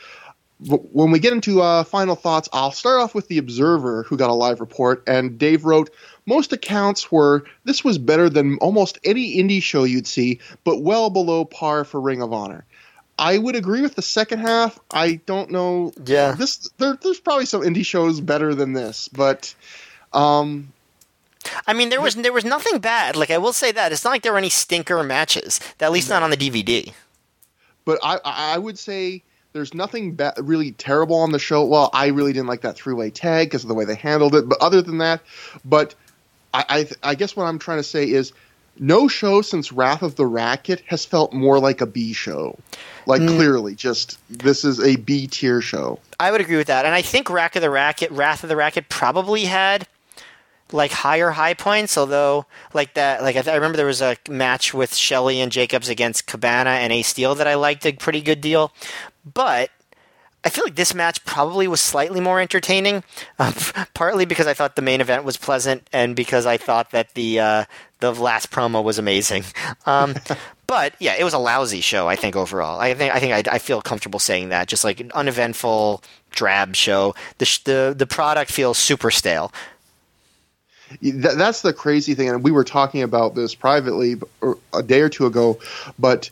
When 0.61 1.11
we 1.11 1.21
get 1.21 1.33
into 1.33 1.63
uh, 1.63 1.85
final 1.85 2.15
thoughts, 2.15 2.49
I'll 2.53 2.73
start 2.73 3.01
off 3.01 3.15
with 3.15 3.29
the 3.29 3.39
Observer, 3.39 4.03
who 4.03 4.19
got 4.19 4.29
a 4.29 4.35
live 4.35 4.61
report, 4.61 5.03
and 5.07 5.39
Dave 5.39 5.65
wrote, 5.65 5.91
most 6.27 6.53
accounts 6.53 7.11
were 7.11 7.45
this 7.65 7.83
was 7.83 7.97
better 7.97 8.29
than 8.29 8.59
almost 8.59 8.99
any 9.03 9.37
indie 9.37 9.63
show 9.63 9.85
you'd 9.85 10.07
see, 10.07 10.41
but 10.65 10.83
well 10.83 11.09
below 11.09 11.47
par 11.47 11.85
for 11.85 12.01
Ring 12.01 12.21
of 12.21 12.33
Honor. 12.33 12.67
I 13.19 13.37
would 13.37 13.57
agree 13.57 13.83
with 13.83 13.97
the 13.97 14.03
second 14.03 14.41
half. 14.41 14.79
I 14.91 15.21
don't 15.27 15.51
know. 15.51 15.93
Yeah, 16.05 16.33
this 16.33 16.71
there, 16.79 16.97
there's 17.03 17.21
probably 17.21 17.47
some 17.47 17.63
indie 17.63 17.85
shows 17.85 18.21
better 18.21 18.55
than 18.55 18.73
this, 18.73 19.09
but 19.09 19.55
um, 20.13 20.73
I 21.67 21.73
mean, 21.73 21.89
there 21.89 22.01
was 22.01 22.15
there 22.15 22.33
was 22.33 22.45
nothing 22.45 22.79
bad. 22.79 23.17
Like 23.17 23.31
I 23.31 23.39
will 23.39 23.53
say 23.53 23.73
that 23.73 23.93
it's 23.93 24.05
not 24.05 24.11
like 24.11 24.23
there 24.23 24.33
were 24.33 24.39
any 24.39 24.51
stinker 24.51 25.03
matches. 25.03 25.61
At 25.81 25.93
least 25.93 26.09
not 26.09 26.23
on 26.23 26.31
the 26.31 26.37
DVD. 26.37 26.93
But 27.85 27.99
I 28.03 28.19
I 28.25 28.59
would 28.59 28.79
say 28.79 29.23
there's 29.53 29.75
nothing 29.75 30.15
ba- 30.15 30.35
really 30.39 30.73
terrible 30.73 31.17
on 31.17 31.33
the 31.33 31.39
show. 31.39 31.65
Well, 31.65 31.91
I 31.93 32.09
really 32.09 32.33
didn't 32.33 32.49
like 32.49 32.61
that 32.63 32.77
three 32.77 32.95
way 32.95 33.11
tag 33.11 33.49
because 33.49 33.65
of 33.65 33.69
the 33.69 33.75
way 33.75 33.85
they 33.85 33.95
handled 33.95 34.35
it. 34.35 34.49
But 34.49 34.61
other 34.61 34.83
than 34.83 34.99
that, 34.99 35.23
but 35.65 35.95
I 36.55 36.87
I, 37.03 37.11
I 37.11 37.15
guess 37.15 37.37
what 37.37 37.45
I'm 37.45 37.59
trying 37.59 37.79
to 37.79 37.85
say 37.85 38.09
is 38.09 38.33
no 38.79 39.09
show 39.09 39.43
since 39.43 39.73
Wrath 39.73 40.03
of 40.03 40.17
the 40.17 40.27
Racket 40.27 40.83
has 40.87 41.05
felt 41.05 41.33
more 41.33 41.59
like 41.59 41.81
a 41.81 41.87
B 41.87 42.13
show. 42.13 42.59
Like 43.07 43.23
mm. 43.23 43.29
clearly, 43.29 43.75
just 43.75 44.19
this 44.31 44.65
is 44.65 44.81
a 44.81 44.97
B 44.97 45.27
tier 45.27 45.61
show. 45.61 45.99
I 46.19 46.31
would 46.31 46.41
agree 46.41 46.57
with 46.57 46.67
that, 46.69 46.85
and 46.85 46.95
I 46.95 47.03
think 47.03 47.31
Wrath 47.31 47.57
of 47.57 47.63
the 47.63 47.71
Racket, 47.71 48.11
Wrath 48.11 48.43
of 48.43 48.49
the 48.49 48.57
Racket, 48.57 48.89
probably 48.89 49.45
had 49.45 49.87
like 50.73 50.93
higher 50.93 51.31
high 51.31 51.55
points. 51.55 51.97
Although, 51.99 52.47
like 52.73 52.95
that, 52.95 53.23
like 53.23 53.37
I, 53.37 53.53
I 53.53 53.55
remember 53.57 53.77
there 53.77 53.87
was 53.87 54.03
a 54.03 54.17
match 54.29 54.73
with 54.75 54.95
Shelley 54.95 55.41
and 55.41 55.53
Jacobs 55.53 55.89
against 55.89 56.27
Cabana 56.27 56.71
and 56.71 56.93
Ace 56.93 57.09
Steel 57.09 57.35
that 57.37 57.47
I 57.47 57.55
liked 57.55 57.87
a 57.87 57.93
pretty 57.93 58.21
good 58.21 58.41
deal. 58.41 58.73
But 59.25 59.71
I 60.43 60.49
feel 60.49 60.65
like 60.65 60.77
this 60.77 60.95
match 60.95 61.25
probably 61.25 61.69
was 61.69 61.81
slightly 61.81 62.21
more 62.21 62.41
entertaining, 62.41 63.05
uh, 63.39 63.53
partly 63.95 64.25
because 64.25 64.47
I 64.47 64.55
thought 64.55 64.77
the 64.77 64.83
main 64.83 65.01
event 65.01 65.25
was 65.25 65.37
pleasant, 65.37 65.87
and 65.93 66.17
because 66.17 66.47
I 66.47 66.57
thought 66.57 66.93
that 66.93 67.15
the 67.15 67.41
uh, 67.41 67.65
the 68.01 68.13
last 68.13 68.51
promo 68.51 68.83
was 68.83 68.99
amazing. 68.99 69.45
Um, 69.87 70.15
but 70.67 70.95
yeah, 71.01 71.17
it 71.19 71.25
was 71.25 71.33
a 71.35 71.39
lousy 71.39 71.81
show. 71.81 72.07
I 72.07 72.15
think 72.15 72.37
overall, 72.37 72.79
I 72.79 72.95
think 72.95 73.13
I 73.13 73.19
think 73.19 73.49
I, 73.49 73.55
I 73.55 73.59
feel 73.59 73.83
comfortable 73.83 74.21
saying 74.21 74.51
that. 74.51 74.69
Just 74.69 74.85
like 74.85 75.01
an 75.01 75.11
uneventful, 75.13 76.03
drab 76.31 76.77
show. 76.77 77.15
The 77.39 77.45
sh- 77.45 77.65
the 77.65 77.93
the 77.97 78.07
product 78.07 78.53
feels 78.53 78.79
super 78.79 79.11
stale. 79.11 79.53
That's 81.03 81.63
the 81.63 81.73
crazy 81.73 82.15
thing, 82.15 82.29
and 82.29 82.43
we 82.43 82.51
were 82.51 82.65
talking 82.65 83.03
about 83.03 83.35
this 83.35 83.55
privately 83.55 84.17
a 84.73 84.83
day 84.83 85.01
or 85.01 85.09
two 85.09 85.27
ago, 85.27 85.59
but 85.99 86.31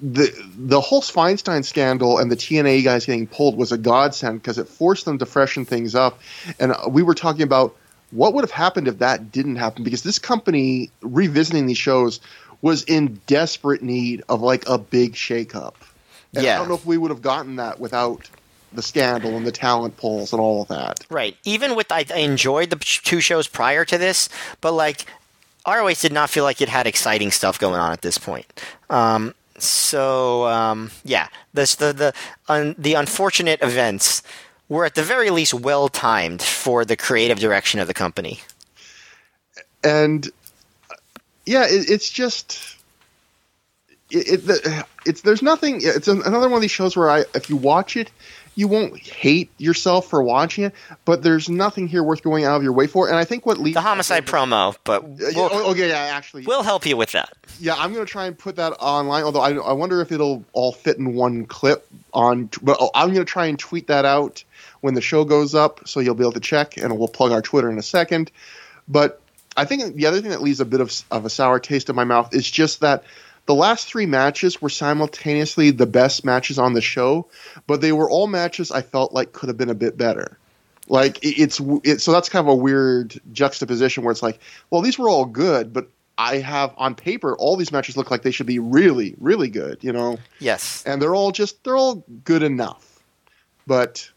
the 0.00 0.32
the 0.56 0.80
whole 0.80 1.02
Feinstein 1.02 1.64
scandal 1.64 2.18
and 2.18 2.30
the 2.30 2.36
TNA 2.36 2.84
guys 2.84 3.06
getting 3.06 3.26
pulled 3.26 3.56
was 3.56 3.72
a 3.72 3.78
godsend 3.78 4.42
because 4.42 4.58
it 4.58 4.68
forced 4.68 5.04
them 5.04 5.18
to 5.18 5.26
freshen 5.26 5.64
things 5.64 5.94
up. 5.94 6.20
And 6.58 6.74
we 6.88 7.02
were 7.02 7.14
talking 7.14 7.42
about 7.42 7.76
what 8.10 8.34
would 8.34 8.44
have 8.44 8.50
happened 8.50 8.88
if 8.88 8.98
that 8.98 9.32
didn't 9.32 9.56
happen 9.56 9.82
because 9.82 10.02
this 10.02 10.18
company 10.18 10.90
revisiting 11.00 11.66
these 11.66 11.78
shows 11.78 12.20
was 12.60 12.84
in 12.84 13.20
desperate 13.26 13.82
need 13.82 14.22
of 14.28 14.40
like 14.40 14.68
a 14.68 14.78
big 14.78 15.14
shakeup. 15.14 15.74
And 16.34 16.44
yeah. 16.44 16.54
I 16.54 16.58
don't 16.58 16.68
know 16.68 16.74
if 16.74 16.86
we 16.86 16.96
would 16.96 17.10
have 17.10 17.22
gotten 17.22 17.56
that 17.56 17.80
without 17.80 18.28
the 18.74 18.82
scandal 18.82 19.36
and 19.36 19.46
the 19.46 19.52
talent 19.52 19.96
polls 19.96 20.32
and 20.32 20.40
all 20.40 20.62
of 20.62 20.68
that. 20.68 21.04
Right. 21.10 21.36
Even 21.44 21.74
with 21.74 21.90
I, 21.90 22.04
I 22.14 22.18
enjoyed 22.18 22.70
the 22.70 22.76
two 22.76 23.20
shows 23.20 23.46
prior 23.46 23.84
to 23.84 23.98
this, 23.98 24.28
but 24.60 24.72
like 24.72 25.06
ROH 25.66 25.94
did 26.00 26.12
not 26.12 26.30
feel 26.30 26.44
like 26.44 26.60
it 26.60 26.68
had 26.68 26.86
exciting 26.86 27.30
stuff 27.30 27.58
going 27.58 27.80
on 27.80 27.92
at 27.92 28.02
this 28.02 28.18
point. 28.18 28.62
Um, 28.90 29.34
so 29.58 30.46
um, 30.46 30.90
yeah, 31.04 31.28
this 31.52 31.74
the 31.76 31.92
the 31.92 32.14
un, 32.48 32.74
the 32.76 32.94
unfortunate 32.94 33.62
events 33.62 34.22
were 34.68 34.84
at 34.84 34.94
the 34.94 35.02
very 35.02 35.30
least 35.30 35.54
well 35.54 35.88
timed 35.88 36.42
for 36.42 36.84
the 36.84 36.96
creative 36.96 37.38
direction 37.38 37.80
of 37.80 37.86
the 37.86 37.94
company. 37.94 38.40
And 39.82 40.28
yeah, 41.46 41.64
it, 41.64 41.90
it's 41.90 42.10
just 42.10 42.76
it, 44.10 44.46
it, 44.46 44.86
it's 45.06 45.20
there's 45.22 45.42
nothing. 45.42 45.80
It's 45.82 46.08
another 46.08 46.48
one 46.48 46.54
of 46.54 46.62
these 46.62 46.70
shows 46.70 46.96
where 46.96 47.10
I 47.10 47.24
if 47.34 47.48
you 47.48 47.56
watch 47.56 47.96
it, 47.96 48.10
you 48.54 48.68
won't 48.68 48.98
hate 48.98 49.50
yourself 49.58 50.08
for 50.08 50.22
watching 50.22 50.64
it, 50.64 50.74
but 51.04 51.22
there's 51.22 51.48
nothing 51.48 51.88
here 51.88 52.02
worth 52.02 52.22
going 52.22 52.44
out 52.44 52.56
of 52.56 52.62
your 52.62 52.72
way 52.72 52.86
for. 52.86 53.08
And 53.08 53.16
I 53.16 53.24
think 53.24 53.46
what 53.46 53.58
leads 53.58 53.74
the 53.74 53.80
homicide 53.80 54.26
promo, 54.26 54.76
but 54.84 55.02
uh, 55.02 55.06
we'll, 55.08 55.48
oh, 55.52 55.70
okay, 55.72 55.88
yeah, 55.88 56.10
actually, 56.16 56.44
we'll 56.44 56.62
help 56.62 56.86
you 56.86 56.96
with 56.96 57.12
that. 57.12 57.32
Yeah, 57.60 57.74
I'm 57.76 57.92
going 57.92 58.04
to 58.04 58.10
try 58.10 58.26
and 58.26 58.38
put 58.38 58.56
that 58.56 58.72
online. 58.80 59.24
Although 59.24 59.40
I, 59.40 59.52
I 59.52 59.72
wonder 59.72 60.00
if 60.00 60.12
it'll 60.12 60.44
all 60.52 60.72
fit 60.72 60.98
in 60.98 61.14
one 61.14 61.46
clip 61.46 61.86
on. 62.12 62.48
But 62.62 62.78
oh, 62.80 62.90
I'm 62.94 63.08
going 63.08 63.24
to 63.24 63.30
try 63.30 63.46
and 63.46 63.58
tweet 63.58 63.88
that 63.88 64.04
out 64.04 64.44
when 64.80 64.94
the 64.94 65.00
show 65.00 65.24
goes 65.24 65.54
up, 65.54 65.88
so 65.88 66.00
you'll 66.00 66.14
be 66.14 66.24
able 66.24 66.32
to 66.32 66.40
check, 66.40 66.76
and 66.76 66.96
we'll 66.98 67.08
plug 67.08 67.32
our 67.32 67.42
Twitter 67.42 67.70
in 67.70 67.78
a 67.78 67.82
second. 67.82 68.30
But 68.86 69.20
I 69.56 69.64
think 69.64 69.94
the 69.94 70.06
other 70.06 70.20
thing 70.20 70.30
that 70.30 70.42
leaves 70.42 70.60
a 70.60 70.64
bit 70.64 70.80
of, 70.80 70.92
of 71.10 71.24
a 71.24 71.30
sour 71.30 71.58
taste 71.58 71.88
in 71.88 71.96
my 71.96 72.04
mouth 72.04 72.34
is 72.34 72.50
just 72.50 72.80
that 72.80 73.04
the 73.46 73.54
last 73.54 73.88
three 73.88 74.06
matches 74.06 74.62
were 74.62 74.68
simultaneously 74.68 75.70
the 75.70 75.86
best 75.86 76.24
matches 76.24 76.58
on 76.58 76.72
the 76.72 76.80
show, 76.80 77.26
but 77.66 77.80
they 77.80 77.92
were 77.92 78.08
all 78.08 78.26
matches 78.26 78.70
I 78.70 78.82
felt 78.82 79.12
like 79.12 79.32
could 79.32 79.48
have 79.48 79.58
been 79.58 79.70
a 79.70 79.74
bit 79.74 79.96
better. 79.96 80.38
Like 80.88 81.18
it's 81.22 81.60
it, 81.82 82.00
so 82.00 82.12
that's 82.12 82.28
kind 82.28 82.46
of 82.46 82.52
a 82.52 82.54
weird 82.54 83.18
juxtaposition 83.32 84.04
where 84.04 84.12
it's 84.12 84.22
like, 84.22 84.38
well, 84.70 84.82
these 84.82 84.98
were 84.98 85.08
all 85.08 85.24
good, 85.24 85.72
but 85.72 85.88
I 86.18 86.38
have 86.38 86.74
on 86.76 86.94
paper 86.94 87.36
all 87.36 87.56
these 87.56 87.72
matches 87.72 87.96
look 87.96 88.10
like 88.10 88.22
they 88.22 88.30
should 88.30 88.46
be 88.46 88.58
really, 88.58 89.14
really 89.18 89.48
good, 89.48 89.78
you 89.82 89.92
know. 89.92 90.18
Yes. 90.38 90.84
And 90.86 91.00
they're 91.00 91.14
all 91.14 91.32
just 91.32 91.64
they're 91.64 91.76
all 91.76 92.04
good 92.24 92.42
enough, 92.42 93.02
but 93.66 94.10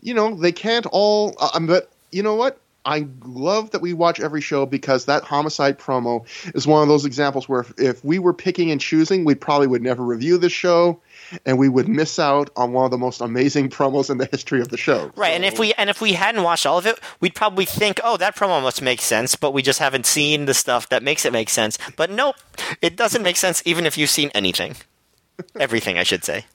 you 0.00 0.14
know 0.14 0.34
they 0.34 0.52
can't 0.52 0.86
all. 0.86 1.34
Uh, 1.38 1.60
but 1.60 1.92
you 2.10 2.22
know 2.22 2.34
what? 2.34 2.60
I 2.88 3.06
love 3.22 3.72
that 3.72 3.82
we 3.82 3.92
watch 3.92 4.18
every 4.18 4.40
show 4.40 4.64
because 4.64 5.04
that 5.04 5.22
homicide 5.22 5.78
promo 5.78 6.24
is 6.54 6.66
one 6.66 6.80
of 6.80 6.88
those 6.88 7.04
examples 7.04 7.46
where 7.46 7.60
if, 7.60 7.78
if, 7.78 8.04
we 8.04 8.18
were 8.18 8.32
picking 8.32 8.70
and 8.70 8.80
choosing, 8.80 9.26
we 9.26 9.34
probably 9.34 9.66
would 9.66 9.82
never 9.82 10.02
review 10.02 10.38
the 10.38 10.48
show, 10.48 10.98
and 11.44 11.58
we 11.58 11.68
would 11.68 11.86
miss 11.86 12.18
out 12.18 12.48
on 12.56 12.72
one 12.72 12.86
of 12.86 12.90
the 12.90 12.96
most 12.96 13.20
amazing 13.20 13.68
promos 13.78 14.08
in 14.08 14.16
the 14.16 14.24
history 14.24 14.62
of 14.62 14.70
the 14.70 14.78
show. 14.78 15.12
Right, 15.16 15.32
so. 15.32 15.34
and 15.34 15.44
if 15.44 15.58
we 15.58 15.74
and 15.74 15.90
if 15.90 16.00
we 16.00 16.14
hadn't 16.14 16.42
watched 16.42 16.64
all 16.64 16.78
of 16.78 16.86
it, 16.86 16.98
we'd 17.20 17.34
probably 17.34 17.66
think, 17.66 18.00
"Oh, 18.02 18.16
that 18.16 18.34
promo 18.34 18.62
must 18.62 18.80
make 18.80 19.02
sense," 19.02 19.36
but 19.36 19.52
we 19.52 19.60
just 19.60 19.80
haven't 19.80 20.06
seen 20.06 20.46
the 20.46 20.54
stuff 20.54 20.88
that 20.88 21.02
makes 21.02 21.26
it 21.26 21.32
make 21.32 21.50
sense. 21.50 21.76
But 21.94 22.10
nope, 22.10 22.36
it 22.80 22.96
doesn't 22.96 23.22
make 23.22 23.36
sense 23.36 23.62
even 23.66 23.84
if 23.84 23.98
you've 23.98 24.08
seen 24.08 24.30
anything, 24.34 24.76
everything, 25.60 25.98
I 25.98 26.04
should 26.04 26.24
say. 26.24 26.46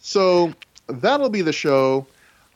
So 0.00 0.52
that'll 0.86 1.30
be 1.30 1.40
the 1.40 1.54
show. 1.54 2.06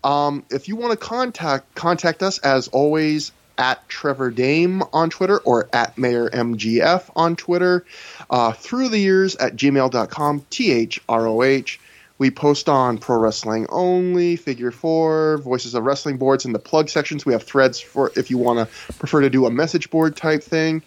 Um, 0.05 0.45
if 0.51 0.69
you 0.69 0.77
want 0.77 0.93
to 0.93 0.97
contact 0.97 1.75
contact 1.75 2.23
us, 2.23 2.39
as 2.39 2.69
always, 2.69 3.33
at 3.59 3.87
Trevor 3.89 4.31
Dame 4.31 4.83
on 4.93 5.11
Twitter 5.11 5.39
or 5.39 5.69
at 5.73 5.97
Mayor 5.99 6.29
MGF 6.31 7.11
on 7.15 7.37
Twitter. 7.37 7.85
Uh, 8.31 8.53
through 8.53 8.89
the 8.89 8.99
years 8.99 9.37
at 9.37 9.57
gmail.com, 9.57 10.47
T 10.51 10.73
H 10.73 11.01
R 11.09 11.27
O 11.27 11.43
H. 11.43 11.79
We 12.19 12.31
post 12.31 12.69
on 12.69 12.99
Pro 12.99 13.19
Wrestling 13.19 13.67
Only, 13.69 14.37
Figure 14.37 14.71
Four, 14.71 15.39
Voices 15.39 15.75
of 15.75 15.83
Wrestling 15.83 16.19
boards 16.19 16.45
in 16.45 16.53
the 16.53 16.59
plug 16.59 16.89
sections. 16.89 17.27
We 17.27 17.33
have 17.33 17.43
threads 17.43 17.81
for 17.81 18.13
if 18.17 18.31
you 18.31 18.39
want 18.39 18.59
to 18.69 18.93
prefer 18.95 19.23
to 19.23 19.31
do 19.31 19.47
a 19.47 19.51
message 19.51 19.91
board 19.91 20.15
type 20.17 20.43
thing. 20.43 20.83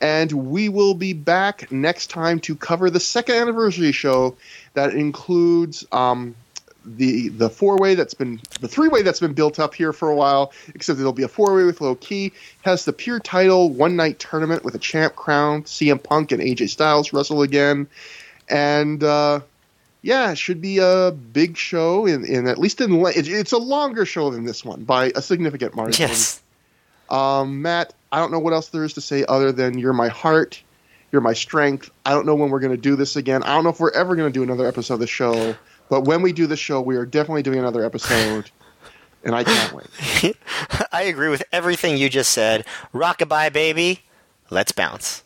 And 0.00 0.30
we 0.32 0.68
will 0.68 0.94
be 0.94 1.12
back 1.12 1.70
next 1.72 2.08
time 2.08 2.38
to 2.40 2.54
cover 2.54 2.88
the 2.88 3.00
second 3.00 3.34
anniversary 3.34 3.92
show 3.92 4.36
that 4.74 4.94
includes 4.94 5.84
um, 5.92 6.36
the 6.84 7.28
the 7.28 7.50
four 7.50 7.76
way 7.76 7.94
that's 7.94 8.14
been 8.14 8.40
the 8.60 8.68
three 8.68 8.88
way 8.88 9.02
that's 9.02 9.20
been 9.20 9.34
built 9.34 9.58
up 9.58 9.74
here 9.74 9.92
for 9.92 10.08
a 10.08 10.14
while, 10.14 10.52
except 10.74 10.98
there'll 10.98 11.12
be 11.12 11.22
a 11.22 11.28
four 11.28 11.54
way 11.54 11.64
with 11.64 11.80
Low 11.80 11.94
Ki. 11.96 12.32
Has 12.62 12.84
the 12.84 12.92
pure 12.92 13.20
title 13.20 13.70
one 13.70 13.96
night 13.96 14.18
tournament 14.18 14.64
with 14.64 14.74
a 14.74 14.78
champ 14.78 15.16
crown. 15.16 15.64
CM 15.64 16.02
Punk 16.02 16.32
and 16.32 16.42
AJ 16.42 16.70
Styles 16.70 17.12
wrestle 17.12 17.42
again, 17.42 17.88
and 18.48 19.02
uh, 19.02 19.40
yeah, 20.02 20.30
it 20.30 20.38
should 20.38 20.60
be 20.60 20.78
a 20.78 21.10
big 21.10 21.56
show. 21.56 22.06
In, 22.06 22.24
in 22.24 22.46
at 22.48 22.58
least 22.58 22.80
in 22.80 22.94
it, 23.06 23.28
it's 23.28 23.52
a 23.52 23.58
longer 23.58 24.06
show 24.06 24.30
than 24.30 24.44
this 24.44 24.64
one 24.64 24.84
by 24.84 25.12
a 25.14 25.22
significant 25.22 25.74
margin. 25.74 26.08
Yes. 26.08 26.42
Um, 27.10 27.62
Matt, 27.62 27.94
I 28.12 28.18
don't 28.18 28.30
know 28.30 28.38
what 28.38 28.52
else 28.52 28.68
there 28.68 28.84
is 28.84 28.94
to 28.94 29.00
say 29.00 29.24
other 29.28 29.52
than 29.52 29.78
you're 29.78 29.92
my 29.92 30.08
heart, 30.08 30.62
you're 31.10 31.22
my 31.22 31.32
strength. 31.32 31.90
I 32.04 32.10
don't 32.10 32.26
know 32.26 32.34
when 32.34 32.50
we're 32.50 32.60
going 32.60 32.76
to 32.76 32.80
do 32.80 32.96
this 32.96 33.16
again. 33.16 33.42
I 33.42 33.54
don't 33.54 33.64
know 33.64 33.70
if 33.70 33.80
we're 33.80 33.92
ever 33.92 34.14
going 34.14 34.30
to 34.30 34.32
do 34.32 34.42
another 34.42 34.66
episode 34.66 34.94
of 34.94 35.00
the 35.00 35.06
show, 35.06 35.54
but 35.88 36.02
when 36.02 36.22
we 36.22 36.32
do 36.32 36.46
the 36.46 36.56
show, 36.56 36.80
we 36.80 36.96
are 36.96 37.06
definitely 37.06 37.42
doing 37.42 37.58
another 37.58 37.84
episode, 37.84 38.50
and 39.24 39.34
I 39.34 39.44
can't 39.44 39.72
wait. 39.72 40.36
I 40.92 41.02
agree 41.02 41.28
with 41.28 41.42
everything 41.52 41.96
you 41.96 42.08
just 42.08 42.32
said. 42.32 42.64
Rockabye, 42.94 43.52
baby. 43.52 44.02
Let's 44.50 44.72
bounce. 44.72 45.22